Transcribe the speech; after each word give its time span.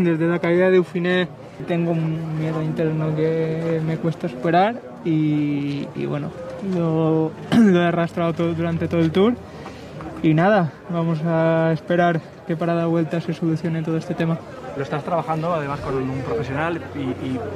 Desde 0.00 0.28
la 0.28 0.38
caída 0.38 0.70
de 0.70 0.78
Ufiné 0.78 1.26
tengo 1.66 1.90
un 1.90 2.38
miedo 2.38 2.62
interno 2.62 3.16
que 3.16 3.82
me 3.84 3.96
cuesta 3.96 4.28
superar 4.28 4.80
y, 5.04 5.86
bueno, 6.06 6.30
lo, 6.72 7.32
he 7.50 7.84
arrastrado 7.84 8.32
todo, 8.32 8.54
durante 8.54 8.86
todo 8.86 9.00
el 9.00 9.10
tour 9.10 9.34
y 10.22 10.34
nada, 10.34 10.70
vamos 10.88 11.18
a 11.24 11.72
esperar 11.72 12.20
que 12.46 12.54
para 12.54 12.76
la 12.76 12.86
vuelta 12.86 13.20
se 13.20 13.34
solucione 13.34 13.82
todo 13.82 13.96
este 13.96 14.14
tema. 14.14 14.38
Lo 14.76 14.84
estás 14.84 15.02
trabajando 15.02 15.52
además 15.52 15.80
con 15.80 15.96
un 15.96 16.20
profesional, 16.20 16.80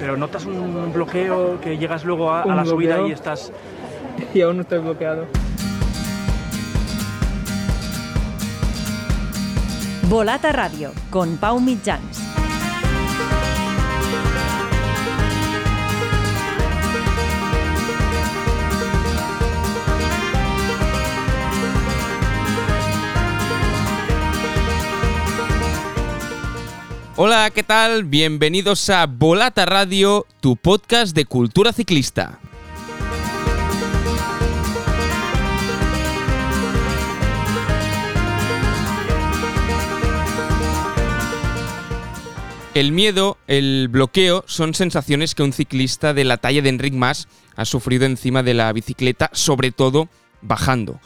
pero 0.01 0.17
¿notas 0.17 0.45
un 0.45 0.93
bloqueo 0.93 1.61
que 1.61 1.79
llegas 1.79 2.05
luego 2.05 2.33
a, 2.33 2.43
a 2.43 2.57
la 2.57 2.65
subida 2.65 3.07
y 3.07 3.13
estás... 3.13 3.53
Y 4.35 4.41
aún 4.41 4.57
no 4.57 4.63
estoy 4.63 4.81
bloqueado. 4.81 5.27
Volata 10.09 10.51
Radio, 10.51 10.91
con 11.09 11.37
Pau 11.37 11.61
Mitjans. 11.61 12.32
Hola, 27.15 27.51
¿qué 27.51 27.63
tal? 27.63 28.05
Bienvenidos 28.05 28.89
a 28.89 29.05
Volata 29.05 29.67
Radio, 29.67 30.27
tu 30.41 30.57
podcast 30.57 31.15
de 31.15 31.27
cultura 31.27 31.75
ciclista. 31.75 32.39
El 42.73 42.93
miedo, 42.93 43.37
el 43.47 43.89
bloqueo, 43.89 44.45
son 44.47 44.73
sensaciones 44.73 45.35
que 45.35 45.43
un 45.43 45.53
ciclista 45.53 46.15
de 46.15 46.25
la 46.25 46.39
talla 46.39 46.63
de 46.63 46.71
Enric 46.71 46.95
Mas 46.95 47.29
ha 47.57 47.67
sufrido 47.67 48.07
encima 48.07 48.43
de 48.43 48.55
la 48.55 48.73
bicicleta, 48.73 49.29
sobre 49.35 49.71
todo 49.71 50.09
bajando. 50.41 50.99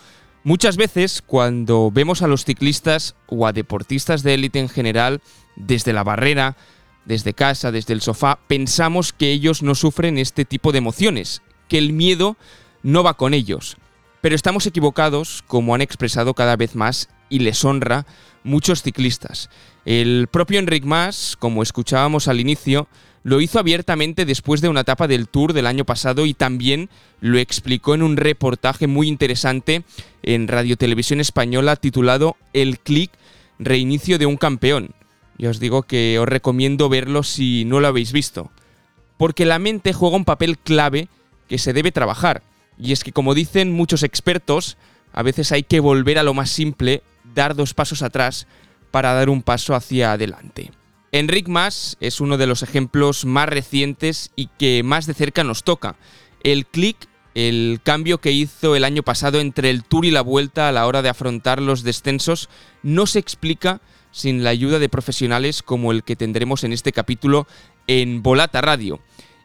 Muchas 0.47 0.77
veces, 0.77 1.25
cuando 1.27 1.91
vemos 1.91 2.23
a 2.23 2.29
los 2.29 2.45
ciclistas 2.45 3.17
o 3.27 3.49
a 3.49 3.53
deportistas 3.53 4.23
de 4.23 4.35
élite 4.35 4.61
en 4.61 4.69
general, 4.69 5.21
desde 5.57 5.93
la 5.93 6.05
barrera, 6.05 6.57
desde 7.05 7.35
casa, 7.35 7.73
desde 7.73 7.95
el 7.95 8.01
sofá, 8.01 8.39
pensamos 8.47 9.13
que 9.13 9.33
ellos 9.33 9.65
no 9.65 9.75
sufren 9.75 10.19
este 10.19 10.45
tipo 10.45 10.71
de 10.71 10.79
emociones, 10.79 11.43
que 11.67 11.79
el 11.79 11.93
miedo 11.93 12.37
no 12.85 13.03
va 13.03 13.15
con 13.15 13.35
ellos. 13.35 13.77
Pero 14.21 14.37
estamos 14.37 14.69
equivocados, 14.69 15.43
como 15.49 15.75
han 15.75 15.81
expresado 15.81 16.33
cada 16.35 16.55
vez 16.55 16.77
más 16.77 17.09
y 17.29 17.41
les 17.41 17.65
honra 17.65 18.07
muchos 18.45 18.83
ciclistas. 18.83 19.51
El 19.85 20.29
propio 20.31 20.61
Enric 20.61 20.85
Mas, 20.85 21.37
como 21.37 21.65
escuchábamos 21.65 22.29
al 22.29 22.39
inicio, 22.39 22.87
lo 23.27 23.41
hizo 23.41 23.59
abiertamente 23.59 24.25
después 24.25 24.61
de 24.61 24.69
una 24.69 24.83
etapa 24.83 25.09
del 25.09 25.27
Tour 25.27 25.53
del 25.53 25.67
año 25.67 25.85
pasado 25.85 26.27
y 26.27 26.33
también 26.33 26.89
lo 27.19 27.39
explicó 27.39 27.93
en 27.97 28.05
un 28.05 28.17
reportaje 28.17 28.87
muy 28.87 29.09
interesante 29.09 29.83
en 30.23 30.47
Radio 30.47 30.77
Televisión 30.77 31.19
Española 31.19 31.75
titulado 31.75 32.37
El 32.53 32.79
clic 32.79 33.11
reinicio 33.59 34.21
de 34.21 34.27
un 34.27 34.37
campeón. 34.37 34.91
Y 35.39 35.47
os 35.47 35.59
digo 35.59 35.83
que 35.83 36.21
os 36.21 36.29
recomiendo 36.29 36.89
verlo 36.89 37.25
si 37.25 37.65
no 37.65 37.81
lo 37.81 37.89
habéis 37.89 38.13
visto. 38.13 38.53
Porque 39.17 39.45
la 39.45 39.59
mente 39.59 39.93
juega 39.93 40.15
un 40.15 40.25
papel 40.25 40.57
clave 40.57 41.09
que 41.49 41.59
se 41.59 41.73
debe 41.73 41.91
trabajar. 41.91 42.45
Y 42.79 42.93
es 42.93 43.03
que 43.03 43.11
como 43.11 43.35
dicen 43.35 43.73
muchos 43.73 44.05
expertos, 44.05 44.77
a 45.13 45.25
veces 45.25 45.51
hay 45.51 45.65
que 45.65 45.81
volver 45.81 46.21
a 46.21 46.23
lo 46.23 46.33
más 46.33 46.51
simple, 46.51 47.03
dar 47.35 47.57
dos 47.57 47.75
pasos 47.75 48.03
atrás 48.03 48.47
para 48.93 49.15
dar 49.15 49.31
un 49.31 49.43
paso 49.43 49.75
hacia 49.75 50.13
adelante. 50.13 50.71
Enric 51.13 51.49
Mas 51.49 51.97
es 52.01 52.21
uno 52.21 52.37
de 52.37 52.47
los 52.47 52.63
ejemplos 52.63 53.25
más 53.25 53.49
recientes 53.49 54.33
y 54.37 54.49
que 54.59 54.83
más 54.83 55.07
de 55.07 55.15
cerca 55.15 55.45
nos 55.45 55.63
toca. 55.63 55.97
El 56.43 56.67
clic, 56.67 56.97
el 57.35 57.81
cambio 57.83 58.19
que 58.19 58.33
hizo 58.33 58.77
el 58.77 58.85
año 58.85 59.03
pasado 59.03 59.41
entre 59.41 59.71
el 59.71 59.85
Tour 59.85 60.05
y 60.05 60.11
la 60.11 60.23
Vuelta 60.23 60.69
a 60.69 60.73
la 60.73 60.87
hora 60.87 61.03
de 61.03 61.09
afrontar 61.09 61.61
los 61.61 61.83
descensos, 61.83 62.49
no 62.83 63.07
se 63.07 63.19
explica 63.19 63.81
sin 64.11 64.43
la 64.43 64.51
ayuda 64.51 64.79
de 64.79 64.89
profesionales 64.89 65.63
como 65.63 65.93
el 65.93 66.03
que 66.03 66.17
tendremos 66.17 66.65
en 66.65 66.73
este 66.73 66.93
capítulo 66.93 67.47
en 67.87 68.23
Volata 68.23 68.61
Radio. 68.61 69.01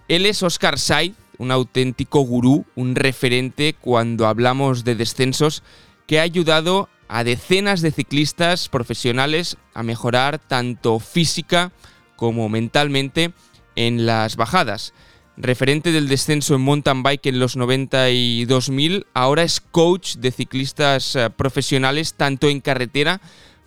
Él 0.07 0.25
es 0.25 0.43
Oscar 0.43 0.79
Said, 0.79 1.13
un 1.37 1.51
auténtico 1.51 2.21
gurú, 2.21 2.65
un 2.75 2.95
referente 2.95 3.73
cuando 3.73 4.27
hablamos 4.27 4.83
de 4.83 4.95
descensos, 4.95 5.63
que 6.07 6.19
ha 6.19 6.23
ayudado 6.23 6.89
a 7.11 7.25
decenas 7.25 7.81
de 7.81 7.91
ciclistas 7.91 8.69
profesionales 8.69 9.57
a 9.73 9.83
mejorar 9.83 10.39
tanto 10.39 10.97
física 10.99 11.73
como 12.15 12.47
mentalmente 12.47 13.33
en 13.75 14.05
las 14.05 14.37
bajadas. 14.37 14.93
Referente 15.35 15.91
del 15.91 16.07
descenso 16.07 16.55
en 16.55 16.61
mountain 16.61 17.03
bike 17.03 17.25
en 17.25 17.39
los 17.39 17.57
92.000, 17.57 19.07
ahora 19.13 19.43
es 19.43 19.59
coach 19.59 20.15
de 20.15 20.31
ciclistas 20.31 21.17
eh, 21.17 21.29
profesionales 21.29 22.13
tanto 22.13 22.47
en 22.47 22.61
carretera 22.61 23.19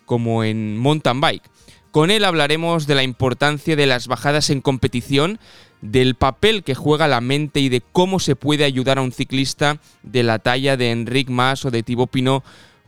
como 0.07 0.43
en 0.43 0.79
mountain 0.79 1.21
bike. 1.21 1.51
Con 1.91 2.11
él 2.11 2.25
hablaremos 2.25 2.87
de 2.87 2.95
la 2.95 3.03
importancia 3.03 3.77
de 3.77 3.87
las 3.87 4.09
bajadas 4.09 4.49
en 4.49 4.63
competición, 4.63 5.39
del 5.83 6.15
papel 6.15 6.65
que 6.65 6.75
juega 6.75 7.09
la 7.09 7.21
mente 7.21 7.61
y 7.61 7.69
de 7.69 7.83
cómo 7.83 8.21
se 8.21 8.37
puede 8.37 8.65
ayudar 8.65 8.97
a 8.97 9.03
un 9.03 9.13
ciclista 9.13 9.81
de 10.03 10.23
la 10.23 10.39
talla 10.39 10.79
de 10.79 10.93
Enric 10.93 11.29
Mas 11.29 11.67
o 11.67 11.71
de 11.71 11.83
Thibaut 11.83 12.11
Pinot 12.11 12.43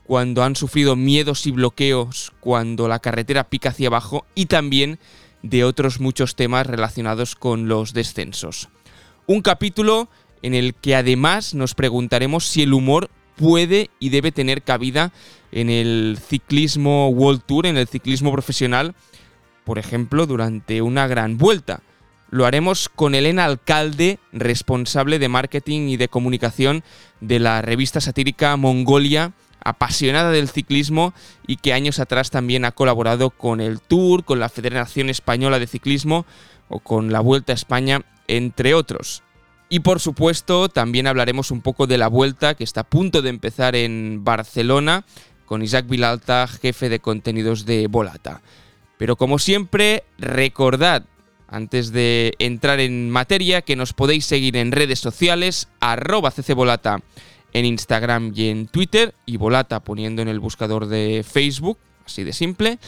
cuando 0.07 0.45
han 0.45 0.55
sufrido 0.55 0.95
miedos 0.95 1.47
y 1.47 1.51
bloqueos 1.51 2.33
cuando 2.39 2.87
la 2.87 3.01
carretera 3.01 3.51
pica 3.51 3.71
hacia 3.71 3.89
abajo 3.89 4.25
y 4.37 4.47
también 4.47 5.01
de 5.43 5.65
otros 5.65 6.01
muchos 6.01 6.37
temas 6.37 6.67
relacionados 6.67 7.35
con 7.35 7.67
los 7.67 7.93
descensos. 7.93 8.69
Un 9.27 9.43
capítulo 9.43 10.09
en 10.43 10.55
el 10.55 10.75
que 10.75 10.95
además 10.95 11.55
nos 11.55 11.75
preguntaremos 11.75 12.47
si 12.47 12.63
el 12.63 12.73
humor 12.73 13.11
puede 13.35 13.91
y 13.99 14.11
debe 14.11 14.31
tener 14.31 14.63
cabida 14.63 15.13
en 15.51 15.71
el 15.71 16.19
ciclismo 16.25 17.09
World 17.09 17.43
Tour, 17.45 17.67
en 17.67 17.77
el 17.77 17.89
ciclismo 17.89 18.31
profesional, 18.31 18.95
por 19.65 19.81
ejemplo, 19.81 20.27
durante 20.27 20.83
una 20.83 21.09
gran 21.09 21.37
vuelta. 21.37 21.83
Lo 22.31 22.47
haremos 22.47 22.89
con 22.89 23.17
Elena 23.17 23.45
Alcalde, 23.45 24.21
responsable 24.33 25.19
de 25.19 25.29
marketing 25.29 25.89
y 25.89 25.97
de 25.97 26.09
comunicación 26.09 26.85
de 27.21 27.41
la 27.41 27.61
revista 27.61 28.01
satírica 28.01 28.57
Mongolia, 28.57 29.33
apasionada 29.67 30.31
del 30.31 30.49
ciclismo 30.49 31.13
y 31.47 31.57
que 31.57 31.73
años 31.73 31.99
atrás 31.99 32.31
también 32.31 32.65
ha 32.65 32.71
colaborado 32.71 33.31
con 33.31 33.61
el 33.61 33.81
Tour, 33.81 34.25
con 34.25 34.39
la 34.39 34.49
Federación 34.49 35.11
Española 35.11 35.59
de 35.59 35.67
Ciclismo 35.67 36.25
o 36.69 36.79
con 36.79 37.11
la 37.13 37.21
Vuelta 37.21 37.53
a 37.53 37.57
España, 37.57 38.03
entre 38.29 38.75
otros. 38.75 39.25
Y 39.69 39.81
por 39.81 39.99
supuesto, 39.99 40.69
también 40.69 41.09
hablaremos 41.09 41.51
un 41.51 41.63
poco 41.63 41.89
de 41.89 41.99
la 41.99 42.07
vuelta 42.07 42.55
que 42.55 42.63
está 42.63 42.83
a 42.83 42.89
punto 42.89 43.23
de 43.23 43.31
empezar 43.31 43.75
en 43.75 44.23
Barcelona 44.23 45.05
con 45.47 45.63
Isaac 45.63 45.89
Vilalta, 45.89 46.47
jefe 46.47 46.89
de 46.89 47.01
contenidos 47.01 47.67
de 47.67 47.89
Volata. 47.89 48.43
Pero 48.99 49.17
como 49.17 49.41
siempre, 49.41 50.05
recordad, 50.19 51.05
antes 51.49 51.91
de 51.91 52.35
entrar 52.39 52.79
en 52.79 53.11
materia, 53.11 53.63
que 53.63 53.75
nos 53.75 53.93
podéis 53.93 54.27
seguir 54.27 54.57
en 54.57 54.71
redes 54.71 55.01
sociales, 55.01 55.69
arroba 55.81 56.31
ccvolata 56.31 57.01
en 57.57 57.65
Instagram 57.65 58.33
y 58.35 58.51
en 58.51 58.67
Twitter 58.67 59.15
y 59.25 59.39
Volata 59.39 59.81
poniendo 59.81 60.21
en 60.21 60.29
el 60.29 60.41
buscador 60.41 60.89
de 60.89 61.25
Facebook, 61.27 61.79
así 62.05 62.23
de 62.23 62.35
simple. 62.35 62.79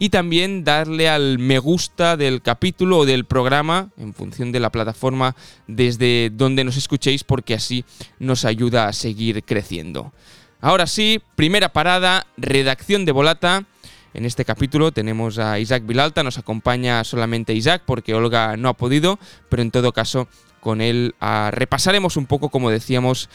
Y 0.00 0.08
también 0.08 0.64
darle 0.64 1.08
al 1.08 1.38
me 1.38 1.60
gusta 1.60 2.16
del 2.16 2.42
capítulo 2.42 2.98
o 2.98 3.06
del 3.06 3.24
programa 3.24 3.90
en 3.96 4.14
función 4.14 4.50
de 4.50 4.58
la 4.58 4.70
plataforma 4.70 5.36
desde 5.68 6.30
donde 6.32 6.64
nos 6.64 6.76
escuchéis 6.76 7.22
porque 7.22 7.54
así 7.54 7.84
nos 8.18 8.44
ayuda 8.44 8.88
a 8.88 8.92
seguir 8.92 9.44
creciendo. 9.44 10.12
Ahora 10.60 10.88
sí, 10.88 11.20
primera 11.36 11.72
parada, 11.72 12.26
redacción 12.36 13.04
de 13.04 13.12
Volata. 13.12 13.64
En 14.12 14.24
este 14.24 14.44
capítulo 14.44 14.90
tenemos 14.90 15.38
a 15.38 15.60
Isaac 15.60 15.86
Vilalta, 15.86 16.24
nos 16.24 16.38
acompaña 16.38 17.04
solamente 17.04 17.54
Isaac 17.54 17.82
porque 17.86 18.14
Olga 18.14 18.56
no 18.56 18.70
ha 18.70 18.74
podido, 18.74 19.20
pero 19.48 19.62
en 19.62 19.70
todo 19.70 19.92
caso 19.92 20.26
con 20.58 20.80
él 20.80 21.14
ah, 21.20 21.50
repasaremos 21.52 22.16
un 22.16 22.26
poco, 22.26 22.48
como 22.48 22.70
decíamos, 22.70 23.28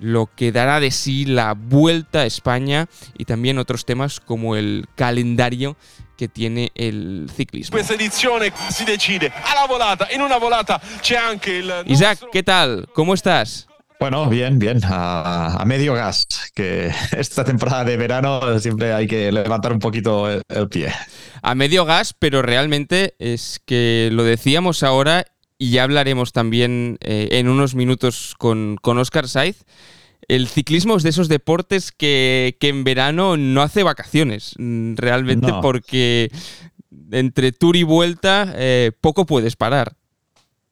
lo 0.00 0.30
que 0.34 0.52
dará 0.52 0.80
de 0.80 0.90
sí 0.90 1.24
la 1.24 1.54
vuelta 1.54 2.20
a 2.20 2.26
España 2.26 2.88
y 3.16 3.24
también 3.24 3.58
otros 3.58 3.84
temas 3.84 4.20
como 4.20 4.56
el 4.56 4.86
calendario 4.94 5.76
que 6.16 6.28
tiene 6.28 6.70
el 6.74 7.28
ciclismo. 7.34 7.76
Isaac, 11.86 12.20
¿qué 12.32 12.42
tal? 12.42 12.88
¿Cómo 12.94 13.14
estás? 13.14 13.66
Bueno, 14.00 14.28
bien, 14.28 14.58
bien, 14.58 14.80
a, 14.84 15.62
medio 15.66 15.94
gas, 15.94 16.26
que 16.54 16.92
esta 17.16 17.44
temporada 17.44 17.84
de 17.84 17.96
verano 17.96 18.58
siempre 18.58 18.92
hay 18.92 19.06
que 19.06 19.32
levantar 19.32 19.72
un 19.72 19.78
poquito 19.78 20.28
el, 20.30 20.68
pie. 20.68 20.92
A 21.42 21.54
medio 21.54 21.84
gas, 21.84 22.14
pero 22.18 22.42
realmente 22.42 23.14
es 23.18 23.60
que 23.64 24.10
lo 24.12 24.24
decíamos 24.24 24.82
ahora 24.82 25.24
y 25.58 25.70
ya 25.70 25.84
hablaremos 25.84 26.32
también 26.32 26.98
eh, 27.00 27.28
en 27.32 27.48
unos 27.48 27.74
minutos 27.74 28.34
con, 28.38 28.76
con 28.80 28.98
Oscar 28.98 29.28
Saiz. 29.28 29.64
El 30.26 30.48
ciclismo 30.48 30.96
es 30.96 31.02
de 31.02 31.10
esos 31.10 31.28
deportes 31.28 31.92
que, 31.92 32.56
en 32.60 32.84
verano 32.84 33.36
no 33.36 33.62
hace 33.62 33.82
vacaciones, 33.82 34.54
mm, 34.58 34.94
realmente 34.96 35.52
porque 35.60 36.30
entre 37.10 37.52
tour 37.52 37.76
y 37.76 37.82
vuelta, 37.82 38.52
eh, 38.56 38.92
poco 39.00 39.26
puedes 39.26 39.56
parar. 39.56 39.96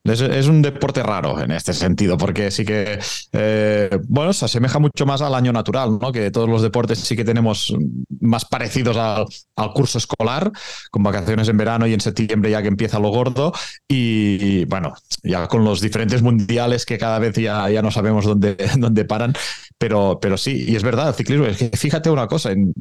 Es, 0.04 0.48
un 0.48 0.62
deporte 0.62 1.00
raro 1.00 1.40
en 1.40 1.52
este 1.52 1.72
sentido, 1.72 2.18
porque 2.18 2.50
sí 2.50 2.64
que, 2.64 2.98
eh, 3.32 3.98
bueno, 4.08 4.32
se 4.32 4.46
asemeja 4.46 4.80
mucho 4.80 5.06
más 5.06 5.22
al 5.22 5.32
año 5.32 5.52
natural, 5.52 5.96
¿no? 6.00 6.10
Que 6.10 6.32
todos 6.32 6.48
los 6.48 6.60
deportes 6.60 6.98
sí 6.98 7.14
que 7.14 7.24
tenemos 7.24 7.72
más 8.20 8.44
parecidos 8.44 8.96
al, 8.96 9.26
curso 9.72 9.98
escolar, 9.98 10.50
con 10.90 11.04
vacaciones 11.04 11.48
en 11.48 11.56
verano 11.56 11.86
y 11.86 11.94
en 11.94 12.00
septiembre 12.00 12.50
ya 12.50 12.62
que 12.62 12.68
empieza 12.68 12.98
lo 12.98 13.10
gordo, 13.10 13.52
y, 13.88 14.64
bueno, 14.64 14.92
ya 15.22 15.46
con 15.46 15.64
los 15.64 15.80
diferentes 15.80 16.20
mundiales 16.20 16.84
que 16.84 16.98
cada 16.98 17.20
vez 17.20 17.36
ya, 17.36 17.70
ya 17.70 17.80
no 17.80 17.92
sabemos 17.92 18.24
dónde, 18.24 18.56
dónde 18.78 19.04
paran, 19.04 19.34
pero, 19.78 20.18
pero 20.20 20.36
sí, 20.36 20.64
y 20.66 20.74
es 20.74 20.82
verdad, 20.82 21.10
el 21.10 21.14
ciclismo, 21.14 21.46
es 21.46 21.58
que 21.58 21.76
fíjate 21.76 22.10
una 22.10 22.26
cosa, 22.26 22.50
en, 22.50 22.74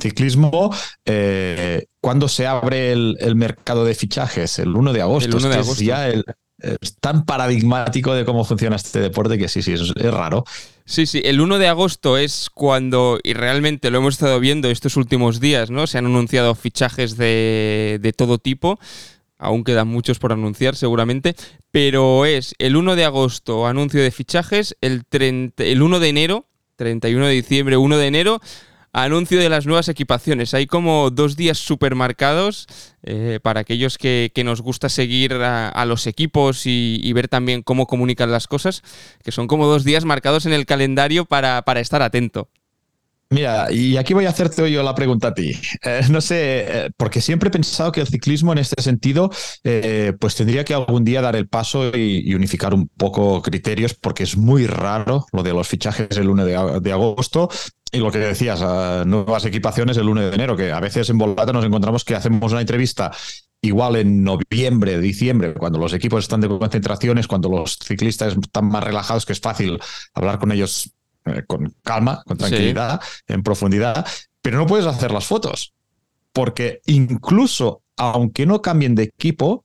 ciclismo, 0.00 0.74
eh, 1.04 1.84
¿cuándo 2.00 2.28
se 2.28 2.46
abre 2.46 2.92
el, 2.92 3.36
mercado 3.36 3.84
de 3.84 3.94
fichajes? 3.94 4.60
El 4.60 4.76
1 4.76 4.92
de 4.92 5.02
agosto. 5.02 5.28
El 5.28 5.34
1 5.34 5.48
de 5.48 5.54
agosto. 5.56 5.82
ya 5.82 6.08
el, 6.08 6.24
es 6.80 6.96
tan 6.98 7.24
paradigmático 7.24 8.14
de 8.14 8.24
cómo 8.24 8.44
funciona 8.44 8.76
este 8.76 9.00
deporte 9.00 9.38
que 9.38 9.48
sí, 9.48 9.62
sí, 9.62 9.72
es, 9.72 9.94
raro. 9.94 10.44
Sí, 10.84 11.06
sí, 11.06 11.22
el 11.24 11.40
1 11.40 11.58
de 11.58 11.68
agosto 11.68 12.16
es 12.16 12.50
cuando, 12.50 13.18
y 13.22 13.34
realmente 13.34 13.90
lo 13.90 13.98
hemos 13.98 14.14
estado 14.14 14.40
viendo 14.40 14.68
estos 14.68 14.96
últimos 14.96 15.40
días, 15.40 15.70
¿no? 15.70 15.86
Se 15.86 15.98
han 15.98 16.06
anunciado 16.06 16.54
fichajes 16.54 17.16
de, 17.16 17.98
de 18.00 18.12
todo 18.12 18.38
tipo, 18.38 18.78
aún 19.38 19.64
quedan 19.64 19.88
muchos 19.88 20.18
por 20.18 20.32
anunciar 20.32 20.76
seguramente, 20.76 21.34
pero 21.70 22.26
es 22.26 22.54
el 22.58 22.76
1 22.76 22.96
de 22.96 23.04
agosto 23.04 23.66
anuncio 23.66 24.02
de 24.02 24.10
fichajes, 24.10 24.76
el, 24.80 25.04
30, 25.04 25.64
el 25.64 25.82
1 25.82 26.00
de 26.00 26.08
enero, 26.08 26.46
31 26.76 27.26
de 27.26 27.32
diciembre, 27.32 27.76
1 27.76 27.98
de 27.98 28.06
enero, 28.06 28.40
anuncio 28.92 29.40
de 29.40 29.48
las 29.48 29.66
nuevas 29.66 29.88
equipaciones. 29.88 30.54
Hay 30.54 30.66
como 30.66 31.10
dos 31.10 31.36
días 31.36 31.58
supermarcados 31.58 32.66
eh, 33.02 33.40
para 33.42 33.60
aquellos 33.60 33.98
que, 33.98 34.30
nos 34.44 34.60
gusta 34.60 34.88
seguir 34.88 35.34
a, 35.34 35.84
los 35.86 36.06
equipos 36.06 36.62
y, 36.66 37.12
ver 37.12 37.28
también 37.28 37.62
cómo 37.62 37.86
comunican 37.86 38.30
las 38.30 38.46
cosas, 38.46 38.82
que 39.22 39.32
son 39.32 39.46
como 39.46 39.66
dos 39.66 39.84
días 39.84 40.04
marcados 40.04 40.46
en 40.46 40.52
el 40.52 40.66
calendario 40.66 41.24
para, 41.24 41.62
estar 41.76 42.02
atento. 42.02 42.48
Mira, 43.30 43.72
y 43.72 43.96
aquí 43.96 44.12
voy 44.12 44.26
a 44.26 44.28
hacerte 44.28 44.70
yo 44.70 44.82
la 44.82 44.94
pregunta 44.94 45.28
a 45.28 45.34
ti. 45.34 45.52
Eh, 45.84 46.02
no 46.10 46.20
sé, 46.20 46.66
eh, 46.68 46.90
porque 46.98 47.22
siempre 47.22 47.48
he 47.48 47.50
pensado 47.50 47.90
que 47.90 48.02
el 48.02 48.06
ciclismo 48.06 48.52
en 48.52 48.58
este 48.58 48.82
sentido, 48.82 49.30
pues 50.18 50.34
tendría 50.34 50.64
que 50.64 50.74
algún 50.74 51.02
día 51.02 51.22
dar 51.22 51.34
el 51.36 51.48
paso 51.48 51.96
y, 51.96 52.34
unificar 52.34 52.74
un 52.74 52.88
poco 52.88 53.40
criterios, 53.40 53.94
porque 53.94 54.24
es 54.24 54.36
muy 54.36 54.66
raro 54.66 55.24
lo 55.32 55.42
de 55.42 55.54
los 55.54 55.66
fichajes 55.66 56.14
el 56.18 56.28
1 56.28 56.44
de 56.44 56.92
agosto. 56.92 57.48
Y 57.94 57.98
lo 57.98 58.10
que 58.10 58.18
decías, 58.18 58.60
nuevas 59.06 59.44
equipaciones 59.44 59.98
el 59.98 60.08
1 60.08 60.20
de 60.22 60.34
enero, 60.34 60.56
que 60.56 60.72
a 60.72 60.80
veces 60.80 61.10
en 61.10 61.18
Volata 61.18 61.52
nos 61.52 61.64
encontramos 61.64 62.04
que 62.04 62.14
hacemos 62.14 62.50
una 62.50 62.62
entrevista 62.62 63.12
igual 63.60 63.96
en 63.96 64.24
noviembre, 64.24 64.98
diciembre, 64.98 65.54
cuando 65.54 65.78
los 65.78 65.92
equipos 65.92 66.24
están 66.24 66.40
de 66.40 66.48
concentraciones, 66.48 67.28
cuando 67.28 67.50
los 67.50 67.78
ciclistas 67.78 68.34
están 68.36 68.66
más 68.66 68.82
relajados, 68.82 69.26
que 69.26 69.34
es 69.34 69.40
fácil 69.40 69.78
hablar 70.14 70.38
con 70.38 70.52
ellos 70.52 70.92
eh, 71.26 71.44
con 71.46 71.72
calma, 71.82 72.22
con 72.26 72.36
tranquilidad, 72.38 73.00
en 73.28 73.42
profundidad, 73.42 74.06
pero 74.40 74.58
no 74.58 74.66
puedes 74.66 74.86
hacer 74.86 75.12
las 75.12 75.26
fotos, 75.26 75.74
porque 76.32 76.80
incluso 76.86 77.82
aunque 77.96 78.46
no 78.46 78.62
cambien 78.62 78.94
de 78.94 79.04
equipo, 79.04 79.64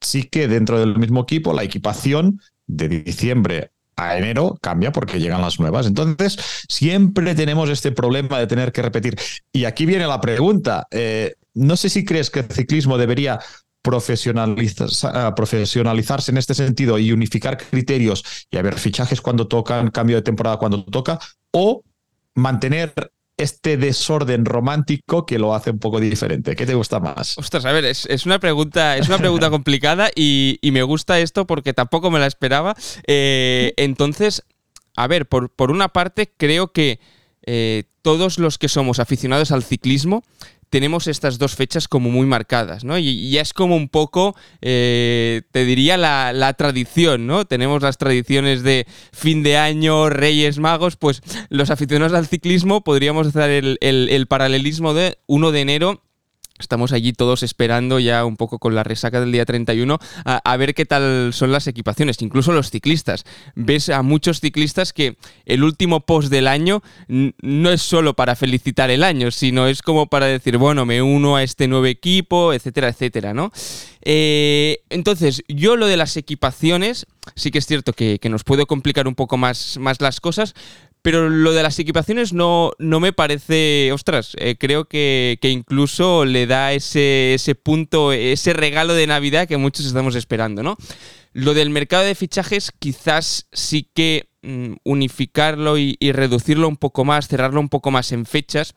sí 0.00 0.22
que 0.22 0.48
dentro 0.48 0.78
del 0.78 0.96
mismo 0.96 1.22
equipo 1.22 1.52
la 1.52 1.64
equipación 1.64 2.40
de 2.66 2.88
diciembre 2.88 3.72
a 3.98 4.16
enero 4.16 4.56
cambia 4.62 4.92
porque 4.92 5.18
llegan 5.18 5.42
las 5.42 5.60
nuevas. 5.60 5.86
Entonces, 5.86 6.38
siempre 6.68 7.34
tenemos 7.34 7.68
este 7.68 7.92
problema 7.92 8.38
de 8.38 8.46
tener 8.46 8.72
que 8.72 8.80
repetir. 8.80 9.18
Y 9.52 9.64
aquí 9.64 9.84
viene 9.86 10.06
la 10.06 10.20
pregunta. 10.20 10.86
Eh, 10.90 11.34
no 11.54 11.76
sé 11.76 11.90
si 11.90 12.04
crees 12.04 12.30
que 12.30 12.40
el 12.40 12.46
ciclismo 12.46 12.96
debería 12.96 13.40
profesionalizarse 13.82 16.30
en 16.30 16.36
este 16.36 16.54
sentido 16.54 16.98
y 16.98 17.12
unificar 17.12 17.58
criterios 17.58 18.24
y 18.50 18.56
haber 18.56 18.78
fichajes 18.78 19.20
cuando 19.20 19.46
tocan, 19.48 19.90
cambio 19.90 20.16
de 20.16 20.22
temporada 20.22 20.56
cuando 20.58 20.84
toca, 20.84 21.18
o 21.50 21.82
mantener 22.34 22.92
este 23.38 23.76
desorden 23.76 24.44
romántico 24.44 25.24
que 25.24 25.38
lo 25.38 25.54
hace 25.54 25.70
un 25.70 25.78
poco 25.78 26.00
diferente. 26.00 26.56
¿Qué 26.56 26.66
te 26.66 26.74
gusta 26.74 27.00
más? 27.00 27.38
Ostras, 27.38 27.64
a 27.64 27.72
ver, 27.72 27.84
es, 27.84 28.26
una 28.26 28.40
pregunta, 28.40 28.96
es 28.96 29.08
una 29.08 29.18
pregunta 29.18 29.48
complicada 29.50 30.10
y, 30.14 30.58
me 30.62 30.82
gusta 30.82 31.18
esto 31.20 31.46
porque 31.46 31.72
tampoco 31.72 32.10
me 32.10 32.18
la 32.18 32.26
esperaba. 32.26 32.76
Eh, 33.06 33.72
entonces, 33.76 34.44
a 34.96 35.06
ver, 35.06 35.26
por, 35.26 35.50
por, 35.50 35.70
una 35.70 35.88
parte, 35.88 36.32
creo 36.36 36.72
que 36.72 37.00
eh, 37.46 37.84
todos 38.02 38.38
los 38.38 38.58
que 38.58 38.68
somos 38.68 38.98
aficionados 38.98 39.52
al 39.52 39.62
ciclismo 39.62 40.24
tenemos 40.70 41.06
estas 41.06 41.38
dos 41.38 41.54
fechas 41.54 41.88
como 41.88 42.10
muy 42.10 42.26
marcadas, 42.26 42.84
¿no? 42.84 42.98
Y, 42.98 43.38
es 43.38 43.52
como 43.52 43.76
un 43.76 43.88
poco, 43.88 44.34
eh, 44.60 45.42
te 45.52 45.64
diría, 45.64 45.96
la, 45.96 46.52
tradición, 46.54 47.26
¿no? 47.26 47.44
Tenemos 47.46 47.82
las 47.82 47.98
tradiciones 47.98 48.62
de 48.62 48.86
fin 49.12 49.42
de 49.42 49.56
año, 49.56 50.08
Reyes 50.10 50.58
Magos, 50.58 50.96
pues 50.96 51.22
los 51.48 51.70
aficionados 51.70 52.16
al 52.16 52.26
ciclismo 52.26 52.82
podríamos 52.82 53.28
hacer 53.28 53.50
el, 53.50 53.78
el 53.80 54.26
paralelismo 54.26 54.94
de 54.94 55.18
1 55.26 55.52
de 55.52 55.60
enero 55.60 56.07
Estamos 56.58 56.92
allí 56.92 57.12
todos 57.12 57.42
esperando 57.42 57.98
ya 57.98 58.24
un 58.24 58.36
poco 58.36 58.58
con 58.58 58.74
la 58.74 58.84
resaca 58.84 59.20
del 59.20 59.32
día 59.32 59.44
31 59.44 59.98
a, 60.24 60.56
ver 60.56 60.74
qué 60.74 60.86
tal 60.86 61.32
son 61.32 61.52
las 61.52 61.66
equipaciones, 61.66 62.20
incluso 62.22 62.52
los 62.52 62.70
ciclistas. 62.70 63.24
Ves 63.54 63.88
a 63.88 64.02
muchos 64.02 64.40
ciclistas 64.40 64.92
que 64.92 65.16
el 65.46 65.62
último 65.62 66.00
post 66.00 66.30
del 66.30 66.48
año 66.48 66.82
no 67.08 67.70
es 67.70 67.82
solo 67.82 68.14
para 68.14 68.36
felicitar 68.36 68.90
el 68.90 69.04
año, 69.04 69.30
sino 69.30 69.66
es 69.66 69.82
como 69.82 70.06
para 70.06 70.26
decir, 70.26 70.58
bueno, 70.58 70.84
me 70.84 71.02
uno 71.02 71.36
a 71.36 71.42
este 71.42 71.68
nuevo 71.68 71.86
equipo, 71.86 72.52
etcétera, 72.52 72.88
etcétera, 72.88 73.34
¿no? 73.34 73.52
Eh, 74.02 74.80
entonces, 74.88 75.42
yo 75.48 75.76
lo 75.76 75.86
de 75.86 75.96
las 75.96 76.16
equipaciones, 76.16 77.06
sí 77.34 77.50
que 77.50 77.58
es 77.58 77.66
cierto 77.66 77.92
que, 77.92 78.18
nos 78.28 78.44
puede 78.44 78.66
complicar 78.66 79.06
un 79.08 79.14
poco 79.14 79.36
más, 79.36 79.78
más 79.78 80.00
las 80.00 80.20
cosas, 80.20 80.54
pero 81.02 81.28
lo 81.28 81.52
de 81.52 81.62
las 81.62 81.78
equipaciones 81.78 82.32
no, 82.32 82.72
no 82.78 83.00
me 83.00 83.12
parece, 83.12 83.90
ostras, 83.92 84.34
eh, 84.38 84.56
creo 84.58 84.86
que, 84.86 85.38
incluso 85.42 86.24
le 86.24 86.46
da 86.46 86.72
ese, 86.72 87.34
ese 87.34 87.54
punto, 87.54 88.12
ese 88.12 88.52
regalo 88.52 88.94
de 88.94 89.06
Navidad 89.06 89.46
que 89.46 89.56
muchos 89.56 89.86
estamos 89.86 90.14
esperando, 90.14 90.62
¿no? 90.62 90.76
Lo 91.32 91.54
del 91.54 91.70
mercado 91.70 92.04
de 92.04 92.14
fichajes 92.14 92.72
quizás 92.78 93.46
sí 93.52 93.88
que 93.94 94.28
mm, 94.42 94.74
unificarlo 94.84 95.78
y, 95.78 95.96
reducirlo 96.00 96.68
un 96.68 96.76
poco 96.76 97.04
más, 97.04 97.28
cerrarlo 97.28 97.60
un 97.60 97.68
poco 97.68 97.90
más 97.90 98.12
en 98.12 98.26
fechas, 98.26 98.74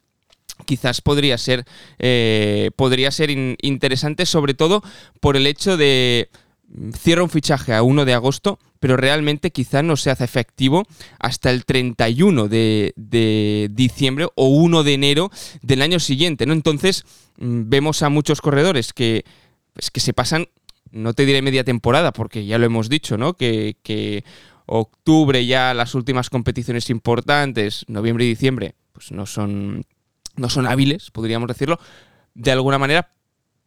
quizás 0.66 1.02
podría 1.02 1.38
ser, 1.38 1.66
eh, 1.98 2.72
podría 2.76 3.10
ser 3.12 3.32
interesante, 3.32 4.26
sobre 4.26 4.54
todo 4.54 4.84
por 5.20 5.38
el 5.38 5.48
hecho 5.48 5.76
de 5.76 6.30
mm, 6.68 6.92
cierra 6.92 7.24
un 7.24 7.30
fichaje 7.30 7.74
a 7.74 7.84
1 7.84 8.06
de 8.06 8.14
agosto, 8.14 8.60
pero 8.82 8.98
realmente 8.98 9.52
quizá 9.52 9.84
no 9.84 9.96
se 9.96 10.10
hace 10.10 10.24
efectivo 10.24 10.88
hasta 11.20 11.52
el 11.52 11.66
31 11.66 12.48
de, 12.48 13.70
diciembre 13.72 14.28
o 14.34 14.48
1 14.48 14.84
de 14.84 14.94
enero 14.94 15.32
del 15.62 15.84
año 15.84 16.00
siguiente, 16.00 16.48
¿no? 16.48 16.54
Entonces 16.54 17.06
mm, 17.38 17.70
vemos 17.70 18.02
a 18.02 18.10
muchos 18.10 18.42
corredores 18.42 18.92
que, 18.92 19.24
pues, 19.74 19.92
que 19.92 20.00
se 20.00 20.14
pasan, 20.14 20.48
no 20.90 21.14
te 21.14 21.28
diré 21.28 21.44
media 21.44 21.64
temporada, 21.64 22.12
porque 22.12 22.44
ya 22.48 22.58
lo 22.58 22.66
hemos 22.66 22.90
dicho, 22.90 23.20
¿no? 23.20 23.36
Que, 23.36 23.78
que 23.84 24.26
octubre 24.66 25.46
ya 25.46 25.76
las 25.76 25.94
últimas 25.94 26.32
competiciones 26.32 26.90
importantes, 26.90 27.86
noviembre 27.88 28.26
y 28.26 28.30
diciembre, 28.30 28.74
pues 28.94 29.12
no 29.12 29.28
son, 29.28 29.86
no 30.38 30.50
son 30.50 30.66
hábiles, 30.66 31.12
podríamos 31.12 31.48
decirlo, 31.48 31.80
de 32.34 32.52
alguna 32.52 32.80
manera, 32.80 33.12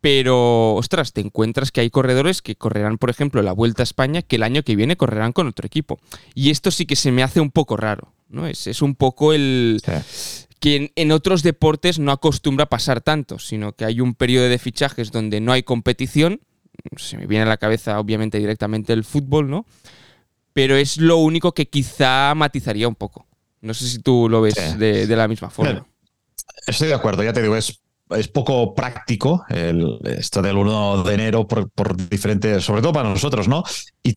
pero, 0.04 0.74
ostras, 0.74 1.14
te 1.14 1.22
encuentras 1.22 1.72
que 1.72 1.80
hay 1.80 1.88
corredores 1.88 2.42
que 2.42 2.56
correrán, 2.56 2.98
por 2.98 3.08
ejemplo, 3.08 3.40
la 3.40 3.52
Vuelta 3.52 3.82
a 3.82 3.84
España, 3.84 4.20
que 4.20 4.36
el 4.36 4.42
año 4.42 4.62
que 4.62 4.76
viene 4.76 4.98
correrán 4.98 5.32
con 5.32 5.46
otro 5.46 5.66
equipo. 5.66 5.98
Y 6.34 6.50
esto 6.50 6.70
sí 6.70 6.84
que 6.84 6.94
se 6.94 7.10
me 7.10 7.22
hace 7.22 7.40
un 7.40 7.50
poco 7.50 7.78
raro, 7.78 8.12
¿no? 8.28 8.46
Es, 8.46 8.66
es 8.66 8.82
un 8.82 8.96
poco 8.96 9.32
el... 9.32 9.80
que 10.60 10.92
en, 10.94 11.10
otros 11.10 11.42
deportes 11.42 11.98
no 11.98 12.12
acostumbra 12.12 12.66
pasar 12.66 13.00
tanto, 13.00 13.38
sino 13.38 13.72
que 13.72 13.86
hay 13.86 14.02
un 14.02 14.14
periodo 14.14 14.50
de 14.50 14.58
fichajes 14.58 15.10
donde 15.10 15.40
no 15.40 15.52
hay 15.52 15.62
competición. 15.62 16.42
Se 16.98 17.16
me 17.16 17.26
viene 17.26 17.44
a 17.44 17.48
la 17.48 17.56
cabeza, 17.56 17.98
obviamente, 17.98 18.38
directamente 18.38 18.92
el 18.92 19.04
fútbol, 19.04 19.48
¿no? 19.48 19.64
Pero 20.52 20.76
es 20.76 20.98
lo 20.98 21.16
único 21.16 21.52
que 21.52 21.70
quizá 21.70 22.34
matizaría 22.34 22.88
un 22.88 22.94
poco. 22.94 23.26
No 23.62 23.72
sé 23.72 23.88
si 23.88 24.00
tú 24.00 24.28
lo 24.28 24.42
ves 24.42 24.78
de, 24.78 25.06
de, 25.06 25.16
la 25.16 25.28
misma 25.28 25.48
forma. 25.48 25.86
Estoy 26.66 26.88
de 26.88 26.94
acuerdo, 26.94 27.22
ya 27.22 27.32
te 27.32 27.40
digo, 27.40 27.56
es 27.56 27.80
es 28.10 28.28
poco 28.28 28.74
práctico 28.74 29.44
el, 29.48 29.98
esto 30.04 30.42
del 30.42 30.56
1 30.56 31.02
de 31.04 31.14
enero 31.14 31.46
por, 31.46 31.96
diferentes, 32.08 32.64
sobre 32.64 32.82
todo 32.82 32.92
para 32.92 33.08
nosotros, 33.08 33.48
¿no? 33.48 33.64
Y, 34.02 34.14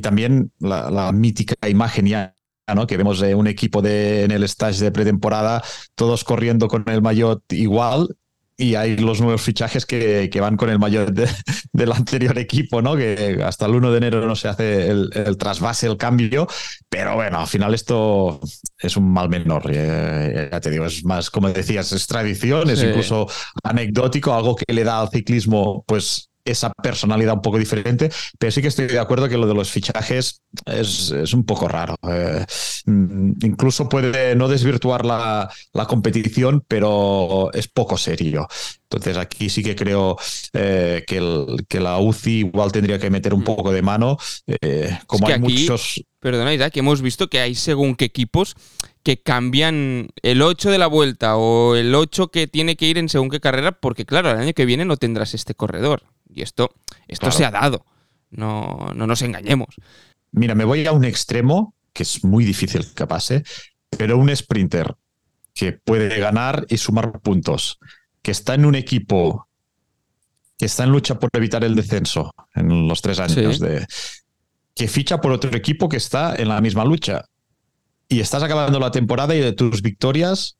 también 0.00 0.52
la, 0.58 1.12
mítica 1.12 1.54
imagen 1.68 2.06
ya. 2.06 2.32
¿no? 2.74 2.88
que 2.88 2.96
vemos 2.96 3.20
de 3.20 3.36
un 3.36 3.46
equipo 3.46 3.80
de, 3.80 4.24
en 4.24 4.32
el 4.32 4.42
stage 4.42 4.82
de 4.82 4.90
pretemporada, 4.90 5.62
todos 5.94 6.24
corriendo 6.24 6.66
con 6.66 6.82
el 6.88 7.00
maillot 7.00 7.40
igual, 7.52 8.08
y 8.56 8.74
hay 8.74 8.96
los 8.96 9.20
nuevos 9.20 9.42
fichajes 9.42 9.84
que, 9.84 10.30
que 10.30 10.40
van 10.40 10.56
con 10.56 10.70
el 10.70 10.78
maillot 10.78 11.10
del 11.72 11.92
anterior 11.92 12.38
equipo, 12.38 12.80
¿no? 12.80 12.96
Que 12.96 13.40
hasta 13.44 13.66
el 13.66 13.74
1 13.74 13.90
de 13.90 13.98
enero 13.98 14.26
no 14.26 14.34
se 14.34 14.48
hace 14.48 14.90
el, 14.90 15.36
trasvase, 15.38 15.86
el 15.86 15.96
cambio, 15.96 16.46
pero 16.88 17.14
bueno, 17.14 17.40
al 17.40 17.46
final 17.46 17.74
esto 17.74 18.40
es 18.78 18.96
un 18.96 19.12
mal 19.12 19.28
menor. 19.28 19.70
Eh, 19.72 20.48
ya 20.50 20.60
te 20.60 20.70
digo, 20.70 20.86
es 20.86 21.04
más, 21.04 21.30
como 21.30 21.50
decías, 21.50 21.92
es 21.92 22.06
tradición, 22.06 22.70
es 22.70 22.82
incluso 22.82 23.26
anecdótico, 23.62 24.32
algo 24.32 24.56
que 24.56 24.72
le 24.72 24.84
da 24.84 25.00
al 25.00 25.10
ciclismo, 25.10 25.84
pues 25.86 26.25
esa 26.46 26.72
personalidad 26.72 27.34
un 27.34 27.42
poco 27.42 27.58
diferente, 27.58 28.10
pero 28.38 28.50
sí 28.50 28.62
que 28.62 28.68
estoy 28.68 28.86
de 28.86 28.98
acuerdo 28.98 29.28
que 29.28 29.36
lo 29.36 29.46
de 29.46 29.54
los 29.54 29.70
fichajes 29.70 30.42
es, 30.64 31.10
un 31.34 31.44
poco 31.44 31.68
raro. 31.68 31.96
Eh, 32.08 32.44
mm, 32.86 33.32
incluso 33.42 33.88
puede 33.88 34.34
no 34.36 34.48
desvirtuar 34.48 35.04
la, 35.04 35.50
competición, 35.88 36.64
pero 36.66 37.52
es 37.52 37.68
poco 37.68 37.98
serio. 37.98 38.46
Entonces 38.84 39.16
aquí 39.16 39.48
sí 39.50 39.62
que 39.62 39.74
creo 39.74 40.16
eh, 40.52 41.04
que, 41.06 41.18
el, 41.18 41.66
que, 41.68 41.80
la 41.80 41.98
UCI 41.98 42.38
igual 42.38 42.72
tendría 42.72 42.98
que 42.98 43.10
meter 43.10 43.34
un 43.34 43.40
mm. 43.40 43.44
poco 43.44 43.72
de 43.72 43.82
mano, 43.82 44.16
eh, 44.46 44.98
como 45.06 45.28
hay 45.28 45.38
muchos... 45.38 46.02
Perdona, 46.20 46.54
Isaac, 46.54 46.72
que 46.72 46.80
hemos 46.80 47.02
visto 47.02 47.28
que 47.28 47.40
hay 47.40 47.54
según 47.54 47.94
qué 47.94 48.06
equipos 48.06 48.56
que 49.06 49.22
cambian 49.22 50.08
el 50.22 50.42
8 50.42 50.68
de 50.68 50.78
la 50.78 50.88
vuelta 50.88 51.36
o 51.36 51.76
el 51.76 51.94
8 51.94 52.26
que 52.32 52.48
tiene 52.48 52.74
que 52.74 52.86
ir 52.86 52.98
en 52.98 53.08
según 53.08 53.30
qué 53.30 53.38
carrera, 53.38 53.70
porque 53.70 54.04
claro, 54.04 54.32
el 54.32 54.36
año 54.36 54.52
que 54.52 54.66
viene 54.66 54.84
no 54.84 54.96
tendrás 54.96 55.32
este 55.32 55.54
corredor. 55.54 56.02
Y 56.28 56.42
esto, 56.42 56.74
esto 57.06 57.30
se 57.30 57.44
ha 57.44 57.52
dado. 57.52 57.86
No, 58.30 58.90
no 58.96 59.06
nos 59.06 59.22
engañemos. 59.22 59.76
Mira, 60.32 60.56
me 60.56 60.64
voy 60.64 60.84
a 60.86 60.90
un 60.90 61.04
extremo 61.04 61.76
que 61.92 62.02
es 62.02 62.24
muy 62.24 62.44
difícil 62.44 62.84
que 62.96 63.06
pase, 63.06 63.44
pero 63.96 64.18
un 64.18 64.34
sprinter 64.34 64.96
que 65.54 65.70
puede 65.70 66.18
ganar 66.18 66.66
y 66.68 66.76
sumar 66.76 67.20
puntos, 67.20 67.78
que 68.22 68.32
está 68.32 68.54
en 68.54 68.64
un 68.64 68.74
equipo 68.74 69.46
que 70.58 70.66
está 70.66 70.82
en 70.82 70.90
lucha 70.90 71.16
por 71.16 71.30
evitar 71.32 71.62
el 71.62 71.76
descenso 71.76 72.34
en 72.56 72.88
los 72.88 73.02
tres 73.02 73.20
años 73.20 73.60
de 73.60 73.86
que 74.74 74.88
ficha 74.88 75.20
por 75.20 75.30
otro 75.30 75.56
equipo 75.56 75.88
que 75.88 75.98
está 75.98 76.34
en 76.34 76.48
la 76.48 76.60
misma 76.60 76.84
lucha 76.84 77.26
y 78.08 78.20
estás 78.20 78.42
acabando 78.42 78.78
la 78.78 78.90
temporada 78.90 79.34
y 79.34 79.40
de 79.40 79.52
tus 79.52 79.82
victorias 79.82 80.56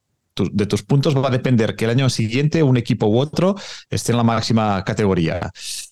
de 0.51 0.65
tus 0.65 0.83
puntos 0.83 1.15
va 1.15 1.27
a 1.27 1.31
depender 1.31 1.75
que 1.75 1.85
el 1.85 1.91
año 1.91 2.09
siguiente 2.09 2.63
un 2.63 2.77
equipo 2.77 3.07
u 3.07 3.19
otro 3.19 3.55
esté 3.89 4.11
en 4.11 4.17
la 4.17 4.23
máxima 4.23 4.83
categoría. 4.83 5.51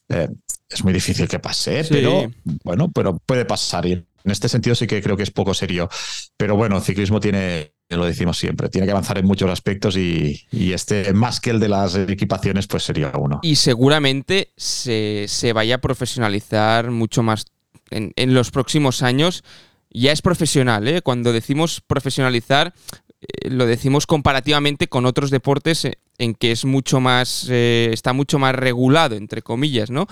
Eh, 0.10 0.30
es 0.70 0.84
muy 0.84 0.94
difícil 0.94 1.28
que 1.28 1.40
pase, 1.40 1.82
¿eh? 1.82 1.86
pero 1.90 2.32
bueno, 2.64 2.92
pero 2.94 3.18
puede 3.18 3.46
pasar. 3.46 3.86
Y 3.86 3.94
en 3.94 4.32
este 4.32 4.50
sentido 4.50 4.76
sí 4.76 4.88
que 4.88 5.02
creo 5.02 5.16
que 5.16 5.24
es 5.24 5.32
poco 5.32 5.54
serio. 5.54 5.90
Pero 6.38 6.56
bueno, 6.56 6.78
el 6.78 6.84
ciclismo 6.84 7.20
tiene, 7.20 7.74
lo 7.90 8.06
decimos 8.06 8.38
siempre, 8.38 8.70
tiene 8.70 8.88
que 8.88 8.92
avanzar 8.92 9.18
en 9.18 9.26
muchos 9.26 9.50
aspectos 9.50 9.96
y, 9.96 10.48
este, 10.52 11.14
más 11.14 11.40
que 11.40 11.52
el 11.52 11.60
de 11.60 11.70
las 11.70 11.96
equipaciones, 11.96 12.68
pues 12.68 12.84
sería 12.84 13.12
uno. 13.16 13.40
Y 13.44 13.56
seguramente 13.56 14.52
se, 14.58 15.28
vaya 15.54 15.76
a 15.76 15.80
profesionalizar 15.80 16.92
mucho 16.92 17.24
más 17.24 17.46
en, 17.92 18.12
en 18.16 18.34
los 18.34 18.52
próximos 18.52 19.04
años 19.04 19.44
ya 19.90 20.12
es 20.12 20.22
profesional. 20.22 20.88
¿eh? 20.88 21.02
Cuando 21.02 21.34
decimos 21.34 21.82
profesionalizar, 21.86 22.74
eh, 23.26 23.50
lo 23.50 23.66
decimos 23.66 24.06
comparativamente 24.08 24.88
con 24.88 25.06
otros 25.06 25.32
deportes 25.32 25.86
eh, 25.86 25.98
en 26.18 26.36
que 26.36 26.52
es 26.52 26.66
mucho 26.66 27.00
más, 27.00 27.48
eh, 27.50 27.90
está 27.92 28.14
mucho 28.14 28.40
más 28.40 28.56
regulado, 28.56 29.16
entre 29.16 29.42
comillas, 29.42 29.90
¿no? 29.90 30.08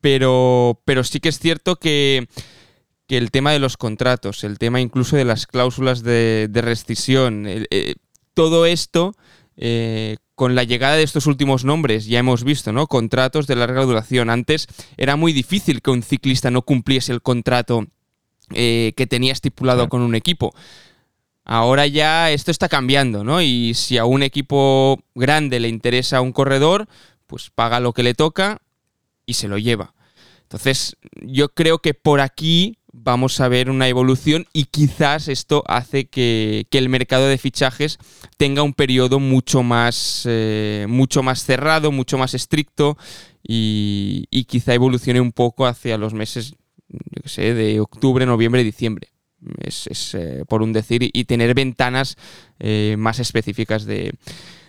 Pero, 0.00 0.80
pero 0.84 1.04
sí 1.04 1.20
que 1.20 1.28
es 1.28 1.38
cierto 1.38 1.76
que, 1.76 2.28
el 3.08 3.30
tema 3.30 3.52
de 3.52 3.58
los 3.58 3.76
contratos, 3.76 4.42
el 4.42 4.58
tema 4.58 4.80
incluso 4.80 5.16
de 5.16 5.26
las 5.26 5.46
cláusulas 5.46 6.02
de, 6.02 6.48
rescisión, 6.50 7.46
todo 8.32 8.64
esto, 8.64 9.14
con 10.34 10.54
la 10.54 10.64
llegada 10.64 10.96
de 10.96 11.02
estos 11.02 11.26
últimos 11.26 11.66
nombres, 11.66 12.06
ya 12.06 12.20
hemos 12.20 12.42
visto, 12.42 12.72
¿no? 12.72 12.86
Contratos 12.86 13.46
de 13.46 13.56
larga 13.56 13.82
duración. 13.82 14.30
Antes 14.30 14.66
era 14.96 15.16
muy 15.16 15.34
difícil 15.34 15.82
que 15.82 15.90
un 15.90 16.02
ciclista 16.02 16.50
no 16.50 16.62
cumpliese 16.62 17.12
el 17.12 17.20
contrato 17.20 17.86
que 18.52 19.06
tenía 19.08 19.32
estipulado 19.32 19.88
con 19.88 20.02
un 20.02 20.14
equipo. 20.14 20.54
Ahora 21.44 21.86
ya 21.86 22.30
esto 22.30 22.50
está 22.50 22.68
cambiando, 22.68 23.24
¿no? 23.24 23.42
Y 23.42 23.74
si 23.74 23.98
a 23.98 24.04
un 24.04 24.22
equipo 24.22 25.00
grande 25.14 25.58
le 25.58 25.68
interesa 25.68 26.20
un 26.20 26.32
corredor, 26.32 26.88
pues 27.26 27.50
paga 27.50 27.80
lo 27.80 27.92
que 27.92 28.02
le 28.02 28.14
toca 28.14 28.62
y 29.26 29.34
se 29.34 29.48
lo 29.48 29.58
lleva. 29.58 29.94
Entonces, 30.42 30.96
yo 31.22 31.48
creo 31.48 31.78
que 31.78 31.94
por 31.94 32.20
aquí 32.20 32.78
vamos 32.92 33.40
a 33.40 33.48
ver 33.48 33.70
una 33.70 33.88
evolución 33.88 34.46
y 34.52 34.64
quizás 34.66 35.28
esto 35.28 35.64
hace 35.66 36.06
que, 36.06 36.66
el 36.70 36.88
mercado 36.88 37.26
de 37.26 37.38
fichajes 37.38 37.98
tenga 38.36 38.62
un 38.62 38.74
periodo 38.74 39.18
mucho 39.18 39.62
más, 39.62 40.24
eh, 40.28 40.86
mucho 40.88 41.22
más 41.22 41.44
cerrado, 41.44 41.90
mucho 41.90 42.18
más 42.18 42.34
estricto 42.34 42.98
y, 43.42 44.26
quizá 44.46 44.74
evolucione 44.74 45.20
un 45.20 45.32
poco 45.32 45.66
hacia 45.66 45.96
los 45.96 46.12
meses, 46.12 46.54
yo 46.92 47.28
sé, 47.28 47.54
de 47.54 47.80
octubre, 47.80 48.26
noviembre, 48.26 48.64
diciembre 48.64 49.12
es, 49.60 50.14
eh, 50.14 50.44
por 50.48 50.62
un 50.62 50.72
decir, 50.72 51.10
y 51.12 51.24
tener 51.24 51.54
ventanas 51.54 52.16
eh, 52.58 52.96
más 52.98 53.18
específicas 53.18 53.84
de, 53.84 54.14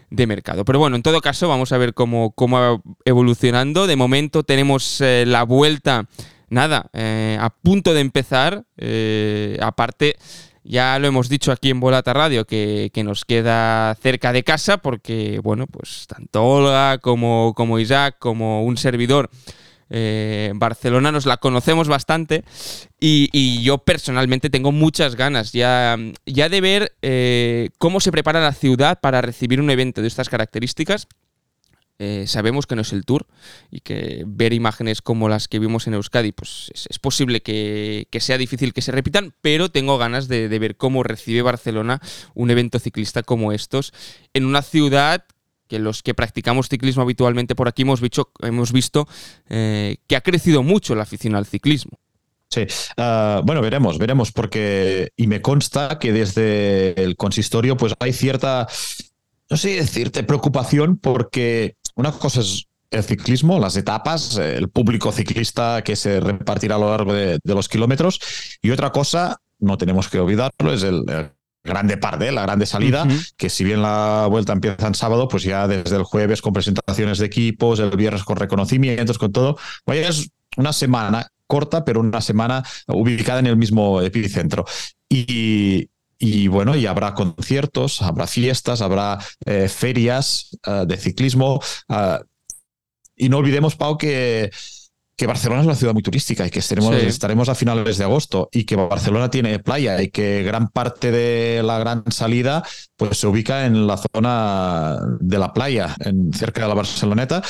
mercado. 0.10 0.64
Pero 0.64 0.78
bueno, 0.78 0.96
en 0.96 1.02
todo 1.02 1.22
caso, 1.22 1.50
vamos 1.50 1.72
a 1.72 1.78
ver 1.80 1.96
cómo, 1.96 2.32
cómo 2.32 2.60
va 2.60 2.82
evolucionando. 3.04 3.88
De 3.88 3.96
momento 3.96 4.44
tenemos 4.44 5.02
eh, 5.02 5.26
la 5.26 5.42
vuelta, 5.42 6.06
nada, 6.50 6.92
a 6.94 7.50
punto 7.50 7.96
de 7.96 8.02
empezar. 8.02 8.64
aparte, 9.60 10.16
ya 10.64 11.00
lo 11.00 11.08
hemos 11.08 11.30
dicho 11.30 11.52
aquí 11.52 11.72
en 11.72 11.80
Volata 11.80 12.14
Radio, 12.14 12.46
que, 12.46 12.92
nos 13.04 13.26
queda 13.26 13.96
cerca 13.96 14.32
de 14.32 14.44
casa, 14.44 14.78
porque, 14.78 15.40
bueno, 15.44 15.66
pues 15.66 16.06
tanto 16.08 16.44
Olga 16.44 17.00
como, 17.00 17.56
como 17.56 17.80
Isaac, 17.80 18.18
como 18.20 18.64
un 18.64 18.78
servidor 18.78 19.32
eh, 19.96 20.52
Barcelona 20.56 21.12
nos 21.12 21.28
la 21.28 21.38
conocemos 21.38 21.88
bastante 21.88 22.44
y, 23.00 23.62
yo 23.62 23.78
personalmente 23.78 24.50
tengo 24.50 24.72
muchas 24.72 25.16
ganas 25.16 25.52
ya, 25.52 25.98
ya 26.26 26.50
de 26.50 26.62
ver 26.62 26.94
eh, 27.04 27.70
cómo 27.78 28.00
se 28.00 28.12
prepara 28.12 28.42
la 28.42 28.54
ciudad 28.54 29.00
para 29.00 29.22
recibir 29.22 29.62
un 29.62 29.70
evento 29.70 30.02
de 30.02 30.08
estas 30.08 30.30
características. 30.30 31.08
Eh, 32.00 32.26
sabemos 32.26 32.66
que 32.66 32.76
no 32.76 32.82
es 32.82 32.92
el 32.92 33.06
tour 33.06 33.28
y 33.70 33.82
que 33.82 34.24
ver 34.26 34.52
imágenes 34.52 35.04
como 35.04 35.30
las 35.30 35.48
que 35.48 35.60
vimos 35.60 35.86
en 35.86 35.94
Euskadi, 35.94 36.32
pues 36.32 36.72
es, 36.74 36.98
posible 36.98 37.44
que, 37.44 38.08
sea 38.20 38.40
difícil 38.40 38.74
que 38.74 38.82
se 38.82 38.92
repitan, 38.92 39.36
pero 39.42 39.70
tengo 39.70 40.00
ganas 40.00 40.28
de, 40.28 40.50
de 40.50 40.60
ver 40.60 40.76
cómo 40.76 41.04
recibe 41.04 41.44
Barcelona 41.44 42.02
un 42.34 42.50
evento 42.50 42.80
ciclista 42.80 43.22
como 43.22 43.52
estos 43.52 43.94
en 44.34 44.46
una 44.46 44.64
ciudad 44.64 45.24
que 45.74 45.80
los 45.80 46.04
que 46.04 46.14
practicamos 46.14 46.70
ciclismo 46.70 47.02
habitualmente 47.02 47.56
por 47.56 47.68
aquí 47.68 47.82
hemos 47.82 48.72
visto, 48.72 49.08
eh, 49.50 49.98
que 50.06 50.16
ha 50.16 50.22
crecido 50.22 50.62
mucho 50.62 50.94
la 50.94 51.02
afición 51.02 51.34
al 51.34 51.48
ciclismo. 51.48 51.98
Sí, 52.48 52.68
ah, 52.98 53.42
bueno, 53.44 53.60
veremos, 53.60 53.98
veremos, 53.98 54.32
porque 54.32 55.10
y 55.18 55.26
me 55.26 55.42
consta 55.42 55.98
que 55.98 56.14
desde 56.14 57.02
el 57.04 57.16
consistorio 57.16 57.76
pues 57.76 57.96
hay 58.00 58.14
cierta, 58.14 58.68
no 59.50 59.58
sé 59.58 59.70
decirte, 59.70 60.22
preocupación 60.22 60.98
porque 60.98 61.78
una 61.96 62.12
cosa 62.12 62.42
es 62.42 62.68
el 62.92 63.04
ciclismo, 63.04 63.60
las 63.60 63.76
etapas, 63.76 64.38
el 64.38 64.70
público 64.70 65.12
ciclista 65.12 65.84
que 65.84 65.96
se 65.96 66.20
repartirá 66.20 66.76
a 66.76 66.80
lo 66.80 66.92
largo 66.92 67.14
de, 67.14 67.40
los 67.46 67.68
kilómetros 67.68 68.20
y 68.62 68.70
otra 68.70 68.92
cosa, 68.92 69.42
no 69.58 69.80
tenemos 69.80 70.08
que 70.08 70.20
olvidarlo, 70.20 70.72
es 70.72 70.84
el 70.84 71.04
grande 71.64 71.96
de 71.96 72.32
la 72.32 72.42
grande 72.44 72.66
salida, 72.66 73.08
que 73.38 73.50
si 73.50 73.64
bien 73.64 73.82
la 73.82 74.28
vuelta 74.30 74.54
empieza 74.54 74.88
en 74.88 74.96
sábado, 74.96 75.28
pues 75.28 75.44
ya 75.44 75.68
desde 75.68 75.96
el 75.96 76.04
jueves 76.04 76.42
con 76.42 76.54
presentaciones 76.54 77.20
de 77.20 77.26
equipos, 77.26 77.80
el 77.80 77.92
viernes 77.92 78.24
con 78.24 78.36
reconocimientos, 78.36 79.18
con 79.18 79.32
todo, 79.32 79.58
vaya, 79.86 80.10
es 80.10 80.30
una 80.58 80.74
semana 80.74 81.28
corta, 81.48 81.86
pero 81.86 82.00
una 82.00 82.22
semana 82.22 82.64
ubicada 82.88 83.40
en 83.40 83.48
el 83.48 83.58
mismo 83.58 84.02
epicentro. 84.02 84.66
Y, 85.10 85.90
y 86.18 86.48
bueno, 86.48 86.76
y 86.76 86.86
habrá 86.86 87.14
conciertos, 87.14 88.02
habrá 88.02 88.28
fiestas, 88.28 88.82
habrá 88.82 89.20
eh, 89.46 89.70
ferias 89.70 90.58
eh, 90.66 90.86
de 90.88 90.98
ciclismo. 90.98 91.62
Eh, 91.90 92.20
y 93.16 93.30
no 93.30 93.38
olvidemos, 93.38 93.76
Pau, 93.76 93.98
que 93.98 94.52
que 95.16 95.28
Barcelona 95.28 95.62
es 95.62 95.68
una 95.68 95.76
ciudad 95.76 95.94
muy 95.94 96.02
turística 96.02 96.46
y 96.46 96.50
que 96.50 96.60
estaremos, 96.60 96.96
estaremos 96.96 97.48
a 97.50 97.56
finales 97.56 97.98
de 97.98 98.04
agosto 98.04 98.50
y 98.52 98.64
que 98.64 98.76
Barcelona 98.76 99.30
tiene 99.30 99.60
playa 99.60 100.02
y 100.02 100.10
que 100.10 100.44
gran 100.44 100.70
parte 100.70 101.12
de 101.12 101.62
la 101.64 101.78
gran 101.78 102.04
salida 102.12 102.64
pues 102.96 103.20
se 103.20 103.28
ubica 103.28 103.66
en 103.66 103.86
la 103.86 103.98
zona 103.98 104.98
de 105.20 105.38
la 105.38 105.54
playa, 105.54 105.96
en, 106.00 106.34
cerca 106.34 106.64
de 106.64 106.68
la 106.68 106.74
Barceloneta. 106.74 107.44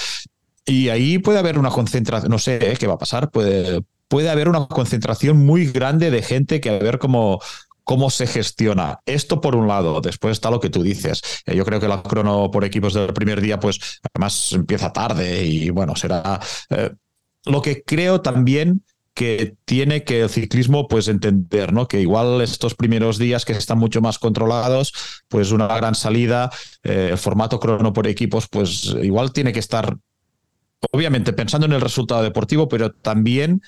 Y 0.66 0.90
ahí 0.90 1.20
puede 1.20 1.40
haber 1.40 1.58
una 1.58 1.70
concentración, 1.70 2.32
no 2.32 2.40
sé 2.40 2.72
¿eh? 2.72 2.78
qué 2.78 2.88
va 2.88 2.94
a 2.94 2.98
pasar, 2.98 3.32
puede, 3.32 3.82
puede 4.08 4.30
haber 4.30 4.50
una 4.50 4.68
concentración 4.68 5.38
muy 5.38 5.66
grande 5.68 6.12
de 6.12 6.22
gente 6.22 6.62
que 6.62 6.70
a 6.70 6.80
ver 6.80 7.00
cómo, 7.00 7.40
cómo 7.84 8.10
se 8.10 8.28
gestiona. 8.28 9.00
Esto 9.06 9.42
por 9.42 9.56
un 9.56 9.68
lado, 9.68 10.02
después 10.02 10.34
está 10.34 10.50
lo 10.52 10.60
que 10.60 10.70
tú 10.70 10.84
dices. 10.84 11.22
Eh, 11.46 11.56
yo 11.56 11.66
creo 11.66 11.80
que 11.80 11.88
la 11.88 12.02
crono 12.02 12.50
por 12.52 12.64
equipos 12.64 12.94
del 12.94 13.14
primer 13.14 13.42
día, 13.42 13.60
pues 13.60 14.00
además 14.14 14.52
empieza 14.52 14.92
tarde 14.92 15.46
y 15.46 15.70
bueno, 15.70 15.96
será... 15.96 16.40
Eh, 16.70 16.92
lo 17.46 17.62
que 17.62 17.84
creo 17.84 18.22
también 18.22 18.84
que 19.14 19.56
tiene 19.66 20.04
que 20.04 20.22
el 20.22 20.30
ciclismo 20.30 20.88
pues 20.88 21.08
entender, 21.08 21.72
¿no? 21.72 21.88
Que 21.88 22.02
igual 22.02 22.42
estos 22.42 22.74
primeros 22.74 23.20
días 23.20 23.46
que 23.46 23.54
están 23.54 23.78
mucho 23.78 24.02
más 24.02 24.18
controlados, 24.18 24.94
pues 25.28 25.52
una 25.52 25.68
gran 25.68 25.94
salida, 25.94 26.50
eh, 26.84 27.10
el 27.12 27.18
formato 27.18 27.60
crono 27.60 27.94
por 27.94 28.08
equipos, 28.08 28.48
pues 28.50 28.96
igual 29.02 29.32
tiene 29.32 29.54
que 29.54 29.60
estar 29.60 29.98
obviamente 30.92 31.32
pensando 31.34 31.66
en 31.66 31.74
el 31.74 31.82
resultado 31.82 32.24
deportivo, 32.24 32.68
pero 32.68 32.92
también 32.92 33.62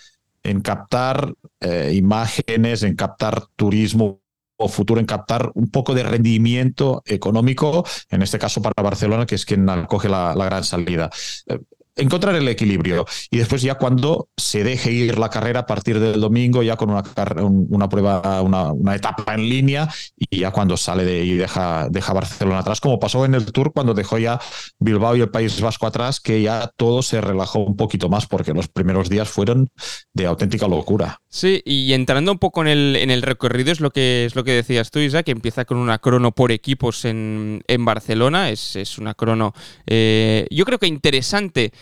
en 0.43 0.61
captar 0.61 1.33
eh, 1.59 1.93
imágenes, 1.95 2.83
en 2.83 2.95
captar 2.95 3.43
turismo 3.55 4.21
o 4.57 4.69
futuro 4.69 4.99
en 4.99 5.05
captar 5.05 5.51
un 5.53 5.69
poco 5.69 5.93
de 5.93 6.03
rendimiento 6.03 7.03
económico, 7.05 7.85
en 8.09 8.21
este 8.21 8.39
caso 8.39 8.61
para 8.61 8.81
Barcelona, 8.81 9.25
que 9.25 9.35
es 9.35 9.45
quien 9.45 9.69
acoge 9.69 10.07
la, 10.07 10.33
gran 10.33 10.63
salida. 10.63 11.09
Eh, 11.47 11.59
encontrar 11.95 12.35
el 12.35 12.47
equilibrio. 12.47 13.05
Y 13.29 13.37
después 13.37 13.61
ya 13.61 13.75
cuando 13.75 14.29
se 14.37 14.63
deje 14.63 14.91
ir 14.91 15.17
la 15.17 15.29
carrera 15.29 15.61
a 15.61 15.65
partir 15.65 15.99
del 15.99 16.19
domingo, 16.19 16.63
ya 16.63 16.75
con 16.75 16.89
una, 16.89 17.03
una 17.45 17.89
prueba, 17.89 18.41
una, 18.41 18.95
etapa 18.95 19.33
en 19.33 19.49
línea, 19.49 19.89
y 20.17 20.39
ya 20.39 20.51
cuando 20.51 20.77
sale 20.77 21.05
de 21.05 21.23
y 21.23 21.35
deja, 21.35 21.87
deja 21.89 22.13
Barcelona 22.13 22.59
atrás, 22.59 22.81
como 22.81 22.99
pasó 22.99 23.25
en 23.25 23.35
el 23.35 23.51
Tour 23.51 23.73
cuando 23.73 23.93
dejó 23.93 24.17
ya 24.17 24.39
Bilbao 24.79 25.15
y 25.15 25.21
el 25.21 25.29
País 25.29 25.59
Vasco 25.61 25.87
atrás, 25.87 26.19
que 26.19 26.41
ya 26.41 26.71
todo 26.75 27.01
se 27.01 27.21
relajó 27.21 27.59
un 27.59 27.75
poquito 27.75 28.09
más, 28.09 28.27
porque 28.27 28.53
los 28.53 28.67
primeros 28.67 29.09
días 29.09 29.29
fueron 29.29 29.69
de 30.13 30.25
auténtica 30.25 30.67
locura. 30.67 31.21
Sí, 31.35 31.61
y 31.65 31.91
entrando 31.91 32.31
un 32.31 32.39
poco 32.39 32.61
en 32.61 32.69
el, 32.69 32.95
en 32.95 33.11
el 33.11 33.21
recorrido, 33.21 33.69
es 33.69 33.81
lo 33.81 33.91
que 33.91 34.23
es 34.23 34.37
lo 34.37 34.45
que 34.45 34.53
decías 34.53 34.89
tú, 34.89 34.99
Isa, 34.99 35.21
que 35.21 35.31
empieza 35.31 35.65
con 35.65 35.75
una 35.75 35.99
crono 35.99 36.31
por 36.31 36.53
equipos 36.53 37.03
en, 37.03 37.61
en 37.67 37.83
Barcelona. 37.83 38.51
Es, 38.51 38.77
es 38.77 38.97
una 38.97 39.15
crono, 39.15 39.53
eh, 39.85 40.47
yo 40.49 40.63
creo 40.63 40.79
que 40.79 40.87
interesante 40.87 41.73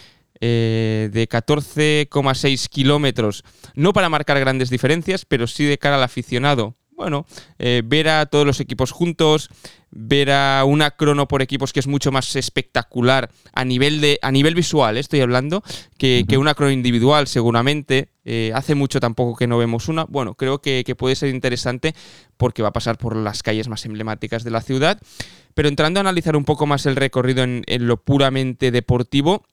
eh, 0.41 1.11
de 1.13 1.29
14,6 1.29 2.67
kilómetros, 2.67 3.43
no 3.75 3.93
para 3.93 4.09
marcar 4.09 4.39
grandes 4.39 4.71
diferencias, 4.71 5.23
pero 5.23 5.45
sí 5.45 5.65
de 5.65 5.77
cara 5.77 5.97
al 5.97 6.03
aficionado. 6.03 6.75
Bueno, 6.95 7.25
eh, 7.59 7.81
ver 7.83 8.07
a 8.09 8.25
todos 8.27 8.45
los 8.45 8.59
equipos 8.59 8.91
juntos, 8.91 9.49
ver 9.89 10.31
a 10.31 10.63
una 10.65 10.91
crono 10.91 11.27
por 11.27 11.41
equipos 11.41 11.73
que 11.73 11.79
es 11.79 11.87
mucho 11.87 12.11
más 12.11 12.35
espectacular 12.35 13.29
a 13.53 13.65
nivel, 13.65 14.01
de, 14.01 14.19
a 14.21 14.31
nivel 14.31 14.55
visual, 14.55 14.97
estoy 14.97 15.21
hablando, 15.21 15.63
que, 15.97 16.25
una 16.37 16.53
crono 16.53 16.71
individual 16.71 17.27
seguramente. 17.27 18.09
Eh, 18.25 18.53
hace 18.55 18.73
mucho 18.73 19.01
tampoco 19.01 19.35
que 19.35 19.47
no 19.47 19.57
vemos 19.57 19.89
una. 19.89 20.05
Bueno, 20.05 20.35
creo 20.35 20.61
que, 20.61 20.83
puede 20.97 21.15
ser 21.15 21.29
interesante 21.29 21.93
porque 22.37 22.61
va 22.61 22.69
a 22.69 22.73
pasar 22.73 22.97
por 22.97 23.17
las 23.17 23.43
calles 23.43 23.67
más 23.67 23.85
emblemáticas 23.85 24.43
de 24.43 24.51
la 24.51 24.61
ciudad. 24.61 24.99
Pero 25.53 25.67
entrando 25.67 25.99
a 25.99 26.01
analizar 26.01 26.35
un 26.35 26.45
poco 26.45 26.65
más 26.65 26.85
el 26.85 26.95
recorrido 26.95 27.43
en 27.43 27.63
lo 27.67 27.97
puramente 27.97 28.71
deportivo, 28.71 29.43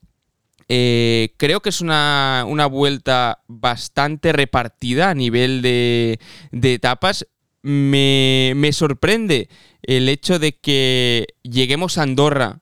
eh, 0.73 1.35
creo 1.37 1.61
que 1.61 1.71
es 1.71 1.81
una, 1.81 2.45
vuelta 2.71 3.43
bastante 3.49 4.33
repartida 4.33 5.11
a 5.11 5.15
nivel 5.15 5.63
de, 5.63 6.21
etapas. 6.53 7.27
Me, 7.63 8.71
sorprende 8.73 9.49
el 9.83 10.09
hecho 10.09 10.39
de 10.39 10.53
que 10.61 11.27
lleguemos 11.43 11.99
a 11.99 12.03
Andorra 12.03 12.61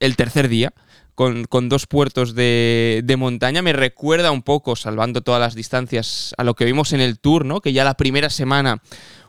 el 0.00 0.16
tercer 0.16 0.48
día. 0.48 0.72
Con, 1.14 1.46
dos 1.68 1.86
puertos 1.86 2.34
de, 2.34 3.02
de, 3.04 3.16
montaña. 3.16 3.60
Me 3.60 3.74
recuerda 3.74 4.32
un 4.32 4.42
poco, 4.42 4.74
salvando 4.74 5.20
todas 5.20 5.40
las 5.40 5.54
distancias, 5.54 6.34
a 6.38 6.42
lo 6.42 6.54
que 6.54 6.64
vimos 6.64 6.92
en 6.92 7.00
el 7.00 7.20
Tour, 7.20 7.44
¿no? 7.44 7.60
Que 7.60 7.72
ya 7.72 7.84
la 7.84 7.94
primera 7.94 8.30
semana 8.30 8.82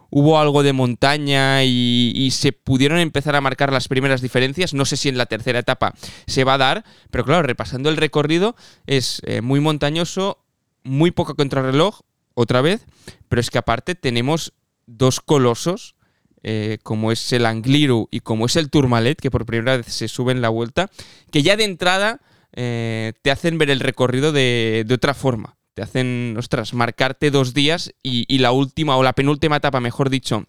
hubo 0.10 0.40
algo 0.40 0.64
de 0.64 0.74
montaña 0.74 1.64
y, 1.64 2.30
se 2.32 2.52
pudieron 2.52 3.00
empezar 3.00 3.36
a 3.36 3.42
marcar 3.42 3.72
las 3.72 3.88
primeras 3.88 4.22
diferencias. 4.22 4.74
No 4.74 4.86
sé 4.86 4.98
si 4.98 5.10
en 5.10 5.18
la 5.18 5.26
tercera 5.26 5.60
etapa 5.60 5.94
se 6.28 6.44
va 6.44 6.56
a 6.56 6.58
dar, 6.58 6.86
pero 7.12 7.24
claro, 7.24 7.44
repasando 7.44 7.90
el 7.90 7.98
recorrido, 7.98 8.56
es 8.86 9.22
eh, 9.26 9.42
muy 9.42 9.60
montañoso, 9.60 10.44
muy 10.84 11.12
poco 11.12 11.36
contrarreloj, 11.36 12.02
otra 12.34 12.62
vez, 12.62 12.86
pero 13.30 13.40
es 13.40 13.50
que 13.50 13.58
aparte 13.58 13.96
tenemos 13.96 14.54
dos 14.86 15.20
colosos. 15.22 15.96
Eh, 16.48 16.78
como 16.84 17.12
es 17.12 17.34
el 17.34 17.44
Angliru 17.44 18.08
y 18.12 18.20
como 18.20 18.46
es 18.46 18.56
el 18.56 18.70
Tourmalet, 18.70 19.20
que 19.20 19.32
por 19.32 19.48
primera 19.48 19.78
vez 19.78 19.88
se 19.88 20.08
sube 20.08 20.32
en 20.32 20.44
la 20.44 20.50
vuelta, 20.50 20.92
que 21.32 21.42
ya 21.42 21.58
de 21.58 21.64
entrada 21.64 22.22
eh, 22.54 23.14
te 23.24 23.32
hacen 23.32 23.58
ver 23.58 23.72
el 23.72 23.80
recorrido 23.80 24.32
de 24.32 24.86
otra 24.94 25.16
forma 25.16 25.58
te 25.76 25.82
hacen, 25.82 26.36
ostras, 26.40 26.74
marcarte 26.74 27.30
dos 27.30 27.54
días 27.54 27.94
y, 28.02 28.38
la 28.40 28.52
última 28.52 28.96
o 28.98 29.04
la 29.04 29.14
penúltima 29.14 29.58
etapa, 29.58 29.82
mejor 29.82 30.10
dicho, 30.10 30.46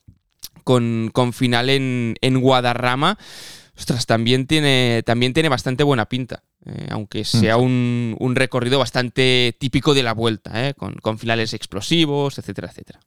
con, 0.62 1.10
final 1.32 1.68
en, 1.68 2.40
Guadarrama, 2.40 3.18
ostras, 3.76 4.06
también 4.06 4.46
tiene, 4.46 5.02
también 5.04 5.34
tiene 5.34 5.48
bastante 5.48 5.82
buena 5.82 6.06
pinta. 6.06 6.44
Eh, 6.64 6.86
aunque 6.90 7.24
sea 7.24 7.56
un, 7.56 8.32
recorrido 8.34 8.78
bastante 8.78 9.54
típico 9.58 9.94
de 9.94 10.04
la 10.04 10.14
vuelta, 10.14 10.68
eh, 10.68 10.74
con, 10.74 11.18
finales 11.18 11.54
explosivos, 11.54 12.38
etcétera, 12.38 12.68
etcétera. 12.68 13.00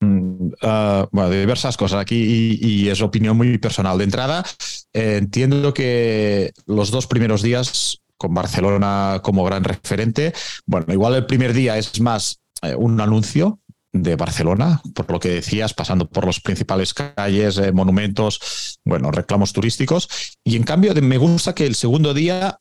Mm, 0.00 0.50
ah, 0.62 1.08
bueno, 1.12 1.30
diversas 1.30 1.76
cosas 1.76 2.00
aquí 2.00 2.58
y, 2.60 2.88
es 2.88 3.00
opinión 3.02 3.36
muy 3.36 3.58
personal. 3.58 3.98
De 3.98 4.04
entrada, 4.04 4.44
eh, 4.92 5.18
entiendo 5.18 5.72
que 5.72 6.52
los 6.66 6.90
dos 6.90 7.06
primeros 7.06 7.40
días 7.40 8.01
con 8.22 8.34
Barcelona 8.34 9.20
como 9.20 9.42
gran 9.42 9.64
referente. 9.64 10.32
Bueno, 10.64 10.86
igual 10.92 11.16
el 11.16 11.26
primer 11.26 11.52
día 11.52 11.76
es 11.76 12.00
más 12.00 12.38
eh, 12.62 12.76
un 12.76 13.00
anuncio 13.00 13.58
de 13.92 14.14
Barcelona, 14.14 14.80
por 14.94 15.10
lo 15.10 15.18
que 15.18 15.30
decías, 15.30 15.74
pasando 15.74 16.08
por 16.08 16.24
los 16.24 16.40
principales 16.40 16.94
calles, 16.94 17.58
eh, 17.58 17.72
monumentos, 17.72 18.78
bueno, 18.84 19.10
reclamos 19.10 19.52
turísticos. 19.52 20.08
Y 20.44 20.54
en 20.54 20.62
cambio, 20.62 20.94
me 20.94 21.18
gusta 21.18 21.52
que 21.52 21.66
el 21.66 21.74
segundo 21.74 22.14
día 22.14 22.60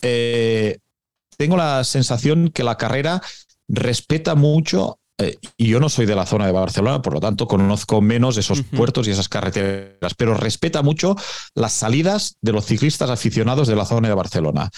eh, 0.00 0.78
tengo 1.36 1.56
la 1.56 1.82
sensación 1.82 2.50
que 2.50 2.62
la 2.62 2.76
carrera 2.76 3.20
respeta 3.66 4.36
mucho 4.36 4.99
y 5.56 5.68
yo 5.68 5.80
no 5.80 5.88
soy 5.88 6.06
de 6.06 6.14
la 6.14 6.26
zona 6.26 6.46
de 6.46 6.52
Barcelona, 6.52 7.02
por 7.02 7.14
lo 7.14 7.20
tanto 7.20 7.46
conozco 7.46 8.00
menos 8.00 8.36
esos 8.36 8.62
puertos 8.62 9.06
y 9.06 9.10
esas 9.10 9.28
carreteras, 9.28 10.14
pero 10.16 10.34
respeta 10.34 10.82
mucho 10.82 11.16
las 11.54 11.72
salidas 11.72 12.36
de 12.40 12.52
los 12.52 12.66
ciclistas 12.66 13.10
aficionados 13.10 13.68
de 13.68 13.76
la 13.76 13.84
zona 13.84 14.08
de 14.08 14.14
Barcelona. 14.14 14.70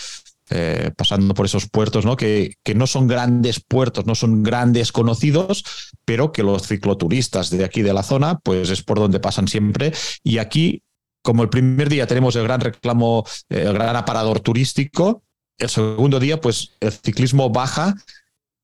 Eh, 0.55 0.90
pasando 0.96 1.33
por 1.33 1.46
esos 1.46 1.66
puertos, 1.70 2.05
¿no? 2.05 2.14
Que, 2.16 2.57
que, 2.62 2.74
no 2.74 2.87
son 2.87 3.07
grandes 3.07 3.61
puertos, 3.66 4.05
no 4.05 4.14
son 4.14 4.42
grandes 4.42 4.92
conocidos, 4.92 5.64
pero 6.05 6.31
que 6.31 6.42
los 6.42 6.66
cicloturistas 6.66 7.48
de 7.48 7.64
aquí 7.64 7.81
de 7.81 7.94
la 7.94 8.02
zona, 8.02 8.38
pues 8.40 8.68
es 8.68 8.83
por 8.83 8.98
donde 8.98 9.18
pasan 9.18 9.48
siempre. 9.48 9.94
Y 10.22 10.38
aquí, 10.38 10.83
como 11.22 11.42
el 11.42 11.48
primer 11.48 11.88
día 11.88 12.07
tenemos 12.07 12.37
el 12.37 12.42
gran 12.42 12.61
reclamo, 12.61 13.24
eh, 13.48 13.62
el 13.66 13.72
gran 13.72 13.96
aparador 13.96 14.40
turístico, 14.40 15.22
el 15.57 15.70
segundo 15.70 16.20
día, 16.20 16.40
pues 16.40 16.72
el 16.81 16.92
ciclismo 16.92 17.48
baja 17.48 17.94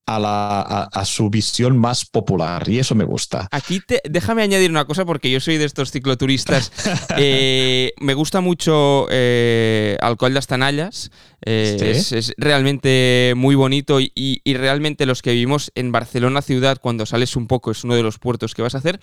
a, 0.08 0.18
la, 0.18 0.60
a, 0.84 1.04
su 1.04 1.28
visión 1.28 1.76
más 1.76 2.06
popular 2.06 2.66
y 2.68 2.78
eso 2.78 2.94
me 2.94 3.04
gusta. 3.04 3.46
Aquí 3.50 3.82
déjame 4.08 4.42
añadir 4.42 4.70
una 4.70 4.86
cosa 4.86 5.04
porque 5.04 5.30
yo 5.30 5.38
soy 5.38 5.58
de 5.58 5.66
estos 5.66 5.90
cicloturistas. 5.90 6.72
Eh, 7.20 7.92
me 8.00 8.14
gusta 8.14 8.40
mucho 8.40 9.06
eh, 9.10 9.96
Alcohol 10.00 10.30
de 10.30 10.34
las 10.34 10.46
Tanallas. 10.46 11.10
Eh, 11.44 11.76
es, 11.80 12.34
realmente 12.36 13.32
muy 13.36 13.54
bonito 13.54 14.00
y, 14.00 14.12
y, 14.14 14.54
realmente 14.54 15.04
los 15.04 15.20
que 15.20 15.32
vivimos 15.32 15.72
en 15.74 15.90
Barcelona 15.90 16.42
ciudad 16.42 16.78
cuando 16.80 17.06
sales 17.06 17.34
un 17.34 17.46
poco 17.46 17.70
es 17.70 17.82
uno 17.82 17.96
de 17.96 18.02
los 18.02 18.18
puertos 18.18 18.54
que 18.54 18.62
vas 18.62 18.74
a 18.74 18.78
hacer. 18.78 19.00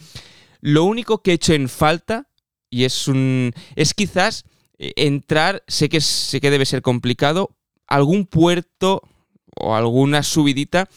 Lo 0.61 0.85
único 0.85 1.21
que 1.21 1.31
he 1.31 1.33
hecho 1.35 1.53
en 1.53 1.67
falta 1.67 2.29
y 2.69 2.85
es 2.85 3.07
un 3.07 3.53
es 3.75 3.93
quizás 3.93 4.45
entrar, 4.77 5.63
sé 5.67 5.89
que 5.89 5.99
sé 5.99 6.39
que 6.39 6.51
debe 6.51 6.65
ser 6.65 6.81
complicado, 6.81 7.57
algún 7.87 8.25
puerto 8.25 9.01
o 9.55 9.75
alguna 9.75 10.23
subidita 10.23 10.87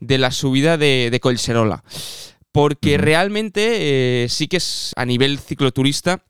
de 0.00 0.18
la 0.18 0.30
subida 0.30 0.76
de, 0.76 1.08
de 1.10 1.20
Colserola. 1.20 1.84
Porque 2.52 2.98
realmente 2.98 4.24
eh, 4.24 4.28
sí 4.28 4.48
que 4.48 4.56
es 4.56 4.92
a 4.96 5.04
nivel 5.04 5.38
cicloturista 5.38 6.22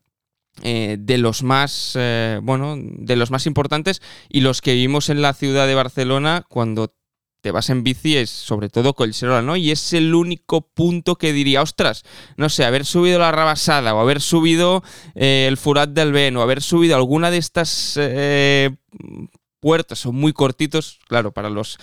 eh, 0.62 0.96
de 0.98 1.18
los 1.18 1.44
más 1.44 1.92
eh, 1.94 2.40
bueno 2.42 2.76
de 2.76 3.14
los 3.14 3.30
más 3.30 3.46
importantes 3.46 4.02
y 4.28 4.40
los 4.40 4.60
que 4.60 4.74
vivimos 4.74 5.08
en 5.08 5.22
la 5.22 5.32
ciudad 5.32 5.68
de 5.68 5.76
Barcelona 5.76 6.44
cuando 6.48 6.92
te 7.40 7.52
vas 7.52 7.70
en 7.70 7.84
bici 7.84 8.16
es 8.16 8.30
sobre 8.30 8.68
todo 8.68 8.94
Colserola, 8.94 9.42
¿no? 9.42 9.54
Y 9.54 9.70
es 9.70 9.92
el 9.92 10.12
único 10.12 10.62
punto 10.62 11.14
que 11.14 11.32
diría, 11.32 11.62
ostras, 11.62 12.02
no 12.36 12.48
sé, 12.48 12.64
haber 12.64 12.84
subido 12.84 13.20
la 13.20 13.30
Rabasada 13.30 13.94
o 13.94 14.00
haber 14.00 14.20
subido 14.20 14.82
el 15.14 15.56
Furat 15.56 15.90
del 15.90 16.10
Ben 16.10 16.36
o 16.36 16.42
haber 16.42 16.60
subido 16.60 16.96
alguna 16.96 17.30
de 17.30 17.38
estas 17.38 17.96
puertos 19.60 20.00
son 20.00 20.14
muy 20.14 20.32
cortitos, 20.32 20.98
claro, 21.08 21.32
para 21.32 21.50
los, 21.50 21.78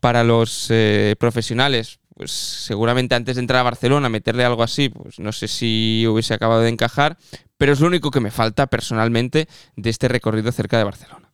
para 0.00 0.24
los 0.24 0.66
eh, 0.70 1.16
profesionales. 1.18 2.00
Pues 2.14 2.32
seguramente 2.32 3.14
antes 3.14 3.36
de 3.36 3.40
entrar 3.40 3.60
a 3.60 3.64
Barcelona, 3.64 4.08
meterle 4.08 4.44
algo 4.44 4.62
así, 4.62 4.88
pues 4.88 5.18
no 5.18 5.32
sé 5.32 5.48
si 5.48 6.06
hubiese 6.08 6.32
acabado 6.32 6.62
de 6.62 6.70
encajar, 6.70 7.18
pero 7.58 7.74
es 7.74 7.80
lo 7.80 7.88
único 7.88 8.10
que 8.10 8.20
me 8.20 8.30
falta 8.30 8.68
personalmente 8.68 9.48
de 9.76 9.90
este 9.90 10.08
recorrido 10.08 10.50
cerca 10.50 10.78
de 10.78 10.84
Barcelona. 10.84 11.30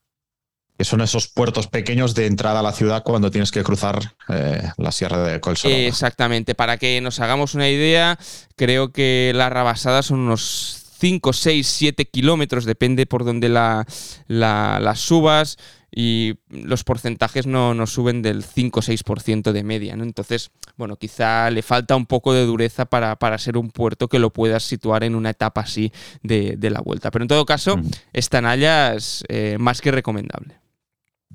Que 0.77 0.85
son 0.85 1.01
esos 1.01 1.29
puertos 1.29 1.69
pequeños 1.69 2.17
de 2.17 2.27
entrada 2.27 2.61
a 2.61 2.63
la 2.65 2.73
ciudad 2.73 3.05
cuando 3.05 3.31
tienes 3.31 3.53
que 3.53 3.63
cruzar 3.63 4.17
eh, 4.29 4.71
la 4.77 4.91
Sierra 4.91 5.23
de 5.23 5.39
Colsonada. 5.39 5.83
Exactamente, 5.83 6.57
para 6.57 6.79
que 6.79 7.01
nos 7.01 7.21
hagamos 7.21 7.55
una 7.55 7.69
idea, 7.69 8.19
creo 8.57 8.91
que 8.91 9.31
la 9.37 9.51
Rabasada 9.51 10.03
son 10.03 10.19
unos 10.19 10.83
5, 11.03 11.33
6, 11.33 11.67
7 11.67 12.05
kilómetros, 12.07 12.65
depende 12.65 13.07
por 13.07 13.25
donde 13.25 13.49
la, 13.49 13.85
las 14.29 15.01
subas 15.01 15.59
y 15.95 16.39
los 16.49 16.85
porcentajes 16.85 17.47
no, 17.47 17.75
no 17.75 17.87
suben 17.87 18.23
del 18.23 18.43
5 18.43 18.81
o 18.81 18.83
6% 18.83 19.53
de 19.53 19.63
media. 19.63 19.95
¿no? 19.95 20.05
Entonces, 20.05 20.51
bueno, 20.77 20.97
quizá 20.97 21.51
le 21.51 21.63
falta 21.63 21.95
un 21.97 22.07
poco 22.07 22.33
de 22.33 22.47
dureza 22.47 22.87
para, 22.87 23.39
ser 23.39 23.59
un 23.59 23.71
puerto 23.71 24.09
que 24.09 24.19
lo 24.19 24.33
puedas 24.33 24.63
situar 24.63 25.05
en 25.05 25.15
una 25.15 25.31
etapa 25.31 25.61
así 25.61 25.93
de, 26.23 26.57
la 26.71 26.81
vuelta. 26.81 27.11
Pero 27.11 27.25
en 27.25 27.29
todo 27.29 27.45
caso, 27.45 27.77
mm. 27.77 27.91
esta 28.15 28.41
Naya 28.41 28.95
es 28.95 29.23
eh, 29.29 29.57
más 29.59 29.83
que 29.83 29.91
recomendable. 29.91 30.57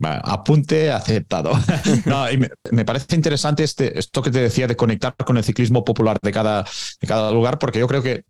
apunte 0.02 0.91
aceptado. 0.91 1.52
me, 2.72 2.86
parece 2.86 3.15
interesante 3.15 3.63
este, 3.63 4.00
esto 4.00 4.24
que 4.24 4.32
te 4.32 4.39
decía 4.39 4.67
de 4.67 4.76
conectar 4.76 5.15
con 5.24 5.38
el 5.38 5.43
ciclismo 5.43 5.86
popular 5.86 6.17
de 6.20 6.32
cada, 6.32 6.63
de 6.63 7.08
cada 7.08 7.32
lugar, 7.32 7.60
porque 7.60 7.78
yo 7.78 7.88
creo 7.88 8.02
que 8.02 8.24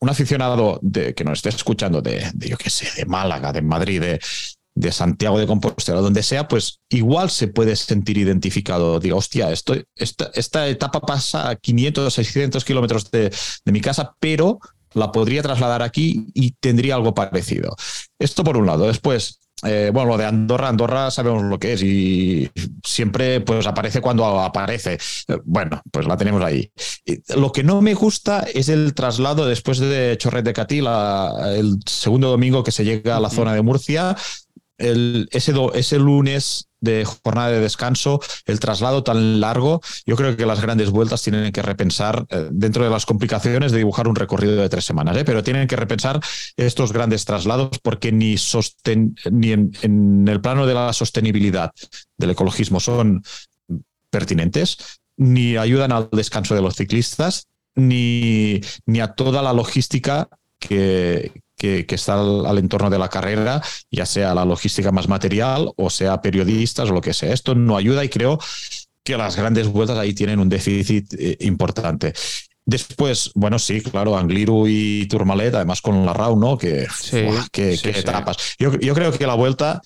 un 0.00 0.10
aficionado 0.10 0.80
de, 0.82 1.14
que 1.14 1.24
nos 1.24 1.38
esté 1.38 1.48
escuchando 1.48 2.02
de, 2.02 2.30
yo 2.34 2.58
qué 2.58 2.68
sé, 2.68 2.88
de 2.96 3.06
Málaga, 3.06 3.52
de 3.52 3.62
Madrid, 3.62 4.00
de, 4.00 4.20
de 4.74 4.92
Santiago 4.92 5.38
de 5.38 5.46
Compostela, 5.46 6.00
donde 6.00 6.22
sea, 6.22 6.48
pues 6.48 6.80
igual 6.88 7.30
se 7.30 7.48
puede 7.48 7.76
sentir 7.76 8.18
identificado. 8.18 8.98
Digo, 9.00 9.18
hostia, 9.18 9.50
esto, 9.50 9.74
esta, 9.94 10.30
esta 10.34 10.68
etapa 10.68 11.00
pasa 11.00 11.50
a 11.50 11.56
500 11.56 12.06
o 12.06 12.10
600 12.10 12.64
kilómetros 12.64 13.10
de, 13.10 13.30
de 13.64 13.72
mi 13.72 13.80
casa, 13.80 14.14
pero 14.18 14.58
la 14.94 15.12
podría 15.12 15.42
trasladar 15.42 15.82
aquí 15.82 16.26
y 16.34 16.52
tendría 16.52 16.94
algo 16.94 17.14
parecido. 17.14 17.76
Esto 18.18 18.44
por 18.44 18.56
un 18.56 18.66
lado. 18.66 18.86
Después, 18.86 19.40
eh, 19.64 19.90
bueno, 19.92 20.10
lo 20.10 20.18
de 20.18 20.24
Andorra, 20.24 20.68
Andorra 20.68 21.10
sabemos 21.10 21.44
lo 21.44 21.58
que 21.58 21.74
es 21.74 21.82
y 21.82 22.50
siempre 22.84 23.40
pues 23.40 23.66
aparece 23.66 24.00
cuando 24.00 24.40
aparece. 24.40 24.98
Eh, 25.28 25.38
bueno, 25.44 25.80
pues 25.90 26.06
la 26.06 26.16
tenemos 26.16 26.42
ahí. 26.42 26.70
Lo 27.36 27.52
que 27.52 27.62
no 27.62 27.80
me 27.80 27.94
gusta 27.94 28.44
es 28.52 28.68
el 28.68 28.94
traslado 28.94 29.46
después 29.46 29.78
de 29.78 30.16
Chorret 30.18 30.44
de 30.44 30.52
Catí, 30.52 30.78
el 30.78 31.78
segundo 31.86 32.30
domingo 32.30 32.64
que 32.64 32.72
se 32.72 32.84
llega 32.84 33.16
a 33.16 33.20
la 33.20 33.30
zona 33.30 33.54
de 33.54 33.62
Murcia, 33.62 34.16
el, 34.82 35.28
ese, 35.32 35.54
ese 35.74 35.98
lunes 35.98 36.68
de 36.80 37.04
jornada 37.04 37.50
de 37.50 37.60
descanso, 37.60 38.20
el 38.44 38.58
traslado 38.58 39.04
tan 39.04 39.40
largo, 39.40 39.80
yo 40.04 40.16
creo 40.16 40.36
que 40.36 40.44
las 40.44 40.60
grandes 40.60 40.90
vueltas 40.90 41.22
tienen 41.22 41.52
que 41.52 41.62
repensar, 41.62 42.26
eh, 42.28 42.48
dentro 42.50 42.84
de 42.84 42.90
las 42.90 43.06
complicaciones 43.06 43.70
de 43.70 43.78
dibujar 43.78 44.08
un 44.08 44.16
recorrido 44.16 44.56
de 44.56 44.68
tres 44.68 44.84
semanas, 44.84 45.16
¿eh? 45.16 45.24
pero 45.24 45.44
tienen 45.44 45.68
que 45.68 45.76
repensar 45.76 46.20
estos 46.56 46.92
grandes 46.92 47.24
traslados 47.24 47.78
porque 47.82 48.10
ni, 48.10 48.36
sosten, 48.36 49.14
ni 49.30 49.52
en, 49.52 50.28
el 50.28 50.40
plano 50.40 50.66
de 50.66 50.74
la 50.74 50.92
sostenibilidad 50.92 51.70
del 52.18 52.30
ecologismo 52.30 52.80
son 52.80 53.22
pertinentes, 54.10 55.00
ni 55.16 55.56
ayudan 55.56 55.92
al 55.92 56.08
descanso 56.10 56.56
de 56.56 56.62
los 56.62 56.74
ciclistas, 56.74 57.46
ni, 57.76 58.60
ni 58.86 59.00
a 59.00 59.14
toda 59.14 59.40
la 59.40 59.52
logística 59.52 60.28
que, 60.58 61.41
que, 61.62 61.94
está 61.94 62.20
al, 62.20 62.58
entorno 62.58 62.90
de 62.90 62.98
la 62.98 63.08
carrera, 63.08 63.62
ya 63.90 64.04
sea 64.04 64.34
la 64.34 64.44
logística 64.44 64.90
más 64.90 65.08
material 65.08 65.70
o 65.76 65.90
sea 65.90 66.20
periodistas 66.20 66.90
o 66.90 66.92
lo 66.92 67.00
que 67.00 67.14
sea. 67.14 67.32
Esto 67.32 67.54
no 67.54 67.76
ayuda 67.76 68.04
y 68.04 68.08
creo 68.08 68.38
que 69.04 69.16
las 69.16 69.36
grandes 69.36 69.68
vueltas 69.68 69.98
ahí 69.98 70.12
tienen 70.12 70.40
un 70.40 70.48
déficit 70.48 71.14
eh, 71.14 71.36
importante. 71.40 72.12
Después, 72.64 73.32
bueno, 73.34 73.58
sí, 73.58 73.80
claro, 73.80 74.16
Angliru 74.16 74.66
y 74.68 75.06
Turmalet, 75.06 75.54
además 75.54 75.80
con 75.80 76.06
la 76.06 76.12
RAU, 76.12 76.36
¿no? 76.36 76.56
Que, 76.56 76.86
qué, 77.50 77.74
etapas. 77.84 78.56
Yo, 78.58 78.94
creo 78.94 79.12
que 79.12 79.26
la 79.26 79.34
vuelta 79.34 79.80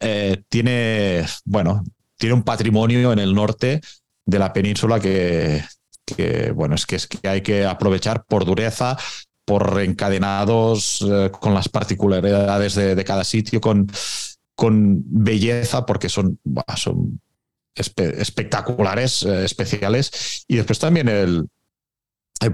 eh, 0.00 0.42
tiene, 0.48 1.24
bueno, 1.44 1.82
tiene 2.18 2.34
un 2.34 2.42
patrimonio 2.42 3.12
en 3.12 3.18
el 3.18 3.34
norte 3.34 3.80
de 4.26 4.38
la 4.38 4.52
península 4.52 5.00
que, 5.00 5.64
que 6.04 6.50
bueno, 6.52 6.74
es 6.74 6.84
que, 6.84 6.96
es 6.96 7.06
que 7.06 7.26
hay 7.26 7.40
que 7.40 7.64
aprovechar 7.64 8.24
por 8.24 8.44
dureza, 8.44 8.98
por 9.48 9.80
encadenados 9.80 11.02
eh, 11.10 11.30
con 11.30 11.54
las 11.54 11.70
particularidades 11.70 12.74
de, 12.74 13.02
cada 13.02 13.24
sitio, 13.24 13.62
con, 13.62 13.88
belleza, 15.06 15.86
porque 15.86 16.10
son, 16.10 16.38
espectaculares, 17.74 19.22
eh, 19.22 19.46
especiales. 19.46 20.44
Y 20.46 20.56
después 20.56 20.78
también 20.78 21.08
el, 21.08 21.48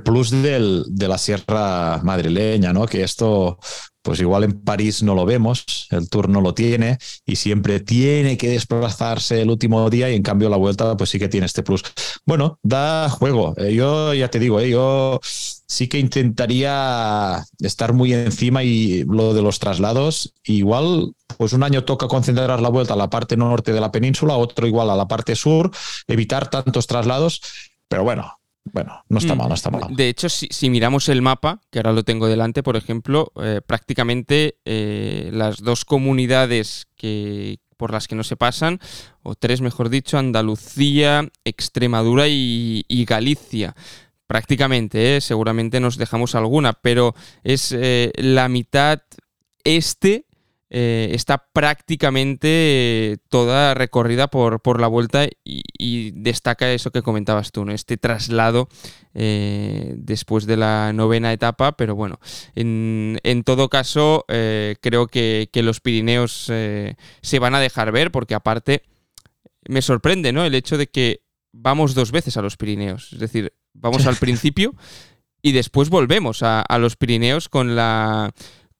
plus 0.04 0.30
de 0.30 1.08
la 1.08 1.18
sierra 1.18 2.00
madrileña, 2.04 2.72
¿no? 2.72 2.86
Que 2.86 3.02
esto, 3.02 3.58
pues 4.00 4.20
igual 4.20 4.44
en 4.44 4.52
París 4.60 5.02
no 5.02 5.16
lo 5.16 5.26
vemos, 5.26 5.88
el 5.90 6.08
tour 6.08 6.28
no 6.28 6.40
lo 6.40 6.54
tiene 6.54 6.98
y 7.26 7.36
siempre 7.36 7.80
tiene 7.80 8.36
que 8.36 8.50
desplazarse 8.50 9.42
el 9.42 9.50
último 9.50 9.90
día 9.90 10.10
y 10.10 10.14
en 10.14 10.22
cambio 10.22 10.48
la 10.48 10.58
vuelta 10.58 10.96
pues 10.96 11.10
sí 11.10 11.18
que 11.18 11.28
tiene 11.28 11.46
este 11.46 11.64
plus. 11.64 11.82
Bueno, 12.24 12.60
da 12.62 13.08
juego. 13.08 13.54
Eh, 13.56 13.74
yo 13.74 14.14
ya 14.14 14.28
te 14.28 14.38
digo, 14.38 14.60
eh, 14.60 14.70
yo 14.70 15.20
sí 15.66 15.88
que 15.88 15.98
intentaría 15.98 17.44
estar 17.60 17.92
muy 17.92 18.12
encima 18.12 18.62
y 18.62 19.04
lo 19.04 19.34
de 19.34 19.42
los 19.42 19.58
traslados, 19.58 20.34
igual 20.44 21.12
pues 21.36 21.52
un 21.52 21.62
año 21.62 21.84
toca 21.84 22.08
concentrar 22.08 22.60
la 22.60 22.68
vuelta 22.68 22.94
a 22.94 22.96
la 22.96 23.10
parte 23.10 23.36
norte 23.36 23.72
de 23.72 23.80
la 23.80 23.92
península, 23.92 24.36
otro 24.36 24.66
igual 24.66 24.90
a 24.90 24.96
la 24.96 25.08
parte 25.08 25.34
sur, 25.36 25.70
evitar 26.06 26.48
tantos 26.48 26.86
traslados, 26.86 27.40
pero 27.88 28.04
bueno, 28.04 28.38
bueno, 28.72 29.04
no 29.08 29.18
está 29.18 29.34
mm. 29.34 29.38
mal, 29.38 29.48
no 29.48 29.54
está 29.54 29.70
mal. 29.70 29.94
De 29.94 30.08
hecho, 30.08 30.28
si, 30.28 30.70
miramos 30.70 31.08
el 31.08 31.22
mapa, 31.22 31.60
que 31.70 31.78
ahora 31.78 31.92
lo 31.92 32.02
tengo 32.02 32.28
delante, 32.28 32.62
por 32.62 32.76
ejemplo, 32.76 33.32
eh, 33.36 33.60
prácticamente 33.64 34.56
eh, 34.64 35.30
las 35.32 35.58
dos 35.58 35.84
comunidades 35.84 36.86
que, 36.96 37.58
por 37.76 37.92
las 37.92 38.08
que 38.08 38.14
no 38.14 38.24
se 38.24 38.36
pasan, 38.36 38.80
o 39.22 39.34
tres 39.34 39.60
mejor 39.60 39.90
dicho, 39.90 40.16
Andalucía, 40.16 41.28
Extremadura 41.44 42.26
y, 42.28 43.04
Galicia. 43.06 43.76
Prácticamente, 44.26 45.16
eh, 45.16 45.20
seguramente 45.20 45.80
nos 45.80 45.96
dejamos 45.96 46.34
alguna, 46.34 46.72
pero 46.72 47.14
es 47.42 47.74
la 48.16 48.48
mitad 48.48 49.02
este 49.64 50.26
eh, 50.76 51.14
está 51.14 51.46
prácticamente 51.52 53.18
toda 53.28 53.74
recorrida 53.74 54.26
por, 54.26 54.60
por 54.60 54.80
la 54.80 54.88
vuelta 54.88 55.28
y, 55.44 56.10
destaca 56.10 56.72
eso 56.72 56.90
que 56.90 57.02
comentabas 57.02 57.52
tú, 57.52 57.64
¿no? 57.64 57.72
este 57.72 57.96
traslado 57.96 58.68
eh, 59.14 59.94
después 59.96 60.46
de 60.46 60.56
la 60.56 60.92
novena 60.92 61.32
etapa, 61.32 61.76
pero 61.76 61.94
bueno, 61.94 62.18
en, 62.56 63.42
todo 63.44 63.68
caso 63.68 64.24
eh, 64.26 64.74
creo 64.80 65.06
que, 65.06 65.48
los 65.54 65.80
Pirineos 65.80 66.32
se 66.32 67.38
van 67.38 67.54
a 67.54 67.60
dejar 67.60 67.92
ver 67.92 68.10
porque 68.10 68.34
aparte 68.34 68.82
me 69.68 69.80
sorprende 69.80 70.32
¿no? 70.32 70.44
el 70.44 70.56
hecho 70.56 70.76
de 70.76 70.88
que 70.88 71.22
vamos 71.52 71.94
dos 71.94 72.10
veces 72.10 72.36
a 72.36 72.42
los 72.42 72.56
Pirineos, 72.56 73.12
es 73.12 73.20
decir, 73.20 73.52
vamos 73.74 74.06
al 74.06 74.16
principio 74.16 74.74
y 75.42 75.52
después 75.52 75.90
volvemos 75.90 76.42
a 76.42 76.78
los 76.78 76.96
Pirineos 76.96 77.48
con 77.48 77.76
la 77.76 78.32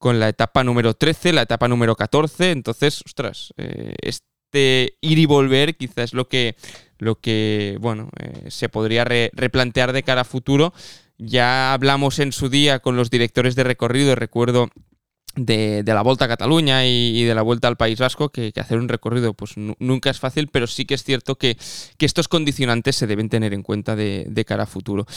con 0.05 0.19
la 0.19 0.29
etapa 0.29 0.63
número 0.63 0.93
13, 0.93 1.33
la 1.33 1.41
etapa 1.41 1.67
número 1.67 1.95
14. 1.95 2.51
Entonces, 2.51 3.01
ostras, 3.05 3.55
eh, 3.57 3.95
este 4.03 4.97
ir 5.01 5.17
y 5.17 5.25
volver 5.25 5.75
quizás 5.77 5.97
es 5.97 6.13
lo 6.13 6.27
que, 6.27 6.55
lo 6.99 7.19
que 7.19 7.77
bueno, 7.81 8.09
eh, 8.19 8.51
se 8.51 8.69
podría 8.69 9.03
replantear 9.03 9.93
de 9.93 10.03
cara 10.03 10.21
a 10.21 10.25
futuro. 10.25 10.73
Ya 11.17 11.73
hablamos 11.73 12.19
en 12.19 12.33
su 12.33 12.49
día 12.49 12.79
con 12.79 12.97
los 12.97 13.09
directores 13.09 13.55
de 13.55 13.63
recorrido, 13.63 14.13
recuerdo 14.13 14.69
de, 15.35 15.83
la 15.85 16.01
Vuelta 16.01 16.25
a 16.25 16.27
Cataluña 16.27 16.85
y, 16.85 17.23
de 17.23 17.35
la 17.35 17.41
Vuelta 17.41 17.67
al 17.67 17.77
País 17.77 17.99
Vasco, 17.99 18.29
que, 18.29 18.53
hacer 18.55 18.77
un 18.77 18.89
recorrido 18.89 19.33
pues 19.33 19.53
nunca 19.55 20.09
es 20.09 20.19
fácil, 20.19 20.47
pero 20.47 20.67
sí 20.67 20.85
que 20.85 20.93
es 20.93 21.03
cierto 21.03 21.35
que, 21.35 21.57
estos 21.99 22.27
condicionantes 22.27 22.95
se 22.95 23.07
deben 23.07 23.29
tener 23.29 23.53
en 23.53 23.63
cuenta 23.63 23.95
de, 23.95 24.45
cara 24.47 24.63
a 24.63 24.67
futuro. 24.67 25.07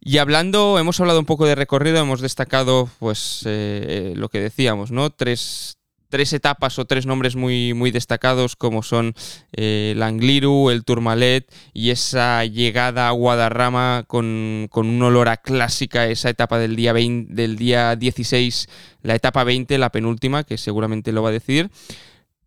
Y 0.00 0.18
hablando, 0.18 0.78
hemos 0.78 1.00
hablado 1.00 1.18
un 1.18 1.26
poco 1.26 1.46
de 1.46 1.56
recorrido, 1.56 1.98
hemos 1.98 2.20
destacado 2.20 2.88
pues 3.00 3.42
eh, 3.44 4.12
lo 4.14 4.28
que 4.28 4.40
decíamos, 4.40 4.92
¿no? 4.92 5.10
Tres, 5.10 5.77
tres 6.08 6.32
etapas 6.32 6.78
o 6.78 6.86
tres 6.86 7.06
nombres 7.06 7.36
muy, 7.36 7.74
muy 7.74 7.90
destacados 7.90 8.56
como 8.56 8.82
son 8.82 9.14
eh, 9.52 9.92
el 9.94 10.02
Angliru, 10.02 10.70
el 10.70 10.84
Tourmalet 10.84 11.52
y 11.72 11.90
esa 11.90 12.44
llegada 12.44 13.08
a 13.08 13.12
Guadarrama 13.12 14.04
con, 14.06 14.68
un 14.72 15.02
olor 15.02 15.28
a 15.28 15.36
clásica, 15.36 16.06
esa 16.06 16.30
etapa 16.30 16.58
del 16.58 16.76
día, 16.76 16.92
20, 16.92 17.34
del 17.34 17.56
día 17.56 17.96
16, 17.96 18.68
la 19.02 19.14
etapa 19.14 19.44
20, 19.44 19.78
la 19.78 19.90
penúltima, 19.90 20.44
que 20.44 20.58
seguramente 20.58 21.12
lo 21.12 21.22
va 21.22 21.28
a 21.30 21.32
decidir. 21.32 21.70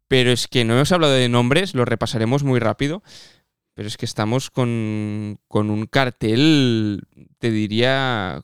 Pero 0.08 0.32
es 0.32 0.48
que 0.48 0.66
no 0.66 0.74
hemos 0.74 0.92
hablado 0.92 1.14
de 1.14 1.30
nombres, 1.30 1.74
lo 1.74 1.86
repasaremos 1.86 2.44
muy 2.44 2.60
rápido. 2.60 3.02
Pero 3.74 3.88
es 3.88 3.96
que 3.96 4.06
estamos 4.06 4.50
con, 4.50 5.40
con 5.48 5.70
un 5.70 5.86
cartel, 5.86 7.04
te 7.40 7.52
diría, 7.52 8.44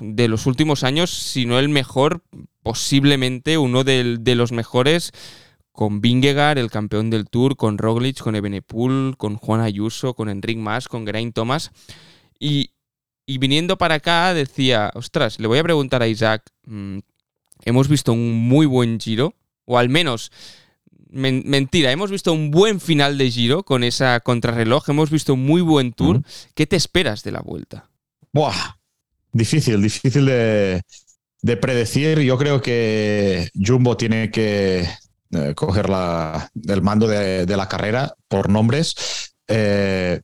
de 0.00 0.28
los 0.28 0.46
últimos 0.46 0.84
años, 0.84 1.10
si 1.10 1.46
no 1.46 1.58
el 1.58 1.68
mejor, 1.68 2.22
posiblemente 2.62 3.58
uno 3.58 3.84
de, 3.84 4.18
los 4.34 4.52
mejores 4.52 5.12
con 5.72 6.00
Vingegaard, 6.00 6.58
el 6.58 6.70
campeón 6.70 7.10
del 7.10 7.28
Tour, 7.28 7.56
con 7.56 7.78
Roglic, 7.78 8.18
con 8.18 8.36
Ebenepool, 8.36 9.16
con 9.16 9.36
Juan 9.36 9.60
Ayuso, 9.60 10.14
con 10.14 10.28
Enric 10.28 10.58
Mas, 10.58 10.88
con 10.88 11.06
Geraint 11.06 11.34
Thomas. 11.34 11.70
Y, 12.38 12.70
viniendo 13.26 13.78
para 13.78 13.96
acá 13.96 14.34
decía, 14.34 14.90
ostras, 14.94 15.38
le 15.38 15.46
voy 15.46 15.58
a 15.58 15.62
preguntar 15.62 16.02
a 16.02 16.08
Isaac, 16.08 16.42
mm, 16.66 16.98
hemos 17.64 17.88
visto 17.88 18.12
un 18.12 18.34
muy 18.34 18.66
buen 18.66 18.98
giro, 18.98 19.34
o 19.64 19.78
al 19.78 19.88
menos, 19.88 20.32
mentira, 21.10 21.92
hemos 21.92 22.10
visto 22.10 22.32
un 22.32 22.50
buen 22.50 22.80
final 22.80 23.18
de 23.18 23.30
giro 23.30 23.62
con 23.62 23.84
esa 23.84 24.20
contrarreloj, 24.20 24.90
hemos 24.90 25.10
visto 25.10 25.34
un 25.34 25.44
muy 25.44 25.60
buen 25.60 25.92
tour. 25.92 26.22
¿Qué 26.54 26.66
te 26.66 26.76
esperas 26.76 27.22
de 27.22 27.32
la 27.32 27.40
vuelta? 27.40 27.88
Buah, 28.32 28.77
difícil, 29.32 29.82
difícil 29.82 30.26
de, 30.26 30.82
de 31.42 31.56
predecir. 31.56 32.20
Yo 32.20 32.38
creo 32.38 32.60
que 32.60 33.48
Jumbo 33.54 33.96
tiene 33.96 34.30
que 34.30 34.88
eh, 35.30 35.54
coger 35.54 35.88
la, 35.88 36.50
el 36.68 36.82
mando 36.82 37.06
de, 37.06 37.56
la 37.56 37.68
carrera 37.68 38.14
por 38.28 38.48
nombres. 38.48 38.94
Eh, 39.46 40.20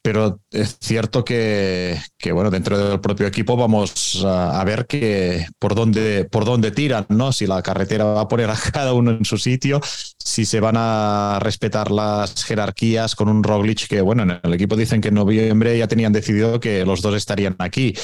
pero 0.00 0.40
es 0.50 0.78
cierto 0.80 1.24
que, 1.24 1.98
que, 2.16 2.32
bueno, 2.32 2.50
dentro 2.50 2.78
del 2.78 3.00
propio 3.00 3.26
equipo 3.26 3.56
vamos 3.56 4.22
a, 4.24 4.60
a, 4.60 4.64
ver 4.64 4.86
que 4.86 5.46
por 5.58 5.74
dónde, 5.74 6.24
por 6.24 6.44
dónde 6.44 6.70
tiran, 6.70 7.04
¿no? 7.10 7.32
Si 7.32 7.46
la 7.46 7.62
carretera 7.62 8.04
va 8.04 8.22
a 8.22 8.28
poner 8.28 8.48
a 8.48 8.56
cada 8.56 8.94
uno 8.94 9.10
en 9.10 9.24
su 9.24 9.36
sitio, 9.36 9.80
si 10.18 10.44
se 10.44 10.60
van 10.60 10.76
a 10.78 11.38
respetar 11.42 11.90
las 11.90 12.44
jerarquías 12.44 13.14
con 13.14 13.28
un 13.28 13.42
Roglic 13.42 13.86
que, 13.86 14.00
bueno, 14.00 14.22
en 14.22 14.40
el 14.42 14.54
equipo 14.54 14.76
dicen 14.76 15.00
que 15.00 15.08
en 15.08 15.14
noviembre 15.14 15.76
ya 15.76 15.88
tenían 15.88 16.12
decidido 16.12 16.60
que 16.60 16.86
los 16.86 17.02
dos 17.02 17.14
estarían 17.14 17.56
aquí. 17.58 17.94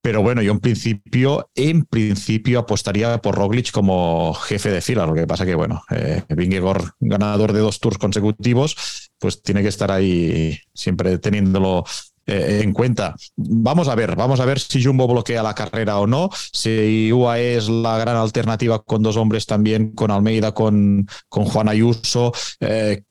Pero 0.00 0.22
bueno, 0.22 0.42
yo 0.42 0.52
en 0.52 0.60
principio, 0.60 1.50
en 1.54 1.84
principio 1.84 2.60
apostaría 2.60 3.18
por 3.18 3.34
Roglic 3.34 3.72
como 3.72 4.32
jefe 4.34 4.70
de 4.70 4.80
fila. 4.80 5.06
Lo 5.06 5.14
que 5.14 5.26
pasa 5.26 5.44
que, 5.44 5.54
bueno, 5.54 5.82
eh, 5.90 6.22
Vingegaard, 6.28 6.90
ganador 7.00 7.52
de 7.52 7.60
dos 7.60 7.80
tours 7.80 7.98
consecutivos, 7.98 9.10
pues 9.18 9.42
tiene 9.42 9.62
que 9.62 9.68
estar 9.68 9.90
ahí 9.90 10.58
siempre 10.72 11.18
teniéndolo 11.18 11.84
eh, 12.26 12.60
en 12.62 12.72
cuenta. 12.74 13.16
Vamos 13.36 13.88
a 13.88 13.94
ver, 13.94 14.14
vamos 14.14 14.38
a 14.38 14.44
ver 14.44 14.60
si 14.60 14.84
Jumbo 14.84 15.08
bloquea 15.08 15.42
la 15.42 15.54
carrera 15.54 15.98
o 15.98 16.06
no, 16.06 16.28
si 16.52 17.10
UAE 17.10 17.56
es 17.56 17.68
la 17.70 17.96
gran 17.96 18.16
alternativa 18.16 18.82
con 18.82 19.02
dos 19.02 19.16
hombres 19.16 19.46
también, 19.46 19.92
con 19.92 20.10
Almeida, 20.10 20.52
con, 20.52 21.08
con 21.30 21.46
Juan 21.46 21.70
Ayuso, 21.70 22.32
eh, 22.60 23.02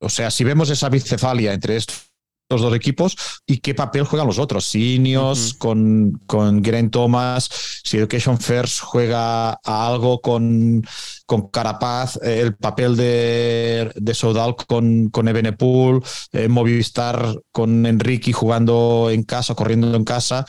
o 0.00 0.08
sea, 0.08 0.30
si 0.30 0.44
vemos 0.44 0.70
esa 0.70 0.88
bicefalia 0.88 1.52
entre 1.52 1.76
estos 1.76 2.05
los 2.48 2.60
dos 2.60 2.74
equipos 2.74 3.16
y 3.46 3.58
qué 3.58 3.74
papel 3.74 4.04
juegan 4.04 4.26
los 4.26 4.38
otros. 4.38 4.64
Si 4.64 4.96
Ineos 4.96 5.54
con, 5.54 6.20
con 6.26 6.64
Geraint 6.64 6.92
Thomas, 6.92 7.48
si 7.82 7.98
Education 7.98 8.38
First 8.38 8.80
juega 8.80 9.50
a 9.50 9.86
algo 9.86 10.20
con, 10.20 10.84
con 11.26 11.48
Carapaz, 11.48 12.16
eh, 12.22 12.40
el 12.40 12.56
papel 12.56 12.96
de, 12.96 13.92
de 13.94 14.14
Soudal 14.14 14.54
con, 14.66 15.08
con 15.10 15.28
Ebenepool, 15.28 16.02
eh, 16.32 16.48
Movistar 16.48 17.40
con 17.52 17.86
Enrique 17.86 18.32
jugando 18.32 19.08
en 19.10 19.24
casa, 19.24 19.54
corriendo 19.54 19.94
en 19.96 20.04
casa 20.04 20.46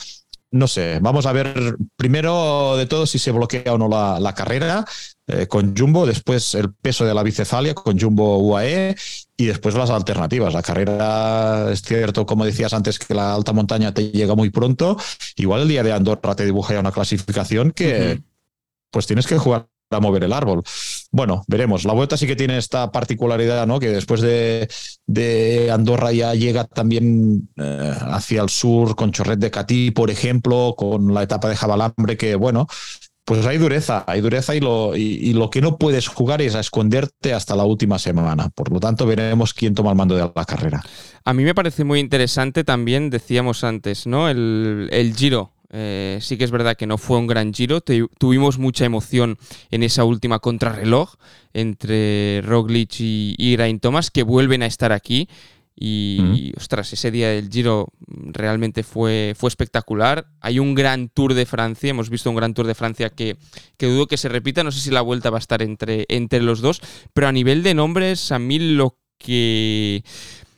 no 0.50 0.66
sé, 0.66 0.98
vamos 1.00 1.26
a 1.26 1.32
ver 1.32 1.76
primero 1.96 2.76
de 2.76 2.86
todo 2.86 3.06
si 3.06 3.18
se 3.18 3.32
bloquea 3.32 3.74
o 3.74 3.78
no 3.78 3.88
la, 3.88 4.34
carrera 4.34 4.84
eh, 5.26 5.46
con 5.46 5.76
Jumbo, 5.76 6.06
después 6.06 6.54
el 6.54 6.72
peso 6.72 7.04
de 7.04 7.12
la 7.12 7.22
bicefalia 7.22 7.74
con 7.74 7.98
Jumbo 7.98 8.38
UAE 8.38 8.96
y 9.36 9.46
después 9.46 9.74
las 9.74 9.90
alternativas. 9.90 10.54
La 10.54 10.62
carrera, 10.62 11.70
es 11.70 11.82
cierto, 11.82 12.24
como 12.24 12.44
decías 12.44 12.72
antes, 12.72 12.98
que 12.98 13.14
la 13.14 13.34
alta 13.34 13.52
montaña 13.52 13.92
te 13.92 14.10
llega 14.10 14.34
muy 14.34 14.50
pronto. 14.50 14.96
Igual 15.36 15.62
el 15.62 15.68
día 15.68 15.82
de 15.82 15.92
Andorra 15.92 16.34
te 16.34 16.46
dibuja 16.46 16.74
ya 16.74 16.80
una 16.80 16.92
clasificación 16.92 17.72
que 17.72 18.22
pues 18.90 19.06
tienes 19.06 19.26
que 19.26 19.36
jugar 19.36 19.68
a 19.90 20.00
mover 20.00 20.24
el 20.24 20.32
árbol. 20.32 20.62
Bueno, 21.10 21.42
veremos. 21.48 21.84
La 21.84 21.94
vuelta 21.94 22.16
sí 22.18 22.26
que 22.26 22.36
tiene 22.36 22.58
esta 22.58 22.92
particularidad, 22.92 23.66
¿no? 23.66 23.80
Que 23.80 23.88
después 23.88 24.20
de, 24.20 25.70
Andorra 25.72 26.12
ya 26.12 26.34
llega 26.34 26.64
también 26.64 27.48
eh, 27.56 27.94
hacia 28.00 28.42
el 28.42 28.50
sur 28.50 28.94
con 28.94 29.12
Chorret 29.12 29.38
de 29.38 29.50
Catí, 29.50 29.90
por 29.90 30.10
ejemplo, 30.10 30.74
con 30.76 31.14
la 31.14 31.22
etapa 31.22 31.48
de 31.48 31.56
Jabalambre, 31.56 32.18
que 32.18 32.34
bueno, 32.34 32.66
pues 33.24 33.44
hay 33.46 33.58
dureza, 33.58 34.04
hay 34.06 34.20
dureza 34.20 34.54
y 34.54 34.60
lo, 34.60 34.96
y, 34.96 35.32
lo 35.32 35.50
que 35.50 35.60
no 35.60 35.76
puedes 35.76 36.08
jugar 36.08 36.40
es 36.42 36.54
a 36.54 36.60
esconderte 36.60 37.32
hasta 37.32 37.56
la 37.56 37.64
última 37.64 37.98
semana. 37.98 38.50
Por 38.50 38.70
lo 38.70 38.80
tanto, 38.80 39.06
veremos 39.06 39.54
quién 39.54 39.74
toma 39.74 39.90
el 39.90 39.96
mando 39.96 40.14
de 40.14 40.30
la 40.34 40.44
carrera. 40.44 40.82
A 41.24 41.34
mí 41.34 41.42
me 41.42 41.54
parece 41.54 41.84
muy 41.84 42.00
interesante 42.00 42.64
también, 42.64 43.10
decíamos 43.10 43.64
antes, 43.64 44.06
¿no? 44.06 44.28
El, 44.28 44.88
el 44.92 45.14
Giro 45.14 45.52
eh, 45.70 46.18
sí 46.20 46.38
que 46.38 46.44
es 46.44 46.50
verdad 46.50 46.76
que 46.76 46.86
no 46.86 46.98
fue 46.98 47.18
un 47.18 47.26
gran 47.26 47.52
giro. 47.52 47.80
tuvimos 47.80 48.58
mucha 48.58 48.84
emoción 48.84 49.38
en 49.70 49.82
esa 49.82 50.04
última 50.04 50.38
contrarreloj 50.38 51.14
entre 51.52 52.42
Roglic 52.42 53.00
y, 53.00 53.34
y 53.38 53.78
Thomas, 53.78 54.10
que 54.10 54.22
vuelven 54.22 54.62
a 54.62 54.66
estar 54.66 54.92
aquí. 54.92 55.28
Y, 55.80 56.52
ostras, 56.56 56.92
ese 56.92 57.12
día 57.12 57.28
del 57.28 57.50
Giro 57.50 57.92
realmente 58.08 58.82
fue, 58.82 59.34
fue 59.38 59.46
espectacular. 59.46 60.26
Hay 60.40 60.58
un 60.58 60.74
gran 60.74 61.08
Tour 61.08 61.34
de 61.34 61.46
Francia, 61.46 61.90
hemos 61.90 62.10
visto 62.10 62.28
un 62.30 62.34
gran 62.34 62.52
Tour 62.52 62.66
de 62.66 62.74
Francia 62.74 63.10
que, 63.10 63.36
que 63.76 63.86
dudo 63.86 64.08
que 64.08 64.16
se 64.16 64.28
repita. 64.28 64.64
No 64.64 64.72
sé 64.72 64.80
si 64.80 64.90
la 64.90 65.02
vuelta 65.02 65.30
va 65.30 65.38
a 65.38 65.38
estar 65.38 65.62
entre, 65.62 66.04
entre 66.08 66.42
los 66.42 66.60
dos, 66.60 66.80
pero 67.12 67.28
a 67.28 67.32
nivel 67.32 67.62
de 67.62 67.74
nombres, 67.74 68.32
a 68.32 68.40
mí 68.40 68.58
lo 68.58 68.98
que, 69.18 70.02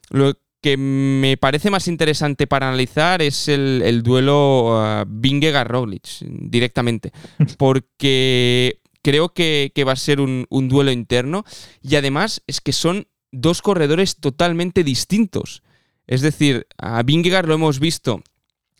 lo 0.08 0.32
que 0.60 0.76
me 0.76 1.36
parece 1.36 1.70
más 1.70 1.88
interesante 1.88 2.46
para 2.46 2.68
analizar 2.68 3.22
es 3.22 3.48
el, 3.48 4.02
duelo 4.02 4.68
uh, 4.68 5.04
Vingegaard-Roglic 5.06 6.20
directamente, 6.20 7.12
porque 7.58 8.80
creo 9.02 9.30
que, 9.30 9.72
va 9.86 9.92
a 9.92 9.96
ser 9.96 10.20
un, 10.20 10.46
duelo 10.68 10.92
interno 10.92 11.44
y 11.82 11.96
además 11.96 12.42
es 12.46 12.60
que 12.60 12.72
son 12.72 13.06
dos 13.32 13.62
corredores 13.62 14.16
totalmente 14.16 14.84
distintos. 14.84 15.62
Es 16.06 16.22
decir, 16.22 16.66
a 16.76 17.02
Vingegaard 17.02 17.46
lo 17.46 17.54
hemos 17.54 17.78
visto 17.78 18.22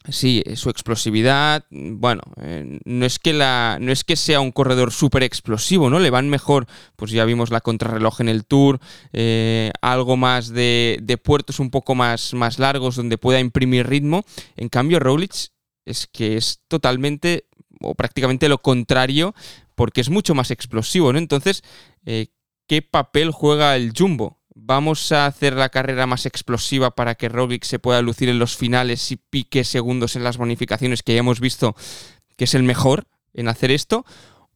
Sí, 0.09 0.43
su 0.55 0.71
explosividad, 0.71 1.67
bueno, 1.71 2.23
eh, 2.41 2.81
no, 2.87 3.05
es 3.05 3.19
que 3.19 3.35
la, 3.35 3.77
no 3.81 3.93
es 3.93 4.03
que 4.03 4.17
sea 4.17 4.41
un 4.41 4.51
corredor 4.51 4.93
súper 4.93 5.23
explosivo, 5.23 5.91
¿no? 5.91 5.99
Le 5.99 6.09
van 6.09 6.31
mejor, 6.31 6.67
pues 6.97 7.11
ya 7.11 7.27
vimos 7.27 7.51
la 7.51 7.61
contrarreloj 7.61 8.23
en 8.23 8.31
el 8.31 8.47
Tour, 8.47 8.81
eh, 9.13 9.71
algo 9.83 10.17
más 10.17 10.49
de, 10.49 10.99
de, 11.03 11.19
puertos 11.19 11.61
un 11.61 11.71
poco 11.71 11.95
más, 11.95 12.33
más 12.33 12.59
largos 12.59 12.97
donde 12.97 13.19
pueda 13.19 13.41
imprimir 13.41 13.89
ritmo. 13.89 14.25
En 14.57 14.71
cambio, 14.71 15.01
Roglic 15.01 15.51
es 15.85 16.07
que 16.07 16.39
es 16.39 16.61
totalmente 16.67 17.45
o 17.83 17.95
prácticamente 17.95 18.49
lo 18.49 18.59
contrario 18.59 19.35
porque 19.75 20.01
es 20.01 20.11
mucho 20.11 20.35
más 20.35 20.51
explosivo, 20.51 21.13
¿no? 21.13 21.19
Entonces, 21.19 21.63
eh, 22.05 22.29
¿qué 22.67 22.83
papel 22.83 23.31
juega 23.33 23.77
el 23.77 23.93
Jumbo? 23.97 24.40
Vamos 24.71 25.11
a 25.11 25.27
hacer 25.27 25.55
la 25.55 25.69
carrera 25.69 26.07
más 26.07 26.27
explosiva 26.27 26.95
para 26.95 27.17
que 27.17 27.29
Roglic 27.29 27.65
se 27.65 27.81
pueda 27.81 28.01
lucir 28.03 28.29
en 28.29 28.39
los 28.39 28.57
finales 28.57 29.11
y 29.11 29.17
pique 29.17 29.65
segundos 29.65 30.15
en 30.15 30.23
las 30.23 30.37
bonificaciones 30.37 31.03
que 31.03 31.15
ya 31.15 31.19
hemos 31.19 31.41
visto 31.41 31.75
que 32.37 32.45
es 32.45 32.55
el 32.55 32.63
mejor 32.63 33.09
en 33.35 33.49
hacer 33.49 33.73
esto 33.73 34.05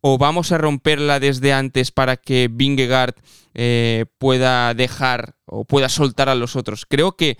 o 0.00 0.16
vamos 0.16 0.52
a 0.52 0.58
romperla 0.58 1.18
desde 1.18 1.52
antes 1.52 1.90
para 1.90 2.16
que 2.16 2.48
Vingegaard 2.48 3.16
eh, 3.54 4.04
pueda 4.18 4.72
dejar 4.74 5.34
o 5.46 5.64
pueda 5.64 5.88
soltar 5.88 6.28
a 6.28 6.36
los 6.36 6.54
otros. 6.54 6.86
Creo 6.86 7.16
que 7.16 7.36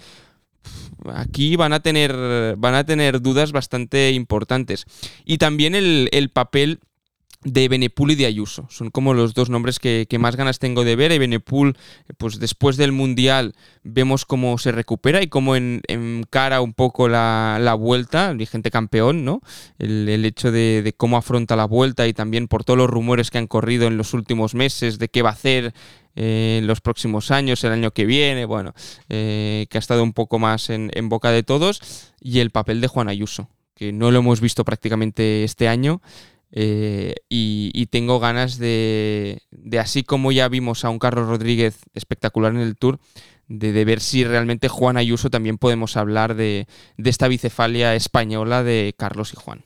aquí 1.14 1.54
van 1.54 1.74
a 1.74 1.80
tener, 1.80 2.56
van 2.56 2.74
a 2.74 2.84
tener 2.84 3.22
dudas 3.22 3.52
bastante 3.52 4.10
importantes. 4.10 4.84
Y 5.24 5.38
también 5.38 5.76
el, 5.76 6.08
el 6.10 6.30
papel 6.30 6.80
de 7.44 7.68
Benepul 7.68 8.10
y 8.10 8.14
de 8.14 8.26
Ayuso. 8.26 8.66
Son 8.70 8.90
como 8.90 9.14
los 9.14 9.34
dos 9.34 9.50
nombres 9.50 9.78
que, 9.78 10.06
más 10.18 10.36
ganas 10.36 10.58
tengo 10.58 10.84
de 10.84 10.96
ver. 10.96 11.12
Y 11.12 11.18
Benepul, 11.18 11.76
pues 12.18 12.40
después 12.40 12.76
del 12.76 12.92
Mundial, 12.92 13.54
vemos 13.82 14.24
cómo 14.24 14.58
se 14.58 14.72
recupera 14.72 15.22
y 15.22 15.28
cómo 15.28 15.54
encara 15.54 16.60
un 16.60 16.72
poco 16.72 17.08
la, 17.08 17.76
vuelta, 17.78 18.30
el 18.30 18.38
vigente 18.38 18.70
campeón, 18.70 19.24
¿no? 19.24 19.42
El, 19.78 20.24
hecho 20.24 20.50
de, 20.50 20.94
cómo 20.96 21.16
afronta 21.16 21.54
la 21.54 21.66
vuelta 21.66 22.08
y 22.08 22.14
también 22.14 22.48
por 22.48 22.64
todos 22.64 22.78
los 22.78 22.90
rumores 22.90 23.30
que 23.30 23.38
han 23.38 23.46
corrido 23.46 23.86
en 23.86 23.96
los 23.96 24.14
últimos 24.14 24.54
meses 24.54 24.98
de 24.98 25.08
qué 25.08 25.22
va 25.22 25.30
a 25.30 25.32
hacer 25.34 25.74
eh, 26.16 26.58
en 26.60 26.66
los 26.66 26.80
próximos 26.80 27.30
años, 27.30 27.62
el 27.64 27.72
año 27.72 27.90
que 27.90 28.06
viene, 28.06 28.46
bueno, 28.46 28.72
eh, 29.08 29.66
que 29.68 29.78
ha 29.78 29.80
estado 29.80 30.02
un 30.02 30.12
poco 30.12 30.38
más 30.38 30.70
en, 30.70 30.90
en 30.94 31.08
boca 31.08 31.30
de 31.30 31.42
todos. 31.42 32.12
Y 32.20 32.38
el 32.38 32.50
papel 32.50 32.80
de 32.80 32.88
Juan 32.88 33.08
Ayuso, 33.08 33.50
que 33.74 33.92
no 33.92 34.10
lo 34.10 34.20
hemos 34.20 34.40
visto 34.40 34.64
prácticamente 34.64 35.44
este 35.44 35.68
año. 35.68 36.00
Eh, 36.56 37.14
y, 37.28 37.86
tengo 37.86 38.20
ganas 38.20 38.58
de, 38.58 39.42
así 39.78 40.04
como 40.04 40.32
ya 40.32 40.48
vimos 40.48 40.84
a 40.84 40.90
un 40.90 40.98
Carlos 40.98 41.28
Rodríguez 41.28 41.78
espectacular 41.94 42.52
en 42.52 42.60
el 42.60 42.76
Tour, 42.76 43.00
de, 43.48 43.84
ver 43.84 44.00
si 44.00 44.24
realmente 44.24 44.68
Juan 44.68 44.96
Ayuso 44.96 45.30
también 45.30 45.58
podemos 45.58 45.96
hablar 45.96 46.34
de, 46.36 46.66
esta 46.96 47.28
bicefalia 47.28 47.94
española 47.94 48.62
de 48.62 48.94
Carlos 48.96 49.32
y 49.32 49.36
Juan. 49.36 49.64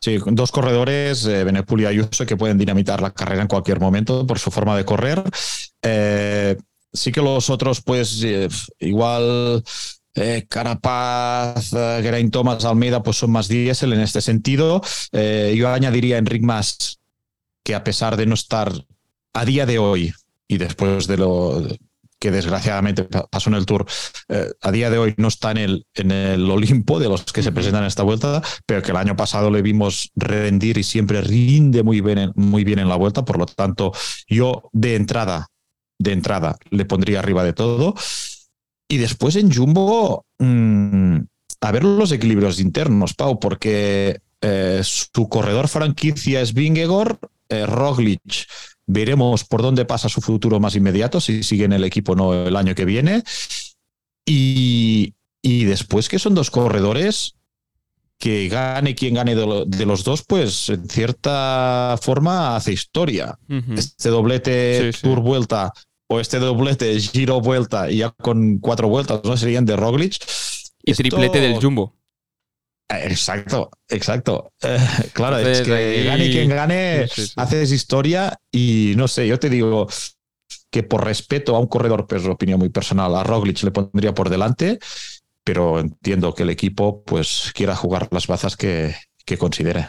Sí, 0.00 0.18
dos 0.26 0.52
corredores, 0.52 1.26
eh, 1.26 1.44
y 1.78 1.84
Ayuso, 1.84 2.26
que 2.26 2.36
pueden 2.36 2.58
dinamitar 2.58 3.00
la 3.00 3.12
carrera 3.12 3.42
en 3.42 3.48
cualquier 3.48 3.80
momento 3.80 4.26
por 4.26 4.38
su 4.38 4.50
forma 4.50 4.76
de 4.76 4.84
correr. 4.84 5.22
Eh, 5.82 6.56
sí 6.92 7.10
que 7.10 7.22
los 7.22 7.48
otros, 7.50 7.82
pues 7.82 8.22
eh, 8.22 8.48
igual 8.80 9.64
eh, 10.16 10.46
Carapaz, 10.48 11.72
eh, 11.74 12.00
Geraint 12.02 12.32
Thomas, 12.32 12.64
Almeida, 12.64 13.02
pues 13.02 13.18
son 13.18 13.30
más 13.30 13.48
diésel 13.48 13.92
en 13.92 14.00
este 14.00 14.20
sentido. 14.20 14.82
Eh, 15.12 15.54
yo 15.56 15.68
añadiría 15.68 16.18
Enric 16.18 16.42
Mas, 16.42 17.00
que 17.62 17.74
a 17.74 17.84
pesar 17.84 18.16
de 18.16 18.26
no 18.26 18.34
estar 18.34 18.72
a 19.34 19.44
día 19.44 19.66
de 19.66 19.78
hoy 19.78 20.14
y 20.48 20.56
después 20.56 21.06
de 21.06 21.18
lo 21.18 21.62
que 22.18 22.30
desgraciadamente 22.30 23.04
pasó 23.04 23.50
en 23.50 23.56
el 23.56 23.66
Tour, 23.66 23.84
a 24.62 24.72
día 24.72 24.88
de 24.88 24.96
hoy 24.96 25.14
no 25.18 25.28
está 25.28 25.50
en 25.50 25.58
el, 25.58 25.86
en 25.94 26.10
el 26.10 26.50
Olimpo 26.50 26.98
de 26.98 27.10
los 27.10 27.24
que 27.24 27.42
se 27.42 27.52
presentan 27.52 27.82
en 27.82 27.88
esta 27.88 28.04
vuelta, 28.04 28.42
pero 28.64 28.82
que 28.82 28.92
el 28.92 28.96
año 28.96 29.16
pasado 29.16 29.50
le 29.50 29.60
vimos 29.60 30.12
rendir 30.14 30.78
y 30.78 30.82
siempre 30.82 31.20
rinde 31.20 31.82
muy 31.82 32.00
bien, 32.00 32.32
muy 32.34 32.64
bien 32.64 32.78
en 32.78 32.88
la 32.88 32.96
vuelta. 32.96 33.26
Por 33.26 33.38
lo 33.38 33.44
tanto, 33.44 33.92
yo 34.26 34.70
de 34.72 34.96
entrada, 34.96 35.48
de 35.98 36.12
entrada, 36.12 36.56
le 36.70 36.86
pondría 36.86 37.18
arriba 37.18 37.44
de 37.44 37.52
todo. 37.52 37.94
Y 38.88 38.98
después 38.98 39.36
en 39.36 39.52
Jumbo, 39.52 40.24
mm, 40.38 41.18
a 41.60 41.72
ver 41.72 41.84
los 41.84 42.12
equilibrios 42.12 42.60
internos, 42.60 43.14
Pau, 43.14 43.40
porque 43.40 44.20
eh, 44.40 44.80
su 44.84 45.28
corredor 45.28 45.68
franquicia 45.68 46.40
es 46.40 46.54
Vingegaard, 46.54 47.16
eh, 47.48 47.66
Roglic. 47.66 48.46
Veremos 48.86 49.44
por 49.44 49.62
dónde 49.62 49.84
pasa 49.84 50.08
su 50.08 50.20
futuro 50.20 50.60
más 50.60 50.76
inmediato, 50.76 51.20
si 51.20 51.42
sigue 51.42 51.64
en 51.64 51.72
el 51.72 51.84
equipo 51.84 52.12
o 52.12 52.16
no 52.16 52.46
el 52.46 52.54
año 52.54 52.74
que 52.74 52.84
viene. 52.84 53.24
Y, 54.24 55.14
y 55.42 55.64
después 55.64 56.08
que 56.08 56.20
son 56.20 56.34
dos 56.34 56.50
corredores 56.50 57.34
que 58.18 58.48
gane 58.48 58.94
quien 58.94 59.14
gane 59.14 59.34
de, 59.34 59.86
los 59.86 60.04
dos, 60.04 60.24
pues 60.26 60.70
en 60.70 60.88
cierta 60.88 61.98
forma 62.00 62.56
hace 62.56 62.72
historia. 62.72 63.38
Este 63.76 64.08
doblete 64.08 64.92
Tour 65.02 65.20
Vuelta 65.20 65.72
o 66.08 66.20
este 66.20 66.38
doblete 66.38 66.98
Giro 67.00 67.40
Vuelta 67.40 67.90
y 67.90 67.98
ya 67.98 68.10
con 68.10 68.58
cuatro 68.58 68.88
vueltas, 68.88 69.20
¿no? 69.24 69.36
Serían 69.36 69.64
de 69.64 69.76
Roglic. 69.76 70.16
Y 70.84 70.94
triplete 70.94 71.40
del 71.40 71.60
Jumbo. 71.60 71.94
Eh, 72.88 73.06
exacto, 73.06 73.70
exacto. 73.88 74.52
Eh, 74.62 74.78
claro, 75.12 75.38
es 75.38 75.62
que 75.62 76.04
gane 76.04 76.30
quien 76.30 76.48
gane, 76.48 77.08
haces 77.36 77.72
historia 77.72 78.38
y 78.52 78.94
no 78.96 79.08
sé, 79.08 79.26
yo 79.26 79.38
te 79.38 79.50
digo 79.50 79.88
que 80.70 80.84
por 80.84 81.04
respeto 81.04 81.56
a 81.56 81.58
un 81.58 81.66
corredor, 81.66 82.06
pero 82.06 82.32
opinión 82.32 82.60
muy 82.60 82.68
personal, 82.68 83.16
a 83.16 83.24
Roglic 83.24 83.62
le 83.62 83.72
pondría 83.72 84.14
por 84.14 84.30
delante 84.30 84.78
pero 85.46 85.78
entiendo 85.78 86.34
que 86.34 86.42
el 86.42 86.50
equipo 86.50 87.04
pues 87.04 87.52
quiera 87.54 87.76
jugar 87.76 88.08
las 88.10 88.26
bazas 88.26 88.56
que, 88.56 88.96
que 89.24 89.38
considere. 89.38 89.86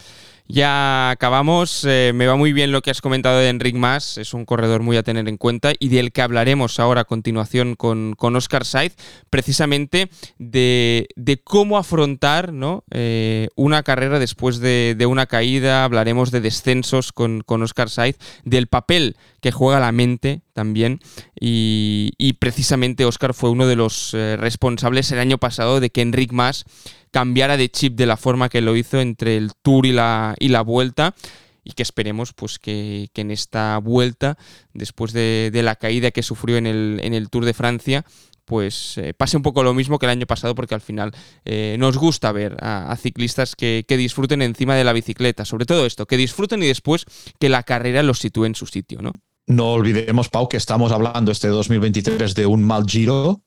Ya 0.49 1.09
acabamos. 1.09 1.83
Eh, 1.85 2.11
me 2.15 2.25
va 2.25 2.37
muy 2.37 2.53
bien 2.53 2.71
lo 2.71 2.81
que 2.81 2.89
has 2.89 3.01
comentado 3.01 3.39
de 3.39 3.49
Enric 3.49 3.75
Mas. 3.75 4.17
Es 4.17 4.33
un 4.33 4.45
corredor 4.45 4.81
muy 4.81 4.95
a 4.95 5.03
tener 5.03 5.27
en 5.27 5.37
cuenta 5.37 5.73
y 5.77 5.89
del 5.89 6.13
que 6.13 6.21
hablaremos 6.21 6.79
ahora 6.79 7.01
a 7.01 7.05
continuación 7.05 7.75
con, 7.75 8.13
con 8.15 8.35
Oscar 8.35 8.63
Saiz, 8.63 8.95
precisamente 9.29 10.09
de, 10.37 11.07
cómo 11.43 11.77
afrontar 11.77 12.53
¿no? 12.53 12.85
Eh, 12.91 13.49
una 13.55 13.83
carrera 13.83 14.19
después 14.19 14.59
de, 14.59 15.05
una 15.07 15.25
caída. 15.25 15.83
Hablaremos 15.83 16.31
de 16.31 16.39
descensos 16.39 17.11
con, 17.11 17.41
con 17.41 17.61
Oscar 17.61 17.89
Saiz, 17.89 18.17
del 18.45 18.67
papel 18.67 19.17
que 19.47 19.51
juega 19.53 19.79
la 19.79 19.93
mente 19.93 20.41
también. 20.51 20.99
Y, 21.39 22.33
precisamente 22.39 23.05
Oscar 23.05 23.33
fue 23.33 23.49
uno 23.49 23.65
de 23.65 23.77
los 23.77 24.13
eh, 24.13 24.35
responsables 24.37 25.09
el 25.13 25.19
año 25.19 25.37
pasado 25.37 25.79
de 25.79 25.89
que 25.89 26.01
Enric 26.01 26.33
Mas 26.33 26.65
cambiara 27.11 27.55
de 27.55 27.69
chip 27.69 27.95
de 27.95 28.07
la 28.07 28.17
forma 28.17 28.49
que 28.49 28.59
lo 28.59 28.75
hizo 28.75 28.99
entre 28.99 29.37
el 29.37 29.51
Tour 29.61 29.85
y 29.85 29.93
la, 29.93 30.35
y 30.37 30.49
la 30.49 30.63
Vuelta 30.63 31.15
y 31.63 31.71
que 31.71 31.83
esperemos 31.83 32.33
pues 32.33 32.59
que, 32.59 33.09
en 33.15 33.31
esta 33.31 33.77
vuelta, 33.77 34.37
después 34.73 35.13
de, 35.13 35.49
la 35.53 35.77
caída 35.77 36.11
que 36.11 36.23
sufrió 36.23 36.57
en 36.57 36.67
el, 36.67 36.99
en 37.01 37.13
el 37.13 37.29
Tour 37.29 37.45
de 37.45 37.53
Francia, 37.53 38.05
pues 38.47 38.97
eh, 38.97 39.13
pase 39.13 39.35
un 39.35 39.43
poco 39.43 39.61
lo 39.61 39.73
mismo 39.73 39.99
que 39.99 40.05
el 40.05 40.11
año 40.11 40.25
pasado, 40.25 40.55
porque 40.55 40.73
al 40.73 40.79
final 40.79 41.11
eh, 41.43 41.75
nos 41.77 41.97
gusta 41.97 42.31
ver 42.31 42.55
a, 42.61 42.95
ciclistas 42.95 43.57
que, 43.57 43.83
disfruten 43.89 44.41
encima 44.41 44.73
de 44.75 44.85
la 44.85 44.93
bicicleta, 44.93 45.43
sobre 45.43 45.65
todo 45.65 45.85
esto, 45.85 46.05
que 46.05 46.15
disfruten 46.15 46.63
y 46.63 46.67
después 46.67 47.03
que 47.39 47.49
la 47.49 47.63
carrera 47.63 48.03
los 48.03 48.19
sitúe 48.19 48.45
en 48.45 48.55
su 48.55 48.65
sitio, 48.65 49.01
¿no? 49.01 49.11
No 49.47 49.71
olvidemos, 49.71 50.27
Pau, 50.29 50.49
que 50.49 50.57
estamos 50.57 50.91
hablando 50.91 51.31
este 51.31 51.47
2023 51.47 52.35
de 52.35 52.45
un 52.45 52.63
mal 52.63 52.85
giro, 52.85 53.41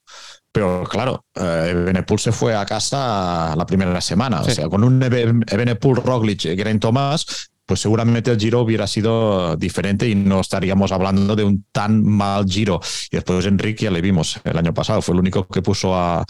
pero 0.51 0.85
claro, 0.85 1.27
eh, 1.35 1.75
Benepul 1.87 2.19
se 2.19 2.33
fue 2.33 2.57
a 2.57 2.65
casa 2.65 3.55
la 3.55 3.67
primera 3.67 4.01
semana. 4.01 4.41
O 4.41 4.45
sea, 4.45 4.69
con 4.69 4.83
un 4.83 4.99
Benepul, 4.99 5.97
Roglic 5.97 6.47
y 6.47 6.57
Geraint 6.57 6.81
Thomas, 6.81 7.51
pues 7.71 7.81
seguramente 7.81 8.33
el 8.33 8.41
Giro 8.41 8.63
hubiera 8.63 8.89
sido 8.89 9.57
diferente 9.57 10.09
y 10.09 10.17
no 10.17 10.41
estaríamos 10.41 10.91
hablando 10.91 11.37
de 11.37 11.45
un 11.45 11.67
tan 11.71 12.03
mal 12.03 12.45
Giro. 12.49 12.81
Y 13.13 13.17
después 13.17 13.47
Enrique 13.47 13.85
ya 13.85 13.93
le 13.93 14.01
vimos 14.01 14.41
el 14.43 14.59
año 14.59 14.75
pasado, 14.75 15.03
fue 15.03 15.15
el 15.15 15.21
único 15.21 15.47
que 15.47 15.63
puso 15.63 15.95
a, 15.95 16.25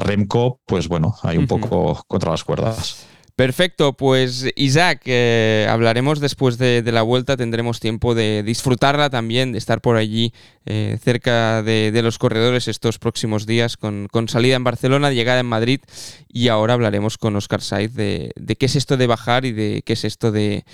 Remco, 0.00 0.60
pues 0.64 0.86
bueno, 0.86 1.16
ahí 1.22 1.36
un 1.36 1.48
poco 1.48 2.04
contra 2.06 2.30
las 2.30 2.44
cuerdas. 2.44 3.06
Perfecto, 3.38 3.92
pues 3.92 4.46
Isaac, 4.56 5.02
eh, 5.04 5.64
hablaremos 5.70 6.18
después 6.18 6.58
de, 6.58 6.82
la 6.90 7.02
vuelta, 7.02 7.36
tendremos 7.36 7.78
tiempo 7.78 8.16
de 8.16 8.42
disfrutarla 8.42 9.10
también, 9.10 9.52
de 9.52 9.58
estar 9.58 9.80
por 9.80 9.94
allí 9.94 10.32
eh, 10.66 10.98
cerca 11.00 11.62
de, 11.62 12.00
los 12.02 12.18
corredores 12.18 12.66
estos 12.66 12.98
próximos 12.98 13.46
días, 13.46 13.76
con, 13.76 14.08
salida 14.26 14.56
en 14.56 14.64
Barcelona, 14.64 15.12
llegada 15.12 15.38
en 15.38 15.46
Madrid, 15.46 15.78
y 16.26 16.48
ahora 16.48 16.74
hablaremos 16.74 17.16
con 17.16 17.36
Oscar 17.36 17.60
Saiz 17.60 17.94
de, 17.94 18.32
qué 18.58 18.66
es 18.66 18.74
esto 18.74 18.96
de 18.96 19.06
bajar 19.06 19.44
y 19.44 19.52
de 19.52 19.82
qué 19.86 19.92
es 19.92 20.04
esto 20.04 20.32
de, 20.32 20.64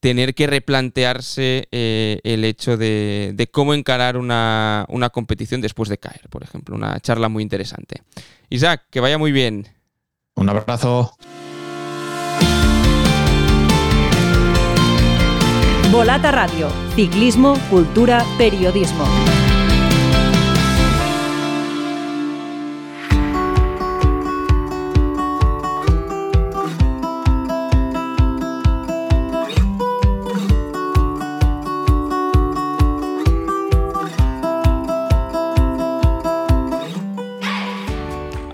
tener 0.00 0.34
que 0.34 0.46
replantearse 0.46 1.68
eh, 1.70 2.18
el 2.24 2.46
hecho 2.46 2.78
de, 2.78 3.46
cómo 3.52 3.74
encarar 3.74 4.16
una, 4.16 4.86
una 4.88 5.10
competición 5.10 5.60
después 5.60 5.90
de 5.90 5.98
caer, 5.98 6.30
por 6.30 6.44
ejemplo, 6.44 6.74
una 6.74 6.98
charla 7.00 7.28
muy 7.28 7.42
interesante. 7.42 8.00
Isaac, 8.48 8.84
que 8.88 9.00
vaya 9.00 9.18
muy 9.18 9.32
bien. 9.32 9.68
Un 10.34 10.48
abrazo. 10.48 11.14
Volata 15.92 16.30
Radio, 16.30 16.70
ciclismo, 16.96 17.52
cultura, 17.68 18.24
periodismo. 18.38 19.41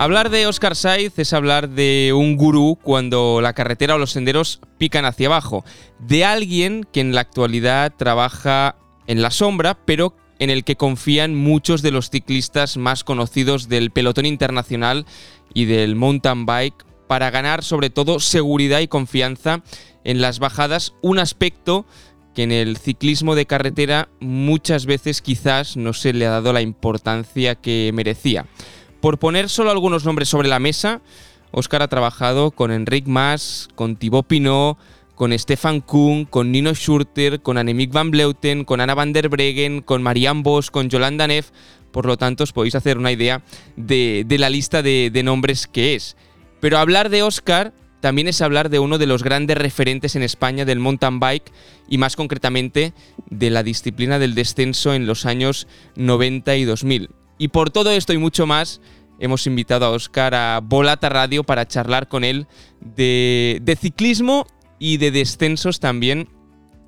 Hablar 0.01 0.29
de 0.29 0.47
Oscar 0.47 0.77
Saiz 0.77 1.19
es 1.19 1.33
hablar 1.33 1.67
de 1.67 2.13
un 2.15 2.37
gurú 2.37 2.79
cuando 2.81 3.41
la 3.41 3.51
carretera 3.51 3.95
o 3.95 3.97
los 3.97 4.11
senderos 4.11 4.61
pican 4.77 5.03
hacia 5.03 5.27
abajo, 5.27 5.65
de 5.99 6.23
alguien 6.23 6.87
que 6.93 7.01
en 7.01 7.13
la 7.13 7.19
actualidad 7.19 7.93
trabaja 7.97 8.77
en 9.07 9.21
la 9.21 9.29
sombra, 9.29 9.77
pero 9.83 10.15
en 10.39 10.51
el 10.51 10.63
que 10.63 10.77
confían 10.77 11.35
muchos 11.35 11.81
de 11.81 11.91
los 11.91 12.09
ciclistas 12.09 12.77
más 12.77 13.03
conocidos 13.03 13.67
del 13.67 13.91
pelotón 13.91 14.25
internacional 14.25 15.05
y 15.53 15.65
del 15.65 15.97
mountain 15.97 16.45
bike 16.45 16.85
para 17.09 17.29
ganar 17.29 17.61
sobre 17.61 17.89
todo 17.89 18.21
seguridad 18.21 18.79
y 18.79 18.87
confianza 18.87 19.63
en 20.05 20.21
las 20.21 20.39
bajadas, 20.39 20.93
un 21.01 21.19
aspecto 21.19 21.85
que 22.33 22.43
en 22.43 22.53
el 22.53 22.77
ciclismo 22.77 23.35
de 23.35 23.47
carretera 23.47 24.07
muchas 24.21 24.85
veces 24.85 25.21
quizás 25.21 25.75
no 25.75 25.91
se 25.91 26.13
le 26.13 26.25
ha 26.25 26.29
dado 26.29 26.53
la 26.53 26.61
importancia 26.61 27.55
que 27.55 27.91
merecía. 27.93 28.45
Por 29.01 29.17
poner 29.17 29.49
solo 29.49 29.71
algunos 29.71 30.03
nombres 30.03 30.27
sobre 30.27 30.49
la 30.49 30.59
mesa, 30.59 31.01
Oscar 31.51 31.81
ha 31.81 31.87
trabajado 31.87 32.51
con 32.51 32.71
Enric 32.71 33.07
Mas, 33.07 33.69
con 33.75 33.95
Thibaut 33.95 34.27
Pinot, 34.27 34.77
con 35.15 35.37
Stefan 35.37 35.81
Kuhn, 35.81 36.25
con 36.25 36.51
Nino 36.51 36.73
Schurter, 36.73 37.41
con 37.41 37.57
Annemiek 37.57 37.91
van 37.91 38.11
Bleuten, 38.11 38.65
con 38.65 38.81
Anna 38.81 38.95
van 38.95 39.13
der 39.13 39.29
Breggen, 39.29 39.81
con 39.81 40.03
Marianne 40.03 40.43
Bosch, 40.43 40.69
con 40.69 40.89
Yolanda 40.89 41.27
Neff. 41.27 41.51
Por 41.91 42.05
lo 42.05 42.17
tanto, 42.17 42.43
os 42.43 42.53
podéis 42.53 42.75
hacer 42.75 42.97
una 42.97 43.11
idea 43.11 43.41
de, 43.75 44.25
la 44.37 44.49
lista 44.49 44.81
de, 44.81 45.09
de, 45.11 45.23
nombres 45.23 45.67
que 45.67 45.95
es. 45.95 46.15
Pero 46.59 46.77
hablar 46.77 47.09
de 47.09 47.23
Oscar 47.23 47.73
también 47.99 48.27
es 48.27 48.41
hablar 48.41 48.69
de 48.69 48.79
uno 48.79 48.97
de 48.97 49.07
los 49.07 49.23
grandes 49.23 49.57
referentes 49.57 50.15
en 50.15 50.23
España 50.23 50.65
del 50.65 50.79
mountain 50.79 51.19
bike 51.19 51.51
y 51.89 51.97
más 51.97 52.15
concretamente 52.15 52.93
de 53.29 53.49
la 53.49 53.63
disciplina 53.63 54.19
del 54.19 54.35
descenso 54.35 54.93
en 54.93 55.05
los 55.05 55.25
años 55.25 55.67
90 55.95 56.55
y 56.55 56.63
2000. 56.65 57.09
Y 57.39 57.47
por 57.47 57.71
todo 57.71 57.89
esto 57.91 58.11
y 58.11 58.17
mucho 58.17 58.45
más, 58.45 58.81
hemos 59.17 59.47
invitado 59.47 59.85
a 59.85 59.89
Oscar 59.91 60.35
a 60.35 60.59
Volata 60.61 61.07
Radio 61.07 61.45
para 61.45 61.65
charlar 61.65 62.09
con 62.09 62.25
él 62.25 62.47
de, 62.81 63.77
ciclismo 63.79 64.45
y 64.77 64.97
de 64.97 65.11
descensos 65.11 65.79
también, 65.79 66.27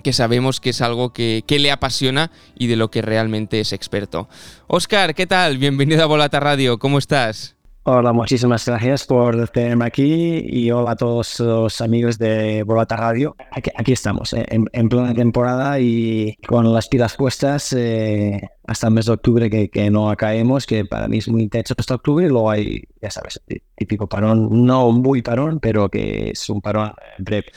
que 0.04 0.12
sabemos 0.12 0.60
que 0.60 0.72
es 0.72 0.82
algo 0.82 1.14
que, 1.14 1.46
que, 1.48 1.58
le 1.58 1.72
apasiona 1.72 2.32
y 2.54 2.68
de 2.68 2.76
lo 2.76 2.92
que 2.92 3.02
realmente 3.02 3.62
es 3.62 3.72
experto. 3.72 4.28
Oscar, 4.68 5.16
¿qué 5.16 5.26
tal? 5.26 5.58
Bienvenido 5.58 6.04
a 6.04 6.08
Volata 6.08 6.42
Radio, 6.42 6.80
¿cómo 6.80 6.98
estás? 6.98 7.56
Hola, 7.84 8.14
muchísimas 8.14 8.64
gracias 8.64 9.08
por 9.08 9.50
tenerme 9.50 9.86
aquí 9.86 10.46
y 10.48 10.70
hola 10.70 10.92
a 10.92 10.96
todos 10.96 11.40
los 11.40 11.82
amigos 11.82 12.20
de 12.20 12.62
Volata 12.62 12.96
Radio. 12.96 13.36
Aquí, 13.50 13.92
estamos, 13.92 14.34
eh, 14.34 14.46
en, 14.48 14.88
plena 14.88 15.16
temporada 15.16 15.80
y 15.80 16.38
con 16.48 16.72
las 16.72 16.88
pilas 16.88 17.16
puestas 17.16 17.74
eh, 17.74 18.40
hasta 18.68 18.86
el 18.86 18.94
mes 18.94 19.08
de 19.08 19.14
octubre 19.14 19.50
que, 19.50 19.90
no 19.90 20.16
caemos, 20.16 20.68
que 20.68 20.86
para 20.86 21.08
mí 21.08 21.18
es 21.18 21.28
muy 21.28 21.42
intenso 21.42 21.74
hasta 21.76 21.96
octubre 21.96 22.24
y 22.24 22.30
luego 22.30 22.52
hay, 22.52 22.84
ya 23.02 23.10
sabes, 23.10 23.42
típico 23.76 24.08
parón, 24.08 24.64
no 24.64 24.92
muy 24.92 25.24
parón, 25.24 25.60
pero 25.60 25.90
que 25.90 26.30
es 26.30 26.50
un 26.52 26.62
parón 26.62 26.94
breve. 27.18 27.48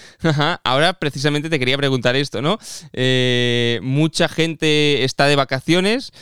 Ahora 0.64 0.94
precisamente 0.94 1.50
te 1.50 1.58
quería 1.58 1.76
preguntar 1.76 2.16
esto, 2.16 2.40
¿no? 2.40 2.58
Eh, 2.94 3.78
mucha 3.82 4.28
gente 4.28 5.04
está 5.04 5.26
de 5.26 5.36
vacaciones 5.36 6.14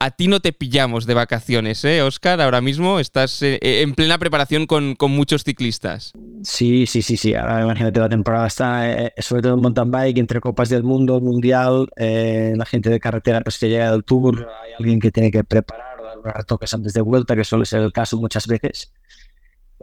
a 0.00 0.10
ti 0.10 0.28
no 0.28 0.40
te 0.40 0.52
pillamos 0.52 1.06
de 1.06 1.14
vacaciones, 1.14 1.84
¿eh, 1.84 2.02
Oscar? 2.02 2.40
Ahora 2.40 2.60
mismo 2.60 3.00
estás 3.00 3.42
eh, 3.42 3.58
eh, 3.62 3.82
en 3.82 3.94
plena 3.94 4.18
preparación 4.18 4.66
con, 4.66 4.96
muchos 5.00 5.44
ciclistas. 5.44 6.12
Sí, 6.42 6.86
sí, 6.86 7.02
sí, 7.02 7.16
sí. 7.16 7.34
Ahora 7.34 7.62
imagínate, 7.62 8.00
la 8.00 8.08
temporada 8.08 8.46
está, 8.46 8.90
eh, 8.90 9.12
sobre 9.18 9.42
todo 9.42 9.54
en 9.54 9.60
mountain 9.60 9.90
bike, 9.90 10.18
entre 10.18 10.40
Copas 10.40 10.68
del 10.68 10.84
Mundo, 10.84 11.20
Mundial, 11.20 11.88
la 11.96 12.64
gente 12.64 12.90
de 12.90 13.00
carretera 13.00 13.40
pues 13.40 13.58
que 13.58 13.68
llega 13.68 13.90
del 13.90 14.04
Tour, 14.04 14.48
hay 14.62 14.72
alguien 14.78 15.00
que 15.00 15.10
tiene 15.10 15.30
que 15.30 15.44
preparar 15.44 15.98
dar 16.02 16.18
unos 16.18 16.34
retoques 16.34 16.72
antes 16.74 16.92
de 16.92 17.00
vuelta, 17.00 17.36
que 17.36 17.44
suele 17.44 17.64
ser 17.64 17.80
el 17.82 17.92
caso 17.92 18.16
muchas 18.18 18.46
veces. 18.46 18.92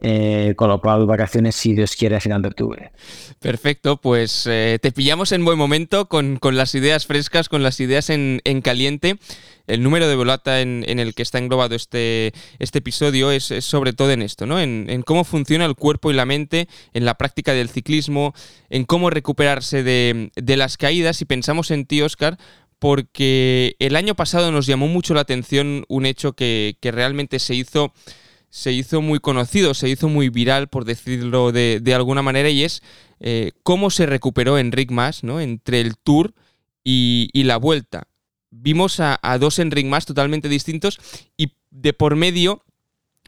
Eh, 0.02 0.56
con 0.58 0.68
lo 0.68 0.82
cual, 0.82 1.06
vacaciones, 1.06 1.56
si 1.56 1.74
Dios 1.74 1.96
quiere, 1.96 2.18
a 2.18 2.20
final 2.20 2.42
de 2.42 2.50
octubre. 2.50 2.92
Perfecto, 3.40 4.02
pues 4.02 4.46
eh, 4.46 4.78
te 4.82 4.92
pillamos 4.92 5.32
en 5.32 5.46
buen 5.46 5.58
momento 5.58 6.10
con, 6.10 6.36
con, 6.38 6.58
las 6.58 6.76
ideas 6.76 7.06
frescas, 7.06 7.48
con 7.48 7.64
las 7.64 7.80
ideas 7.80 8.10
en, 8.10 8.42
en 8.44 8.62
caliente. 8.62 9.18
El 9.68 9.84
número 9.84 10.08
de 10.08 10.16
volata 10.16 10.62
en, 10.62 10.84
en, 10.88 11.00
el 11.00 11.14
que 11.14 11.24
está 11.24 11.38
englobado 11.38 11.76
este, 11.76 12.34
este 12.60 12.80
episodio 12.80 13.32
es, 13.32 13.54
sobre 13.62 13.94
todo 13.94 14.12
en 14.12 14.22
esto, 14.22 14.46
¿no? 14.46 14.60
En, 14.60 14.88
en, 14.90 15.02
cómo 15.02 15.24
funciona 15.24 15.66
el 15.66 15.76
cuerpo 15.76 16.12
y 16.12 16.14
la 16.14 16.26
mente, 16.26 16.68
en 16.94 17.06
la 17.06 17.16
práctica 17.16 17.54
del 17.54 17.70
ciclismo, 17.70 18.34
en 18.70 18.86
cómo 18.86 19.10
recuperarse 19.10 19.84
de, 19.84 20.32
de 20.36 20.58
las 20.58 20.78
caídas. 20.78 21.22
Y 21.22 21.26
pensamos 21.26 21.72
en 21.72 21.86
ti, 21.86 22.02
Oscar, 22.02 22.38
porque 22.80 23.76
el 23.80 23.96
año 23.96 24.16
pasado 24.16 24.52
nos 24.52 24.66
llamó 24.68 24.88
mucho 24.88 25.14
la 25.14 25.22
atención 25.22 25.86
un 25.88 26.06
hecho 26.06 26.34
que, 26.34 26.78
que 26.80 26.92
realmente 26.92 27.40
se 27.40 27.56
hizo 27.56 27.94
se 28.56 28.72
hizo 28.72 29.02
muy 29.02 29.20
conocido, 29.20 29.74
se 29.74 29.90
hizo 29.90 30.08
muy 30.08 30.30
viral, 30.30 30.70
por 30.70 30.86
decirlo 30.86 31.52
de, 31.52 31.82
de 31.82 31.94
alguna 31.94 32.22
manera, 32.22 32.50
y 32.50 32.64
es 32.64 32.82
eh, 33.20 33.52
cómo 33.64 33.90
se 33.90 34.06
recuperó 34.06 34.58
Enric 34.58 34.92
Mas 34.92 35.26
¿no? 35.26 35.42
entre 35.42 35.82
el 35.82 35.98
Tour 35.98 36.34
y, 36.82 37.30
y 37.34 37.44
la 37.44 37.58
Vuelta. 37.58 38.08
Vimos 38.58 39.00
a, 39.00 39.20
a, 39.22 39.38
dos 39.38 39.60
Enric 39.60 39.86
Mas 39.86 40.06
totalmente 40.06 40.50
distintos 40.50 41.00
y 41.38 41.54
de 41.72 41.94
por 41.94 42.16
medio 42.16 42.64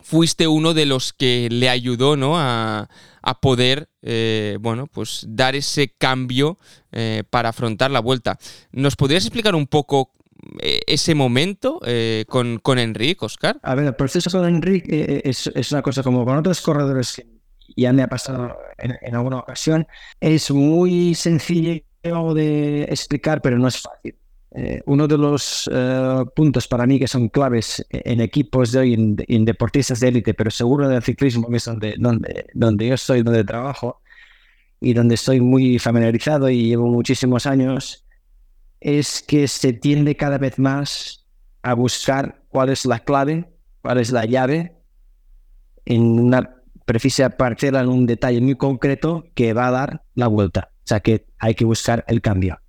fuiste 0.01 0.47
uno 0.47 0.73
de 0.73 0.85
los 0.85 1.11
que 1.11 1.49
le 1.51 1.69
ayudó 1.69 2.15
¿no? 2.15 2.39
a, 2.39 2.89
a 3.21 3.41
poder 3.41 3.89
eh, 4.01 4.57
bueno, 4.61 4.87
pues 4.87 5.25
dar 5.27 5.55
ese 5.55 5.89
cambio 5.89 6.57
eh, 6.93 7.23
para 7.29 7.49
afrontar 7.49 7.91
la 7.91 7.99
Vuelta. 7.99 8.37
¿Nos 8.71 8.95
podrías 8.95 9.25
explicar 9.25 9.53
un 9.53 9.67
poco 9.67 10.13
ese 10.59 11.13
momento 11.13 11.81
eh, 11.85 12.23
con, 12.29 12.59
con 12.59 12.79
Enrique, 12.79 13.25
Oscar? 13.25 13.59
A 13.63 13.75
ver, 13.75 13.85
el 13.85 13.95
proceso 13.95 14.29
con 14.29 14.47
Enrique 14.47 15.21
es, 15.25 15.47
es, 15.47 15.71
una 15.73 15.81
cosa 15.81 16.03
como 16.03 16.23
con 16.23 16.37
otros 16.37 16.61
corredores 16.61 17.15
que 17.15 17.27
ya 17.75 17.91
me 17.91 18.03
ha 18.03 18.07
pasado 18.07 18.55
en, 18.77 18.97
en 19.01 19.15
alguna 19.15 19.39
ocasión. 19.39 19.87
Es 20.21 20.49
muy 20.51 21.15
sencillo 21.15 21.81
de 22.33 22.83
explicar, 22.83 23.41
pero 23.41 23.59
no 23.59 23.67
es 23.67 23.81
fácil. 23.81 24.15
Eh, 24.59 24.81
uno 24.87 25.07
de 25.07 25.19
los 25.19 25.67
uh, 25.67 26.25
puntos 26.35 26.67
para 26.67 26.87
mí 26.87 26.97
que 26.97 27.07
son 27.07 27.29
claves 27.29 27.85
en 27.91 28.21
equipos 28.21 28.71
de 28.71 28.79
hoy, 28.79 28.93
en, 28.95 29.15
en 29.27 29.45
deportistas 29.45 29.99
de 29.99 30.07
élite, 30.07 30.33
pero 30.33 30.49
seguro 30.49 30.89
del 30.89 31.03
ciclismo, 31.03 31.47
que 31.47 31.57
es 31.57 31.65
donde, 31.65 31.93
donde, 31.99 32.47
donde 32.55 32.87
yo 32.87 32.95
estoy, 32.95 33.21
donde 33.21 33.43
trabajo 33.43 34.01
y 34.81 34.95
donde 34.95 35.13
estoy 35.13 35.41
muy 35.41 35.77
familiarizado 35.77 36.49
y 36.49 36.69
llevo 36.69 36.87
muchísimos 36.87 37.45
años, 37.45 38.03
es 38.79 39.21
que 39.21 39.47
se 39.47 39.73
tiende 39.73 40.15
cada 40.15 40.39
vez 40.39 40.57
más 40.57 41.27
a 41.61 41.75
buscar 41.75 42.41
cuál 42.49 42.69
es 42.69 42.83
la 42.83 42.97
clave, 42.97 43.47
cuál 43.83 43.99
es 43.99 44.11
la 44.11 44.25
llave 44.25 44.75
en 45.85 46.01
una 46.01 46.63
precisa 46.85 47.29
parcela, 47.29 47.81
en 47.81 47.89
un 47.89 48.07
detalle 48.07 48.41
muy 48.41 48.55
concreto 48.55 49.25
que 49.35 49.53
va 49.53 49.67
a 49.67 49.71
dar 49.71 50.03
la 50.15 50.25
vuelta. 50.25 50.71
O 50.79 50.87
sea 50.87 50.99
que 50.99 51.27
hay 51.37 51.53
que 51.53 51.65
buscar 51.65 52.03
el 52.07 52.21
cambio. 52.21 52.59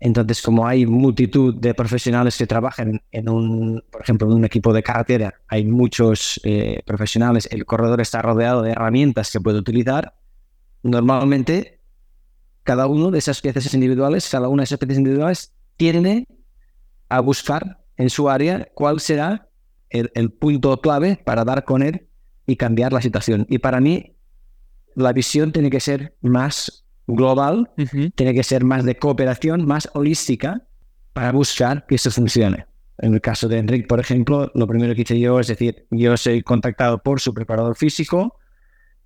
Entonces, 0.00 0.42
como 0.42 0.66
hay 0.66 0.86
multitud 0.86 1.54
de 1.54 1.72
profesionales 1.72 2.36
que 2.36 2.46
trabajan 2.46 3.00
en 3.10 3.28
un, 3.28 3.82
por 3.90 4.02
ejemplo, 4.02 4.26
en 4.26 4.34
un 4.34 4.44
equipo 4.44 4.72
de 4.72 4.82
carretera, 4.82 5.34
hay 5.48 5.64
muchos 5.64 6.40
eh, 6.44 6.82
profesionales, 6.84 7.48
el 7.50 7.64
corredor 7.64 8.00
está 8.00 8.20
rodeado 8.20 8.62
de 8.62 8.72
herramientas 8.72 9.30
que 9.30 9.40
puede 9.40 9.58
utilizar. 9.58 10.14
Normalmente 10.82 11.80
cada 12.64 12.86
uno 12.86 13.10
de 13.10 13.18
esas 13.18 13.40
piezas 13.40 13.72
individuales, 13.72 14.28
cada 14.28 14.48
una 14.48 14.62
de 14.62 14.64
esas 14.64 14.78
piezas 14.78 14.98
individuales 14.98 15.54
tiene 15.76 16.26
a 17.08 17.20
buscar 17.20 17.84
en 17.96 18.10
su 18.10 18.28
área 18.28 18.68
cuál 18.74 19.00
será 19.00 19.48
el, 19.90 20.10
el, 20.14 20.32
punto 20.32 20.80
clave 20.80 21.20
para 21.24 21.44
dar 21.44 21.64
con 21.64 21.82
él 21.82 22.08
y 22.46 22.56
cambiar 22.56 22.92
la 22.92 23.00
situación. 23.00 23.46
Y 23.48 23.58
para 23.58 23.80
mí, 23.80 24.16
la 24.96 25.12
visión 25.12 25.52
tiene 25.52 25.70
que 25.70 25.80
ser 25.80 26.16
más 26.20 26.83
global, 27.06 27.70
uh 27.76 27.82
-huh. 27.82 28.12
tiene 28.14 28.34
que 28.34 28.42
ser 28.42 28.64
más 28.64 28.84
de 28.84 28.96
cooperación, 28.96 29.66
más 29.66 29.88
holística, 29.94 30.62
para 31.12 31.32
buscar 31.32 31.86
que 31.86 31.94
eso 31.94 32.10
funcione. 32.10 32.66
En 32.98 33.14
el 33.14 33.20
caso 33.20 33.48
de 33.48 33.58
Enrique, 33.58 33.86
por 33.86 34.00
ejemplo, 34.00 34.50
lo 34.54 34.66
primero 34.66 34.94
que 34.94 35.02
hice 35.02 35.18
yo 35.18 35.40
es 35.40 35.48
decir, 35.48 35.86
yo 35.90 36.16
soy 36.16 36.42
contactado 36.42 37.02
por 37.02 37.20
su 37.20 37.34
preparador 37.34 37.76
físico, 37.76 38.38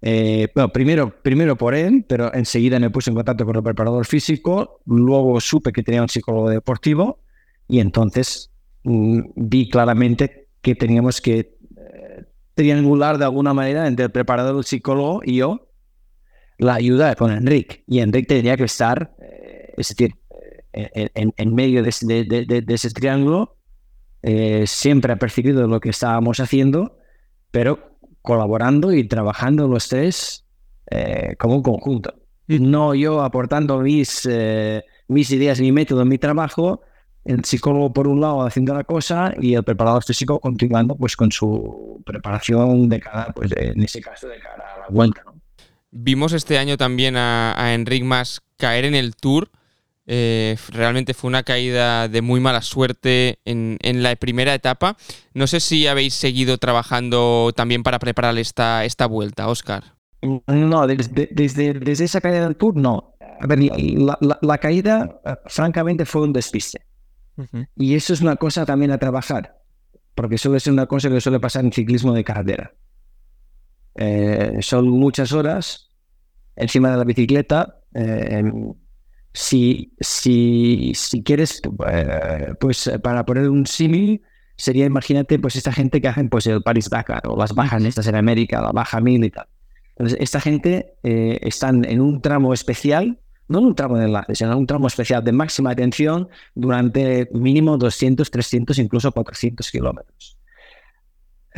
eh, 0.01 0.49
bueno, 0.55 0.73
primero, 0.73 1.23
primero 1.23 1.57
por 1.57 1.75
él, 1.75 2.05
pero 2.09 2.33
enseguida 2.33 2.79
me 2.79 2.91
puse 2.91 3.11
en 3.11 3.17
contacto 3.17 3.45
con 3.45 3.57
el 3.57 3.63
preparador 3.63 4.07
físico, 4.07 4.81
luego 4.87 5.41
supe 5.41 5.73
que 5.73 5.83
tenía 5.83 6.03
un 6.03 6.09
psicólogo 6.09 6.51
deportivo 6.51 7.21
y 7.67 7.81
entonces 7.81 8.51
mmm, 8.85 9.21
vi 9.35 9.69
claramente 9.69 10.49
que 10.63 10.75
teníamos 10.75 11.21
que 11.21 11.57
eh, 11.77 12.25
triangular 12.55 13.19
de 13.19 13.25
alguna 13.25 13.55
manera 13.55 13.89
entre 13.89 14.05
el 14.05 14.13
preparador, 14.13 14.57
el 14.57 14.65
psicólogo 14.65 15.23
y 15.25 15.37
yo 15.37 15.68
la 16.59 16.75
ayuda 16.75 17.15
con 17.15 17.33
Enrique. 17.33 17.85
Y 17.87 18.01
Enrique 18.01 18.35
tenía 18.37 18.57
que 18.57 18.65
estar, 18.65 19.15
eh, 19.21 19.75
es 19.77 19.89
decir, 19.89 20.15
en, 20.73 21.11
en, 21.15 21.35
en 21.37 21.55
medio 21.55 21.83
de, 21.83 21.93
de, 22.03 22.45
de, 22.47 22.63
de, 22.63 22.75
ese 22.75 22.91
triángulo, 22.91 23.57
eh, 24.23 24.65
siempre 24.67 25.13
ha 25.13 25.17
percibido 25.17 25.67
lo 25.67 25.81
que 25.81 25.91
estábamos 25.91 26.41
haciendo, 26.41 26.99
pero 27.51 27.99
colaborando 28.23 28.93
y 28.93 29.07
trabajando 29.07 29.69
los 29.69 29.89
tres 29.89 30.47
eh, 30.91 31.37
como 31.39 31.57
un 31.57 31.63
conjunto. 31.63 32.15
No 32.47 32.95
yo 32.95 33.23
aportando 33.23 33.79
mis, 33.81 34.27
eh, 34.31 34.85
mis 35.09 35.31
ideas, 35.31 35.61
mi 35.61 35.71
método, 35.71 36.05
mi 36.05 36.19
trabajo, 36.19 36.81
el 37.25 37.45
psicólogo 37.45 37.93
por 37.93 38.09
un 38.09 38.21
lado 38.21 38.43
haciendo 38.43 38.75
la 38.75 38.85
cosa 38.85 39.35
y 39.41 39.55
el 39.55 39.63
preparador 39.63 40.03
físico 40.03 40.41
continuando 40.41 40.97
pues 40.97 41.15
con 41.15 41.31
su 41.31 42.03
preparación 42.05 42.89
de 42.89 43.01
cara, 43.01 43.33
pues 43.35 43.53
en 43.57 43.83
ese 43.83 44.01
caso 44.01 44.29
de 44.29 44.39
cara 44.41 44.75
a 44.77 44.79
la 44.81 44.87
vuelta. 44.89 45.23
¿no? 45.27 45.38
Vimos 45.91 46.33
este 46.33 46.59
año 46.59 46.77
también 46.77 47.17
a, 47.17 47.55
a 47.57 47.75
Enric 47.75 48.05
Mas 48.05 48.43
caer 48.57 48.85
en 48.85 48.95
el 48.95 49.17
Tour. 49.17 49.51
Eh, 50.11 50.57
realmente 50.71 51.13
fue 51.13 51.29
una 51.29 51.43
caída 51.43 52.09
de 52.09 52.23
muy 52.23 52.41
mala 52.41 52.63
suerte 52.63 53.41
en, 53.45 53.77
en, 53.83 54.03
la 54.03 54.17
primera 54.17 54.55
etapa. 54.55 54.97
No 55.35 55.47
sé 55.47 55.61
si 55.61 55.87
habéis 55.87 56.15
seguido 56.15 56.57
trabajando 56.57 57.53
también 57.55 57.83
para 57.83 57.99
preparar 57.99 58.39
esta, 58.39 58.87
esta 58.87 59.07
vuelta, 59.07 59.49
Oscar. 59.49 59.97
No, 60.47 60.87
desde, 60.87 61.29
desde, 61.31 61.75
desde 61.75 62.05
esa 62.05 62.21
caída 62.21 62.45
del 62.45 62.57
Tour, 62.57 62.77
no. 62.77 63.15
A 63.41 63.47
ver, 63.47 63.59
la, 63.61 64.19
la, 64.21 64.39
la 64.41 64.59
caída, 64.59 65.21
uh, 65.25 65.35
francamente, 65.47 66.07
fue 66.07 66.23
un 66.23 66.33
despiste. 66.33 66.81
Uh 67.37 67.43
-huh. 67.43 67.69
Y 67.77 67.95
eso 67.95 68.13
es 68.13 68.21
una 68.21 68.37
cosa 68.37 68.67
también 68.67 68.91
a 68.91 68.99
trabajar, 68.99 69.59
porque 70.15 70.39
suele 70.39 70.59
ser 70.59 70.73
una 70.73 70.87
cosa 70.87 71.09
que 71.09 71.21
suele 71.21 71.39
pasar 71.39 71.65
en 71.65 71.73
ciclismo 71.73 72.13
de 72.15 72.25
carretera. 72.25 72.73
Eh, 73.99 74.59
son 74.61 74.89
muchas 74.89 75.33
horas 75.33 75.91
encima 76.57 76.91
de 76.91 76.97
la 76.97 77.05
bicicleta. 77.05 77.81
Eh, 77.95 78.43
si, 79.35 79.93
si, 80.01 80.93
si 80.95 81.23
quieres, 81.23 81.61
eh, 81.89 82.55
pues 82.59 82.91
para 83.03 83.25
poner 83.27 83.51
un 83.51 83.67
símil, 83.67 84.23
sería, 84.57 84.87
imagínate, 84.87 85.39
pues 85.39 85.57
esta 85.57 85.73
gente 85.73 86.01
que 86.01 86.09
hacen 86.09 86.29
pues 86.29 86.47
el 86.47 86.63
Paris-Dakar 86.63 87.23
o 87.27 87.37
las 87.37 87.55
bajas 87.55 87.83
estas 87.85 88.07
en 88.07 88.17
América, 88.17 88.61
la 88.61 88.73
baja 88.73 89.01
mil 89.01 89.25
y 89.25 89.31
tal. 89.31 89.47
Entonces, 89.97 90.19
esta 90.21 90.41
gente 90.41 90.95
eh, 91.03 91.39
están 91.43 91.85
en 91.85 92.01
un 92.01 92.23
tramo 92.23 92.55
especial, 92.55 93.19
no 93.49 93.59
en 93.59 93.67
un 93.67 93.75
tramo 93.75 93.99
de 93.99 94.07
enlace, 94.07 94.35
sino 94.35 94.53
en 94.53 94.59
un 94.59 94.67
tramo 94.67 94.87
especial 94.87 95.25
de 95.25 95.33
máxima 95.33 95.75
tensión 95.75 96.29
durante 96.55 97.29
mínimo 97.33 97.77
200, 97.79 98.31
300, 98.31 98.79
incluso 98.79 99.11
400 99.13 99.71
kilómetros. 99.71 100.38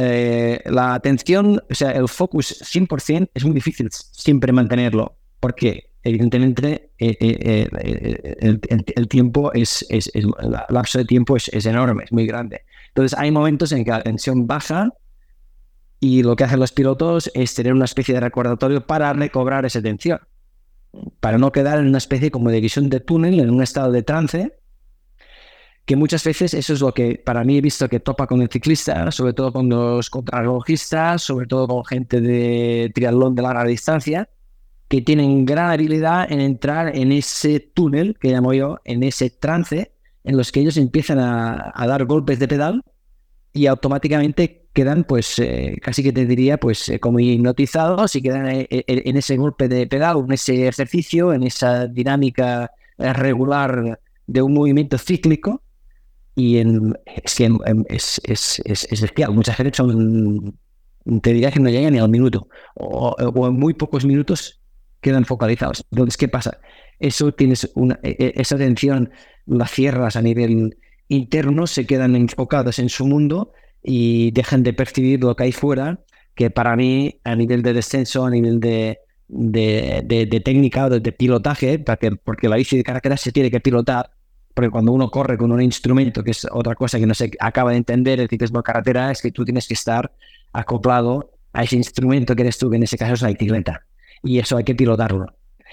Eh, 0.02 0.62
la 0.64 0.94
atención, 0.94 1.62
o 1.70 1.74
sea, 1.74 1.90
el 1.90 2.08
focus 2.08 2.62
100% 2.62 3.30
es 3.34 3.44
muy 3.44 3.54
difícil 3.54 3.88
siempre 3.92 4.52
mantenerlo. 4.52 5.16
¿Por 5.40 5.54
qué? 5.54 5.90
evidentemente 6.02 6.90
eh, 6.98 7.16
eh, 7.20 7.68
eh, 7.72 8.58
el, 8.96 9.08
tiempo 9.08 9.52
es, 9.52 9.84
es, 9.90 10.10
es, 10.14 10.24
el 10.24 10.50
lapso 10.68 10.98
de 10.98 11.04
tiempo 11.04 11.36
es, 11.36 11.48
es, 11.48 11.66
enorme, 11.66 12.04
es 12.04 12.12
muy 12.12 12.26
grande. 12.26 12.62
Entonces 12.88 13.18
hay 13.18 13.30
momentos 13.30 13.72
en 13.72 13.84
que 13.84 13.90
la 13.90 14.02
tensión 14.02 14.46
baja 14.46 14.92
y 16.00 16.22
lo 16.22 16.36
que 16.36 16.44
hacen 16.44 16.60
los 16.60 16.72
pilotos 16.72 17.30
es 17.34 17.54
tener 17.54 17.72
una 17.74 17.84
especie 17.84 18.14
de 18.14 18.20
recordatorio 18.20 18.86
para 18.86 19.12
recobrar 19.12 19.66
esa 19.66 19.82
tensión, 19.82 20.20
para 21.20 21.36
no 21.36 21.52
quedar 21.52 21.78
en 21.78 21.88
una 21.88 21.98
especie 21.98 22.30
como 22.30 22.50
de 22.50 22.60
visión 22.60 22.88
de 22.88 23.00
túnel, 23.00 23.38
en 23.38 23.50
un 23.50 23.62
estado 23.62 23.92
de 23.92 24.02
trance, 24.02 24.54
que 25.90 25.96
muchas 25.96 26.22
veces 26.22 26.54
eso 26.54 26.72
es 26.72 26.80
lo 26.80 26.94
que 26.94 27.16
para 27.16 27.42
mí 27.42 27.58
he 27.58 27.60
visto 27.60 27.88
que 27.88 27.98
topa 27.98 28.28
con 28.28 28.40
el 28.40 28.48
ciclista, 28.48 29.10
sobre 29.10 29.32
todo 29.32 29.52
con 29.52 29.68
los 29.68 30.08
contrarrelojistas, 30.08 31.20
sobre 31.20 31.48
todo 31.48 31.66
con 31.66 31.84
gente 31.84 32.20
de 32.20 32.92
triatlón 32.94 33.34
de 33.34 33.42
larga 33.42 33.64
distancia, 33.64 34.28
que 34.86 35.02
tienen 35.02 35.44
gran 35.44 35.68
habilidad 35.72 36.30
en 36.30 36.40
entrar 36.42 36.96
en 36.96 37.10
ese 37.10 37.58
túnel, 37.58 38.16
que 38.20 38.30
llamo 38.30 38.54
yo, 38.54 38.78
en 38.84 39.02
ese 39.02 39.30
trance, 39.30 39.90
en 40.22 40.36
los 40.36 40.52
que 40.52 40.60
ellos 40.60 40.76
empiezan 40.76 41.18
a, 41.18 41.72
dar 41.88 42.04
golpes 42.04 42.38
de 42.38 42.46
pedal 42.46 42.84
y 43.52 43.66
automáticamente 43.66 44.68
quedan, 44.72 45.02
pues, 45.02 45.40
eh, 45.40 45.76
casi 45.82 46.04
que 46.04 46.12
te 46.12 46.24
diría, 46.24 46.56
pues, 46.58 46.88
eh, 46.88 47.00
como 47.00 47.18
hipnotizados 47.18 48.14
y 48.14 48.22
quedan 48.22 48.48
en, 48.48 48.66
en, 48.70 49.16
ese 49.16 49.36
golpe 49.36 49.66
de 49.66 49.88
pedal, 49.88 50.18
en 50.24 50.30
ese 50.30 50.68
ejercicio, 50.68 51.32
en 51.32 51.42
esa 51.42 51.88
dinámica 51.88 52.70
regular 52.96 53.98
de 54.28 54.40
un 54.40 54.54
movimiento 54.54 54.96
cíclico. 54.96 55.64
Y 56.40 56.56
en, 56.56 56.94
es, 57.04 57.38
es, 57.38 58.22
es, 58.24 58.62
es, 58.64 59.02
es, 59.02 59.28
Mucha 59.28 59.52
gente 59.52 59.76
son 59.76 60.54
te 61.20 61.34
diría 61.34 61.50
que 61.50 61.60
no 61.60 61.68
llega 61.68 61.90
ni 61.90 61.98
al 61.98 62.08
minuto, 62.08 62.48
o, 62.74 63.14
o 63.18 63.48
en 63.48 63.58
muy 63.58 63.74
pocos 63.74 64.06
minutos 64.06 64.62
quedan 65.02 65.26
focalizados. 65.26 65.84
Entonces, 65.90 66.16
¿qué 66.16 66.28
pasa? 66.28 66.60
Eso 66.98 67.32
tienes 67.32 67.70
una, 67.74 67.98
e, 68.02 68.16
e, 68.18 68.32
esa 68.36 68.54
atención 68.54 69.10
la 69.44 69.66
cierras 69.66 70.16
a 70.16 70.22
nivel 70.22 70.78
interno, 71.08 71.66
se 71.66 71.86
quedan 71.86 72.16
enfocados 72.16 72.78
en 72.78 72.88
su 72.88 73.06
mundo 73.06 73.52
y 73.82 74.30
dejan 74.30 74.62
de 74.62 74.72
percibir 74.72 75.22
lo 75.22 75.36
que 75.36 75.44
hay 75.44 75.52
fuera, 75.52 76.00
que 76.34 76.48
para 76.48 76.74
mí, 76.74 77.20
a 77.24 77.36
nivel 77.36 77.62
de 77.62 77.74
descenso, 77.74 78.24
a 78.24 78.30
nivel 78.30 78.60
de, 78.60 78.98
de, 79.28 80.02
de, 80.06 80.40
técnica 80.40 80.86
o 80.86 80.90
de, 80.90 81.12
pilotaje, 81.12 81.78
porque, 81.78 82.12
porque 82.12 82.48
la 82.48 82.56
bici 82.56 82.78
de 82.78 82.82
carretera 82.82 83.18
se 83.18 83.30
tiene 83.30 83.50
que 83.50 83.60
pilotar, 83.60 84.10
porque 84.60 84.72
cuando 84.72 84.92
uno 84.92 85.10
corre 85.10 85.38
con 85.38 85.52
un 85.52 85.62
instrumento, 85.62 86.22
que 86.22 86.32
es 86.32 86.46
otra 86.52 86.74
cosa 86.74 86.98
que 86.98 87.06
no 87.06 87.14
se 87.14 87.30
acaba 87.40 87.70
de 87.70 87.78
entender 87.78 88.20
el 88.20 88.28
ciclismo 88.28 88.58
de 88.58 88.64
carretera, 88.64 89.10
es 89.10 89.22
que 89.22 89.32
tú 89.32 89.42
tienes 89.42 89.66
que 89.66 89.72
estar 89.72 90.12
acoplado 90.52 91.30
a 91.54 91.62
ese 91.62 91.76
instrumento 91.76 92.36
que 92.36 92.42
eres 92.42 92.58
tú, 92.58 92.68
que 92.68 92.76
en 92.76 92.82
ese 92.82 92.98
caso 92.98 93.14
es 93.14 93.22
la 93.22 93.28
bicicleta. 93.28 93.86
Y 94.22 94.38
eso 94.38 94.58
hay 94.58 94.64
que 94.64 94.74
pilotarlo. 94.74 95.24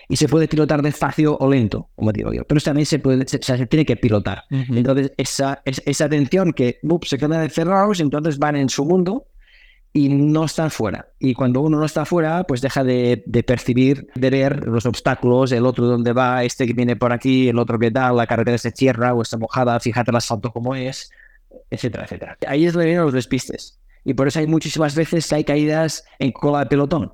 Y 0.08 0.16
se 0.16 0.30
puede 0.30 0.48
pilotar 0.48 0.82
despacio 0.82 1.38
o 1.38 1.52
lento, 1.52 1.90
como 1.96 2.14
digo 2.14 2.32
yo, 2.32 2.46
pero 2.46 2.62
también 2.62 2.86
se, 2.86 3.00
puede, 3.00 3.28
se, 3.28 3.40
tiene 3.66 3.86
que 3.86 3.98
pilotar. 3.98 4.46
Entonces, 4.50 5.12
esa, 5.18 5.62
esa 5.66 6.06
atención 6.06 6.54
que 6.54 6.80
se 7.02 7.18
quedan 7.18 7.44
encerrados, 7.44 8.00
entonces 8.00 8.40
van 8.40 8.56
en 8.56 8.70
su 8.70 8.86
mundo 8.86 9.26
y 9.94 10.10
no 10.10 10.46
están 10.46 10.70
fuera. 10.70 11.10
Y 11.20 11.34
cuando 11.34 11.62
uno 11.62 11.80
no 11.80 11.86
está 11.86 12.06
fuera, 12.06 12.44
pues 12.44 12.62
deja 12.62 12.84
de, 12.84 13.24
percibir, 13.46 14.08
de 14.16 14.30
ver 14.30 14.68
los 14.68 14.86
obstáculos, 14.86 15.52
el 15.52 15.66
otro 15.66 15.88
dónde 15.88 16.14
va, 16.14 16.44
este 16.44 16.68
que 16.68 16.74
viene 16.74 16.96
por 16.96 17.12
aquí, 17.12 17.50
el 17.50 17.58
otro 17.58 17.80
que 17.80 17.90
da, 17.90 18.12
la 18.12 18.28
carretera 18.28 18.58
se 18.58 18.72
cierra 18.72 19.14
o 19.14 19.22
está 19.22 19.38
mojada, 19.38 19.80
fíjate 19.80 20.12
el 20.12 20.18
asfalto 20.18 20.52
como 20.52 20.76
es, 20.76 21.12
etcétera, 21.70 22.06
etcétera. 22.06 22.38
Ahí 22.48 22.66
es 22.66 22.74
donde 22.74 22.86
vienen 22.86 23.06
los 23.06 23.14
despistes. 23.14 23.80
Y 24.04 24.14
por 24.14 24.28
eso 24.28 24.40
hay 24.40 24.48
muchísimas 24.48 24.96
veces 24.96 25.32
hay 25.34 25.44
caídas 25.44 26.06
en 26.20 26.32
cola 26.32 26.60
de 26.60 26.68
pelotón. 26.68 27.14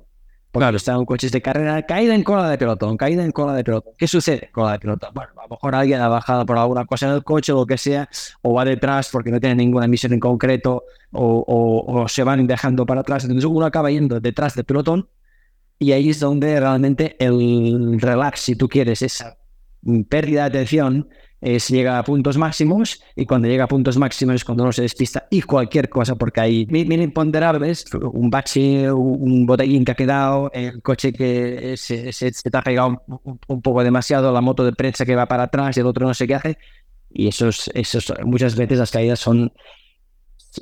Claro, 0.54 0.76
están 0.76 1.04
coches 1.04 1.32
de 1.32 1.42
carrera, 1.42 1.82
caída 1.82 2.14
en 2.14 2.22
cola 2.22 2.48
de 2.48 2.56
pelotón, 2.56 2.96
caída 2.96 3.24
en 3.24 3.32
cola 3.32 3.54
de 3.54 3.64
pelotón. 3.64 3.92
¿Qué 3.98 4.06
sucede? 4.06 4.50
Cola 4.52 4.72
de 4.72 4.78
pelotón. 4.78 5.10
Bueno, 5.12 5.32
a 5.36 5.42
lo 5.42 5.48
mejor 5.48 5.74
alguien 5.74 6.00
ha 6.00 6.06
bajado 6.06 6.46
por 6.46 6.56
alguna 6.56 6.84
cosa 6.86 7.08
en 7.08 7.14
el 7.14 7.24
coche 7.24 7.50
o 7.50 7.56
lo 7.56 7.66
que 7.66 7.76
sea, 7.76 8.08
o 8.40 8.54
va 8.54 8.64
detrás 8.64 9.08
porque 9.10 9.32
no 9.32 9.40
tiene 9.40 9.56
ninguna 9.56 9.88
misión 9.88 10.12
en 10.12 10.20
concreto, 10.20 10.84
o, 11.10 11.84
o, 11.88 12.06
se 12.06 12.22
van 12.22 12.46
dejando 12.46 12.86
para 12.86 13.00
atrás. 13.00 13.24
Entonces 13.24 13.46
uno 13.46 13.66
acaba 13.66 13.90
yendo 13.90 14.20
detrás 14.20 14.54
del 14.54 14.64
pelotón 14.64 15.08
y 15.80 15.90
ahí 15.90 16.10
es 16.10 16.20
donde 16.20 16.60
realmente 16.60 17.16
el 17.18 18.00
relax, 18.00 18.40
si 18.40 18.54
tú 18.54 18.68
quieres, 18.68 19.02
esa 19.02 19.36
pérdida 20.08 20.42
de 20.42 20.58
atención, 20.60 21.08
es, 21.44 21.68
llega 21.68 21.98
a 21.98 22.04
puntos 22.04 22.38
máximos 22.38 23.02
y 23.14 23.26
cuando 23.26 23.48
llega 23.48 23.64
a 23.64 23.68
puntos 23.68 23.98
máximos 23.98 24.36
es 24.36 24.44
cuando 24.44 24.62
uno 24.62 24.72
se 24.72 24.80
despista 24.80 25.26
y 25.30 25.42
cualquier 25.42 25.90
cosa, 25.90 26.16
porque 26.16 26.40
hay 26.40 26.66
mil, 26.66 26.90
imponderables, 26.90 27.84
un 27.92 28.30
bache, 28.30 28.90
un 28.90 29.44
botellín 29.44 29.84
que 29.84 29.92
ha 29.92 29.94
quedado, 29.94 30.50
el 30.54 30.80
coche 30.80 31.12
que 31.12 31.76
se, 31.76 32.12
se, 32.12 32.32
te 32.32 32.56
ha 32.56 32.62
pegado 32.62 33.02
un, 33.46 33.60
poco 33.60 33.84
demasiado, 33.84 34.32
la 34.32 34.40
moto 34.40 34.64
de 34.64 34.72
prensa 34.72 35.04
que 35.04 35.14
va 35.14 35.26
para 35.26 35.44
atrás 35.44 35.76
el 35.76 35.86
otro 35.86 36.06
no 36.06 36.14
sé 36.14 36.26
qué 36.26 36.34
hace. 36.34 36.58
Y 37.10 37.28
esos, 37.28 37.70
esos, 37.74 38.12
muchas 38.24 38.56
veces 38.56 38.78
las 38.78 38.90
caídas 38.90 39.20
son, 39.20 39.52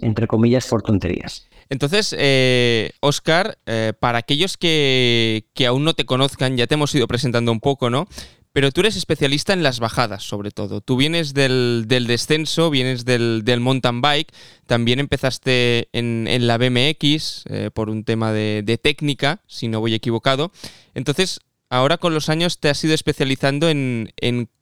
entre 0.01 0.27
comillas, 0.27 0.67
por 0.67 0.83
tonterías. 0.83 1.49
Entonces, 1.71 2.15
eh, 2.19 2.91
Oscar, 3.01 3.57
eh, 3.67 3.93
para 3.99 4.19
aquellos 4.19 4.59
que, 4.59 5.47
que, 5.55 5.67
aún 5.67 5.85
no 5.85 5.95
te 5.95 6.05
conozcan, 6.05 6.57
ya 6.57 6.67
te 6.67 6.75
hemos 6.75 6.95
ido 6.95 7.07
presentando 7.07 7.53
un 7.53 7.61
poco, 7.61 7.89
¿no? 7.89 8.07
Pero 8.53 8.71
tú 8.71 8.83
eres 8.83 8.97
especialista 8.97 9.53
en 9.53 9.63
las 9.63 9.81
bajadas, 9.81 10.25
sobre 10.25 10.51
todo. 10.51 10.81
Tú 10.81 10.97
vienes 10.97 11.33
del, 11.33 11.87
descenso, 11.89 12.71
vienes 12.71 13.05
del, 13.05 13.61
mountain 13.61 14.01
bike, 14.01 14.33
también 14.67 15.01
empezaste 15.01 15.89
en, 15.93 16.47
la 16.47 16.59
BMX 16.59 17.45
eh, 17.49 17.71
por 17.73 17.89
un 17.89 18.05
tema 18.05 18.33
de, 18.33 18.63
de, 18.65 18.77
técnica, 18.77 19.41
si 19.47 19.69
no 19.69 19.81
voy 19.81 19.95
equivocado. 19.95 20.53
Entonces, 20.95 21.41
ahora 21.73 21.97
con 21.97 22.13
los 22.13 22.29
años 22.29 22.59
te 22.59 22.69
has 22.69 22.85
ido 22.85 22.95
especializando 22.95 23.71
en, 23.71 24.13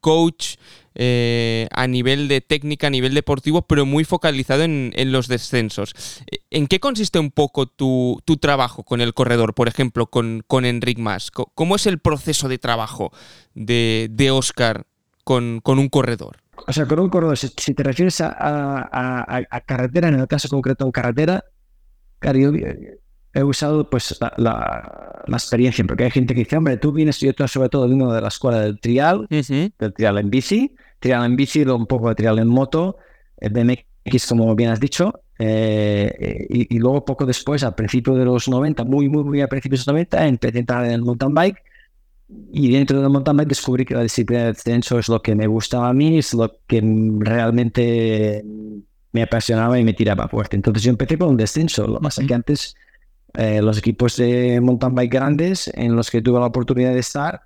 coach 0.01 0.57
eh, 0.95 1.69
a 1.71 1.87
nivel 1.87 2.29
de 2.29 2.41
técnica, 2.41 2.89
a 2.89 2.91
nivel 2.91 3.15
deportivo, 3.15 3.63
pero 3.63 3.87
muy 3.87 4.05
focalizado 4.05 4.65
en, 4.65 4.93
los 5.13 5.29
descensos. 5.29 5.95
¿En 6.51 6.67
qué 6.67 6.81
consiste 6.81 7.19
un 7.19 7.31
poco 7.31 7.67
tu, 7.67 8.21
trabajo 8.41 8.83
con 8.83 9.01
el 9.01 9.15
corredor, 9.15 9.55
por 9.55 9.69
ejemplo, 9.69 10.07
con, 10.07 10.43
con 10.47 10.65
Enric 10.65 10.99
Mas? 10.99 11.31
¿Cómo 11.31 11.77
es 11.77 11.87
el 11.87 11.99
proceso 11.99 12.49
de 12.49 12.59
trabajo 12.59 13.13
de, 13.55 14.09
de 14.11 14.31
Oscar 14.31 14.87
con, 15.25 15.61
un 15.65 15.89
corredor? 15.89 16.39
O 16.67 16.73
sea, 16.73 16.87
con 16.87 16.99
un 16.99 17.09
corredor, 17.09 17.37
si, 17.37 17.75
te 17.75 17.83
refieres 17.83 18.21
a, 18.21 19.63
carretera, 19.67 20.09
en 20.09 20.21
el 20.21 20.27
caso 20.27 20.49
concreto 20.49 20.85
en 20.85 20.91
carretera, 20.91 21.45
claro, 22.19 22.39
he 23.33 23.43
usado 23.43 23.89
pues 23.89 24.19
la, 24.37 25.23
experiencia, 25.29 25.85
porque 25.85 26.05
hay 26.05 26.11
gente 26.11 26.35
que 26.35 26.41
dice, 26.41 26.57
hombre, 26.57 26.77
tú 26.77 26.93
vienes, 26.93 27.21
yo 27.21 27.33
sobre 27.47 27.69
todo 27.69 27.87
uno 27.87 28.13
de 28.13 28.21
la 28.21 28.29
escuela 28.29 28.61
del 28.61 28.81
trial, 28.81 29.27
del 29.29 29.95
trial 29.95 30.19
en 30.19 30.31
bici, 30.31 30.75
trial 30.99 31.25
en 31.25 31.37
bici, 31.37 31.63
un 31.63 31.87
poco 31.87 32.09
de 32.09 32.15
trial 32.17 32.39
en 32.39 32.49
moto, 32.49 32.97
BMX, 33.41 34.27
como 34.29 34.55
bien 34.55 34.71
has 34.71 34.81
dicho, 34.81 35.23
eh, 35.39 36.47
y, 36.51 36.79
luego 36.79 37.05
poco 37.05 37.25
después, 37.25 37.63
al 37.63 37.75
principio 37.75 38.15
de 38.15 38.25
los 38.25 38.49
90, 38.49 38.85
muy, 38.85 39.09
muy, 39.09 39.25
muy 39.25 39.41
a 39.41 39.49
principios 39.49 39.85
de 39.87 39.93
los 39.93 39.95
90, 39.95 40.27
empecé 40.27 40.59
a 40.59 40.61
entrar 40.61 40.85
en 40.85 40.93
el 40.93 41.03
mountain 41.03 41.33
bike, 41.33 41.63
y 42.53 42.73
dentro 42.73 43.01
del 43.01 43.11
mountain 43.11 43.37
bike 43.37 43.49
descubrí 43.49 43.85
que 43.85 43.95
la 43.95 44.03
disciplina 44.03 44.43
de 44.43 44.53
descenso 44.53 44.99
es 44.99 45.09
lo 45.09 45.23
que 45.23 45.35
me 45.35 45.47
gustaba 45.47 45.89
a 45.89 45.93
mí, 45.93 46.19
es 46.19 46.35
lo 46.35 46.53
que 46.67 46.83
realmente 47.19 48.45
me 49.13 49.23
apasionaba 49.23 49.79
y 49.79 49.85
me 49.85 49.95
tiraba 49.95 50.29
fuerte. 50.29 50.57
Entonces 50.57 50.83
yo 50.83 50.91
empecé 50.91 51.19
con 51.19 51.31
un 51.31 51.37
descenso, 51.37 51.87
lo 51.87 52.01
más 52.01 52.19
que 52.19 52.35
antes 52.35 52.77
eh, 53.35 53.63
los 53.63 53.79
equipos 53.79 54.17
de 54.17 54.61
mountain 54.61 54.95
bike 54.95 55.13
grandes 55.13 55.71
en 55.75 55.95
los 55.95 56.11
que 56.11 56.23
tuve 56.23 56.41
la 56.41 56.47
oportunidad 56.47 56.93
de 56.93 57.01
estar 57.01 57.43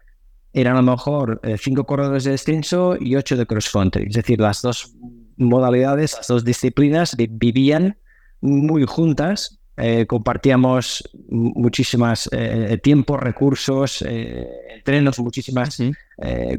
eran 0.52 0.76
a 0.76 0.82
lo 0.82 0.92
mejor 0.92 1.40
eh, 1.42 1.56
cinco 1.58 1.84
corredores 1.84 2.24
de 2.24 2.32
descenso 2.32 2.96
y 2.98 3.16
ocho 3.16 3.36
de 3.36 3.44
cross 3.44 3.70
country. 3.70 4.06
Es 4.08 4.14
decir, 4.14 4.40
las 4.40 4.62
dos 4.62 4.94
modalidades, 5.36 6.14
las 6.14 6.28
dos 6.28 6.44
disciplinas 6.44 7.16
vivían 7.16 7.98
muy 8.40 8.84
juntas, 8.86 9.58
eh, 9.76 10.06
compartíamos 10.06 11.08
muchísimas 11.28 12.30
tiempos, 12.82 13.20
recursos, 13.20 14.02
entrenos, 14.02 15.18
muchísimas 15.18 15.82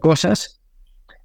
cosas. 0.02 0.60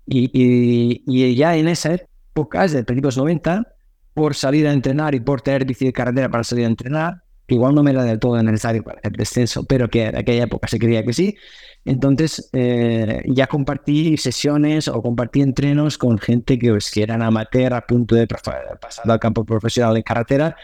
Y, 0.07 0.30
y, 0.32 1.34
ya 1.34 1.57
en 1.57 1.66
esa 1.66 1.94
época, 1.94 2.62
desde 2.62 2.84
principios 2.84 3.16
90, 3.16 3.66
por 4.14 4.34
salir 4.34 4.66
a 4.68 4.72
entrenar 4.72 5.14
y 5.14 5.20
por 5.20 5.40
tener 5.40 5.64
bici 5.64 5.86
de 5.86 5.92
carretera 5.92 6.28
para 6.28 6.44
salir 6.44 6.64
a 6.66 6.68
entrenar, 6.68 7.22
igual 7.55 7.74
no 7.74 7.82
me 7.82 7.90
era 7.90 8.05
del 8.05 8.18
todo 8.18 8.42
necesario 8.42 8.82
para 8.82 9.01
el 9.03 9.12
descenso, 9.12 9.64
pero 9.64 9.88
que 9.88 10.07
en 10.07 10.16
aquella 10.16 10.44
época 10.44 10.68
se 10.68 10.78
creía 10.78 11.05
que 11.05 11.12
sí. 11.12 11.36
Entonces 11.84 12.51
eh, 12.53 13.22
ya 13.26 13.46
compartí 13.46 14.16
sesiones 14.16 14.88
o 14.88 15.01
compartí 15.03 15.40
entrenos 15.40 15.96
con 15.96 16.18
gente 16.18 16.59
que, 16.59 16.70
pues, 16.70 16.90
que 16.90 17.03
eran 17.03 17.22
amateur 17.22 17.72
a 17.72 17.86
punto 17.86 18.14
de 18.14 18.26
pasar 18.26 18.62
al 19.05 19.18
campo 19.18 19.44
profesional 19.44 19.96
en 19.96 20.03
carretera, 20.03 20.57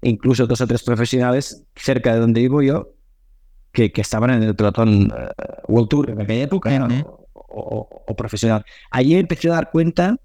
e 0.00 0.10
incluso 0.10 0.46
dos 0.46 0.60
o 0.60 0.66
tres 0.66 0.82
profesionales 0.82 1.64
cerca 1.76 2.14
de 2.14 2.20
donde 2.20 2.40
vivo 2.40 2.62
yo 2.62 2.94
que, 3.72 3.92
que 3.92 4.00
estaban 4.00 4.30
en 4.30 4.42
el 4.42 4.56
pelotón 4.56 5.12
eh, 5.16 5.28
World 5.68 5.88
Tour 5.88 6.10
en 6.10 6.20
aquella 6.20 6.44
época 6.44 6.88
o, 7.34 8.04
o 8.06 8.16
profesional. 8.16 8.64
Allí 8.90 9.14
empecé 9.14 9.48
a 9.48 9.54
dar 9.54 9.70
cuenta 9.70 10.16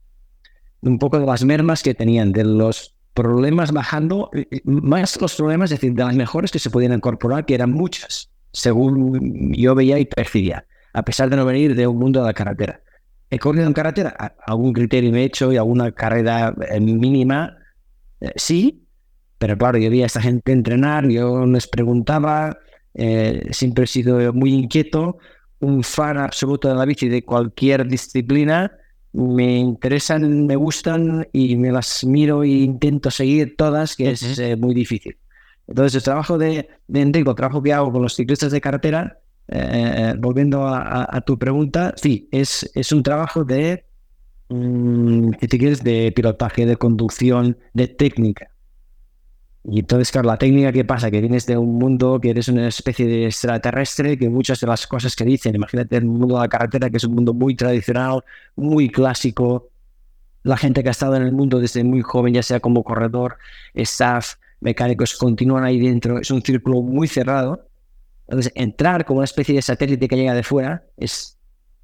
un 0.82 0.98
poco 0.98 1.20
de 1.20 1.26
las 1.26 1.44
mermas 1.44 1.84
que 1.84 1.94
tenían, 1.94 2.32
de 2.32 2.44
los 2.44 2.97
problemas 3.18 3.72
bajando, 3.72 4.30
más 4.64 5.20
los 5.20 5.36
problemas, 5.36 5.72
es 5.72 5.80
decir, 5.80 5.96
de 5.96 6.04
las 6.04 6.16
mejores 6.16 6.52
que 6.52 6.60
se 6.60 6.70
podían 6.70 6.94
incorporar, 6.94 7.48
que 7.48 7.56
eran 7.56 7.72
muchas, 7.72 8.30
según 8.52 9.52
yo 9.54 9.74
veía 9.74 9.98
y 9.98 10.06
percibía, 10.06 10.68
a 10.94 11.02
pesar 11.02 11.28
de 11.32 11.36
no 11.36 11.44
venir 11.44 11.74
de 11.74 11.88
un 11.88 11.98
mundo 11.98 12.20
de 12.20 12.28
la 12.28 12.34
carretera. 12.34 12.80
He 13.32 13.40
corrido 13.40 13.66
en 13.66 13.74
carretera, 13.74 14.36
algún 14.46 14.72
criterio 14.72 15.12
me 15.12 15.22
he 15.22 15.26
hecho 15.26 15.52
y 15.52 15.58
alguna 15.58 15.92
carrera 15.92 16.54
eh, 16.70 16.80
mínima, 16.80 17.58
eh, 18.22 18.34
sí, 18.36 18.86
pero 19.40 19.58
claro, 19.58 19.80
yo 19.80 19.90
veía 19.90 20.04
a 20.04 20.08
esta 20.08 20.22
gente 20.22 20.52
entrenar, 20.52 21.08
yo 21.10 21.44
les 21.48 21.68
preguntaba, 21.68 22.60
eh, 22.94 23.48
siempre 23.50 23.86
he 23.86 23.88
sido 23.88 24.32
muy 24.32 24.54
inquieto, 24.54 25.18
un 25.60 25.84
fan 25.84 26.20
absoluto 26.20 26.70
de 26.70 26.76
la 26.76 26.86
bici 26.86 27.10
de 27.10 27.26
cualquier 27.26 27.88
disciplina, 27.88 28.72
me 29.18 29.58
interesan, 29.58 30.46
me 30.46 30.56
gustan 30.56 31.28
y 31.34 31.56
me 31.56 31.72
las 31.72 32.06
miro 32.06 32.44
e 32.44 32.50
intento 32.50 33.10
seguir 33.10 33.56
todas, 33.58 33.96
que 33.96 34.12
es 34.12 34.38
eh, 34.38 34.56
muy 34.56 34.76
difícil. 34.76 35.18
Entonces, 35.68 35.96
el 35.96 36.04
trabajo 36.04 36.38
de, 36.38 36.70
de 36.88 37.02
Enrico, 37.02 37.32
el 37.32 37.36
trabajo 37.36 37.64
que 37.64 37.74
hago 37.74 37.92
con 37.92 38.04
los 38.04 38.16
ciclistas 38.16 38.52
de 38.52 38.62
carretera, 38.62 39.20
eh, 39.48 40.14
volviendo 40.20 40.68
a, 40.68 41.20
tu 41.26 41.40
pregunta, 41.40 41.96
sí, 41.98 42.30
es, 42.32 42.70
es 42.76 42.92
un 42.92 43.02
trabajo 43.02 43.44
de, 43.44 43.86
mm, 44.50 45.32
quieres, 45.32 45.84
de 45.84 46.14
pilotaje, 46.16 46.68
de 46.68 46.76
conducción, 46.76 47.58
de 47.74 47.88
técnica. 47.88 48.52
Y 49.70 49.80
entonces, 49.80 50.12
claro, 50.12 50.28
la 50.30 50.38
técnica 50.38 50.72
que 50.72 50.86
pasa, 50.86 51.12
que 51.12 51.20
vienes 51.20 51.46
de 51.46 51.58
un 51.58 51.78
mundo 51.78 52.22
que 52.22 52.30
eres 52.30 52.48
una 52.48 52.70
especie 52.70 53.06
de 53.06 53.26
extraterrestre, 53.26 54.18
que 54.18 54.30
muchas 54.30 54.62
de 54.62 54.68
las 54.68 54.88
cosas 54.88 55.14
que 55.14 55.26
dicen, 55.26 55.56
imagínate 55.56 55.98
el 55.98 56.06
mundo 56.06 56.36
de 56.36 56.42
la 56.42 56.48
carretera, 56.48 56.90
que 56.90 56.96
es 56.96 57.04
un 57.04 57.16
mundo 57.16 57.34
muy 57.34 57.54
tradicional, 57.54 58.24
muy 58.56 58.90
clásico, 58.90 59.70
la 60.44 60.56
gente 60.56 60.82
que 60.82 60.88
ha 60.88 60.92
estado 60.92 61.18
en 61.18 61.24
el 61.24 61.34
mundo 61.34 61.60
desde 61.60 61.84
muy 61.84 62.02
joven, 62.02 62.34
ya 62.34 62.44
sea 62.44 62.62
como 62.62 62.82
corredor, 62.82 63.38
staff, 63.74 64.36
mecánicos 64.62 65.16
continúan 65.18 65.66
ahí 65.66 65.80
dentro, 65.80 66.18
es 66.18 66.32
un 66.32 66.42
círculo 66.42 66.82
muy 66.82 67.10
cerrado. 67.10 67.68
Entonces, 68.30 68.54
entrar 68.56 69.04
como 69.04 69.20
una 69.20 69.26
especie 69.26 69.54
de 69.54 69.62
satélite 69.62 70.08
que 70.08 70.16
llega 70.16 70.34
de 70.34 70.44
fuera 70.44 70.86
es, 70.96 71.38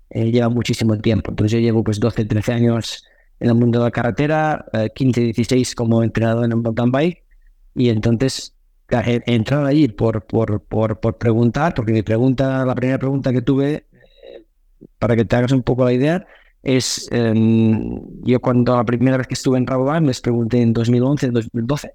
eh, 0.09 0.31
lleva 0.31 0.47
muchísimo 0.47 0.97
tiempo. 0.99 1.31
Entonces, 1.31 1.51
yo 1.51 1.59
llevo 1.59 1.83
pues 1.83 1.99
12, 1.99 2.23
13 2.23 2.53
años 2.53 3.03
en 3.41 3.49
el 3.49 3.55
mundo 3.55 3.79
de 3.79 3.85
la 3.85 3.91
carretera, 3.91 4.65
15, 4.95 5.19
16 5.19 5.75
como 5.75 6.01
entrenador 6.01 6.45
en 6.45 6.51
el 6.51 6.57
mountain 6.57 6.89
bike, 6.91 7.22
y 7.75 7.89
entonces 7.89 8.55
he, 8.89 9.21
entrado 9.25 9.65
allí 9.65 9.87
por, 9.87 10.25
por, 10.25 10.61
por, 10.61 10.99
por, 10.99 11.17
preguntar, 11.17 11.73
porque 11.73 11.93
mi 11.93 12.03
pregunta, 12.03 12.65
la 12.65 12.75
primera 12.75 12.99
pregunta 12.99 13.31
que 13.31 13.41
tuve, 13.41 13.85
eh, 13.91 14.45
para 14.99 15.15
que 15.15 15.25
te 15.25 15.35
hagas 15.35 15.51
un 15.51 15.63
poco 15.63 15.85
la 15.85 15.93
idea, 15.93 16.25
es, 16.61 17.09
em, 17.11 17.99
yo 18.23 18.39
cuando 18.39 18.75
la 18.75 18.85
primera 18.85 19.17
vez 19.17 19.27
que 19.27 19.33
estuve 19.33 19.57
en 19.57 19.67
Rabobank 19.67 20.05
les 20.07 20.21
pregunté 20.21 20.61
en 20.61 20.73
2011, 20.73 21.31
2012, 21.31 21.93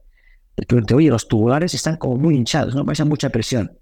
les 0.57 0.67
pregunté, 0.67 0.95
oye, 0.95 1.09
los 1.09 1.29
tubulares 1.29 1.75
están 1.75 1.97
como 1.97 2.17
muy 2.17 2.35
hinchados, 2.37 2.75
no 2.75 2.85
pasa 2.85 3.05
mucha 3.05 3.31
presión. 3.31 3.73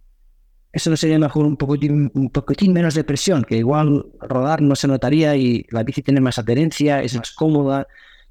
Eso 0.72 0.90
no 0.90 0.97
sería 0.97 1.18
mejor 1.18 1.47
un 1.47 1.57
poquitín, 1.57 2.11
un 2.14 2.30
poquitín 2.30 2.72
menos 2.74 2.94
de 2.94 3.03
presión, 3.03 3.44
que 3.44 3.57
igual 3.57 4.05
rodar 4.20 4.61
no 4.61 4.76
se 4.76 4.86
notaría 4.86 5.34
y 5.34 5.64
la 5.70 5.82
bici 5.82 6.03
tiene 6.03 6.20
más 6.20 6.38
adherencia, 6.38 7.03
es 7.03 7.16
más 7.16 7.32
cómoda, 7.32 7.86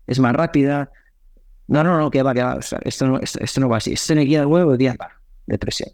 es 0.05 0.20
más 0.20 0.34
rápida. 0.34 0.91
No, 1.68 1.84
no, 1.84 1.97
no, 1.97 2.11
que 2.11 2.22
va, 2.22 2.34
que 2.34 2.43
va. 2.43 2.59
esto, 2.59 3.07
no, 3.07 3.20
esto, 3.20 3.61
no 3.61 3.70
va 3.70 3.78
así. 3.78 3.93
Esto 3.93 4.13
tiene 4.13 4.22
guía 4.24 4.41
de 4.41 4.45
huevo, 4.45 4.78
día 4.78 4.95
de 5.47 5.57
presión. 5.57 5.89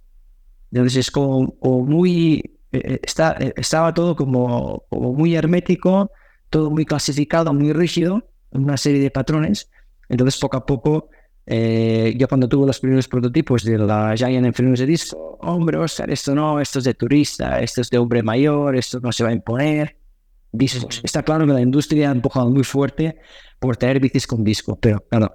Entonces 0.72 1.08
es 1.08 1.12
como, 1.12 1.54
muy, 1.62 2.58
eh, 2.72 2.82
eh, 2.84 3.00
está, 3.04 3.36
eh, 3.40 3.54
estaba 3.58 3.94
todo 3.94 4.16
como, 4.16 4.86
como 4.90 5.14
muy 5.14 5.36
hermético, 5.36 6.12
todo 6.50 6.70
muy 6.70 6.86
clasificado, 6.86 7.54
muy 7.54 7.74
rígido, 7.74 8.24
una 8.52 8.78
serie 8.78 9.02
de 9.02 9.12
patrones. 9.12 9.70
Entonces, 10.10 10.40
poco 10.40 10.58
a 10.58 10.66
poco, 10.66 11.10
eh, 11.46 12.14
yo 12.18 12.28
cuando 12.28 12.48
tuve 12.48 12.68
los 12.68 12.80
primeros 12.80 13.08
prototipos 13.08 13.64
de 13.64 13.78
la 13.78 14.16
Giant 14.16 14.46
en 14.46 14.54
frenos 14.54 14.80
de 14.80 14.86
disco, 14.86 15.38
hombre, 15.42 15.78
Oscar, 15.78 16.10
esto 16.12 16.36
no, 16.36 16.60
esto 16.60 16.80
es 16.80 16.86
de 16.86 16.94
turista, 16.94 17.60
esto 17.60 17.82
es 17.82 17.90
de 17.90 17.98
hombre 17.98 18.22
mayor, 18.22 18.76
esto 18.76 19.00
no 19.00 19.12
se 19.12 19.24
va 19.24 19.30
a 19.30 19.34
imponer. 19.34 19.98
Dices, 20.52 20.86
está 21.04 21.24
claro 21.24 21.48
que 21.48 21.54
la 21.54 21.62
industria 21.62 22.10
ha 22.10 22.12
empujado 22.12 22.50
muy 22.50 22.64
fuerte 22.64 23.18
por 23.60 23.78
tener 23.78 24.00
bicis 24.00 24.28
con 24.28 24.44
disco, 24.44 24.78
pero 24.80 25.00
claro, 25.10 25.34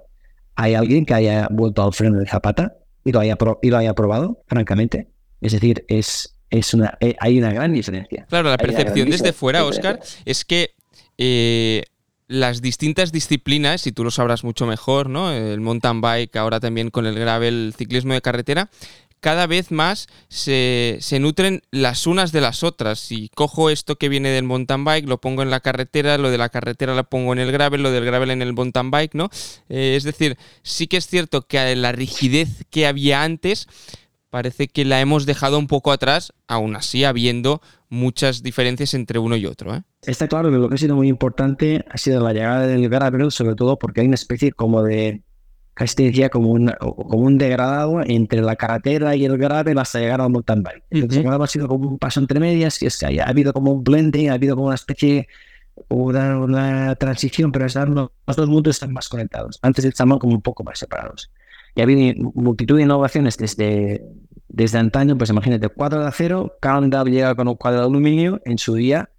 ¿hay 0.57 0.73
alguien 0.73 1.05
que 1.05 1.13
haya 1.13 1.47
vuelto 1.49 1.83
al 1.83 1.93
freno 1.93 2.19
de 2.19 2.27
zapata 2.27 2.75
y 3.05 3.11
lo 3.13 3.19
haya, 3.19 3.37
y 3.61 3.69
lo 3.69 3.77
haya 3.77 3.93
probado, 3.93 4.43
francamente? 4.47 5.07
Es 5.39 5.53
decir, 5.53 5.85
es, 5.87 6.35
es 6.49 6.73
una, 6.73 6.97
eh, 6.99 7.15
hay 7.19 7.37
una 7.37 7.53
gran 7.53 7.71
diferencia. 7.71 8.25
Claro, 8.27 8.49
la 8.49 8.57
percepción 8.57 9.09
desde 9.09 9.31
fuera, 9.33 9.63
Oscar, 9.63 9.99
es 10.25 10.43
que 10.43 10.71
eh, 11.17 11.83
las 12.27 12.61
distintas 12.61 13.11
disciplinas, 13.11 13.85
y 13.85 13.91
tú 13.91 14.03
lo 14.03 14.11
sabrás 14.11 14.43
mucho 14.43 14.65
mejor, 14.65 15.09
¿no? 15.09 15.31
El 15.31 15.61
mountain 15.61 16.01
bike, 16.01 16.35
ahora 16.35 16.59
también 16.59 16.89
con 16.89 17.05
el 17.05 17.17
gravel, 17.17 17.67
el 17.67 17.73
ciclismo 17.73 18.13
de 18.13 18.21
carretera, 18.21 18.69
cada 19.19 19.47
vez 19.47 19.71
más 19.71 20.07
se, 20.29 20.99
nutren 21.19 21.61
las 21.71 22.07
unas 22.07 22.31
de 22.31 22.41
las 22.41 22.63
otras. 22.63 22.99
Si 22.99 23.29
cojo 23.35 23.69
esto 23.69 23.97
que 23.97 24.09
viene 24.09 24.29
del 24.29 24.43
mountain 24.43 24.83
bike, 24.83 25.07
lo 25.07 25.19
pongo 25.19 25.41
en 25.41 25.49
la 25.49 25.59
carretera, 25.59 26.17
lo 26.17 26.29
de 26.29 26.37
la 26.37 26.49
carretera 26.49 26.95
lo 26.95 27.03
pongo 27.03 27.33
en 27.33 27.39
el 27.39 27.51
gravel, 27.51 27.83
lo 27.83 27.91
del 27.91 28.05
gravel 28.05 28.31
en 28.31 28.41
el 28.41 28.53
mountain 28.53 28.91
bike, 28.91 29.15
¿no? 29.15 29.29
Eh, 29.69 29.95
es 29.95 30.03
decir, 30.03 30.37
sí 30.63 30.87
que 30.87 30.97
es 30.97 31.07
cierto 31.07 31.47
que 31.47 31.75
la 31.75 31.91
rigidez 31.91 32.65
que 32.69 32.87
había 32.87 33.23
antes 33.23 33.67
parece 34.29 34.67
que 34.67 34.85
la 34.85 35.01
hemos 35.01 35.25
dejado 35.25 35.57
un 35.57 35.67
poco 35.67 35.91
atrás, 35.91 36.33
aún 36.47 36.75
así 36.75 37.03
habiendo 37.03 37.61
muchas 37.89 38.43
diferencias 38.43 38.93
entre 38.93 39.19
uno 39.19 39.35
y 39.35 39.45
otro. 39.45 39.73
¿eh? 39.75 39.83
Está 40.01 40.27
claro 40.27 40.51
que 40.51 40.57
lo 40.57 40.69
que 40.69 40.75
ha 40.75 40.77
sido 40.77 40.95
muy 40.95 41.07
importante 41.07 41.85
ha 41.89 41.97
sido 41.97 42.21
la 42.21 42.33
llegada 42.33 42.67
del 42.67 42.87
gravel, 42.89 43.31
sobre 43.31 43.55
todo 43.55 43.79
porque 43.79 44.01
hay 44.01 44.07
una 44.07 44.15
especie 44.15 44.51
como 44.51 44.83
de, 44.83 45.23
casi 45.77 46.29
como 46.29 46.51
un, 46.51 46.71
como 46.79 47.19
un 47.19 47.37
degradado 47.37 48.01
entre 48.03 48.41
la 48.41 48.55
carretera 48.55 49.15
y 49.15 49.25
el 49.25 49.37
gravel 49.37 49.77
hasta 49.77 49.99
llegar 49.99 50.21
al 50.21 50.31
mountain 50.31 50.63
bike. 50.63 50.83
Entonces, 50.89 51.25
ha 51.25 51.47
sido 51.47 51.67
como 51.67 51.87
un 51.87 51.99
paso 51.99 52.19
entre 52.19 52.39
medias, 52.39 52.81
y 52.81 52.87
es 52.87 52.97
que 52.97 53.21
ha 53.21 53.27
habido 53.27 53.53
como 53.53 53.71
un 53.71 53.83
blending, 53.83 54.29
ha 54.29 54.33
habido 54.33 54.55
como 54.55 54.67
una 54.67 54.75
especie 54.75 55.27
una, 55.89 56.39
una 56.39 56.95
transición, 56.95 57.51
pero 57.51 57.65
están, 57.65 57.93
los 57.93 58.35
dos 58.35 58.49
mundos 58.49 58.75
están 58.75 58.91
más 58.93 59.07
conectados. 59.09 59.59
Antes 59.61 59.85
estaban 59.85 60.17
como 60.19 60.33
un 60.33 60.41
poco 60.41 60.63
más 60.63 60.79
separados. 60.79 61.31
Y 61.75 61.81
ha 61.81 61.83
habido 61.83 62.31
multitud 62.33 62.77
de 62.77 62.83
innovaciones 62.83 63.37
desde, 63.37 64.03
desde 64.47 64.79
antaño, 64.79 65.17
pues 65.17 65.29
imagínate, 65.29 65.69
cuadro 65.69 66.01
de 66.01 66.07
acero, 66.07 66.57
Cannondale 66.59 67.11
llega 67.11 67.35
con 67.35 67.47
un 67.47 67.55
cuadro 67.55 67.81
de 67.81 67.85
aluminio 67.85 68.41
en 68.45 68.57
su 68.57 68.73
día. 68.73 69.09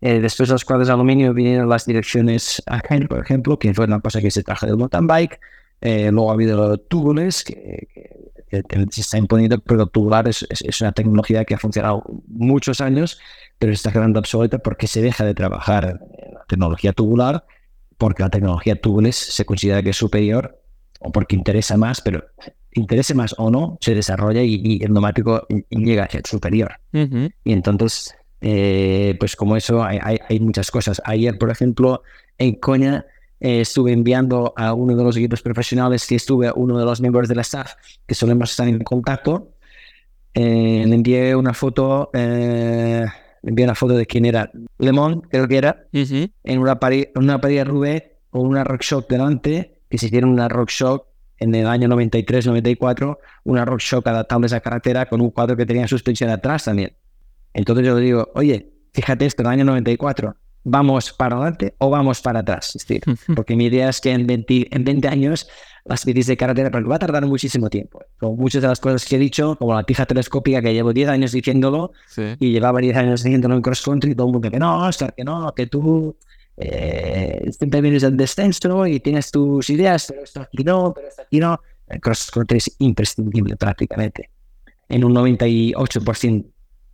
Eh, 0.00 0.20
después 0.20 0.48
de 0.48 0.54
los 0.54 0.64
cuadros 0.64 0.88
de 0.88 0.94
aluminio 0.94 1.32
vinieron 1.32 1.68
las 1.68 1.86
direcciones 1.86 2.60
Ahead, 2.66 3.06
por 3.06 3.20
ejemplo, 3.20 3.56
que 3.56 3.72
fue 3.72 3.84
una 3.84 4.00
cosa 4.00 4.20
que 4.20 4.32
se 4.32 4.42
trajo 4.42 4.66
del 4.66 4.76
mountain 4.76 5.06
bike. 5.06 5.38
Eh, 5.82 6.10
luego 6.12 6.30
ha 6.30 6.34
habido 6.34 6.78
tubulars, 6.78 7.44
que, 7.44 7.88
se 8.90 9.00
está 9.00 9.18
imponiendo, 9.18 9.58
pero 9.58 9.86
tubular 9.86 10.28
es, 10.28 10.46
es, 10.48 10.80
una 10.80 10.92
tecnología 10.92 11.44
que 11.44 11.54
ha 11.54 11.58
funcionado 11.58 12.04
muchos 12.28 12.80
años, 12.80 13.18
pero 13.58 13.72
está 13.72 13.90
quedando 13.90 14.20
obsoleta 14.20 14.58
porque 14.58 14.86
se 14.86 15.02
deja 15.02 15.24
de 15.24 15.34
trabajar 15.34 16.00
en 16.18 16.34
la 16.34 16.44
tecnología 16.46 16.92
tubular, 16.92 17.44
porque 17.98 18.22
la 18.22 18.30
tecnología 18.30 18.80
tubeless 18.80 19.16
se 19.16 19.44
considera 19.44 19.82
que 19.82 19.90
es 19.90 19.96
superior 19.96 20.60
o 21.00 21.10
porque 21.10 21.34
interesa 21.34 21.76
más, 21.76 22.00
pero 22.00 22.24
interese 22.74 23.14
más 23.14 23.34
o 23.38 23.50
no, 23.50 23.78
se 23.80 23.94
desarrolla 23.94 24.42
y, 24.42 24.80
el 24.82 24.92
neumático 24.92 25.46
llega 25.70 26.04
a 26.04 26.10
ser 26.10 26.26
superior. 26.26 26.78
Y 26.92 27.52
entonces, 27.52 28.14
eh, 28.40 29.16
pues 29.18 29.36
como 29.36 29.56
eso, 29.56 29.82
hay, 29.82 29.98
hay, 30.28 30.40
muchas 30.40 30.70
cosas. 30.70 31.02
Ayer, 31.04 31.38
por 31.38 31.50
ejemplo, 31.50 32.02
en 32.38 32.54
Coña, 32.56 33.06
eh, 33.42 33.60
estuve 33.60 33.92
enviando 33.92 34.54
a 34.56 34.72
uno 34.72 34.94
de 34.94 35.02
los 35.02 35.16
equipos 35.16 35.42
profesionales 35.42 36.06
que 36.06 36.14
estuve, 36.14 36.46
a 36.46 36.52
uno 36.54 36.78
de 36.78 36.84
los 36.84 37.00
miembros 37.00 37.28
del 37.28 37.40
staff, 37.40 37.72
que 38.06 38.14
solemos 38.14 38.52
estar 38.52 38.68
en 38.68 38.78
contacto, 38.84 39.50
eh, 40.32 40.84
le 40.86 40.94
envié 40.94 41.34
una 41.34 41.52
foto, 41.52 42.10
le 42.14 43.10
envié 43.42 43.64
una 43.64 43.74
foto 43.74 43.94
de 43.94 44.06
quién 44.06 44.24
era, 44.24 44.50
Lemón, 44.78 45.22
creo 45.22 45.48
que 45.48 45.58
era, 45.58 45.86
en 45.92 46.58
una 46.58 46.78
pared, 46.78 47.08
una 47.16 47.40
pared 47.40 47.66
Rubé 47.66 48.20
con 48.30 48.46
una 48.46 48.62
rock 48.62 48.82
shop 48.82 49.08
delante 49.08 49.80
que 49.90 49.98
se 49.98 50.06
hicieron 50.06 50.30
una 50.30 50.48
rock 50.48 50.70
shock 50.70 51.06
en 51.38 51.52
el 51.54 51.66
año 51.66 51.88
93-94, 51.88 53.18
una 53.44 53.64
rock 53.64 53.80
shock 53.80 54.06
adaptable 54.06 54.44
a 54.44 54.46
esa 54.46 54.60
carretera 54.60 55.06
con 55.06 55.20
un 55.20 55.30
cuadro 55.30 55.56
que 55.56 55.66
tenía 55.66 55.88
suspensión 55.88 56.30
atrás 56.30 56.64
también. 56.64 56.94
Entonces 57.52 57.84
yo 57.84 57.96
le 57.96 58.02
digo, 58.02 58.30
oye, 58.34 58.70
fíjate 58.92 59.26
esto, 59.26 59.42
en 59.42 59.46
el 59.46 59.52
año 59.52 59.64
94, 59.64 60.36
¿vamos 60.64 61.12
para 61.12 61.36
adelante 61.36 61.74
o 61.78 61.90
vamos 61.90 62.20
para 62.20 62.40
atrás? 62.40 62.74
Es 62.76 62.86
decir, 62.86 63.02
porque 63.34 63.56
mi 63.56 63.66
idea 63.66 63.88
es 63.88 64.00
que 64.00 64.10
en 64.10 64.26
20, 64.26 64.68
en 64.74 64.84
20 64.84 65.08
años 65.08 65.48
las 65.84 66.04
bicis 66.04 66.26
de 66.26 66.36
carretera, 66.36 66.70
va 66.70 66.96
a 66.96 66.98
tardar 66.98 67.26
muchísimo 67.26 67.68
tiempo. 67.68 68.00
Como 68.18 68.36
muchas 68.36 68.62
de 68.62 68.68
las 68.68 68.78
cosas 68.78 69.04
que 69.04 69.16
he 69.16 69.18
dicho, 69.18 69.56
como 69.56 69.74
la 69.74 69.82
tija 69.82 70.06
telescópica 70.06 70.62
que 70.62 70.72
llevo 70.72 70.92
10 70.92 71.08
años 71.08 71.32
diciéndolo 71.32 71.92
y 72.38 72.52
llevaba 72.52 72.80
10 72.80 72.96
años 72.96 73.22
diciéndolo 73.22 73.56
en 73.56 73.62
cross 73.62 73.82
country, 73.82 74.14
todo 74.14 74.28
el 74.28 74.32
mundo 74.32 74.50
que 74.50 74.58
no, 74.58 74.88
que 75.16 75.24
no, 75.24 75.52
que 75.54 75.66
tú 75.66 76.16
eh, 76.56 77.50
siempre 77.50 77.80
vienes 77.80 78.02
del 78.02 78.16
descenso 78.16 78.86
y 78.86 79.00
tienes 79.00 79.30
tus 79.30 79.68
ideas, 79.70 80.06
pero 80.08 80.22
esto 80.22 80.40
aquí 80.40 80.62
no, 80.62 80.92
pero 80.94 81.08
esto 81.08 81.22
aquí 81.22 81.40
no. 81.40 81.60
El 81.88 82.00
cross 82.00 82.30
country 82.30 82.58
es 82.58 82.76
imprescindible 82.78 83.56
prácticamente. 83.56 84.30
En 84.88 85.04
un 85.04 85.14
98% 85.14 86.44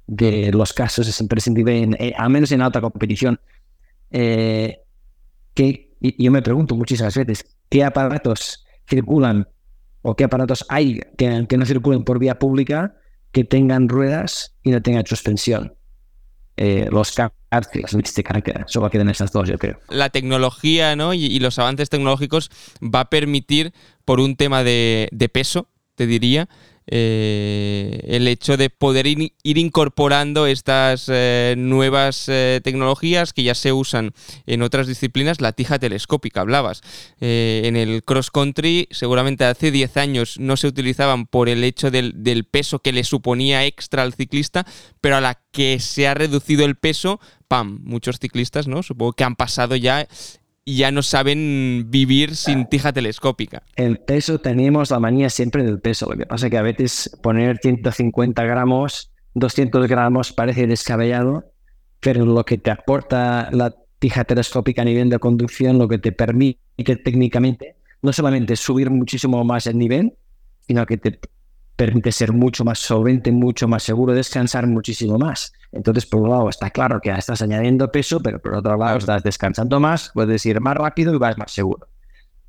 de 0.06 0.50
los 0.52 0.72
casos 0.72 1.06
es 1.06 1.20
imprescindible, 1.20 1.82
en, 1.82 1.96
eh, 1.98 2.14
al 2.16 2.30
menos 2.30 2.50
en 2.52 2.62
alta 2.62 2.80
competición. 2.80 3.38
Eh, 4.10 4.80
que, 5.54 5.96
y 6.00 6.22
yo 6.24 6.30
me 6.30 6.42
pregunto 6.42 6.76
muchísimas 6.76 7.16
veces, 7.16 7.44
¿qué 7.68 7.84
aparatos 7.84 8.64
circulan 8.88 9.48
o 10.02 10.16
qué 10.16 10.24
aparatos 10.24 10.64
hay 10.68 11.00
que, 11.16 11.46
que 11.48 11.56
no 11.56 11.66
circulen 11.66 12.04
por 12.04 12.18
vía 12.18 12.38
pública 12.38 12.94
que 13.32 13.44
tengan 13.44 13.88
ruedas 13.88 14.56
y 14.62 14.70
no 14.70 14.82
tengan 14.82 15.06
suspensión? 15.06 15.74
Eh, 16.56 16.88
los 16.90 17.14
solo 18.66 18.90
quedan 18.90 19.08
esas 19.08 19.30
dos, 19.30 19.48
yo 19.48 19.58
creo. 19.58 19.78
La 19.88 20.10
tecnología 20.10 20.96
¿no? 20.96 21.14
y, 21.14 21.38
los 21.38 21.58
avances 21.60 21.88
tecnológicos 21.88 22.50
va 22.82 23.00
a 23.00 23.10
permitir, 23.10 23.72
por 24.04 24.18
un 24.18 24.34
tema 24.34 24.64
de 24.64 25.30
peso, 25.32 25.68
te 25.94 26.06
diría, 26.06 26.48
eh, 26.90 28.00
el 28.04 28.26
hecho 28.28 28.56
de 28.56 28.70
poder 28.70 29.06
ir, 29.06 29.32
incorporando 29.42 30.46
estas 30.46 31.06
eh, 31.08 31.54
nuevas 31.58 32.24
eh, 32.28 32.60
tecnologías 32.64 33.32
que 33.32 33.42
ya 33.42 33.54
se 33.54 33.72
usan 33.72 34.12
en 34.46 34.62
otras 34.62 34.86
disciplinas, 34.86 35.40
la 35.40 35.52
tija 35.52 35.78
telescópica, 35.78 36.40
hablabas. 36.40 36.82
en 37.20 37.76
el 37.76 38.02
cross 38.04 38.30
country, 38.30 38.88
seguramente 38.90 39.44
hace 39.44 39.70
10 39.70 39.96
años 39.98 40.38
no 40.38 40.56
se 40.56 40.66
utilizaban 40.66 41.26
por 41.26 41.48
el 41.48 41.62
hecho 41.62 41.90
del, 41.90 42.12
del, 42.22 42.44
peso 42.44 42.78
que 42.78 42.92
le 42.92 43.04
suponía 43.04 43.66
extra 43.66 44.02
al 44.02 44.14
ciclista, 44.14 44.66
pero 45.00 45.16
a 45.16 45.20
la 45.20 45.40
que 45.52 45.80
se 45.80 46.08
ha 46.08 46.14
reducido 46.14 46.64
el 46.64 46.76
peso, 46.76 47.20
¡pam! 47.48 47.80
Muchos 47.82 48.18
ciclistas, 48.18 48.66
¿no? 48.66 48.82
Supongo 48.82 49.12
que 49.12 49.24
han 49.24 49.36
pasado 49.36 49.76
ya 49.76 50.06
y 50.68 50.76
ya 50.76 50.90
no 50.90 51.00
saben 51.00 51.86
vivir 51.88 52.36
sin 52.36 52.66
tija 52.66 52.92
telescópica. 52.92 53.62
El 53.74 54.00
peso, 54.00 54.38
tenemos 54.38 54.90
la 54.90 55.00
manía 55.00 55.30
siempre 55.30 55.64
del 55.64 55.80
peso. 55.80 56.10
Lo 56.10 56.18
que 56.18 56.26
pasa 56.26 56.48
es 56.48 56.50
que 56.50 56.58
a 56.58 56.62
veces 56.62 57.18
poner 57.22 57.56
150 57.56 58.44
gramos, 58.44 59.10
200 59.32 59.88
gramos 59.88 60.34
parece 60.34 60.66
descabellado, 60.66 61.50
pero 62.00 62.26
lo 62.26 62.44
que 62.44 62.58
te 62.58 62.70
aporta 62.70 63.48
la 63.50 63.74
tija 63.98 64.24
telescópica 64.24 64.82
a 64.82 64.84
nivel 64.84 65.08
de 65.08 65.18
conducción, 65.18 65.78
lo 65.78 65.88
que 65.88 65.96
te 65.96 66.12
permite 66.12 66.60
técnicamente, 66.96 67.76
no 68.02 68.12
solamente 68.12 68.54
subir 68.54 68.90
muchísimo 68.90 69.42
más 69.44 69.66
el 69.68 69.78
nivel, 69.78 70.18
sino 70.66 70.84
que 70.84 70.98
te 70.98 71.18
permite 71.76 72.12
ser 72.12 72.34
mucho 72.34 72.66
más 72.66 72.78
solvente, 72.78 73.32
mucho 73.32 73.68
más 73.68 73.84
seguro, 73.84 74.12
descansar 74.12 74.66
muchísimo 74.66 75.16
más. 75.16 75.50
Entonces, 75.72 76.06
por 76.06 76.22
un 76.22 76.30
lado, 76.30 76.48
está 76.48 76.70
claro 76.70 77.00
que 77.00 77.10
estás 77.10 77.42
añadiendo 77.42 77.90
peso, 77.92 78.20
pero 78.20 78.40
por 78.40 78.54
otro 78.54 78.76
lado, 78.76 78.98
estás 78.98 79.22
descansando 79.22 79.78
más, 79.80 80.10
puedes 80.14 80.44
ir 80.46 80.60
más 80.60 80.76
rápido 80.76 81.14
y 81.14 81.18
vas 81.18 81.36
más 81.36 81.52
seguro. 81.52 81.88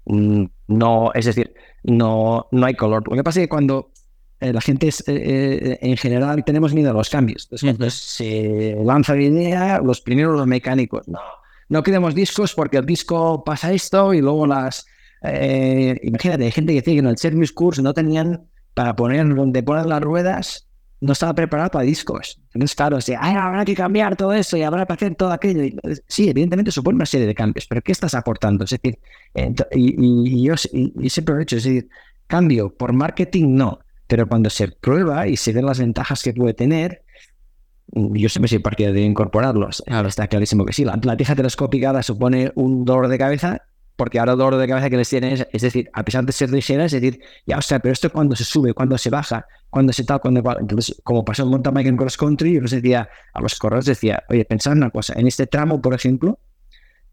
Mm, 0.06 0.46
no, 0.68 1.12
es 1.14 1.26
decir, 1.26 1.54
no, 1.84 2.48
no 2.52 2.66
hay 2.66 2.76
color. 2.76 3.04
Lo 3.08 3.16
que 3.16 3.24
pasa 3.24 3.40
es 3.40 3.46
que 3.46 3.50
cuando 3.50 3.92
eh, 4.40 4.54
la 4.54 4.62
gente 4.62 4.88
es, 4.88 5.02
eh, 5.02 5.14
eh, 5.16 5.80
en 5.82 5.98
general 5.98 6.44
tenemos 6.46 6.74
miedo 6.74 6.92
a 6.92 6.94
los 6.94 7.10
cambios. 7.10 7.50
Entonces, 7.62 7.94
se 7.94 8.78
lanza 8.84 9.16
la 9.16 9.22
idea, 9.22 9.82
los 9.84 10.00
primeros 10.02 10.38
los 10.38 10.48
mecánicos, 10.48 11.08
no, 11.08 11.20
no 11.68 11.84
queremos 11.84 12.16
discos 12.16 12.54
porque 12.54 12.78
el 12.78 12.86
disco 12.86 13.44
pasa 13.44 13.74
esto 13.74 14.14
y 14.14 14.22
luego 14.22 14.48
las... 14.48 14.86
imagínate, 15.22 16.46
hay 16.46 16.52
gente 16.52 16.74
que 16.74 16.80
dice 16.80 16.94
que 16.94 17.00
en 17.00 17.08
el 17.08 17.18
service 17.18 17.54
course 17.54 17.82
no 17.82 17.94
tenían 17.94 18.48
para 18.74 18.96
poner 18.96 19.36
donde 19.36 19.62
ponen 19.62 19.90
las 19.90 20.02
ruedas, 20.02 20.69
no 21.02 21.14
estaba 21.14 21.34
preparado 21.34 21.72
para 21.72 21.86
discos. 21.86 22.40
Entonces, 22.54 22.76
claro, 22.76 23.00
si 23.00 23.14
habrá 23.14 23.64
que 23.64 23.76
cambiar 23.76 24.16
todo 24.16 24.34
eso 24.34 24.58
y 24.58 24.64
habrá 24.64 24.86
que 24.86 24.94
hacer 24.94 25.16
todo 25.16 25.32
aquello. 25.32 25.80
sí, 26.08 26.30
evidentemente 26.30 26.72
supone 26.72 26.96
una 26.96 27.06
serie 27.06 27.28
de 27.28 27.36
cambios, 27.36 27.66
pero 27.68 27.82
¿qué 27.82 27.92
estás 27.92 28.14
aportando? 28.14 28.66
Es 28.66 28.72
decir, 28.72 29.00
y, 29.72 30.44
yo 30.44 30.58
siempre 30.58 31.34
lo 31.34 31.36
he 31.36 31.40
dicho, 31.40 31.58
es 31.58 31.64
decir, 31.64 31.90
cambio 32.28 32.76
por 32.76 32.94
marketing 32.94 33.56
no, 33.56 33.80
pero 34.08 34.28
cuando 34.28 34.50
se 34.50 34.68
prueba 34.68 35.28
y 35.28 35.38
se 35.38 35.54
ven 35.54 35.66
las 35.66 35.80
ventajas 35.80 36.22
que 36.22 36.34
puede 36.34 36.54
tener, 36.54 37.04
yo 37.92 38.30
siempre 38.30 38.50
soy 38.50 38.60
partidario 38.60 39.02
de 39.02 39.08
incorporarlos. 39.08 39.84
Está 40.06 40.28
clarísimo 40.28 40.66
que 40.66 40.74
sí. 40.74 40.86
La, 40.86 41.00
la 41.02 41.18
tija 41.18 41.36
telescópica 41.36 42.04
supone 42.04 42.52
un 42.56 42.86
dolor 42.86 43.08
de 43.08 43.18
cabeza 43.18 43.64
porque 44.00 44.18
ahora 44.18 44.32
el 44.32 44.38
dolor 44.38 44.56
de 44.56 44.66
cabeza 44.66 44.90
que 44.90 44.96
les 44.96 45.10
tienen 45.10 45.46
es, 45.52 45.62
decir, 45.62 45.90
a 45.92 46.04
pesar 46.04 46.26
de 46.26 46.32
ser 46.32 46.50
ligera, 46.52 46.86
es 46.86 46.94
decir, 46.94 47.20
ya, 47.46 47.58
o 47.58 47.62
sea, 47.62 47.80
pero 47.80 47.92
esto 47.92 48.10
cuando 48.10 48.34
se 48.34 48.46
sube, 48.46 48.74
cuando 48.74 48.98
se 48.98 49.10
baja, 49.10 49.46
cuando 49.70 49.92
se 49.92 50.06
tal, 50.06 50.22
cuando 50.22 50.42
Entonces, 50.58 51.02
como 51.04 51.26
pasó 51.26 51.44
en 51.44 51.50
mountain 51.50 51.74
bike 51.74 51.88
en 51.88 51.98
cross 51.98 52.16
country, 52.16 52.54
yo 52.54 52.62
les 52.62 52.72
decía 52.72 53.10
a 53.34 53.42
los 53.42 53.60
corredores, 53.60 53.88
decía, 53.88 54.24
oye, 54.30 54.46
pensad 54.46 54.72
una 54.72 54.90
cosa, 54.90 55.16
en 55.18 55.28
este 55.28 55.48
tramo, 55.48 55.82
por 55.82 55.94
ejemplo, 55.94 56.40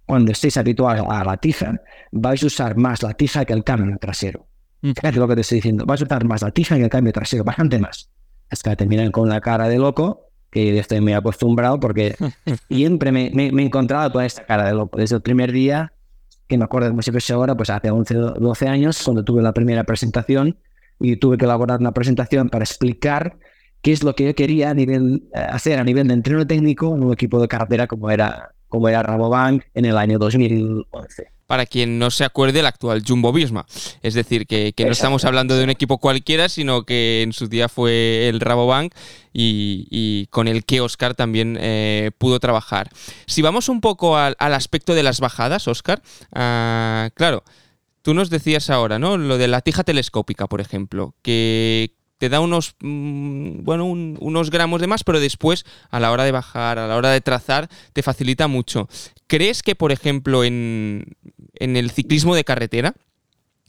cuando 0.07 0.31
estéis 0.31 0.57
habituados 0.59 1.05
a 1.11 1.25
la 1.25 1.37
tija, 1.39 1.83
vais 2.13 2.41
a 2.45 2.47
usar 2.47 2.77
más 2.77 3.03
la 3.03 3.15
tija 3.15 3.45
que 3.45 3.53
el 3.53 3.65
cambio 3.65 3.99
trasero. 3.99 4.47
Mm. 4.83 4.93
Fíjate 4.93 5.19
lo 5.19 5.27
que 5.27 5.35
te 5.35 5.41
estoy 5.41 5.57
diciendo, 5.57 5.85
vais 5.87 6.01
a 6.03 6.05
usar 6.05 6.25
más 6.25 6.43
la 6.43 6.53
tija 6.53 6.77
que 6.77 6.85
el 6.85 6.89
cambio 6.89 7.13
trasero, 7.13 7.43
bastante 7.43 7.81
más. 7.81 8.13
Hasta 8.49 8.71
que 8.71 8.77
terminan 8.77 9.11
con 9.11 9.29
la 9.29 9.41
cara 9.41 9.69
de 9.69 9.79
loco, 9.79 10.31
que 10.53 10.73
yo 10.73 10.81
estoy 10.81 11.01
muy 11.01 11.15
acostumbrado 11.15 11.81
porque 11.81 12.15
siempre 12.71 13.11
me, 13.11 13.33
me, 13.35 13.51
me 13.51 13.63
he 13.63 13.67
encontrado 13.67 14.13
toda 14.13 14.25
esta 14.25 14.47
cara 14.47 14.67
de 14.67 14.75
loco. 14.75 14.97
Desde 14.99 15.17
el 15.17 15.23
primer 15.23 15.51
día 15.51 15.93
que 16.47 16.59
me 16.59 16.65
acuerdo 16.65 16.89
como 16.91 17.03
si 17.03 17.11
fuese 17.11 17.33
ahora, 17.33 17.57
pues 17.57 17.71
hace 17.71 17.91
11 17.91 18.17
o 18.17 18.31
12 18.35 18.69
años, 18.69 19.03
cuando 19.05 19.25
tuve 19.25 19.43
la 19.43 19.53
primera 19.53 19.85
presentación 19.85 20.59
y 21.01 21.17
tuve 21.17 21.37
que 21.37 21.45
elaborar 21.45 21.81
una 21.81 21.93
presentación 21.93 22.49
para 22.49 22.65
explicar 22.65 23.39
qué 23.83 23.93
es 23.93 24.03
lo 24.03 24.15
que 24.15 24.25
yo 24.25 24.35
quería 24.35 24.71
a 24.71 24.75
nivel, 24.75 25.29
eh, 25.35 25.39
hacer 25.39 25.79
a 25.79 25.85
nivel 25.85 26.09
de 26.09 26.15
entreno 26.15 26.47
técnico 26.47 26.95
en 26.95 27.05
un 27.05 27.13
equipo 27.13 27.41
de 27.41 27.49
carretera 27.49 27.87
como 27.87 28.11
era, 28.11 28.55
como 28.69 28.89
era 28.89 29.03
Rabobank 29.03 29.65
en 29.75 29.85
el 29.85 29.97
año 29.97 30.19
2011 30.19 31.37
para 31.47 31.67
quien 31.67 31.99
no 31.99 32.11
se 32.11 32.25
acuerde, 32.25 32.61
el 32.61 32.67
actual 32.67 33.03
Jumbo 33.07 33.33
Visma. 33.33 33.67
Es 34.03 34.15
decir, 34.15 34.47
que, 34.47 34.75
no 34.79 34.93
estamos 34.93 35.25
hablando 35.25 35.57
de 35.57 35.65
un 35.65 35.71
equipo 35.71 35.99
cualquiera, 35.99 36.49
sino 36.49 36.85
que 36.85 37.23
en 37.23 37.33
su 37.33 37.49
día 37.49 37.69
fue 37.69 38.29
el 38.29 38.41
Rabobank 38.41 38.93
y, 39.33 39.87
y 39.91 40.27
con 40.27 40.49
el 40.49 40.65
que 40.65 40.81
Oscar 40.81 41.15
también 41.15 41.57
eh, 41.61 42.11
pudo 42.19 42.41
trabajar. 42.41 42.91
Si 43.27 43.43
vamos 43.43 43.69
un 43.69 43.81
poco 43.81 44.17
al, 44.17 44.37
aspecto 44.39 44.95
de 44.95 45.03
las 45.03 45.21
bajadas, 45.21 45.69
Oscar, 45.69 46.03
ah, 46.33 47.11
claro. 47.15 47.45
Tú 48.03 48.15
nos 48.15 48.31
decías 48.31 48.71
ahora, 48.71 49.01
¿no? 49.01 49.17
Lo 49.17 49.37
de 49.37 49.49
la 49.49 49.63
tija 49.63 49.83
telescópica, 49.83 50.47
por 50.47 50.61
ejemplo, 50.61 51.15
que, 51.23 51.93
te 52.19 52.29
da 52.29 52.41
unos, 52.41 52.75
mm, 52.81 53.63
bueno, 53.63 53.87
unos 53.87 54.51
gramos 54.51 54.81
de 54.81 54.87
más, 54.87 55.05
pero 55.05 55.21
después 55.21 55.65
a 55.91 56.01
la 56.01 56.13
hora 56.13 56.25
de 56.25 56.33
bajar, 56.33 56.79
a 56.79 56.87
la 56.87 56.97
hora 56.97 57.11
de 57.11 57.21
trazar, 57.21 57.69
te 57.93 58.03
facilita 58.03 58.49
mucho. 58.49 58.89
¿Crees 59.27 59.63
que, 59.63 59.75
por 59.75 59.93
ejemplo, 59.93 60.45
en, 60.45 61.17
el 61.59 61.91
ciclismo 61.91 62.35
de 62.35 62.45
carretera 62.45 62.95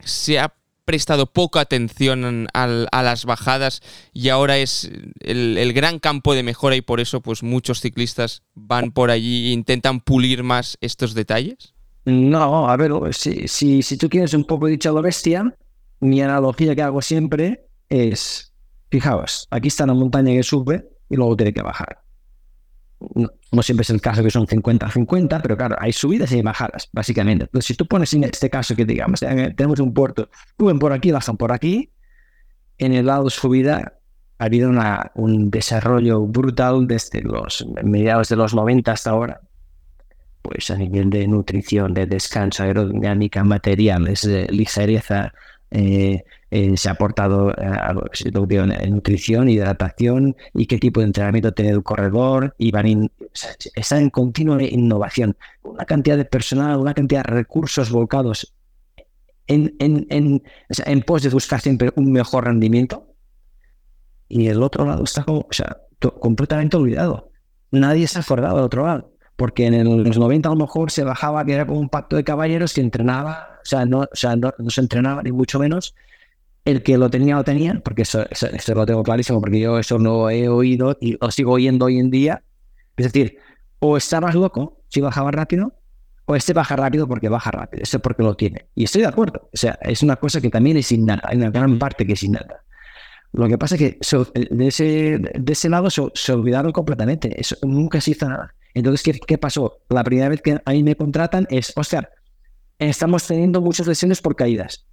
se 0.03 0.39
ha 0.39 0.53
prestado 0.85 1.25
poca 1.25 1.59
atención 1.59 2.47
a 2.53 3.01
las 3.03 3.25
bajadas 3.25 3.81
y 4.13 4.29
ahora 4.29 4.57
es 4.57 4.89
el, 5.19 5.73
gran 5.73 5.99
campo 5.99 6.33
de 6.33 6.43
mejora 6.43 6.77
y 6.77 6.81
por 6.81 7.01
eso 7.01 7.19
pues 7.19 7.43
muchos 7.43 7.81
ciclistas 7.81 8.41
van 8.55 8.91
por 8.91 9.11
allí 9.11 9.49
e 9.49 9.51
intentan 9.51 9.99
pulir 9.99 10.43
más 10.43 10.77
estos 10.79 11.13
detalles? 11.13 11.73
No, 12.05 12.69
a 12.69 12.77
ver, 12.77 12.93
si, 13.13 13.49
si, 13.49 13.83
si 13.83 13.97
tú 13.97 14.07
quieres 14.07 14.33
un 14.33 14.45
poco 14.45 14.67
dicha 14.67 14.93
la 14.93 15.01
bestia, 15.01 15.57
mi 15.99 16.21
analogía 16.21 16.73
que 16.73 16.83
hago 16.83 17.01
siempre 17.01 17.66
es, 17.89 18.53
fijaos, 18.89 19.47
aquí 19.51 19.67
está 19.67 19.85
la 19.85 19.93
montaña 19.93 20.33
que 20.33 20.43
sube 20.43 20.88
y 21.09 21.15
luego 21.15 21.35
tiene 21.35 21.53
que 21.53 21.61
bajar. 21.61 22.01
No, 23.15 23.61
siempre 23.61 23.83
es 23.83 23.89
el 23.91 24.01
caso 24.01 24.23
que 24.23 24.31
son 24.31 24.47
50-50, 24.47 25.39
pero 25.41 25.55
claro, 25.55 25.75
hay 25.79 25.93
subidas 25.93 26.31
y 26.31 26.41
bajadas, 26.41 26.89
básicamente. 26.91 27.45
Entonces, 27.45 27.67
si 27.67 27.75
tú 27.75 27.85
pones 27.85 28.11
en 28.13 28.23
este 28.23 28.49
caso 28.49 28.75
que 28.75 28.85
digamos, 28.85 29.21
eh, 29.21 29.53
tenemos 29.55 29.79
un 29.79 29.93
puerto, 29.93 30.29
suben 30.57 30.79
por 30.79 30.91
aquí, 30.91 31.11
bajan 31.11 31.38
por 31.38 31.51
aquí, 31.51 31.91
en 32.77 32.93
el 32.93 33.05
lado 33.05 33.25
de 33.25 33.29
subida 33.29 33.93
ha 34.39 34.45
habido 34.45 34.69
una, 34.69 35.11
un 35.15 35.49
desarrollo 35.49 36.21
brutal 36.21 36.88
desde 36.88 37.21
los 37.21 37.65
mediados 37.83 38.29
de 38.29 38.35
los 38.35 38.53
90 38.53 38.91
hasta 38.91 39.09
ahora. 39.11 39.41
Pues 40.41 40.69
a 40.69 40.77
nivel 40.77 41.09
de 41.09 41.27
nutrición, 41.27 41.93
de 41.93 42.05
descanso, 42.05 42.63
aerodinámica, 42.63 43.43
materiales, 43.43 44.21
de 44.21 44.47
ligereza, 44.47 45.33
eh, 45.71 46.23
eh, 46.51 46.77
se 46.77 46.89
ha 46.89 46.93
aportado 46.93 47.51
eh, 47.51 48.75
en 48.81 48.91
nutrición, 48.91 49.49
hidratación 49.49 50.35
y 50.53 50.65
qué 50.65 50.77
tipo 50.77 50.99
de 50.99 51.07
entrenamiento 51.07 51.53
tiene 51.53 51.71
el 51.71 51.83
corredor 51.83 52.55
y 52.57 52.71
van 52.71 53.11
está 53.75 53.99
en 53.99 54.09
continua 54.09 54.61
innovación. 54.63 55.35
Una 55.63 55.85
cantidad 55.85 56.17
de 56.17 56.25
personal, 56.25 56.77
una 56.77 56.93
cantidad 56.93 57.23
de 57.23 57.31
recursos 57.31 57.91
volcados 57.91 58.53
en, 59.47 59.75
en, 59.79 60.07
en, 60.09 60.43
en 60.69 61.01
pos 61.01 61.23
de 61.23 61.29
buscar 61.29 61.61
siempre 61.61 61.91
un 61.95 62.11
mejor 62.11 62.45
rendimiento 62.45 63.13
y 64.29 64.47
el 64.47 64.61
otro 64.61 64.85
lado 64.85 65.03
está 65.03 65.23
como, 65.23 65.39
o 65.39 65.53
sea, 65.53 65.77
completamente 66.19 66.77
olvidado. 66.77 67.31
Nadie 67.71 68.07
se 68.07 68.19
ha 68.19 68.21
acordado 68.21 68.57
del 68.57 68.65
otro 68.65 68.85
lado 68.85 69.17
porque 69.37 69.67
en 69.67 70.03
los 70.03 70.17
90 70.17 70.49
a 70.49 70.51
lo 70.51 70.57
mejor 70.57 70.91
se 70.91 71.03
bajaba 71.03 71.45
que 71.45 71.53
era 71.53 71.65
como 71.65 71.79
un 71.79 71.89
pacto 71.89 72.15
de 72.15 72.23
caballeros 72.23 72.73
que 72.73 72.81
entrenaba, 72.81 73.59
o 73.61 73.65
sea, 73.65 73.85
no, 73.85 73.99
o 73.99 74.07
sea, 74.13 74.35
no, 74.35 74.51
se 74.67 74.81
entrenaba 74.81 75.21
ni 75.23 75.31
mucho 75.31 75.59
menos. 75.59 75.95
El 76.68 76.84
que 76.84 76.97
lo 76.97 77.09
tenía, 77.09 77.36
lo 77.36 77.43
tenía, 77.45 77.80
porque 77.84 78.01
eso, 78.01 78.26
eso, 78.30 78.76
lo 78.76 78.86
tengo 78.86 79.01
clarísimo, 79.01 79.39
porque 79.39 79.59
yo 79.59 79.80
eso 79.80 79.97
no 79.99 80.30
he 80.30 80.49
oído 80.49 80.97
y 80.99 81.18
lo 81.20 81.32
sigo 81.32 81.53
oyendo 81.53 81.86
hoy 81.86 81.97
en 81.97 82.11
día. 82.11 82.43
Es 82.97 83.05
decir, 83.11 83.38
o 83.80 83.95
estabas 83.95 84.36
loco 84.36 84.82
si 84.89 84.99
bajaba 84.99 85.32
rápido, 85.32 85.74
o 86.26 86.36
este 86.36 86.51
baja 86.51 86.76
rápido 86.76 87.07
porque 87.07 87.30
baja 87.30 87.51
rápido, 87.51 87.84
eso 87.84 87.99
porque 87.99 88.22
lo 88.22 88.36
tiene. 88.36 88.68
Y 88.76 88.84
estoy 88.84 89.01
de 89.01 89.07
acuerdo, 89.07 89.49
o 89.53 89.57
sea, 89.57 89.80
es 89.82 90.03
una 90.03 90.18
cosa 90.18 90.41
que 90.41 90.49
también 90.49 90.76
es 90.76 90.91
innata, 90.91 91.30
hay 91.30 91.38
una 91.38 91.51
gran 91.51 91.80
parte 91.80 92.05
que 92.05 92.13
es 92.13 92.24
innata. 92.24 92.63
Lo 93.32 93.47
que 93.47 93.57
pasa 93.57 93.76
es 93.76 93.82
que 93.82 93.99
de, 94.49 94.68
ese, 94.68 95.20
de 95.20 95.53
ese 95.53 95.70
lado 95.70 95.89
se, 95.89 96.01
se 96.15 96.34
olvidaron 96.34 96.72
completamente, 96.74 97.39
eso 97.39 97.55
nunca 97.61 98.01
se 98.01 98.11
hizo 98.11 98.28
nada. 98.28 98.53
Entonces, 98.74 99.22
¿qué, 99.26 99.38
pasó? 99.38 99.80
La 99.89 100.03
primera 100.03 100.30
vez 100.30 100.41
que 100.41 100.59
a 100.63 100.72
mí 100.72 100.84
me 100.84 100.95
contratan 100.95 101.47
es, 101.49 101.72
Oscar, 101.76 102.09
estamos 102.78 103.26
teniendo 103.26 103.61
muchas 103.61 103.88
lesiones 103.88 104.22
por 104.22 104.36
caídas. 104.36 104.86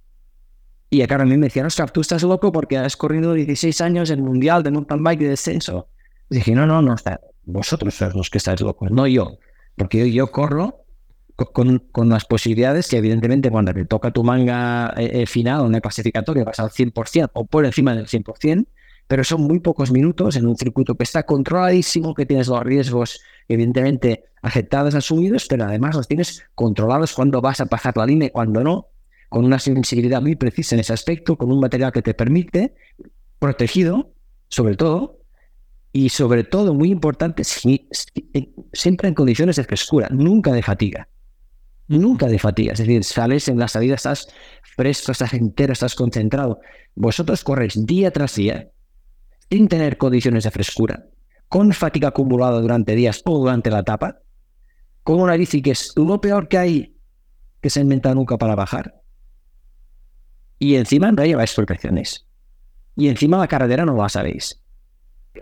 Y 0.89 1.01
a 1.01 1.17
mí 1.17 1.37
me 1.37 1.47
decían, 1.47 1.65
Oscar, 1.65 1.91
tú 1.91 2.01
estás 2.01 2.23
loco 2.23 2.51
porque 2.51 2.77
has 2.77 2.95
corrido 2.95 3.33
16 3.33 3.81
años 3.81 4.09
el 4.09 4.21
Mundial 4.21 4.63
de 4.63 4.71
Mountain 4.71 5.03
Bike 5.03 5.19
de 5.19 5.29
descenso. 5.29 5.89
Dije, 6.29 6.53
no, 6.53 6.65
no, 6.65 6.81
no, 6.81 6.95
vosotros 7.45 7.93
sois 7.93 8.13
los 8.13 8.29
que 8.29 8.37
estáis 8.37 8.61
locos, 8.61 8.91
no 8.91 9.07
yo. 9.07 9.37
Porque 9.75 10.11
yo, 10.11 10.31
corro 10.31 10.85
con, 11.35 11.79
con, 11.91 12.09
las 12.09 12.25
posibilidades 12.25 12.87
que 12.87 12.97
evidentemente 12.97 13.51
cuando 13.51 13.73
te 13.73 13.85
toca 13.85 14.11
tu 14.11 14.23
manga 14.23 14.93
eh, 14.97 15.21
eh, 15.21 15.25
final 15.25 15.65
en 15.65 15.75
el 15.75 15.81
clasificatorio 15.81 16.45
vas 16.45 16.59
al 16.59 16.69
100% 16.69 17.31
o 17.33 17.45
por 17.45 17.65
encima 17.65 17.93
del 17.93 18.07
100%, 18.07 18.65
pero 19.07 19.23
son 19.23 19.41
muy 19.41 19.59
pocos 19.59 19.91
minutos 19.91 20.35
en 20.35 20.47
un 20.47 20.55
circuito 20.55 20.95
que 20.95 21.03
está 21.03 21.23
controladísimo, 21.23 22.15
que 22.15 22.25
tienes 22.25 22.47
los 22.47 22.63
riesgos 22.63 23.21
evidentemente 23.47 24.23
aceptados, 24.41 24.95
asumidos, 24.95 25.47
pero 25.47 25.65
además 25.65 25.95
los 25.95 26.07
tienes 26.07 26.43
controlados 26.55 27.13
cuando 27.13 27.41
vas 27.41 27.59
a 27.59 27.65
pasar 27.65 27.97
la 27.97 28.05
línea 28.05 28.29
y 28.29 28.31
cuando 28.31 28.63
no, 28.63 28.87
con 29.35 29.43
una 29.43 29.59
sensibilidad 29.59 30.21
muy 30.21 30.37
precisa 30.37 30.75
en 30.75 30.79
ese 30.79 30.93
aspecto, 30.93 31.37
con 31.37 31.51
un 31.51 31.59
material 31.59 31.91
que 31.91 32.01
te 32.01 32.13
permite, 32.13 32.73
protegido, 33.37 34.13
sobre 34.47 34.77
todo, 34.77 35.19
y 35.91 36.07
sobre 36.07 36.45
todo, 36.45 36.73
muy 36.73 36.89
importante, 36.89 37.43
siempre 37.43 39.09
en 39.09 39.13
condiciones 39.13 39.57
de 39.57 39.65
frescura, 39.65 40.07
nunca 40.09 40.53
de 40.53 40.63
fatiga. 40.63 41.09
Nunca 41.89 42.27
de 42.27 42.39
fatiga. 42.39 42.71
Es 42.71 42.79
decir, 42.79 43.03
sales 43.03 43.49
en 43.49 43.59
la 43.59 43.67
salida, 43.67 43.95
estás 43.95 44.29
fresco, 44.77 45.11
estás 45.11 45.33
entero, 45.33 45.73
estás 45.73 45.95
concentrado. 45.95 46.61
Vosotros 46.95 47.43
corréis 47.43 47.85
día 47.85 48.11
tras 48.11 48.35
día 48.35 48.69
sin 49.49 49.67
tener 49.67 49.97
condiciones 49.97 50.45
de 50.45 50.51
frescura, 50.51 51.07
con 51.49 51.73
fatiga 51.73 52.07
acumulada 52.07 52.61
durante 52.61 52.95
días 52.95 53.21
o 53.25 53.37
durante 53.37 53.69
la 53.69 53.79
etapa, 53.79 54.19
con 55.03 55.19
una 55.19 55.35
bici 55.35 55.61
que 55.61 55.71
es 55.71 55.91
lo 55.97 56.21
peor 56.21 56.47
que 56.47 56.57
hay 56.57 56.95
que 57.59 57.69
se 57.69 57.81
ha 57.81 57.83
inventado 57.83 58.15
nunca 58.15 58.37
para 58.37 58.55
bajar, 58.55 59.01
y 60.65 60.75
encima 60.77 61.11
no 61.11 61.23
lleváis 61.23 61.53
protecciones. 61.53 62.25
y 62.97 63.09
encima 63.09 63.37
la 63.37 63.47
carretera 63.47 63.85
no 63.85 63.95
la 63.95 64.09
sabéis. 64.09 64.61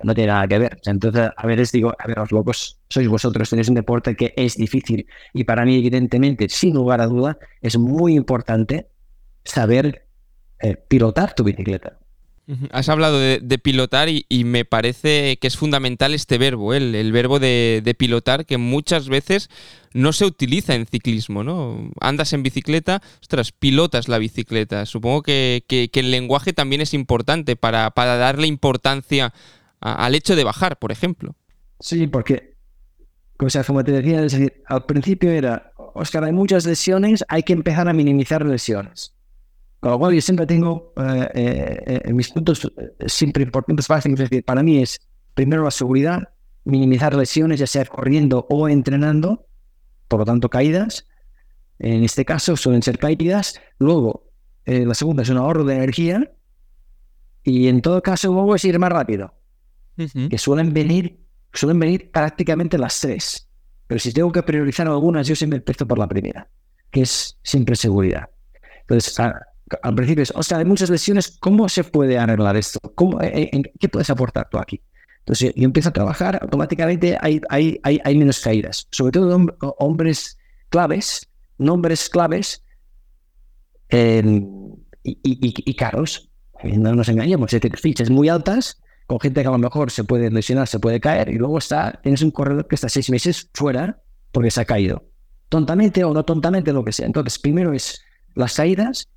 No 0.01 0.15
tiene 0.15 0.33
nada 0.33 0.47
que 0.47 0.57
ver. 0.57 0.79
Entonces, 0.85 1.29
a 1.37 1.47
veces 1.47 1.71
digo, 1.71 1.93
a 1.97 2.07
ver, 2.07 2.17
los 2.17 2.31
locos 2.31 2.79
sois 2.89 3.07
vosotros, 3.07 3.49
tenéis 3.49 3.69
un 3.69 3.75
deporte 3.75 4.15
que 4.15 4.33
es 4.35 4.57
difícil. 4.57 5.05
Y 5.33 5.43
para 5.43 5.63
mí, 5.63 5.77
evidentemente, 5.77 6.49
sin 6.49 6.73
lugar 6.73 6.99
a 6.99 7.05
duda, 7.05 7.37
es 7.61 7.77
muy 7.77 8.15
importante 8.15 8.87
saber 9.43 10.07
eh, 10.59 10.75
pilotar 10.75 11.35
tu 11.35 11.43
bicicleta. 11.43 11.99
Has 12.71 12.89
hablado 12.89 13.19
de, 13.19 13.59
pilotar 13.59 14.09
y, 14.09 14.43
me 14.43 14.65
parece 14.65 15.37
que 15.37 15.47
es 15.47 15.55
fundamental 15.55 16.13
este 16.13 16.37
verbo, 16.37 16.73
el, 16.73 17.11
verbo 17.13 17.39
de, 17.39 17.95
pilotar, 17.97 18.45
que 18.45 18.57
muchas 18.57 19.07
veces 19.07 19.49
no 19.93 20.11
se 20.11 20.25
utiliza 20.25 20.75
en 20.75 20.85
ciclismo, 20.85 21.43
¿no? 21.43 21.91
Andas 22.01 22.33
en 22.33 22.43
bicicleta, 22.43 23.01
ostras, 23.21 23.53
pilotas 23.53 24.09
la 24.09 24.17
bicicleta. 24.17 24.85
Supongo 24.85 25.23
que, 25.23 25.63
el 25.69 26.11
lenguaje 26.11 26.51
también 26.51 26.81
es 26.81 26.93
importante 26.93 27.55
para, 27.55 27.93
darle 27.95 28.47
importancia 28.47 29.33
al 29.79 30.13
hecho 30.13 30.35
de 30.35 30.43
bajar, 30.43 30.77
por 30.79 30.91
ejemplo. 30.91 31.35
Sí, 31.79 32.07
porque, 32.07 32.57
como 33.37 33.83
te 33.85 33.93
decía, 33.93 34.21
decir, 34.21 34.63
al 34.65 34.85
principio 34.85 35.31
era, 35.31 35.71
Oscar, 35.77 36.25
hay 36.25 36.33
muchas 36.33 36.65
lesiones, 36.65 37.23
hay 37.29 37.43
que 37.43 37.53
empezar 37.53 37.87
a 37.87 37.93
minimizar 37.93 38.45
lesiones. 38.45 39.13
Con 39.83 39.91
lo 39.91 39.99
cual 39.99 40.13
yo 40.13 40.21
siempre 40.21 40.45
tengo 40.45 40.93
eh, 40.95 41.29
eh, 41.33 42.01
eh, 42.05 42.13
mis 42.13 42.29
puntos 42.29 42.71
siempre 43.05 43.43
importantes 43.43 43.85
básicos. 43.85 44.17
Es 44.17 44.29
decir, 44.29 44.45
para 44.45 44.63
mí 44.63 44.81
es 44.81 44.97
primero 45.33 45.61
la 45.65 45.71
seguridad, 45.71 46.29
minimizar 46.63 47.13
lesiones, 47.13 47.59
ya 47.59 47.67
sea 47.67 47.83
corriendo 47.83 48.47
o 48.49 48.69
entrenando, 48.69 49.45
por 50.07 50.19
lo 50.21 50.25
tanto 50.25 50.49
caídas. 50.49 51.05
En 51.79 52.05
este 52.05 52.23
caso 52.23 52.55
suelen 52.55 52.81
ser 52.81 52.97
caídas. 52.97 53.59
Luego, 53.77 54.31
la 54.63 54.93
segunda 54.93 55.23
es 55.23 55.29
un 55.29 55.35
ahorro 55.35 55.65
de 55.65 55.75
energía. 55.75 56.31
Y 57.43 57.67
en 57.67 57.81
todo 57.81 58.01
caso, 58.01 58.31
luego 58.31 58.55
es 58.55 58.63
ir 58.63 58.79
más 58.79 58.89
rápido. 58.89 59.33
Que 59.97 60.37
suelen 60.37 60.73
venir, 60.73 61.19
suelen 61.51 61.77
venir 61.77 62.09
prácticamente 62.09 62.77
las 62.77 63.01
tres. 63.01 63.49
Pero 63.87 63.99
si 63.99 64.13
tengo 64.13 64.31
que 64.31 64.43
priorizar 64.43 64.87
algunas, 64.87 65.27
yo 65.27 65.35
siempre 65.35 65.57
empiezo 65.57 65.85
por 65.85 65.99
la 65.99 66.07
primera, 66.07 66.49
que 66.89 67.01
es 67.01 67.37
siempre 67.43 67.75
seguridad. 67.75 68.29
Entonces, 68.83 69.19
al 69.81 69.95
principio 69.95 70.23
es, 70.23 70.31
o 70.35 70.43
sea, 70.43 70.59
hay 70.59 70.65
muchas 70.65 70.89
lesiones, 70.89 71.37
¿cómo 71.39 71.67
se 71.69 71.83
puede 71.83 72.17
arreglar 72.17 72.55
esto? 72.57 72.79
¿Cómo, 72.95 73.21
eh, 73.21 73.49
eh, 73.51 73.61
¿Qué 73.79 73.89
puedes 73.89 74.09
aportar 74.09 74.49
tú 74.49 74.57
aquí? 74.57 74.81
Entonces 75.19 75.53
yo 75.55 75.63
empiezo 75.63 75.89
a 75.89 75.93
trabajar, 75.93 76.39
automáticamente 76.41 77.17
hay, 77.19 77.39
hay, 77.49 77.79
hay, 77.83 78.17
menos 78.17 78.41
caídas, 78.41 78.87
sobre 78.91 79.13
todo 79.13 79.55
hombres 79.79 80.37
claves, 80.69 81.29
nombres 81.57 82.09
claves 82.09 82.61
y, 83.89 84.43
y, 85.03 85.75
caros. 85.75 86.29
No 86.63 86.93
nos 86.93 87.07
engañemos, 87.07 87.51
fichas 87.81 88.09
muy 88.09 88.27
altas, 88.27 88.81
con 89.07 89.19
gente 89.19 89.41
que 89.41 89.47
a 89.47 89.51
lo 89.51 89.57
mejor 89.57 89.91
se 89.91 90.03
puede 90.03 90.29
lesionar, 90.29 90.67
se 90.67 90.79
puede 90.79 90.99
caer, 90.99 91.29
y 91.29 91.35
luego 91.35 91.57
está, 91.57 91.99
tienes 92.03 92.21
un 92.21 92.31
corredor 92.31 92.67
que 92.67 92.75
está 92.75 92.89
seis 92.89 93.09
meses 93.09 93.49
fuera 93.53 94.01
porque 94.31 94.51
se 94.51 94.61
ha 94.61 94.65
caído. 94.65 95.05
Tontamente 95.49 96.03
o 96.03 96.13
no 96.13 96.25
tontamente, 96.25 96.73
lo 96.73 96.83
que 96.83 96.91
sea. 96.91 97.05
Entonces, 97.05 97.37
primero 97.39 97.73
es 97.73 98.01
las 98.33 98.55
caídas 98.55 99.07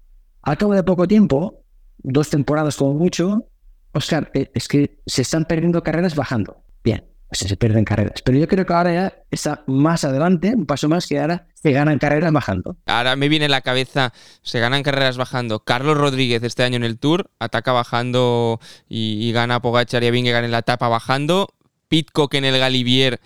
al 0.47 0.57
cabo 0.57 0.75
de 0.75 0.85
poco 0.85 1.09
tiempo, 1.09 1.65
dos 1.99 2.31
temporadas 2.31 2.77
como 2.77 2.95
mucho, 2.95 3.49
Oscar, 3.93 4.31
eh, 4.33 4.49
es 4.55 4.69
que 4.69 5.01
se 5.05 5.23
están 5.23 5.45
perdiendo 5.45 5.83
carreras 5.83 6.15
bajando. 6.15 6.63
Bien, 6.85 7.05
pues 7.29 7.41
se 7.41 7.57
pierden 7.57 7.85
carreras. 7.85 8.23
Pero 8.23 8.39
yo 8.39 8.47
creo 8.47 8.65
que 8.65 8.73
ahora 8.73 8.95
ya 8.95 9.15
está 9.33 9.65
más 9.67 10.05
adelante, 10.05 10.55
un 10.55 10.65
paso 10.65 10.89
más, 10.89 11.09
que 11.09 11.19
ahora 11.19 11.49
se 11.61 11.73
ganan 11.73 11.99
carreras 11.99 12.33
bajando. 12.33 12.77
Ahora 12.87 13.17
me 13.17 13.29
viene 13.29 13.47
a 13.47 13.49
la 13.49 13.61
cabeza, 13.61 14.13
se 14.43 14.61
ganan 14.61 14.85
carreras 14.85 15.17
bajando. 15.17 15.65
Carlos 15.65 15.99
Rodríguez 15.99 16.41
este 16.45 16.63
año 16.63 16.77
en 16.77 16.85
el 16.85 16.97
Tour 16.97 17.29
ataca 17.41 17.73
bajando 17.73 18.61
y, 18.89 19.33
gana 19.33 19.61
Pogachar 19.61 20.05
y 20.05 20.31
gana 20.31 20.47
en 20.47 20.53
la 20.53 20.59
etapa 20.59 20.87
bajando. 20.87 21.49
Pitcock 21.89 22.35
en 22.35 22.45
el 22.45 22.57
Galivier, 22.57 23.21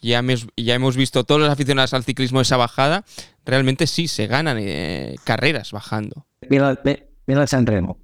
ya, 0.00 0.22
ya 0.56 0.74
hemos 0.74 0.96
visto 0.96 1.24
todos 1.24 1.40
los 1.40 1.50
aficionados 1.50 1.92
al 1.92 2.04
ciclismo 2.04 2.40
esa 2.40 2.56
bajada. 2.56 3.04
Realmente 3.44 3.88
sí, 3.88 4.06
se 4.06 4.28
ganan 4.28 4.58
eh, 4.60 5.16
carreras 5.24 5.72
bajando. 5.72 6.24
Mira, 6.48 6.78
mira 7.26 7.42
el 7.42 7.48
San 7.48 7.66
Remo. 7.66 7.98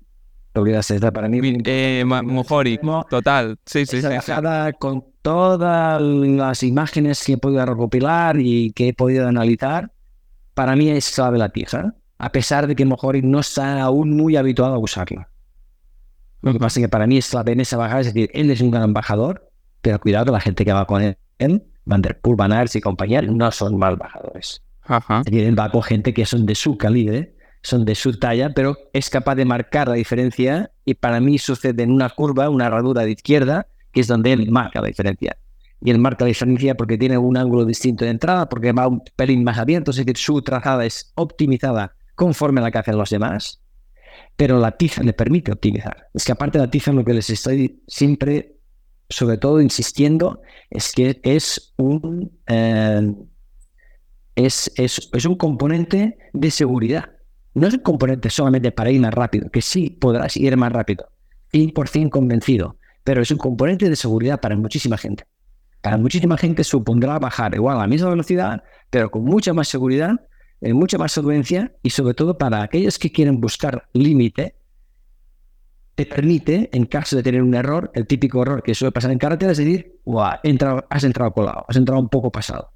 Te 0.53 0.61
olvidaste, 0.61 1.13
para 1.13 1.29
mí. 1.29 1.41
Eh, 1.65 2.05
Mojori, 2.05 2.81
total. 3.11 3.59
Sí, 3.67 3.85
sí, 3.87 4.01
sí, 4.01 4.09
con 4.79 5.05
todas 5.23 6.01
las 6.01 6.63
imágenes 6.63 7.23
que 7.25 7.35
he 7.35 7.39
podido 7.39 7.65
recopilar 7.67 8.37
y 8.41 8.73
que 8.73 8.89
he 8.89 8.95
podido 8.95 9.29
analizar, 9.29 9.93
para 10.55 10.75
mí 10.75 10.89
es 10.89 11.11
clave 11.15 11.39
la 11.39 11.51
tija, 11.51 11.95
a 12.17 12.33
pesar 12.33 12.67
de 12.67 12.75
que 12.75 12.85
Mojori 12.85 13.23
no 13.23 13.41
está 13.41 13.83
aún 13.83 14.17
muy 14.17 14.37
habituado 14.37 14.75
a 14.75 14.79
usarla. 14.79 15.29
Lo 16.41 16.53
que 16.53 16.59
pasa 16.59 16.81
es 16.81 16.85
que 16.85 16.89
para 16.89 17.07
mí 17.07 17.19
es 17.19 17.29
clave 17.29 17.53
en 17.53 17.61
esa 17.61 17.77
bajada, 17.77 18.01
es 18.01 18.07
decir, 18.07 18.31
él 18.33 18.51
es 18.51 18.61
un 18.61 18.71
gran 18.71 18.85
embajador, 18.85 19.51
pero 19.83 20.01
cuidado 20.01 20.27
que 20.27 20.33
la 20.33 20.41
gente 20.41 20.65
que 20.65 20.73
va 20.73 20.87
con 20.87 21.03
él, 21.03 21.17
Van 21.85 22.03
der 22.03 22.21
Poel, 22.21 22.37
Van 22.37 22.53
Aert 22.53 22.75
y 22.75 22.81
compañía, 22.81 23.23
no 23.23 23.51
son 23.51 23.79
mal 23.79 23.97
bajadores. 23.97 24.63
Ajá. 24.83 25.21
Es 25.21 25.25
decir, 25.27 25.45
él 25.45 25.59
va 25.59 25.71
con 25.71 25.83
gente 25.83 26.15
que 26.15 26.25
son 26.27 26.47
de 26.47 26.55
su 26.55 26.77
calibre 26.77 27.35
son 27.63 27.85
de 27.85 27.95
su 27.95 28.19
talla, 28.19 28.53
pero 28.55 28.77
es 28.93 29.11
capaz 29.11 29.35
de 29.35 29.45
marcar 29.45 29.89
la 29.89 29.95
diferencia 29.95 30.71
y 30.85 30.95
para 30.95 31.21
mí 31.21 31.39
sucede 31.39 31.83
en 31.83 31.93
una 31.93 32.11
curva, 32.11 32.51
una 32.51 32.67
herradura 32.67 33.03
de 33.03 33.13
izquierda, 33.13 33.67
que 33.93 34.01
es 34.01 34.07
donde 34.07 34.33
él 34.33 34.51
marca 34.51 34.81
la 34.81 34.89
diferencia. 34.89 35.37
Y 35.81 35.91
él 35.91 35.99
marca 35.99 36.25
la 36.25 36.29
diferencia 36.29 36.77
porque 36.77 36.99
tiene 36.99 37.19
un 37.19 37.37
ángulo 37.37 37.65
distinto 37.65 38.05
de 38.05 38.11
entrada, 38.11 38.49
porque 38.49 38.73
va 38.73 38.89
un 38.89 39.03
pelín 39.17 39.45
más 39.45 39.59
abierto, 39.59 39.91
es 39.91 39.99
decir, 39.99 40.17
su 40.17 40.43
trazada 40.43 40.85
es 40.85 41.13
optimizada 41.15 41.95
conforme 42.15 42.61
a 42.61 42.65
la 42.65 42.71
que 42.71 42.79
hacen 42.79 42.97
los 42.97 43.11
demás, 43.11 43.61
pero 44.37 44.59
la 44.59 44.73
tiza 44.73 45.03
le 45.03 45.13
permite 45.13 45.53
optimizar. 45.53 46.09
Es 46.15 46.25
que 46.25 46.33
aparte 46.33 46.59
de 46.59 46.65
la 46.65 46.71
tiza, 46.71 46.93
lo 46.93 47.05
que 47.05 47.15
les 47.15 47.31
estoy 47.31 47.83
siempre, 47.87 48.57
sobre 49.09 49.39
todo, 49.39 49.61
insistiendo, 49.61 50.41
es 50.71 50.93
que 50.93 51.21
es 51.23 51.75
un, 51.77 52.39
eh, 52.47 53.15
es, 54.35 54.73
es, 54.77 55.11
es 55.13 55.25
un 55.25 55.37
componente 55.37 56.19
de 56.33 56.51
seguridad 56.51 57.18
no 57.59 57.67
es 57.67 57.75
un 57.75 57.81
componente 57.81 58.31
solamente 58.31 58.73
para 58.73 58.91
ir 58.91 59.01
más 59.01 59.13
rápido, 59.13 59.51
que 59.51 59.61
sí 59.61 59.91
podrás 59.91 60.37
ir 60.37 60.57
más 60.57 60.73
rápido, 60.73 61.09
100% 61.53 62.11
convencido, 62.11 62.77
pero 63.05 63.23
es 63.23 63.31
un 63.31 63.39
componente 63.39 63.89
de 63.89 63.97
seguridad 63.97 64.41
para 64.41 64.57
muchísima 64.57 64.97
gente. 64.97 65.25
Para 65.81 65.97
muchísima 65.97 66.37
gente 66.37 66.65
supondrá 66.65 67.19
bajar 67.19 67.55
igual 67.55 67.77
a 67.77 67.81
la 67.81 67.87
misma 67.87 68.11
velocidad, 68.11 68.63
pero 68.91 69.11
con 69.11 69.25
mucha 69.25 69.53
más 69.53 69.69
seguridad, 69.69 70.13
en 70.61 70.77
mucha 70.77 70.99
más 70.99 71.13
solvencia 71.13 71.73
y 71.83 71.91
sobre 71.91 72.15
todo 72.15 72.37
para 72.37 72.63
aquellos 72.63 72.99
que 72.99 73.13
quieren 73.13 73.41
buscar 73.41 73.89
límite, 73.93 74.57
te 75.95 76.07
permite, 76.07 76.71
en 76.73 76.87
caso 76.87 77.17
de 77.17 77.23
tener 77.23 77.43
un 77.43 77.55
error, 77.55 77.91
el 77.95 78.07
típico 78.07 78.43
error 78.43 78.63
que 78.63 78.75
suele 78.75 78.93
pasar 78.93 79.11
en 79.11 79.19
carretera, 79.19 79.53
es 79.53 79.59
decir, 79.59 80.01
has 80.17 81.05
entrado 81.05 81.33
colado, 81.33 81.65
has 81.69 81.77
entrado 81.77 82.01
un 82.01 82.09
poco 82.09 82.31
pasado. 82.31 82.73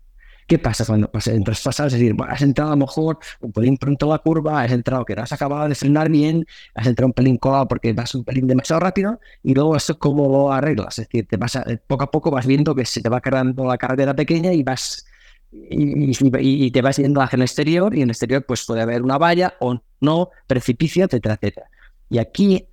¿Qué 0.53 0.59
pasa 0.59 0.85
cuando 0.85 1.11
entras 1.25 1.63
pasado? 1.63 1.87
Es 1.87 1.95
decir, 1.95 2.15
has 2.29 2.43
entrado 2.43 2.73
a 2.73 2.77
lo 2.77 2.85
mejor 2.85 3.19
un 3.41 3.53
pelín 3.53 3.79
pronto 3.79 4.05
a 4.05 4.17
la 4.17 4.19
curva, 4.19 4.63
has 4.63 4.71
entrado 4.71 5.03
que 5.03 5.17
no 5.17 5.23
has 5.23 5.33
acabado 5.33 5.67
de 5.67 5.75
frenar 5.75 6.11
bien, 6.11 6.45
has 6.75 6.87
entrado 6.87 7.07
un 7.07 7.15
pelín 7.15 7.39
colado 7.39 7.67
porque 7.67 7.95
vas 7.95 8.15
un 8.15 8.23
pelín 8.23 8.47
demasiado 8.47 8.81
rápido 8.81 9.19
y 9.43 9.55
luego 9.55 9.75
esto 9.77 9.99
cómo 9.99 10.29
lo 10.29 10.53
arreglas. 10.53 10.99
Es 10.99 11.09
decir, 11.09 11.27
te 11.27 11.39
vas 11.39 11.59
poco 11.87 12.05
a 12.05 12.11
poco 12.11 12.31
vas 12.31 12.45
viendo 12.45 12.75
que 12.75 12.85
se 12.85 13.01
te 13.01 13.09
va 13.09 13.23
cargando 13.23 13.65
la 13.65 13.79
carretera 13.79 14.15
pequeña 14.15 14.53
y 14.53 14.63
vas 14.63 15.07
y, 15.51 16.71
te 16.71 16.83
vas 16.83 16.99
yendo 16.99 17.23
hacia 17.23 17.37
el 17.37 17.43
exterior 17.45 17.95
y 17.95 18.03
en 18.03 18.03
el 18.03 18.11
exterior 18.11 18.45
pues 18.45 18.67
puede 18.67 18.83
haber 18.83 19.01
una 19.01 19.17
valla 19.17 19.55
o 19.59 19.81
no, 20.03 20.29
precipicio, 20.47 21.07
etcétera, 21.07 21.39
etcétera. 21.41 21.67
Y 22.11 22.19
aquí, 22.19 22.69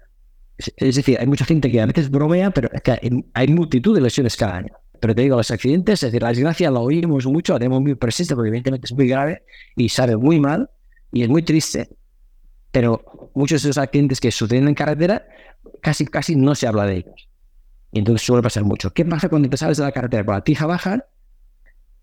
es 0.57 0.95
decir, 0.97 1.17
hay 1.17 1.27
mucha 1.27 1.45
gente 1.45 1.71
que 1.71 1.79
a 1.79 1.85
veces 1.85 2.11
bromea, 2.11 2.51
pero 2.51 2.69
es 2.73 2.81
que 2.81 3.23
hay 3.33 3.47
multitud 3.47 3.95
de 3.95 4.01
lesiones 4.01 4.35
cada 4.35 4.57
año. 4.57 4.73
Pero 4.99 5.15
te 5.15 5.21
digo, 5.21 5.37
los 5.37 5.49
accidentes, 5.51 6.03
es 6.03 6.11
decir, 6.11 6.21
la 6.21 6.29
desgracia 6.29 6.71
la 6.71 6.79
oímos 6.79 7.25
mucho, 7.25 7.53
la 7.53 7.59
tenemos 7.59 7.81
muy 7.81 7.95
presente 7.95 8.35
porque 8.35 8.49
evidentemente 8.49 8.85
es 8.85 8.93
muy 8.93 9.07
grave 9.07 9.43
y 9.75 9.89
sabe 9.89 10.17
muy 10.17 10.39
mal 10.39 10.69
y 11.11 11.23
es 11.23 11.29
muy 11.29 11.43
triste. 11.43 11.89
Pero 12.71 13.31
muchos 13.33 13.63
de 13.63 13.69
esos 13.69 13.81
accidentes 13.81 14.19
que 14.19 14.31
suceden 14.31 14.67
en 14.67 14.75
carretera, 14.75 15.25
casi, 15.81 16.05
casi 16.05 16.35
no 16.35 16.53
se 16.55 16.67
habla 16.67 16.85
de 16.85 16.97
ellos. 16.97 17.29
Y 17.91 17.99
entonces 17.99 18.25
suele 18.25 18.43
pasar 18.43 18.63
mucho. 18.63 18.93
¿Qué 18.93 19.05
pasa 19.05 19.29
cuando 19.29 19.49
te 19.49 19.57
sales 19.57 19.77
de 19.77 19.83
la 19.83 19.91
carretera 19.91 20.25
con 20.25 20.35
la 20.35 20.43
tija 20.43 20.65
baja? 20.65 21.05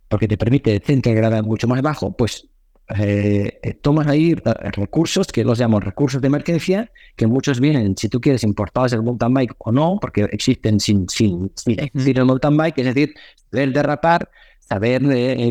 Porque 0.09 0.26
te 0.26 0.36
permite 0.36 0.74
el 0.74 0.82
centro 0.82 1.12
de 1.12 1.42
mucho 1.42 1.68
más 1.68 1.82
bajo, 1.82 2.16
pues 2.16 2.49
eh, 2.89 3.59
eh, 3.62 3.74
tomas 3.74 4.07
ahí 4.07 4.32
eh, 4.32 4.70
recursos 4.70 5.26
que 5.26 5.43
los 5.43 5.59
llamamos 5.59 5.84
recursos 5.84 6.20
de 6.20 6.28
emergencia, 6.28 6.93
que 7.16 7.26
muchos 7.26 7.59
vienen, 7.59 7.97
si 7.97 8.09
tú 8.09 8.20
quieres, 8.20 8.45
importados 8.45 8.93
del 8.93 9.03
mountain 9.03 9.34
bike 9.34 9.55
o 9.59 9.72
no, 9.72 9.99
porque 10.01 10.22
existen 10.30 10.78
sin, 10.78 11.09
sin, 11.09 11.53
sin 11.57 12.16
el 12.16 12.24
mountain 12.24 12.57
bike, 12.57 12.78
es 12.78 12.95
decir, 12.95 13.14
saber 13.51 13.72
derrapar, 13.72 14.30
saber 14.61 15.03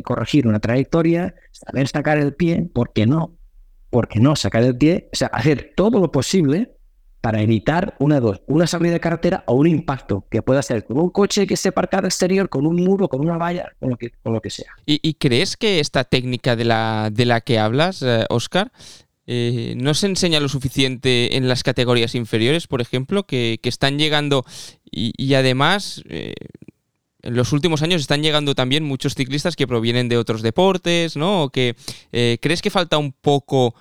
corregir 0.04 0.48
una 0.48 0.60
trayectoria, 0.60 1.36
saber 1.52 1.88
sacar 1.88 2.18
el 2.18 2.34
pie, 2.34 2.70
¿por 2.74 2.94
qué 2.94 3.06
no? 3.06 3.36
¿Por 3.90 4.08
qué 4.08 4.20
no 4.20 4.36
sacar 4.36 4.64
el 4.64 4.78
pie? 4.78 5.10
O 5.12 5.16
sea, 5.16 5.28
hacer 5.28 5.74
todo 5.76 6.00
lo 6.00 6.12
posible 6.12 6.75
para 7.26 7.42
evitar 7.42 7.96
una 7.98 8.20
dos, 8.20 8.44
una 8.46 8.68
salida 8.68 8.94
de 8.94 9.00
carretera 9.00 9.44
o 9.48 9.56
un 9.56 9.66
impacto 9.66 10.28
que 10.30 10.44
pueda 10.44 10.62
ser 10.62 10.86
con 10.86 11.00
un 11.00 11.10
coche 11.10 11.48
que 11.48 11.56
esté 11.56 11.70
aparcado 11.70 12.06
exterior, 12.06 12.50
con 12.50 12.68
un 12.68 12.76
muro, 12.76 13.10
con 13.10 13.20
una 13.20 13.36
valla, 13.36 13.74
con 13.80 13.90
lo 13.90 13.98
que, 13.98 14.12
con 14.22 14.32
lo 14.32 14.42
que 14.42 14.52
sea. 14.52 14.72
¿Y, 14.86 15.16
crees 15.16 15.58
que 15.58 15.80
esta 15.80 16.04
técnica 16.04 16.56
de 16.56 16.66
la, 16.66 17.10
de 17.12 17.26
la 17.26 17.42
que 17.42 17.58
hablas, 17.58 18.06
Oscar, 18.30 18.72
eh, 19.26 19.74
no 19.76 19.96
se 19.96 20.06
enseña 20.06 20.40
lo 20.40 20.50
suficiente 20.50 21.36
en 21.36 21.48
las 21.48 21.64
categorías 21.64 22.14
inferiores, 22.14 22.68
por 22.68 22.80
ejemplo, 22.80 23.24
que, 23.24 23.60
están 23.64 23.98
llegando 23.98 24.46
y, 24.84 25.34
además 25.34 26.04
eh, 26.08 26.36
en 27.24 27.36
los 27.36 27.54
últimos 27.54 27.82
años 27.82 28.02
están 28.02 28.22
llegando 28.22 28.54
también 28.54 28.84
muchos 28.84 29.16
ciclistas 29.16 29.56
que 29.56 29.66
provienen 29.66 30.10
de 30.10 30.18
otros 30.18 30.44
deportes, 30.44 31.18
¿no? 31.18 31.46
O 31.46 31.50
que 31.50 31.76
eh, 32.12 32.38
crees 32.40 32.62
que 32.62 32.70
falta 32.70 33.00
un 33.00 33.14
poco, 33.14 33.74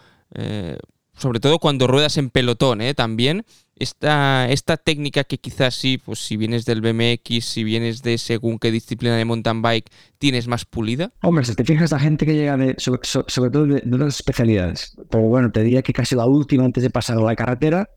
sobre 1.16 1.40
todo 1.40 1.58
cuando 1.58 1.86
ruedas 1.86 2.16
en 2.18 2.30
pelotón, 2.30 2.80
también 2.96 3.44
esta, 3.76 4.48
esta 4.50 4.76
técnica 4.76 5.24
que 5.24 5.38
quizás 5.38 5.74
sí, 5.74 5.98
pues 5.98 6.20
si 6.20 6.36
vienes 6.36 6.64
del 6.64 6.80
BMX, 6.80 7.44
si 7.44 7.64
vienes 7.64 8.02
de 8.02 8.18
según 8.18 8.58
qué 8.58 8.70
disciplina 8.70 9.16
de 9.16 9.24
mountain 9.24 9.62
bike, 9.62 9.90
tienes 10.18 10.46
más 10.46 10.64
pulida? 10.64 11.12
Hombre, 11.22 11.44
si 11.44 11.54
te 11.54 11.64
fijas, 11.64 11.90
la 11.90 11.98
gente 11.98 12.24
que 12.24 12.34
llega 12.34 12.56
de, 12.56 12.76
sobre, 12.78 13.50
todo 13.50 13.66
de, 13.66 13.82
otras 13.92 14.16
especialidades, 14.16 14.96
pero 15.10 15.24
bueno, 15.24 15.50
te 15.50 15.62
diría 15.62 15.82
que 15.82 15.92
casi 15.92 16.14
la 16.14 16.26
última 16.26 16.64
antes 16.64 16.82
de 16.82 16.90
pasar 16.90 17.18
a 17.18 17.22
la 17.22 17.34
carretera 17.34 17.88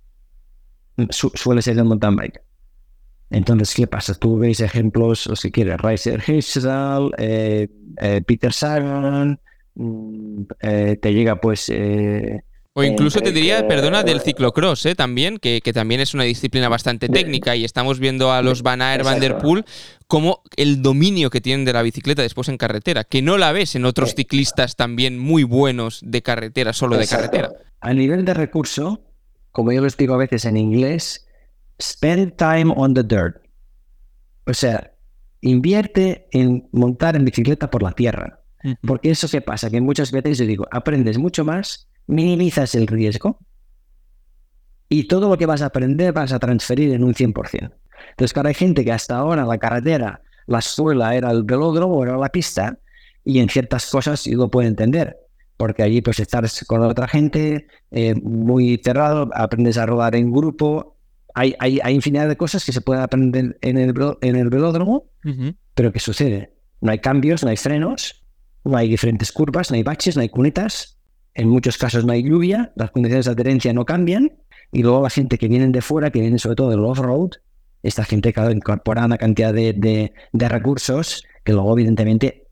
suele 1.10 1.62
ser 1.62 1.78
el 1.78 1.86
mountain 1.86 2.16
bike. 2.16 2.42
Entonces, 3.30 3.76
¿qué 3.76 3.88
pasa? 3.88 4.16
Tú 4.16 4.38
ves 4.38 4.62
ejemplos, 4.62 5.28
o 5.28 5.36
si 5.36 5.52
quieres, 5.52 5.78
Reiser 5.78 6.24
Hissal, 6.28 7.12
eh, 7.18 7.68
eh, 8.02 8.22
Peter 8.26 8.54
Sagan, 8.54 9.40
mm, 9.76 10.44
eh, 10.62 10.98
te 11.00 11.14
llega 11.14 11.40
pues 11.42 11.70
o 12.78 12.84
incluso 12.84 13.22
te 13.22 13.32
diría, 13.32 13.68
perdona, 13.68 14.04
del 14.04 14.22
ciclocross, 14.22 14.86
¿eh? 14.86 14.94
También, 14.94 15.40
que, 15.40 15.62
también 15.74 16.00
es 16.00 16.14
una 16.14 16.26
disciplina 16.26 16.70
bastante 16.70 17.10
técnica 17.10 17.56
y 17.56 17.66
estamos 17.66 17.98
viendo 17.98 18.32
a 18.32 18.44
los 18.44 18.62
Van 18.62 18.84
Aert, 18.84 19.04
Van 19.04 19.20
der 19.20 19.40
Poel 19.40 19.66
como 20.06 20.44
el 20.58 20.84
dominio 20.84 21.32
que 21.32 21.42
tienen 21.42 21.66
de 21.66 21.74
la 21.74 21.82
bicicleta 21.82 22.22
después 22.22 22.50
en 22.50 22.58
carretera, 22.60 23.04
que 23.04 23.24
no 23.24 23.40
la 23.40 23.52
ves 23.52 23.74
en 23.74 23.84
otros 23.84 24.14
ciclistas 24.14 24.76
también 24.76 25.18
muy 25.18 25.42
buenos 25.42 26.02
de 26.06 26.22
carretera, 26.22 26.72
solo 26.72 26.98
de 26.98 27.08
carretera. 27.08 27.52
A 27.82 27.96
nivel 27.96 28.26
de 28.26 28.36
recurso, 28.36 29.02
como 29.52 29.72
yo 29.72 29.82
lo 29.82 29.88
explico 29.88 30.14
a 30.14 30.18
veces 30.18 30.46
en 30.46 30.56
inglés, 30.56 31.26
spend 31.82 32.36
time 32.36 32.72
on 32.76 32.94
the 32.94 33.02
dirt. 33.02 33.38
O 34.46 34.54
sea, 34.54 34.92
invierte 35.42 36.28
en 36.32 36.70
montar 36.74 37.16
en 37.16 37.26
bicicleta 37.26 37.72
por 37.72 37.82
la 37.82 37.94
tierra. 37.94 38.44
Porque 38.84 39.10
eso 39.10 39.28
se 39.28 39.42
pasa, 39.42 39.72
que 39.72 39.82
muchas 39.82 40.12
veces 40.12 40.38
yo 40.38 40.46
digo, 40.46 40.68
aprendes 40.70 41.18
mucho 41.18 41.44
más 41.44 41.88
minimizas 42.08 42.74
el 42.76 42.88
riesgo 42.88 43.40
y 44.90 45.04
todo 45.08 45.30
lo 45.30 45.38
que 45.38 45.46
vas 45.46 45.62
a 45.62 45.68
aprender 45.68 46.14
vas 46.14 46.32
a 46.32 46.40
transferir 46.40 46.94
en 46.94 47.04
un 47.04 47.14
100%. 47.14 47.72
Entonces, 48.12 48.34
claro, 48.34 48.48
hay 48.48 48.56
gente 48.56 48.84
que 48.86 48.92
hasta 48.92 49.18
ahora 49.18 49.46
la 49.46 49.58
carretera, 49.58 50.22
la 50.46 50.60
escuela 50.60 51.16
era 51.16 51.32
el 51.32 51.44
velódromo, 51.44 52.04
era 52.04 52.18
la 52.18 52.30
pista, 52.30 52.80
y 53.24 53.40
en 53.40 53.50
ciertas 53.50 53.90
cosas 53.90 54.24
yo 54.24 54.38
lo 54.38 54.50
puedo 54.50 54.68
entender, 54.68 55.18
porque 55.58 55.84
allí 55.84 56.02
pues 56.02 56.20
estás 56.20 56.64
con 56.66 56.82
otra 56.82 57.08
gente, 57.08 57.68
eh, 57.92 58.16
muy 58.16 58.80
cerrado, 58.84 59.30
aprendes 59.34 59.78
a 59.78 59.86
rodar 59.86 60.16
en 60.16 60.32
grupo, 60.32 60.96
hay, 61.34 61.54
hay, 61.60 61.80
hay, 61.84 61.94
infinidad 61.94 62.28
de 62.28 62.38
cosas 62.38 62.66
que 62.66 62.72
se 62.72 62.82
pueden 62.82 63.04
aprender 63.04 63.58
en 63.62 63.78
el, 63.78 63.94
en 64.22 64.36
el 64.36 64.50
velódromo, 64.50 65.12
pero 65.76 65.92
¿qué 65.92 66.00
sucede? 66.00 66.54
No 66.82 66.92
hay 66.92 67.00
cambios, 67.00 67.44
no 67.44 67.50
hay 67.50 67.58
frenos, 67.58 68.24
no 68.64 68.76
hay 68.76 68.90
diferentes 68.90 69.32
curvas, 69.32 69.70
no 69.70 69.76
hay 69.76 69.84
baches, 69.84 70.16
no 70.16 70.22
hay 70.22 70.30
cunetas, 70.30 70.97
en 71.38 71.50
muchos 71.50 71.78
casos 71.78 72.04
no 72.04 72.14
hay 72.14 72.24
lluvia, 72.24 72.72
las 72.76 72.90
condiciones 72.90 73.26
de 73.26 73.32
adherencia 73.32 73.72
no 73.72 73.86
cambian, 73.86 74.32
y 74.72 74.82
luego 74.82 75.04
la 75.04 75.12
gente 75.12 75.38
que 75.38 75.48
viene 75.48 75.68
de 75.68 75.82
fuera, 75.82 76.10
que 76.10 76.20
viene 76.20 76.40
sobre 76.40 76.56
todo 76.56 76.72
del 76.72 76.84
off-road, 76.84 77.30
esta 77.84 78.04
gente 78.04 78.34
que 78.34 78.42
incorpora 78.52 79.06
una 79.06 79.20
cantidad 79.20 79.54
de, 79.54 80.12
recursos 80.34 81.24
que 81.44 81.54
luego 81.54 81.74
evidentemente 81.74 82.48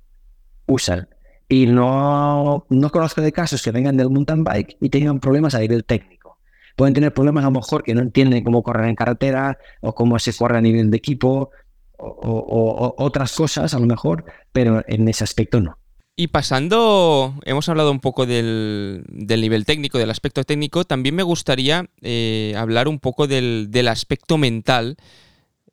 usan. 0.67 1.09
Y 1.49 1.65
no, 1.65 2.67
no 2.69 2.89
conozco 2.91 3.21
de 3.21 3.31
casos 3.31 3.63
que 3.63 3.71
vengan 3.71 3.97
del 3.97 4.11
mountain 4.11 4.43
bike 4.43 4.77
y 4.79 4.89
tengan 4.89 5.19
problemas 5.19 5.55
a 5.55 5.59
nivel 5.59 5.83
técnico. 5.83 6.37
Pueden 6.75 6.93
tener 6.93 7.11
problemas 7.11 7.43
a 7.43 7.47
lo 7.47 7.59
mejor 7.59 7.83
que 7.83 7.95
no 7.95 8.01
entienden 8.01 8.43
cómo 8.43 8.61
correr 8.61 8.87
en 8.87 8.95
carretera 8.95 9.57
o 9.81 9.95
cómo 9.95 10.19
se 10.19 10.31
corre 10.31 10.59
a 10.59 10.61
nivel 10.61 10.91
de 10.91 10.97
equipo 10.97 11.49
o 11.97 12.95
otras 12.99 13.33
cosas 13.35 13.73
a 13.73 13.79
lo 13.79 13.87
mejor, 13.87 14.25
pero 14.51 14.83
en 14.87 15.07
ese 15.07 15.23
aspecto 15.23 15.59
no. 15.59 15.79
Y 16.17 16.27
pasando, 16.27 17.35
hemos 17.43 17.67
hablado 17.67 17.91
un 17.91 17.99
poco 17.99 18.25
del, 18.25 19.03
nivel 19.09 19.65
técnico, 19.65 19.97
del 19.97 20.09
aspecto 20.09 20.45
técnico, 20.45 20.85
también 20.85 21.13
me 21.13 21.23
gustaría 21.23 21.89
eh, 22.01 22.53
hablar 22.55 22.87
un 22.87 22.99
poco 22.99 23.27
del, 23.27 23.87
aspecto 23.89 24.37
mental 24.37 24.95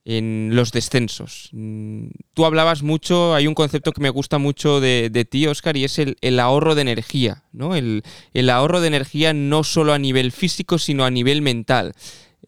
en 0.04 0.50
los 0.52 0.72
descensos. 0.72 1.48
Mm, 1.52 2.08
tú 2.34 2.44
hablabas 2.44 2.82
mucho, 2.82 3.36
hay 3.36 3.46
un 3.46 3.54
concepto 3.54 3.92
que 3.92 4.00
me 4.00 4.10
gusta 4.10 4.38
mucho 4.38 4.80
de, 4.80 5.26
ti, 5.30 5.46
Oscar, 5.46 5.76
y 5.76 5.84
es 5.84 6.00
el, 6.00 6.40
ahorro 6.40 6.74
de 6.74 6.82
energía, 6.82 7.44
¿no? 7.52 7.76
El, 7.76 8.02
ahorro 8.50 8.80
de 8.80 8.88
energía 8.88 9.32
no 9.32 9.62
solo 9.62 9.92
a 9.92 9.98
nivel 9.98 10.32
físico, 10.32 10.78
sino 10.78 11.04
a 11.04 11.10
nivel 11.12 11.40
mental. 11.40 11.92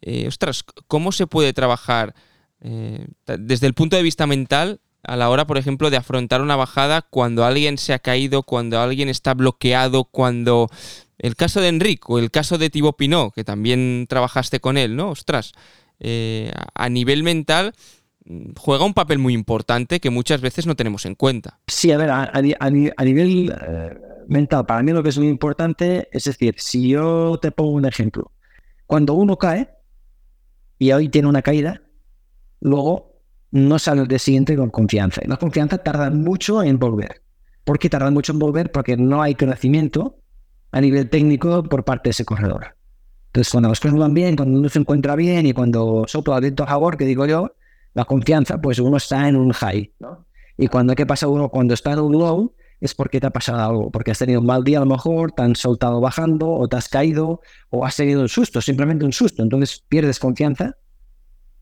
Eh, 0.03 0.26
ostras, 0.26 0.64
¿cómo 0.88 1.12
se 1.12 1.28
puede 1.28 1.53
trabajar 1.53 2.16
eh, 2.61 3.07
desde 3.38 3.68
el 3.68 3.74
punto 3.74 3.95
de 3.95 4.03
vista 4.03 4.26
mental 4.26 4.80
a 5.07 5.16
la 5.16 5.30
hora, 5.30 5.46
por 5.46 5.59
ejemplo, 5.59 5.90
de 5.90 5.96
afrontar 5.96 6.40
una 6.40 6.57
bajada 6.57 7.02
cuando 7.02 7.44
alguien 7.44 7.78
se 7.78 7.92
ha 7.92 7.98
caído, 7.98 8.42
cuando 8.42 8.80
alguien 8.80 9.09
está 9.09 9.34
bloqueado, 9.34 10.05
cuando... 10.05 10.68
El 11.18 11.36
caso 11.36 11.61
de 11.61 11.68
Enrique 11.68 12.02
o 12.09 12.18
el 12.18 12.30
caso 12.30 12.59
de 12.59 12.70
Thibaut 12.70 12.96
Pinot, 12.96 13.32
que 13.32 13.44
también 13.44 14.07
trabajaste 14.09 14.61
con 14.61 14.76
él, 14.76 14.96
¿no? 14.96 15.11
Ostras, 15.11 15.52
eh, 16.00 16.50
a 16.74 16.88
nivel 16.88 17.22
mental 17.22 17.72
mm, 18.24 18.52
juega 18.59 18.84
un 18.84 18.94
papel 18.94 19.18
muy 19.18 19.32
importante 19.32 20.00
que 20.00 20.11
muchas 20.11 20.40
veces 20.40 20.66
no 20.66 20.74
tenemos 20.74 21.07
en 21.07 21.14
cuenta. 21.14 21.61
Sí, 21.66 21.92
a 21.92 21.96
ver, 21.96 22.11
a, 22.11 22.30
nivel 22.40 23.55
eh, 23.66 23.96
mental, 24.26 24.66
para 24.66 24.82
mí 24.82 24.92
lo 24.92 25.02
que 25.02 25.11
es 25.11 25.18
muy 25.18 25.28
importante 25.28 26.09
es 26.12 26.24
decir, 26.24 26.57
si 26.59 26.88
yo 26.88 27.38
te 27.40 27.52
pongo 27.52 27.70
un 27.70 27.86
ejemplo, 27.86 28.32
cuando 28.86 29.14
uno 29.14 29.38
cae 29.38 29.70
y 30.78 30.92
hoy 30.92 31.09
tiene 31.09 31.28
una 31.28 31.42
caída, 31.42 31.80
luego 32.61 33.13
no 33.55 33.78
sale 33.78 34.02
el 34.02 34.09
día 34.09 34.18
siguiente 34.18 34.57
con 34.57 34.68
confianza. 34.70 35.20
Y 35.24 35.28
la 35.28 35.36
confianza 35.36 35.78
tarda 35.78 36.11
mucho 36.11 36.61
en 36.64 36.76
volver. 36.76 37.22
¿Por 37.62 37.78
qué 37.78 37.88
tarda 37.88 38.11
mucho 38.11 38.32
en 38.32 38.40
volver? 38.40 38.72
Porque 38.72 38.96
no 38.96 39.22
hay 39.22 39.36
conocimiento 39.36 40.18
a 40.72 40.80
nivel 40.80 41.09
técnico 41.09 41.62
por 41.62 41.84
parte 41.84 42.09
de 42.09 42.11
ese 42.11 42.24
corredor. 42.24 42.76
Entonces, 43.26 43.52
cuando 43.52 43.68
las 43.68 43.78
cosas 43.78 43.96
van 43.96 44.12
bien, 44.12 44.34
cuando 44.34 44.59
uno 44.59 44.68
se 44.68 44.80
encuentra 44.80 45.14
bien 45.14 45.46
y 45.46 45.52
cuando 45.52 46.05
sopla 46.09 46.40
viento 46.40 46.64
a 46.64 46.66
favor, 46.66 46.96
que 46.96 47.05
digo 47.05 47.26
yo, 47.26 47.55
la 47.94 48.05
confianza, 48.05 48.61
pues 48.61 48.80
uno 48.80 48.96
está 48.96 49.28
en 49.28 49.36
un 49.36 49.52
high. 49.52 49.92
¿no? 50.00 50.26
Y 50.59 50.66
cuando, 50.66 50.96
¿qué 50.96 51.07
pasa 51.07 51.28
uno? 51.28 51.48
Cuando 51.48 51.74
está 51.74 51.92
en 51.92 52.00
un 52.00 52.12
low, 52.12 52.57
es 52.80 52.92
porque 52.92 53.20
te 53.20 53.28
ha 53.28 53.30
pasado 53.30 53.61
algo, 53.61 53.90
porque 53.92 54.11
has 54.11 54.18
tenido 54.18 54.40
un 54.40 54.46
mal 54.46 54.64
día 54.64 54.78
a 54.78 54.80
lo 54.80 54.90
mejor, 54.90 55.30
te 55.30 55.42
han 55.42 55.55
soltado 55.55 56.00
bajando, 56.00 56.50
o 56.50 56.66
te 56.66 56.74
has 56.74 56.88
caído, 56.88 57.40
o 57.70 57.84
has 57.86 57.94
tenido 57.94 58.20
un 58.20 58.28
susto, 58.28 58.61
simplemente 58.61 59.05
un 59.05 59.12
susto. 59.12 59.44
Entonces 59.44 59.84
pierdes 59.88 60.18
confianza 60.18 60.76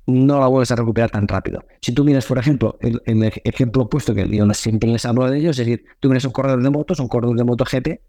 no 0.06 0.40
la 0.40 0.46
vuelves 0.46 0.70
a 0.70 0.76
recuperar 0.76 1.10
tan 1.10 1.28
rápido. 1.28 1.64
Si 1.80 1.92
tú 1.92 2.04
miras, 2.04 2.26
por 2.26 2.38
ejemplo, 2.38 2.78
el, 2.80 3.00
ejemplo 3.44 3.82
opuesto 3.82 4.14
que 4.14 4.28
yo 4.28 4.52
siempre 4.54 4.90
les 4.90 5.04
hablo 5.04 5.28
de 5.30 5.38
ellos, 5.38 5.58
es 5.58 5.66
decir, 5.66 5.84
tú 6.00 6.08
miras 6.08 6.24
un 6.24 6.32
corredor 6.32 6.62
de 6.62 6.70
motos, 6.70 6.98
un 6.98 7.08
corredor 7.08 7.36
de 7.36 7.44
moto 7.44 7.64
GP, 7.64 8.00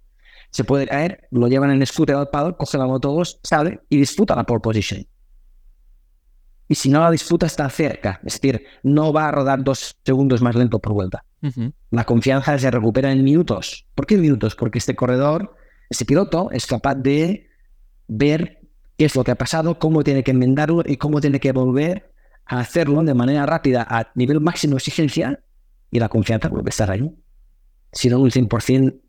se 0.49 0.63
puede 0.63 0.87
caer, 0.87 1.27
lo 1.31 1.47
llevan 1.47 1.71
en 1.71 1.85
scooter 1.85 2.15
al 2.15 2.29
paddle, 2.29 2.55
coge 2.57 2.77
la 2.77 2.85
moto 2.85 3.11
2, 3.11 3.39
sale 3.43 3.79
y 3.89 3.97
disputa 3.97 4.35
la 4.35 4.43
pole 4.43 4.59
position. 4.59 5.05
Y 6.67 6.75
si 6.75 6.89
no 6.89 6.99
la 6.99 7.11
disputa, 7.11 7.45
está 7.45 7.69
cerca. 7.69 8.19
Es 8.23 8.39
decir, 8.39 8.63
no 8.83 9.11
va 9.11 9.27
a 9.27 9.31
rodar 9.31 9.63
dos 9.63 9.97
segundos 10.05 10.41
más 10.41 10.55
lento 10.55 10.79
por 10.79 10.93
vuelta. 10.93 11.25
La 11.91 12.05
confianza 12.05 12.57
se 12.57 12.71
recupera 12.71 13.11
en 13.11 13.23
minutos. 13.23 13.85
¿Por 13.95 14.05
qué 14.05 14.15
en 14.15 14.21
minutos? 14.21 14.55
Porque 14.55 14.77
este 14.77 14.95
corredor, 14.95 15.55
este 15.89 16.05
piloto, 16.05 16.49
es 16.51 16.65
capaz 16.65 16.95
de 16.95 17.49
ver 18.07 18.62
qué 18.97 19.05
es 19.05 19.15
lo 19.15 19.23
que 19.23 19.31
ha 19.31 19.35
pasado, 19.35 19.79
cómo 19.79 20.03
tiene 20.03 20.23
que 20.23 20.31
enmendarlo 20.31 20.83
y 20.85 20.97
cómo 20.97 21.21
tiene 21.21 21.39
que 21.39 21.51
volver 21.51 22.11
a 22.45 22.59
hacerlo 22.59 23.03
de 23.03 23.13
manera 23.13 23.45
rápida 23.45 23.85
a 23.89 24.11
nivel 24.15 24.39
máximo 24.41 24.71
de 24.71 24.77
exigencia 24.77 25.39
y 25.91 25.99
la 25.99 26.09
confianza 26.09 26.49
vuelve 26.49 26.69
a 26.69 26.71
estar 26.71 26.91
ahí. 26.91 27.13
Si 27.91 28.09
no 28.09 28.19
un 28.19 28.31
100%, 28.31 28.99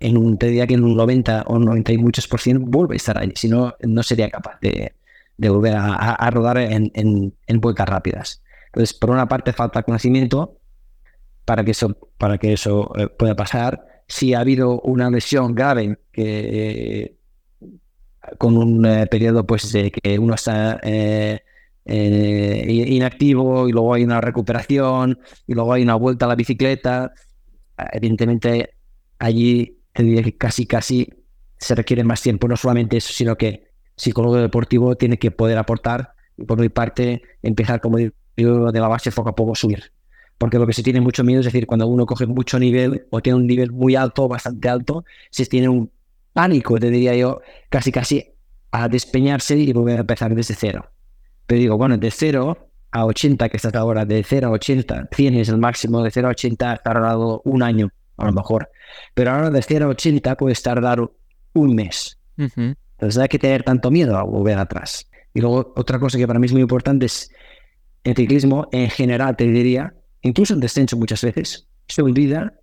en 0.00 0.16
un, 0.18 0.38
te 0.38 0.46
diría 0.46 0.66
que 0.66 0.74
en 0.74 0.84
un 0.84 0.96
90 0.96 1.44
o 1.46 1.58
90 1.58 1.92
y 1.92 1.98
muchos 1.98 2.28
por 2.28 2.40
ciento 2.40 2.64
vuelve 2.66 2.94
a 2.94 2.96
estar 2.96 3.18
ahí. 3.18 3.32
Si 3.34 3.48
no, 3.48 3.74
no 3.80 4.02
sería 4.02 4.30
capaz 4.30 4.58
de, 4.60 4.92
volver 5.38 5.74
a, 5.76 6.30
rodar 6.30 6.58
en, 6.58 7.32
vueltas 7.60 7.88
rápidas. 7.88 8.42
Entonces, 8.66 8.94
por 8.94 9.10
una 9.10 9.26
parte 9.26 9.52
falta 9.52 9.82
conocimiento 9.82 10.58
para 11.44 11.64
que 11.64 11.70
eso, 11.70 11.96
para 12.18 12.38
que 12.38 12.52
eso 12.52 12.92
eh, 12.96 13.08
pueda 13.08 13.34
pasar. 13.34 13.86
Si 14.06 14.34
ha 14.34 14.40
habido 14.40 14.80
una 14.80 15.10
lesión 15.10 15.54
grave 15.54 15.98
que 16.12 17.17
con 18.36 18.56
un 18.56 18.84
eh, 18.84 19.06
periodo 19.06 19.46
pues 19.46 19.72
de 19.72 19.90
que 19.90 20.18
uno 20.18 20.34
está 20.34 20.80
eh, 20.82 21.40
eh, 21.84 22.84
inactivo 22.88 23.68
y 23.68 23.72
luego 23.72 23.94
hay 23.94 24.04
una 24.04 24.20
recuperación 24.20 25.18
y 25.46 25.54
luego 25.54 25.72
hay 25.72 25.82
una 25.82 25.94
vuelta 25.94 26.26
a 26.26 26.28
la 26.28 26.34
bicicleta. 26.34 27.12
Evidentemente 27.92 28.74
allí 29.18 29.78
casi 30.38 30.66
casi 30.66 31.08
se 31.58 31.74
requiere 31.74 32.04
más 32.04 32.22
tiempo, 32.22 32.46
no 32.48 32.56
solamente 32.56 32.98
eso, 32.98 33.12
sino 33.12 33.36
que 33.36 33.68
psicólogo 33.96 34.36
deportivo 34.36 34.96
tiene 34.96 35.18
que 35.18 35.30
poder 35.30 35.58
aportar 35.58 36.12
por 36.46 36.60
mi 36.60 36.68
parte 36.68 37.22
empezar 37.42 37.80
como 37.80 37.98
digo 38.36 38.70
de 38.70 38.80
la 38.80 38.88
base 38.88 39.10
poco 39.10 39.30
a 39.30 39.34
poco 39.34 39.54
subir. 39.54 39.92
Porque 40.38 40.58
lo 40.58 40.66
que 40.68 40.72
se 40.72 40.84
tiene 40.84 41.00
mucho 41.00 41.24
miedo 41.24 41.40
es 41.40 41.46
decir, 41.46 41.66
cuando 41.66 41.88
uno 41.88 42.06
coge 42.06 42.26
mucho 42.26 42.60
nivel 42.60 43.06
o 43.10 43.20
tiene 43.20 43.38
un 43.38 43.46
nivel 43.46 43.72
muy 43.72 43.96
alto, 43.96 44.28
bastante 44.28 44.68
alto, 44.68 45.04
se 45.30 45.46
tiene 45.46 45.68
un 45.68 45.90
pánico, 46.32 46.78
te 46.78 46.90
diría 46.90 47.14
yo, 47.14 47.40
casi 47.68 47.92
casi 47.92 48.34
a 48.70 48.88
despeñarse 48.88 49.56
y 49.56 49.72
volver 49.72 49.98
a 49.98 50.00
empezar 50.00 50.34
desde 50.34 50.54
cero. 50.54 50.90
Pero 51.46 51.60
digo, 51.60 51.78
bueno, 51.78 51.96
de 51.96 52.10
cero 52.10 52.68
a 52.90 53.04
80, 53.04 53.48
que 53.48 53.56
estás 53.56 53.74
ahora, 53.74 54.04
de 54.04 54.22
0 54.22 54.48
a 54.48 54.50
80, 54.50 55.08
100 55.12 55.34
es 55.34 55.48
el 55.48 55.58
máximo, 55.58 56.02
de 56.02 56.10
0 56.10 56.28
a 56.28 56.30
80 56.30 56.72
has 56.72 56.82
tardado 56.82 57.42
un 57.44 57.62
año, 57.62 57.90
a 58.16 58.26
lo 58.26 58.32
mejor. 58.32 58.70
Pero 59.14 59.32
ahora 59.32 59.50
de 59.50 59.62
0 59.62 59.86
a 59.86 59.88
80 59.88 60.36
puedes 60.36 60.62
tardar 60.62 61.00
un 61.52 61.74
mes. 61.74 62.18
Entonces 62.36 63.16
no 63.16 63.22
hay 63.22 63.28
que 63.28 63.38
tener 63.38 63.62
tanto 63.62 63.90
miedo 63.90 64.16
a 64.16 64.22
volver 64.22 64.58
atrás. 64.58 65.08
Y 65.34 65.40
luego 65.40 65.72
otra 65.76 65.98
cosa 65.98 66.18
que 66.18 66.26
para 66.26 66.38
mí 66.38 66.46
es 66.46 66.52
muy 66.52 66.62
importante 66.62 67.06
es 67.06 67.30
el 68.04 68.14
ciclismo 68.14 68.68
en 68.72 68.90
general, 68.90 69.36
te 69.36 69.44
diría, 69.44 69.94
incluso 70.22 70.54
en 70.54 70.60
descenso 70.60 70.96
muchas 70.96 71.22
veces, 71.22 71.68
se 71.88 72.02
olvida 72.02 72.54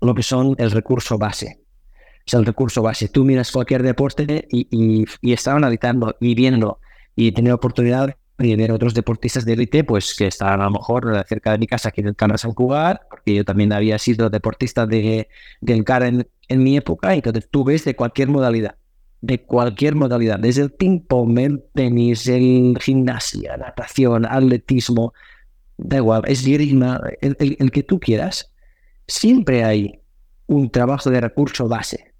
lo 0.00 0.14
que 0.14 0.22
son 0.22 0.54
el 0.58 0.70
recurso 0.70 1.18
base. 1.18 1.60
Sea, 2.26 2.40
el 2.40 2.46
recurso 2.46 2.82
base. 2.82 3.08
Tú 3.08 3.24
miras 3.24 3.52
cualquier 3.52 3.82
deporte 3.82 4.48
y, 4.50 4.66
y, 4.70 5.04
y 5.22 5.36
y 6.20 6.34
viendo 6.34 6.80
y 7.14 7.32
tener 7.32 7.52
oportunidad 7.52 8.16
de 8.38 8.56
ver 8.56 8.72
otros 8.72 8.94
deportistas 8.94 9.44
de 9.44 9.54
élite, 9.54 9.84
pues 9.84 10.14
que 10.14 10.26
están 10.26 10.60
a 10.60 10.64
lo 10.64 10.70
mejor 10.70 11.24
cerca 11.26 11.52
de 11.52 11.58
mi 11.58 11.66
casa 11.66 11.88
aquí 11.88 12.02
en 12.02 12.08
el 12.08 12.16
Canal 12.16 12.38
San 12.38 12.52
Cugat, 12.52 13.00
porque 13.08 13.34
yo 13.34 13.44
también 13.44 13.72
había 13.72 13.98
sido 13.98 14.28
deportista 14.28 14.86
de, 14.86 15.28
CAR 15.84 16.02
en, 16.04 16.28
mi 16.62 16.76
época, 16.76 17.14
entonces 17.14 17.48
tú 17.50 17.64
ves 17.64 17.84
de 17.84 17.96
cualquier 17.96 18.28
modalidad, 18.28 18.76
de 19.22 19.42
cualquier 19.42 19.94
modalidad, 19.94 20.38
desde 20.38 20.62
el 20.62 20.70
ping-pong, 20.70 21.38
el 21.38 21.64
tenis, 21.74 22.26
el 22.26 22.76
gimnasia, 22.80 23.56
natación, 23.56 24.26
atletismo, 24.26 25.14
da 25.78 25.96
igual, 25.96 26.22
esgrima, 26.26 27.00
el, 27.22 27.56
el 27.58 27.70
que 27.70 27.82
tú 27.82 27.98
quieras, 27.98 28.52
siempre 29.06 29.64
hay 29.64 30.00
un 30.46 30.70
trabajo 30.70 31.10
de 31.10 31.20
recurso 31.22 31.68
base. 31.68 32.15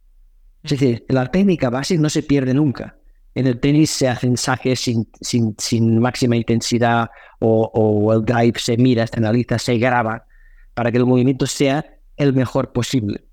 Es 0.67 0.81
decir, 0.81 1.05
la 1.09 1.31
técnica 1.31 1.71
base 1.71 1.97
no 1.97 2.11
se 2.11 2.25
pierde 2.25 2.53
nunca. 2.53 2.99
En 3.37 3.47
el 3.47 3.61
tenis 3.61 3.91
se 3.91 4.09
hacen 4.09 4.37
saques 4.37 4.81
sin, 4.81 5.09
sin, 5.21 6.01
máxima 6.01 6.35
intensidad 6.35 7.09
o, 7.39 8.13
el 8.13 8.25
drive 8.25 8.59
se 8.59 8.77
mira, 8.77 9.07
se 9.07 9.19
analiza, 9.19 9.61
se 9.61 9.79
graba 9.79 10.27
para 10.75 10.91
que 10.91 10.99
el 10.99 11.07
movimiento 11.07 11.47
sea 11.47 11.87
el 12.17 12.33
mejor 12.33 12.73
posible. 12.73 13.29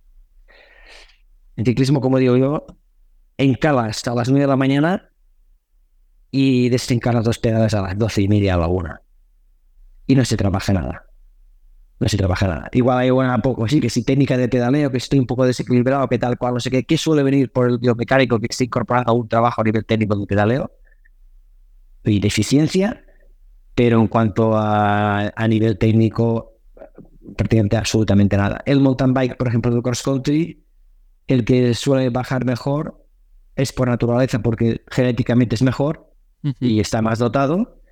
En 1.55 1.65
ciclismo, 1.65 2.01
como 2.01 2.19
digo 2.19 2.37
yo, 2.37 2.67
encalas 3.37 4.07
a 4.07 4.13
las 4.13 4.29
9 4.29 4.41
de 4.41 4.47
la 4.47 4.55
mañana 4.55 5.09
y 6.29 6.69
desencalas 6.69 7.23
dos 7.23 7.39
pedales 7.39 7.73
a 7.73 7.81
las 7.81 7.97
12 7.97 8.21
y 8.21 8.27
media 8.27 8.53
a 8.53 8.57
la 8.57 8.67
una. 8.67 9.01
Y 10.05 10.13
no 10.13 10.23
se 10.23 10.37
trabaja 10.37 10.71
nada 10.71 11.12
no 11.99 12.09
se 12.09 12.17
trabaja 12.17 12.47
nada. 12.47 12.69
Igual 12.73 12.97
hay 12.97 13.11
una 13.11 13.41
poco, 13.41 13.67
sí, 13.67 13.79
que 13.79 13.89
si 13.89 14.03
técnica 14.03 14.37
de 14.37 14.49
pedaleo, 14.49 14.91
que 14.91 14.97
estoy 14.97 15.19
un 15.19 15.25
poco 15.25 15.45
desequilibrado, 15.45 16.07
que 16.09 16.19
tal 16.19 16.37
cual, 16.37 16.55
no 16.55 16.59
sé 16.59 16.69
qué, 16.69 16.83
¿qué 16.83 16.97
suele 16.97 17.23
venir 17.23 17.51
por 17.51 17.69
el 17.69 17.77
biomecánico 17.77 18.39
que 18.39 18.47
se 18.51 18.65
incorpora 18.65 19.03
a 19.03 19.11
un 19.11 19.27
trabajo 19.27 19.61
a 19.61 19.63
nivel 19.63 19.85
técnico 19.85 20.15
de 20.15 20.25
pedaleo? 20.25 20.71
Y 22.03 22.19
deficiencia, 22.19 23.05
pero 23.75 24.01
en 24.01 24.07
cuanto 24.07 24.55
a, 24.55 25.31
a 25.35 25.47
nivel 25.47 25.77
técnico, 25.77 26.53
prácticamente 27.37 27.77
absolutamente 27.77 28.35
nada. 28.35 28.61
El 28.65 28.81
mountain 28.81 29.13
bike, 29.13 29.37
por 29.37 29.47
ejemplo, 29.47 29.71
del 29.71 29.81
cross 29.81 30.03
country, 30.03 30.63
el 31.27 31.45
que 31.45 31.73
suele 31.73 32.09
bajar 32.09 32.43
mejor 32.43 33.01
es 33.55 33.71
por 33.71 33.87
naturaleza, 33.87 34.39
porque 34.39 34.81
genéticamente 34.89 35.55
es 35.55 35.61
mejor 35.61 36.11
uh 36.43 36.49
-huh. 36.49 36.55
y 36.59 36.79
está 36.79 37.01
más 37.01 37.19
dotado 37.19 37.82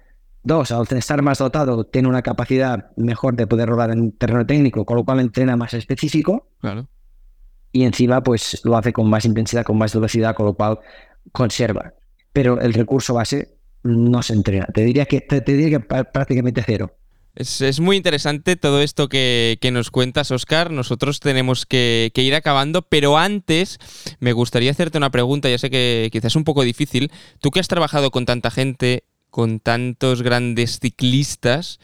Dos, 0.43 0.71
al 0.71 0.87
estar 0.89 1.21
más 1.21 1.37
dotado, 1.37 1.83
tiene 1.85 2.07
una 2.07 2.23
capacidad 2.23 2.91
mejor 2.97 3.35
de 3.35 3.45
poder 3.45 3.69
rodar 3.69 3.91
en 3.91 4.11
terreno 4.11 4.45
técnico, 4.45 4.85
con 4.85 4.97
lo 4.97 5.05
cual 5.05 5.19
entrena 5.19 5.55
más 5.55 5.73
específico. 5.73 6.47
Claro. 6.59 6.87
Y 7.71 7.83
encima, 7.83 8.21
pues 8.23 8.61
lo 8.63 8.75
hace 8.75 8.91
con 8.91 9.09
más 9.09 9.25
intensidad, 9.25 9.63
con 9.63 9.77
más 9.77 9.93
velocidad, 9.93 10.35
con 10.35 10.47
lo 10.47 10.53
cual 10.55 10.79
conserva. 11.31 11.93
Pero 12.33 12.59
el 12.59 12.73
recurso 12.73 13.13
base 13.13 13.55
no 13.83 14.23
se 14.23 14.33
entrena. 14.33 14.65
Te 14.73 14.83
diría 14.83 15.05
que, 15.05 15.21
te, 15.21 15.41
te 15.41 15.53
diría 15.53 15.79
que 15.79 15.85
prácticamente 16.05 16.63
cero. 16.65 16.95
Es, 17.33 17.61
es, 17.61 17.79
muy 17.79 17.95
interesante 17.95 18.57
todo 18.57 18.81
esto 18.81 19.07
que, 19.07 19.57
que 19.61 19.71
nos 19.71 19.89
cuentas, 19.89 20.31
Oscar. 20.31 20.69
Nosotros 20.69 21.21
tenemos 21.21 21.65
que, 21.65 22.11
que, 22.13 22.23
ir 22.23 22.35
acabando, 22.35 22.81
pero 22.81 23.17
antes 23.17 23.79
me 24.19 24.33
gustaría 24.33 24.71
hacerte 24.71 24.97
una 24.97 25.11
pregunta, 25.11 25.49
ya 25.49 25.57
sé 25.57 25.69
que 25.69 26.09
quizás 26.11 26.33
es 26.33 26.35
un 26.35 26.43
poco 26.43 26.63
difícil. 26.63 27.09
Tú 27.39 27.51
que 27.51 27.61
has 27.61 27.69
trabajado 27.69 28.11
con 28.11 28.25
tanta 28.25 28.51
gente 28.51 29.05
con 29.31 29.59
tantos 29.59 30.21
grandes 30.21 30.79
ciclistas, 30.79 31.79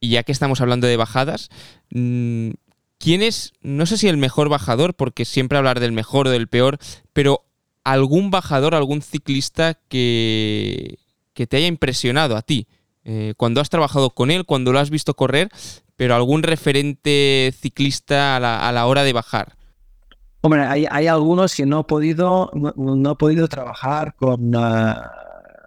y 0.00 0.10
ya 0.10 0.24
que 0.24 0.32
estamos 0.32 0.60
hablando 0.60 0.86
de 0.86 0.96
bajadas, 0.96 1.48
mm, 1.90 2.50
¿quién 2.98 3.22
es, 3.22 3.52
no 3.62 3.86
sé 3.86 3.96
si 3.96 4.08
el 4.08 4.16
mejor 4.16 4.48
bajador, 4.48 4.94
porque 4.94 5.24
siempre 5.24 5.56
hablar 5.56 5.80
del 5.80 5.92
mejor 5.92 6.26
o 6.26 6.30
del 6.30 6.48
peor, 6.48 6.78
pero 7.12 7.46
algún 7.84 8.30
bajador, 8.30 8.74
algún 8.74 9.00
ciclista 9.00 9.78
que, 9.88 10.98
que 11.32 11.46
te 11.46 11.56
haya 11.56 11.66
impresionado 11.68 12.36
a 12.36 12.42
ti? 12.42 12.66
Eh, 13.04 13.34
cuando 13.36 13.60
has 13.60 13.70
trabajado 13.70 14.10
con 14.10 14.30
él, 14.30 14.44
cuando 14.44 14.72
lo 14.72 14.78
has 14.78 14.90
visto 14.90 15.14
correr, 15.14 15.48
pero 15.96 16.14
algún 16.14 16.42
referente 16.42 17.54
ciclista 17.58 18.36
a 18.36 18.40
la, 18.40 18.68
a 18.68 18.72
la 18.72 18.86
hora 18.86 19.04
de 19.04 19.12
bajar. 19.12 19.56
Hombre, 20.42 20.62
hay, 20.62 21.06
algunos 21.06 21.54
que 21.54 21.66
no 21.66 21.80
he 21.80 21.84
podido, 21.84 22.50
no, 22.54 22.72
no 22.74 23.12
he 23.12 23.16
podido 23.16 23.46
trabajar 23.46 24.14
con 24.16 24.54
uh, 24.54 24.94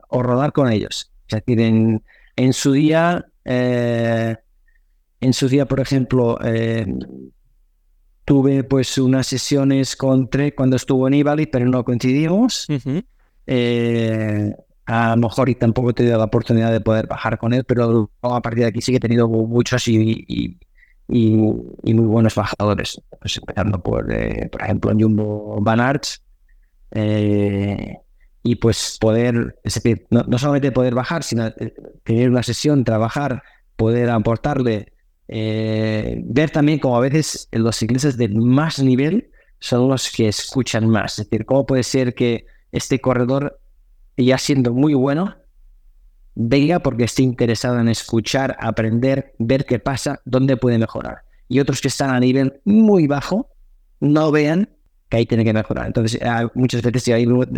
o 0.09 0.23
rodar 0.23 0.51
con 0.51 0.71
ellos. 0.71 1.12
Es 1.33 1.45
decir, 1.45 1.59
en, 1.61 2.03
en 2.35 2.53
su 2.53 2.71
día, 2.73 3.25
eh, 3.45 4.35
en 5.19 5.33
su 5.33 5.47
día, 5.47 5.65
por 5.65 5.79
ejemplo, 5.79 6.37
eh, 6.43 6.85
tuve 8.25 8.63
pues 8.63 8.97
unas 8.97 9.27
sesiones 9.27 9.95
con 9.95 10.29
Trek 10.29 10.55
cuando 10.55 10.75
estuvo 10.75 11.07
en 11.07 11.15
Ibali, 11.15 11.47
pero 11.47 11.65
no 11.65 11.83
coincidimos. 11.83 12.67
Uh 12.69 12.73
-huh. 12.73 13.05
eh, 13.47 14.51
a 14.85 15.15
lo 15.15 15.21
mejor 15.21 15.49
y 15.49 15.55
tampoco 15.55 15.89
he 15.89 15.93
tenido 15.93 16.17
la 16.17 16.25
oportunidad 16.25 16.71
de 16.71 16.81
poder 16.81 17.07
bajar 17.07 17.37
con 17.37 17.53
él, 17.53 17.63
pero 17.63 18.11
a 18.21 18.41
partir 18.41 18.63
de 18.63 18.69
aquí 18.69 18.81
sí 18.81 18.91
que 18.91 18.97
he 18.97 18.99
tenido 18.99 19.27
muchos 19.29 19.87
y, 19.87 20.25
y, 20.27 20.57
y, 21.07 21.35
y 21.83 21.93
muy 21.93 22.05
buenos 22.05 22.35
bajadores. 22.35 23.01
Pues 23.19 23.37
empezando 23.37 23.81
por, 23.81 24.05
por 24.51 24.61
ejemplo, 24.61 24.91
en 24.91 24.99
Jumbo 24.99 25.57
Van 25.61 25.79
Arts. 25.79 26.21
Eh, 26.91 27.97
y 28.43 28.55
pues 28.55 28.97
poder, 28.99 29.57
es 29.63 29.75
decir, 29.75 30.05
no, 30.09 30.23
no, 30.23 30.37
solamente 30.37 30.71
poder 30.73 30.93
bajar, 30.93 31.23
sino 31.23 31.47
eh, 31.47 31.73
tener 32.03 32.29
una 32.29 32.43
sesión, 32.43 32.83
trabajar, 32.83 33.41
poder 33.77 34.09
aportarle, 34.09 34.91
eh, 35.29 36.21
ver 36.25 36.51
también 36.51 36.79
como 36.79 36.97
a 36.97 36.99
veces 36.99 37.47
los 37.53 37.77
ciclistas 37.77 38.17
de 38.17 38.27
más 38.27 38.79
nivel 38.79 39.31
son 39.59 39.87
los 39.87 40.11
que 40.11 40.27
escuchan 40.27 40.87
más. 40.87 41.17
Es 41.17 41.29
decir, 41.29 41.45
cómo 41.45 41.65
puede 41.65 41.83
ser 41.83 42.13
que 42.13 42.45
este 42.73 42.99
corredor, 42.99 43.61
ya 44.17 44.37
siendo 44.37 44.73
muy 44.73 44.93
bueno, 44.93 45.37
venga 46.35 46.79
porque 46.79 47.05
esté 47.05 47.23
interesado 47.23 47.79
en 47.79 47.87
escuchar, 47.87 48.57
aprender, 48.59 49.33
ver 49.39 49.65
qué 49.65 49.79
pasa, 49.79 50.21
dónde 50.25 50.57
puede 50.57 50.77
mejorar. 50.77 51.23
Y 51.47 51.61
otros 51.61 51.79
que 51.79 51.87
están 51.87 52.09
a 52.09 52.19
nivel 52.19 52.59
muy 52.65 53.07
bajo, 53.07 53.49
no 54.01 54.31
vean 54.31 54.69
que 55.13 55.17
ahí 55.17 55.25
tiene 55.27 55.45
que 55.45 55.53
mejorar. 55.53 55.85
Entonces, 55.85 56.19
muchas 56.55 56.81
veces 56.81 57.05
yo 57.05 57.15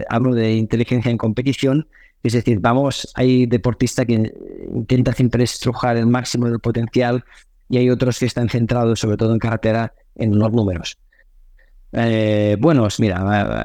hablo, 0.10 0.36
de 0.36 0.56
inteligencia 0.56 1.10
en 1.10 1.18
competición, 1.18 1.88
es 2.22 2.34
decir, 2.34 2.60
vamos, 2.60 3.10
hay 3.16 3.46
deportistas 3.46 4.06
que 4.06 4.34
intentan 4.74 5.16
siempre 5.16 5.46
estrujar 5.46 5.96
el 5.96 6.06
máximo 6.06 6.50
del 6.50 6.60
potencial 6.60 7.24
y 7.70 7.78
hay 7.78 7.90
otros 7.90 8.20
que 8.20 8.26
están 8.26 8.50
centrados, 8.50 9.00
sobre 9.00 9.16
todo 9.16 9.32
en 9.32 9.40
carretera, 9.40 9.94
en 10.16 10.38
los 10.38 10.52
números. 10.52 10.98
Eh, 11.94 12.58
buenos, 12.60 13.00
mira, 13.00 13.24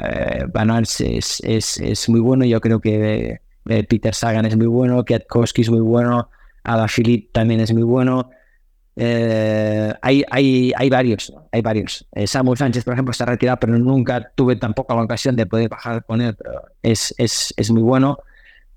eh, 0.08 0.44
Van 0.52 0.70
Aert 0.70 0.86
es, 1.00 1.40
es, 1.42 1.78
es, 1.78 2.08
muy 2.08 2.20
bueno, 2.20 2.44
yo 2.44 2.60
creo 2.60 2.80
que 2.80 3.40
eh, 3.68 3.84
Peter 3.88 4.14
Sagan 4.14 4.46
es 4.46 4.56
muy 4.56 4.68
bueno, 4.68 5.04
Kwiatkowski 5.04 5.62
es 5.62 5.70
muy 5.70 5.80
bueno, 5.80 6.30
Ada 6.62 6.86
Philippe 6.86 7.30
también 7.32 7.58
es 7.58 7.72
muy 7.72 7.82
bueno, 7.82 8.30
eh, 8.96 9.94
hay, 10.02 10.24
hay, 10.30 10.72
hay 10.76 10.90
varios, 10.90 11.32
hay 11.52 11.62
varios. 11.62 12.06
Eh, 12.12 12.26
Samuel 12.26 12.58
Sánchez, 12.58 12.84
por 12.84 12.94
ejemplo, 12.94 13.12
está 13.12 13.24
retirado, 13.24 13.58
pero 13.60 13.78
nunca 13.78 14.30
tuve 14.34 14.56
tampoco 14.56 14.94
la 14.94 15.02
ocasión 15.02 15.36
de 15.36 15.46
poder 15.46 15.68
bajar 15.68 16.04
con 16.04 16.20
él, 16.20 16.34
pero 16.36 16.62
es, 16.82 17.14
es, 17.18 17.54
es 17.56 17.70
muy 17.70 17.82
bueno. 17.82 18.18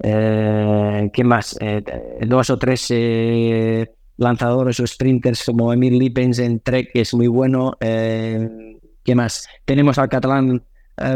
Eh, 0.02 1.10
¿Qué 1.14 1.24
más? 1.24 1.58
Eh, 1.60 1.84
dos 2.26 2.50
o 2.50 2.58
tres 2.58 2.94
lanzadores 4.18 4.80
o 4.80 4.88
sprinters 4.88 5.44
como 5.46 5.74
Emil 5.74 5.98
Lippens 5.98 6.40
en 6.40 6.60
Trek, 6.60 6.92
que 6.94 7.02
es 7.02 7.14
muy 7.14 7.28
bueno. 7.28 7.76
¿Qué 7.80 9.16
más? 9.16 9.48
Tenemos 9.66 9.98
al 9.98 10.10
catalán 10.10 10.64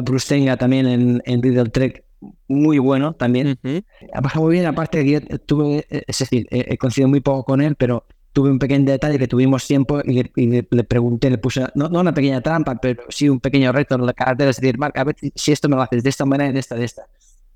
Brustenga 0.03 0.57
también 0.57 0.87
en, 0.87 1.21
en 1.25 1.41
Lidl 1.41 1.71
Trek, 1.71 2.03
muy 2.47 2.79
bueno 2.79 3.13
también. 3.13 3.59
Uh 3.63 3.67
-huh. 3.67 3.85
Ha 4.13 4.21
pasado 4.21 4.45
muy 4.45 4.53
bien, 4.53 4.65
aparte 4.65 5.03
que 5.03 5.11
yo 5.11 5.21
tuve, 5.45 5.85
es 5.89 6.17
decir, 6.17 6.47
he, 6.49 6.73
he 6.73 6.77
coincidido 6.77 7.09
muy 7.09 7.21
poco 7.21 7.43
con 7.43 7.61
él, 7.61 7.75
pero 7.75 8.05
tuve 8.37 8.51
un 8.51 8.59
pequeño 8.59 8.85
detalle 8.85 9.17
que 9.17 9.27
tuvimos 9.27 9.65
tiempo 9.65 9.99
y 10.05 10.13
le, 10.13 10.83
pregunté, 10.83 11.31
le 11.31 11.39
puse, 11.39 11.65
no, 11.73 11.89
no, 11.89 12.01
una 12.01 12.13
pequeña 12.13 12.39
trampa, 12.39 12.75
pero 12.75 13.01
sí 13.09 13.27
un 13.27 13.39
pequeño 13.39 13.71
reto 13.71 13.95
en 13.95 14.05
la 14.05 14.13
carretera, 14.13 14.51
es 14.51 14.57
decir, 14.57 14.77
Marc, 14.77 14.95
a 14.95 15.05
ver 15.05 15.15
si 15.33 15.51
esto 15.51 15.67
me 15.67 15.75
lo 15.75 15.81
haces 15.81 16.03
de 16.03 16.09
esta 16.11 16.23
manera 16.23 16.51
y 16.51 16.53
de 16.53 16.59
esta, 16.59 16.75
de 16.75 16.85
esta. 16.85 17.07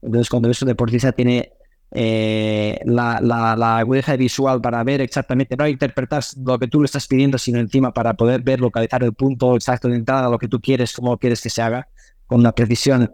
Entonces, 0.01 0.27
cuando 0.27 0.47
ves 0.47 0.59
un 0.63 0.69
deportista 0.69 1.11
tiene 1.11 1.51
eh, 1.91 2.79
la, 2.85 3.19
la, 3.21 4.15
visual 4.17 4.59
para 4.59 4.83
ver 4.83 5.01
exactamente, 5.01 5.55
no 5.55 5.67
interpretar 5.67 6.23
lo 6.43 6.57
que 6.57 6.67
tú 6.67 6.81
le 6.81 6.85
estás 6.85 7.05
pidiendo, 7.05 7.37
sino 7.37 7.59
encima 7.59 7.93
para 7.93 8.15
poder 8.15 8.41
ver, 8.41 8.59
localizar 8.59 9.03
el 9.03 9.13
punto 9.13 9.53
exacto 9.53 9.87
de 9.87 9.97
entrada, 9.97 10.29
lo 10.29 10.39
que 10.39 10.47
tú 10.47 10.59
quieres, 10.59 10.93
cómo 10.93 11.15
quieres 11.19 11.41
que 11.43 11.51
se 11.51 11.61
haga, 11.61 11.89
con 12.25 12.39
una 12.39 12.53
precisión 12.53 13.13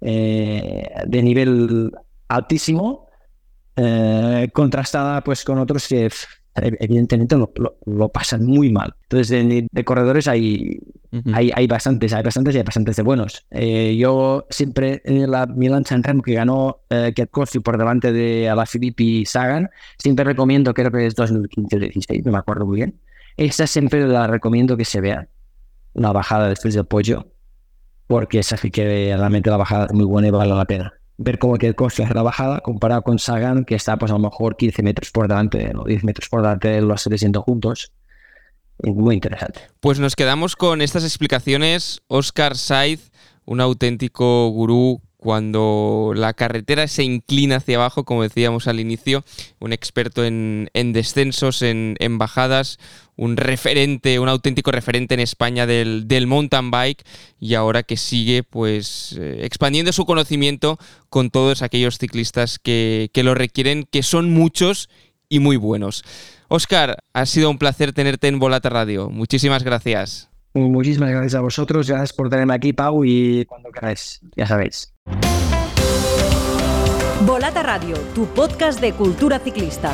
eh, 0.00 0.88
de 1.06 1.22
nivel 1.22 1.92
altísimo, 2.26 3.06
eh, 3.76 4.50
contrastada 4.52 5.22
pues 5.22 5.44
con 5.44 5.60
otros 5.60 5.86
que 5.86 6.10
evidentemente 6.62 7.36
lo, 7.36 8.08
pasan 8.08 8.44
muy 8.44 8.70
mal. 8.70 8.94
Entonces, 9.02 9.68
de, 9.70 9.84
corredores 9.84 10.28
hay, 10.28 10.80
hay, 11.32 11.50
hay, 11.54 11.66
bastantes, 11.66 12.12
hay 12.12 12.22
bastantes 12.22 12.54
y 12.54 12.58
hay 12.58 12.64
bastantes 12.64 12.96
de 12.96 13.02
buenos. 13.02 13.46
Eh, 13.50 13.96
yo 13.96 14.46
siempre 14.50 15.02
en 15.04 15.30
la 15.30 15.46
Milan 15.46 15.84
San 15.84 16.02
Remo 16.02 16.22
que 16.22 16.34
ganó 16.34 16.80
eh, 16.90 17.14
por 17.62 17.78
delante 17.78 18.12
de 18.12 18.48
Alaphilippe 18.48 19.02
y 19.02 19.26
Sagan, 19.26 19.70
siempre 19.98 20.24
recomiendo, 20.24 20.74
creo 20.74 20.90
que 20.90 21.06
es 21.06 21.16
2015-16, 21.16 22.24
no 22.24 22.32
me 22.32 22.38
acuerdo 22.38 22.66
muy 22.66 22.76
bien. 22.76 23.00
Esta 23.36 23.66
siempre 23.66 24.06
la 24.06 24.26
recomiendo 24.26 24.76
que 24.76 24.84
se 24.84 25.00
vea, 25.00 25.28
una 25.92 26.12
bajada 26.12 26.48
después 26.48 26.74
del 26.74 26.86
pollo, 26.86 27.26
porque 28.06 28.38
esa 28.38 28.56
sí 28.56 28.70
que 28.70 29.14
realmente 29.16 29.50
la 29.50 29.58
bajada 29.58 29.86
es 29.86 29.92
muy 29.92 30.04
buena 30.04 30.28
y 30.28 30.30
vale 30.30 30.54
la 30.54 30.64
pena 30.64 30.92
ver 31.18 31.38
cómo 31.38 31.56
que 31.56 31.66
el 31.66 31.74
coste 31.74 32.04
hace 32.04 32.14
la 32.14 32.22
bajada 32.22 32.60
comparado 32.60 33.02
con 33.02 33.18
Sagan, 33.18 33.64
que 33.64 33.74
está 33.74 33.96
pues 33.96 34.10
a 34.10 34.14
lo 34.14 34.20
mejor 34.20 34.56
15 34.56 34.82
metros 34.82 35.10
por 35.10 35.28
delante 35.28 35.72
o 35.76 35.84
10 35.84 36.04
metros 36.04 36.28
por 36.28 36.42
delante 36.42 36.68
de 36.68 36.82
los 36.82 37.02
700 37.02 37.42
juntos. 37.42 37.92
Es 38.78 38.94
muy 38.94 39.14
interesante. 39.14 39.60
Pues 39.80 39.98
nos 39.98 40.16
quedamos 40.16 40.56
con 40.56 40.82
estas 40.82 41.04
explicaciones. 41.04 42.02
Oscar 42.08 42.56
Saiz, 42.56 43.10
un 43.46 43.60
auténtico 43.60 44.48
gurú 44.50 45.00
cuando 45.16 46.12
la 46.14 46.34
carretera 46.34 46.86
se 46.88 47.02
inclina 47.02 47.56
hacia 47.56 47.76
abajo, 47.76 48.04
como 48.04 48.22
decíamos 48.22 48.68
al 48.68 48.80
inicio, 48.80 49.24
un 49.58 49.72
experto 49.72 50.24
en, 50.24 50.68
descensos, 50.92 51.62
en, 51.62 51.96
bajadas, 52.18 52.78
un 53.16 53.36
referente, 53.36 54.18
un 54.18 54.28
auténtico 54.28 54.72
referente 54.72 55.14
en 55.14 55.20
España 55.20 55.66
del, 55.66 56.26
mountain 56.26 56.70
bike 56.70 57.04
y 57.40 57.54
ahora 57.54 57.82
que 57.82 57.96
sigue 57.96 58.42
pues 58.42 59.16
eh, 59.18 59.40
expandiendo 59.42 59.92
su 59.92 60.04
conocimiento 60.04 60.78
con 61.08 61.30
todos 61.30 61.62
aquellos 61.62 61.98
ciclistas 61.98 62.58
que, 62.58 63.10
que 63.12 63.22
lo 63.22 63.34
requieren, 63.34 63.84
que 63.90 64.02
son 64.02 64.30
muchos 64.30 64.88
y 65.28 65.38
muy 65.38 65.56
buenos. 65.56 66.04
Oscar, 66.48 66.98
ha 67.12 67.26
sido 67.26 67.50
un 67.50 67.58
placer 67.58 67.92
tenerte 67.92 68.28
en 68.28 68.38
Volata 68.38 68.68
Radio. 68.68 69.10
Muchísimas 69.10 69.64
gracias. 69.64 70.30
Muchísimas 70.54 71.10
gracias 71.10 71.34
a 71.34 71.40
vosotros, 71.40 71.88
gracias 71.88 72.14
por 72.14 72.30
tenerme 72.30 72.54
aquí, 72.54 72.72
Pau, 72.72 73.04
y 73.04 73.44
cuando 73.44 73.70
queráis, 73.70 74.20
ya 74.36 74.46
sabéis. 74.46 74.95
Volata 77.26 77.62
Radio, 77.62 77.96
tu 78.14 78.26
podcast 78.26 78.80
de 78.80 78.92
cultura 78.92 79.38
ciclista. 79.40 79.92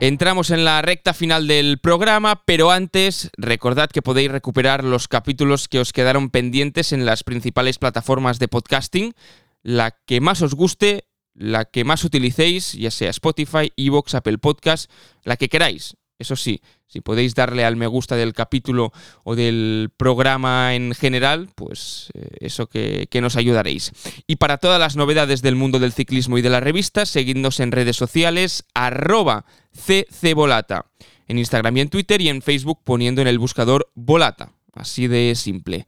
Entramos 0.00 0.50
en 0.50 0.64
la 0.66 0.82
recta 0.82 1.14
final 1.14 1.46
del 1.46 1.78
programa, 1.78 2.42
pero 2.44 2.70
antes 2.70 3.30
recordad 3.38 3.88
que 3.88 4.02
podéis 4.02 4.30
recuperar 4.30 4.84
los 4.84 5.08
capítulos 5.08 5.68
que 5.68 5.80
os 5.80 5.94
quedaron 5.94 6.28
pendientes 6.28 6.92
en 6.92 7.06
las 7.06 7.24
principales 7.24 7.78
plataformas 7.78 8.38
de 8.38 8.48
podcasting, 8.48 9.14
la 9.62 9.92
que 10.06 10.20
más 10.20 10.42
os 10.42 10.54
guste, 10.54 11.04
la 11.32 11.64
que 11.64 11.84
más 11.84 12.04
utilicéis, 12.04 12.74
ya 12.74 12.90
sea 12.90 13.10
Spotify, 13.10 13.72
Evox, 13.76 14.14
Apple 14.14 14.38
Podcast, 14.38 14.90
la 15.24 15.36
que 15.36 15.48
queráis. 15.48 15.96
Eso 16.18 16.34
sí, 16.34 16.62
si 16.86 17.02
podéis 17.02 17.34
darle 17.34 17.64
al 17.64 17.76
me 17.76 17.86
gusta 17.86 18.16
del 18.16 18.32
capítulo 18.32 18.90
o 19.22 19.36
del 19.36 19.90
programa 19.96 20.74
en 20.74 20.94
general, 20.94 21.50
pues 21.54 22.10
eh, 22.14 22.28
eso 22.40 22.68
que, 22.68 23.08
nos 23.20 23.36
ayudaréis. 23.36 23.92
Y 24.26 24.36
para 24.36 24.58
todas 24.58 24.80
las 24.80 24.96
novedades 24.96 25.42
del 25.42 25.56
mundo 25.56 25.78
del 25.78 25.92
ciclismo 25.92 26.38
y 26.38 26.42
de 26.42 26.50
la 26.50 26.60
revista, 26.60 27.04
seguidnos 27.04 27.60
en 27.60 27.72
redes 27.72 27.96
sociales 27.96 28.64
arroba 28.74 29.44
ccvolata, 29.74 30.86
en 31.28 31.38
Instagram 31.38 31.76
y 31.76 31.80
en 31.80 31.88
Twitter 31.90 32.20
y 32.22 32.30
en 32.30 32.40
Facebook 32.40 32.80
poniendo 32.82 33.20
en 33.20 33.28
el 33.28 33.38
buscador 33.38 33.90
Volata. 33.94 34.52
Así 34.72 35.08
de 35.08 35.34
simple. 35.34 35.86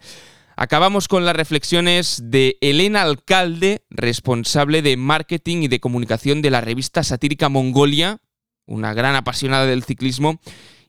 Acabamos 0.56 1.06
con 1.06 1.24
las 1.24 1.36
reflexiones 1.36 2.20
de 2.24 2.58
Elena 2.60 3.02
Alcalde, 3.02 3.82
responsable 3.90 4.82
de 4.82 4.96
marketing 4.96 5.62
y 5.62 5.68
de 5.68 5.78
comunicación 5.78 6.42
de 6.42 6.50
la 6.50 6.60
revista 6.60 7.04
satírica 7.04 7.48
Mongolia, 7.48 8.18
una 8.68 8.94
gran 8.94 9.16
apasionada 9.16 9.66
del 9.66 9.82
ciclismo 9.82 10.38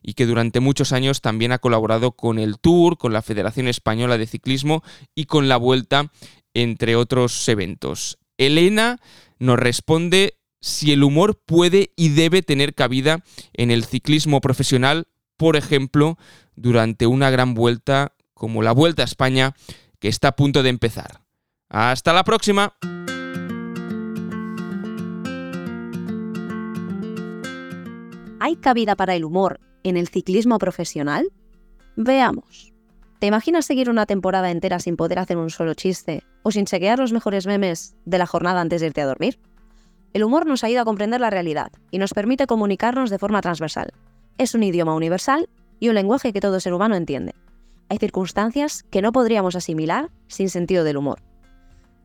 y 0.02 0.14
que 0.14 0.26
durante 0.26 0.60
muchos 0.60 0.92
años 0.92 1.20
también 1.20 1.52
ha 1.52 1.58
colaborado 1.58 2.12
con 2.12 2.38
el 2.38 2.58
Tour, 2.58 2.96
con 2.96 3.12
la 3.12 3.22
Federación 3.22 3.68
Española 3.68 4.18
de 4.18 4.26
Ciclismo 4.26 4.82
y 5.14 5.24
con 5.24 5.48
la 5.48 5.56
Vuelta, 5.56 6.10
entre 6.54 6.96
otros 6.96 7.48
eventos. 7.48 8.18
Elena 8.38 8.98
nos 9.38 9.58
responde 9.58 10.38
si 10.60 10.92
el 10.92 11.02
humor 11.02 11.42
puede 11.44 11.92
y 11.96 12.10
debe 12.10 12.42
tener 12.42 12.74
cabida 12.74 13.22
en 13.52 13.70
el 13.70 13.84
ciclismo 13.84 14.40
profesional, 14.40 15.08
por 15.36 15.56
ejemplo, 15.56 16.18
durante 16.54 17.06
una 17.06 17.30
gran 17.30 17.54
vuelta 17.54 18.14
como 18.34 18.62
la 18.62 18.72
Vuelta 18.72 19.02
a 19.02 19.06
España, 19.06 19.54
que 19.98 20.08
está 20.08 20.28
a 20.28 20.36
punto 20.36 20.62
de 20.62 20.70
empezar. 20.70 21.22
Hasta 21.68 22.12
la 22.12 22.24
próxima. 22.24 22.74
¿Hay 28.42 28.56
cabida 28.56 28.96
para 28.96 29.14
el 29.14 29.26
humor 29.26 29.60
en 29.82 29.98
el 29.98 30.08
ciclismo 30.08 30.56
profesional? 30.58 31.30
Veamos. 31.96 32.72
¿Te 33.18 33.26
imaginas 33.26 33.66
seguir 33.66 33.90
una 33.90 34.06
temporada 34.06 34.50
entera 34.50 34.78
sin 34.78 34.96
poder 34.96 35.18
hacer 35.18 35.36
un 35.36 35.50
solo 35.50 35.74
chiste 35.74 36.24
o 36.42 36.50
sin 36.50 36.64
chequear 36.64 36.98
los 36.98 37.12
mejores 37.12 37.46
memes 37.46 37.94
de 38.06 38.16
la 38.16 38.24
jornada 38.24 38.62
antes 38.62 38.80
de 38.80 38.86
irte 38.86 39.02
a 39.02 39.06
dormir? 39.06 39.38
El 40.14 40.24
humor 40.24 40.46
nos 40.46 40.64
ayuda 40.64 40.80
a 40.80 40.84
comprender 40.86 41.20
la 41.20 41.28
realidad 41.28 41.70
y 41.90 41.98
nos 41.98 42.14
permite 42.14 42.46
comunicarnos 42.46 43.10
de 43.10 43.18
forma 43.18 43.42
transversal. 43.42 43.92
Es 44.38 44.54
un 44.54 44.62
idioma 44.62 44.94
universal 44.94 45.50
y 45.78 45.90
un 45.90 45.94
lenguaje 45.94 46.32
que 46.32 46.40
todo 46.40 46.60
ser 46.60 46.72
humano 46.72 46.96
entiende. 46.96 47.34
Hay 47.90 47.98
circunstancias 47.98 48.84
que 48.84 49.02
no 49.02 49.12
podríamos 49.12 49.54
asimilar 49.54 50.08
sin 50.28 50.48
sentido 50.48 50.82
del 50.82 50.96
humor. 50.96 51.20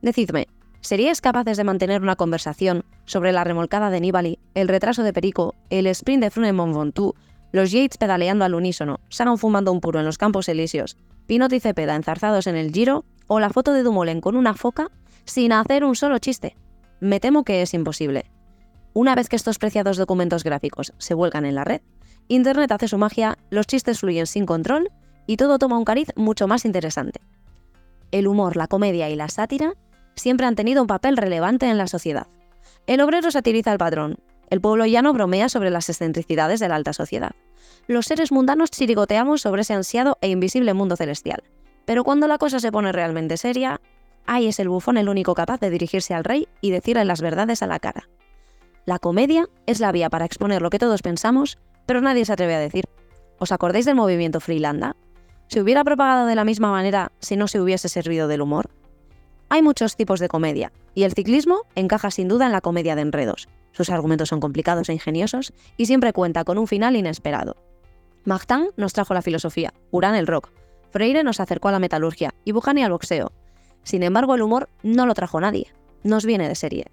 Decidme, 0.01 0.49
¿Seríais 0.85 1.19
capaces 1.19 1.57
de 1.57 1.63
mantener 1.63 2.03
una 2.03 2.15
conversación 2.15 2.85
sobre 3.05 3.31
la 3.31 3.43
remolcada 3.43 3.89
de 3.89 3.99
Nibali, 3.99 4.37
el 4.53 4.67
retraso 4.67 5.01
de 5.01 5.13
Perico, 5.13 5.55
el 5.71 5.87
sprint 5.87 6.21
de 6.21 6.29
Froome 6.29 6.53
Mont 6.53 6.77
Ventoux, 6.77 7.17
los 7.51 7.71
Yates 7.71 7.97
pedaleando 7.97 8.45
al 8.45 8.53
unísono, 8.53 8.99
Sagan 9.09 9.39
fumando 9.39 9.71
un 9.71 9.81
puro 9.81 9.99
en 9.99 10.05
los 10.05 10.19
Campos 10.19 10.47
Elíseos, 10.47 10.95
Pinot 11.25 11.51
y 11.53 11.59
Cepeda 11.59 11.95
enzarzados 11.95 12.45
en 12.45 12.55
el 12.55 12.71
Giro 12.71 13.03
o 13.25 13.39
la 13.39 13.49
foto 13.49 13.73
de 13.73 13.81
Dumoulin 13.81 14.21
con 14.21 14.35
una 14.35 14.53
foca 14.53 14.91
sin 15.23 15.53
hacer 15.53 15.83
un 15.85 15.95
solo 15.95 16.19
chiste? 16.19 16.55
Me 16.99 17.19
temo 17.19 17.43
que 17.43 17.63
es 17.63 17.73
imposible. 17.73 18.29
Una 18.93 19.15
vez 19.15 19.27
que 19.27 19.37
estos 19.37 19.57
preciados 19.57 19.97
documentos 19.97 20.43
gráficos 20.43 20.93
se 20.99 21.15
vuelcan 21.15 21.47
en 21.47 21.55
la 21.55 21.63
red, 21.63 21.81
Internet 22.27 22.71
hace 22.71 22.87
su 22.87 22.99
magia, 22.99 23.39
los 23.49 23.65
chistes 23.65 24.01
fluyen 24.01 24.27
sin 24.27 24.45
control 24.45 24.91
y 25.25 25.37
todo 25.37 25.57
toma 25.57 25.79
un 25.79 25.83
cariz 25.83 26.09
mucho 26.15 26.47
más 26.47 26.63
interesante. 26.63 27.21
El 28.11 28.27
humor, 28.27 28.55
la 28.55 28.67
comedia 28.67 29.09
y 29.09 29.15
la 29.15 29.29
sátira 29.29 29.73
siempre 30.15 30.45
han 30.45 30.55
tenido 30.55 30.81
un 30.81 30.87
papel 30.87 31.17
relevante 31.17 31.67
en 31.67 31.77
la 31.77 31.87
sociedad. 31.87 32.27
El 32.87 33.01
obrero 33.01 33.31
satiriza 33.31 33.71
al 33.71 33.77
padrón, 33.77 34.17
el 34.49 34.61
pueblo 34.61 34.85
llano 34.85 35.13
bromea 35.13 35.49
sobre 35.49 35.69
las 35.69 35.89
excentricidades 35.89 36.59
de 36.59 36.69
la 36.69 36.75
alta 36.75 36.93
sociedad. 36.93 37.31
Los 37.87 38.05
seres 38.05 38.31
mundanos 38.31 38.71
chirigoteamos 38.71 39.41
sobre 39.41 39.61
ese 39.61 39.73
ansiado 39.73 40.17
e 40.21 40.29
invisible 40.29 40.73
mundo 40.73 40.95
celestial. 40.95 41.43
Pero 41.85 42.03
cuando 42.03 42.27
la 42.27 42.37
cosa 42.37 42.59
se 42.59 42.71
pone 42.71 42.91
realmente 42.91 43.37
seria, 43.37 43.79
ahí 44.25 44.47
es 44.47 44.59
el 44.59 44.69
bufón 44.69 44.97
el 44.97 45.09
único 45.09 45.35
capaz 45.35 45.59
de 45.59 45.69
dirigirse 45.69 46.13
al 46.13 46.23
rey 46.23 46.47
y 46.61 46.71
decirle 46.71 47.05
las 47.05 47.21
verdades 47.21 47.61
a 47.61 47.67
la 47.67 47.79
cara. 47.79 48.07
La 48.85 48.99
comedia 48.99 49.47
es 49.65 49.79
la 49.79 49.91
vía 49.91 50.09
para 50.09 50.25
exponer 50.25 50.61
lo 50.61 50.69
que 50.69 50.79
todos 50.79 51.01
pensamos, 51.01 51.57
pero 51.85 52.01
nadie 52.01 52.25
se 52.25 52.33
atreve 52.33 52.55
a 52.55 52.59
decir. 52.59 52.85
¿Os 53.39 53.51
acordáis 53.51 53.85
del 53.85 53.95
movimiento 53.95 54.39
Freelanda? 54.39 54.95
¿Se 55.47 55.61
hubiera 55.61 55.83
propagado 55.83 56.25
de 56.27 56.35
la 56.35 56.45
misma 56.45 56.71
manera 56.71 57.11
si 57.19 57.35
no 57.35 57.47
se 57.47 57.59
hubiese 57.59 57.89
servido 57.89 58.27
del 58.27 58.41
humor? 58.41 58.69
Hay 59.49 59.61
muchos 59.61 59.95
tipos 59.95 60.19
de 60.19 60.27
comedia, 60.27 60.71
y 60.93 61.03
el 61.03 61.13
ciclismo 61.13 61.61
encaja 61.75 62.11
sin 62.11 62.27
duda 62.27 62.45
en 62.45 62.51
la 62.51 62.61
comedia 62.61 62.95
de 62.95 63.01
enredos. 63.01 63.47
Sus 63.71 63.89
argumentos 63.89 64.29
son 64.29 64.39
complicados 64.39 64.89
e 64.89 64.93
ingeniosos 64.93 65.53
y 65.77 65.85
siempre 65.85 66.13
cuenta 66.13 66.43
con 66.43 66.57
un 66.57 66.67
final 66.67 66.95
inesperado. 66.95 67.57
Martin 68.23 68.69
nos 68.77 68.93
trajo 68.93 69.13
la 69.13 69.21
filosofía, 69.21 69.73
Urán 69.91 70.15
el 70.15 70.27
rock, 70.27 70.49
Freire 70.95 71.23
nos 71.23 71.41
acercó 71.41 71.67
a 71.67 71.73
la 71.73 71.79
metalurgia 71.79 72.33
y 72.45 72.53
Buchani 72.53 72.81
al 72.81 72.91
boxeo. 72.93 73.33
Sin 73.83 74.01
embargo, 74.01 74.33
el 74.33 74.41
humor 74.41 74.69
no 74.81 75.05
lo 75.05 75.13
trajo 75.13 75.41
nadie, 75.41 75.67
nos 76.03 76.25
viene 76.25 76.47
de 76.47 76.55
serie. 76.55 76.85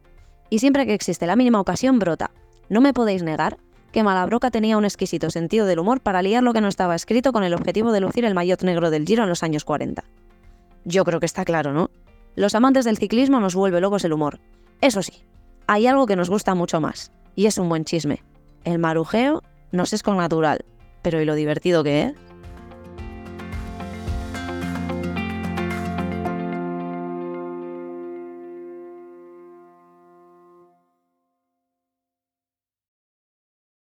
Y 0.50 0.58
siempre 0.58 0.86
que 0.86 0.94
existe 0.94 1.24
la 1.24 1.36
mínima 1.36 1.60
ocasión, 1.60 2.00
brota. 2.00 2.32
No 2.68 2.80
me 2.80 2.92
podéis 2.92 3.22
negar 3.22 3.58
que 3.92 4.02
Malabroca 4.02 4.50
tenía 4.50 4.76
un 4.76 4.84
exquisito 4.84 5.30
sentido 5.30 5.66
del 5.66 5.78
humor 5.78 6.00
para 6.00 6.20
liar 6.20 6.42
lo 6.42 6.52
que 6.52 6.60
no 6.60 6.66
estaba 6.66 6.96
escrito 6.96 7.32
con 7.32 7.44
el 7.44 7.54
objetivo 7.54 7.92
de 7.92 8.00
lucir 8.00 8.24
el 8.24 8.34
maillot 8.34 8.64
negro 8.64 8.90
del 8.90 9.06
Giro 9.06 9.22
en 9.22 9.28
los 9.28 9.44
años 9.44 9.64
40. 9.64 10.02
Yo 10.84 11.04
creo 11.04 11.20
que 11.20 11.26
está 11.26 11.44
claro, 11.44 11.72
¿no? 11.72 11.88
Los 12.34 12.54
amantes 12.54 12.84
del 12.84 12.96
ciclismo 12.96 13.40
nos 13.40 13.54
vuelve 13.54 13.80
locos 13.80 14.04
el 14.04 14.12
humor. 14.12 14.40
Eso 14.80 15.02
sí, 15.02 15.24
hay 15.66 15.86
algo 15.86 16.06
que 16.06 16.16
nos 16.16 16.30
gusta 16.30 16.54
mucho 16.54 16.80
más, 16.80 17.12
y 17.34 17.46
es 17.46 17.58
un 17.58 17.68
buen 17.68 17.84
chisme. 17.84 18.22
El 18.64 18.78
marujeo 18.78 19.42
nos 19.70 19.92
es 19.92 20.02
con 20.02 20.16
natural, 20.16 20.64
pero 21.02 21.20
¿y 21.20 21.24
lo 21.24 21.34
divertido 21.34 21.84
que 21.84 22.02
es? 22.02 22.14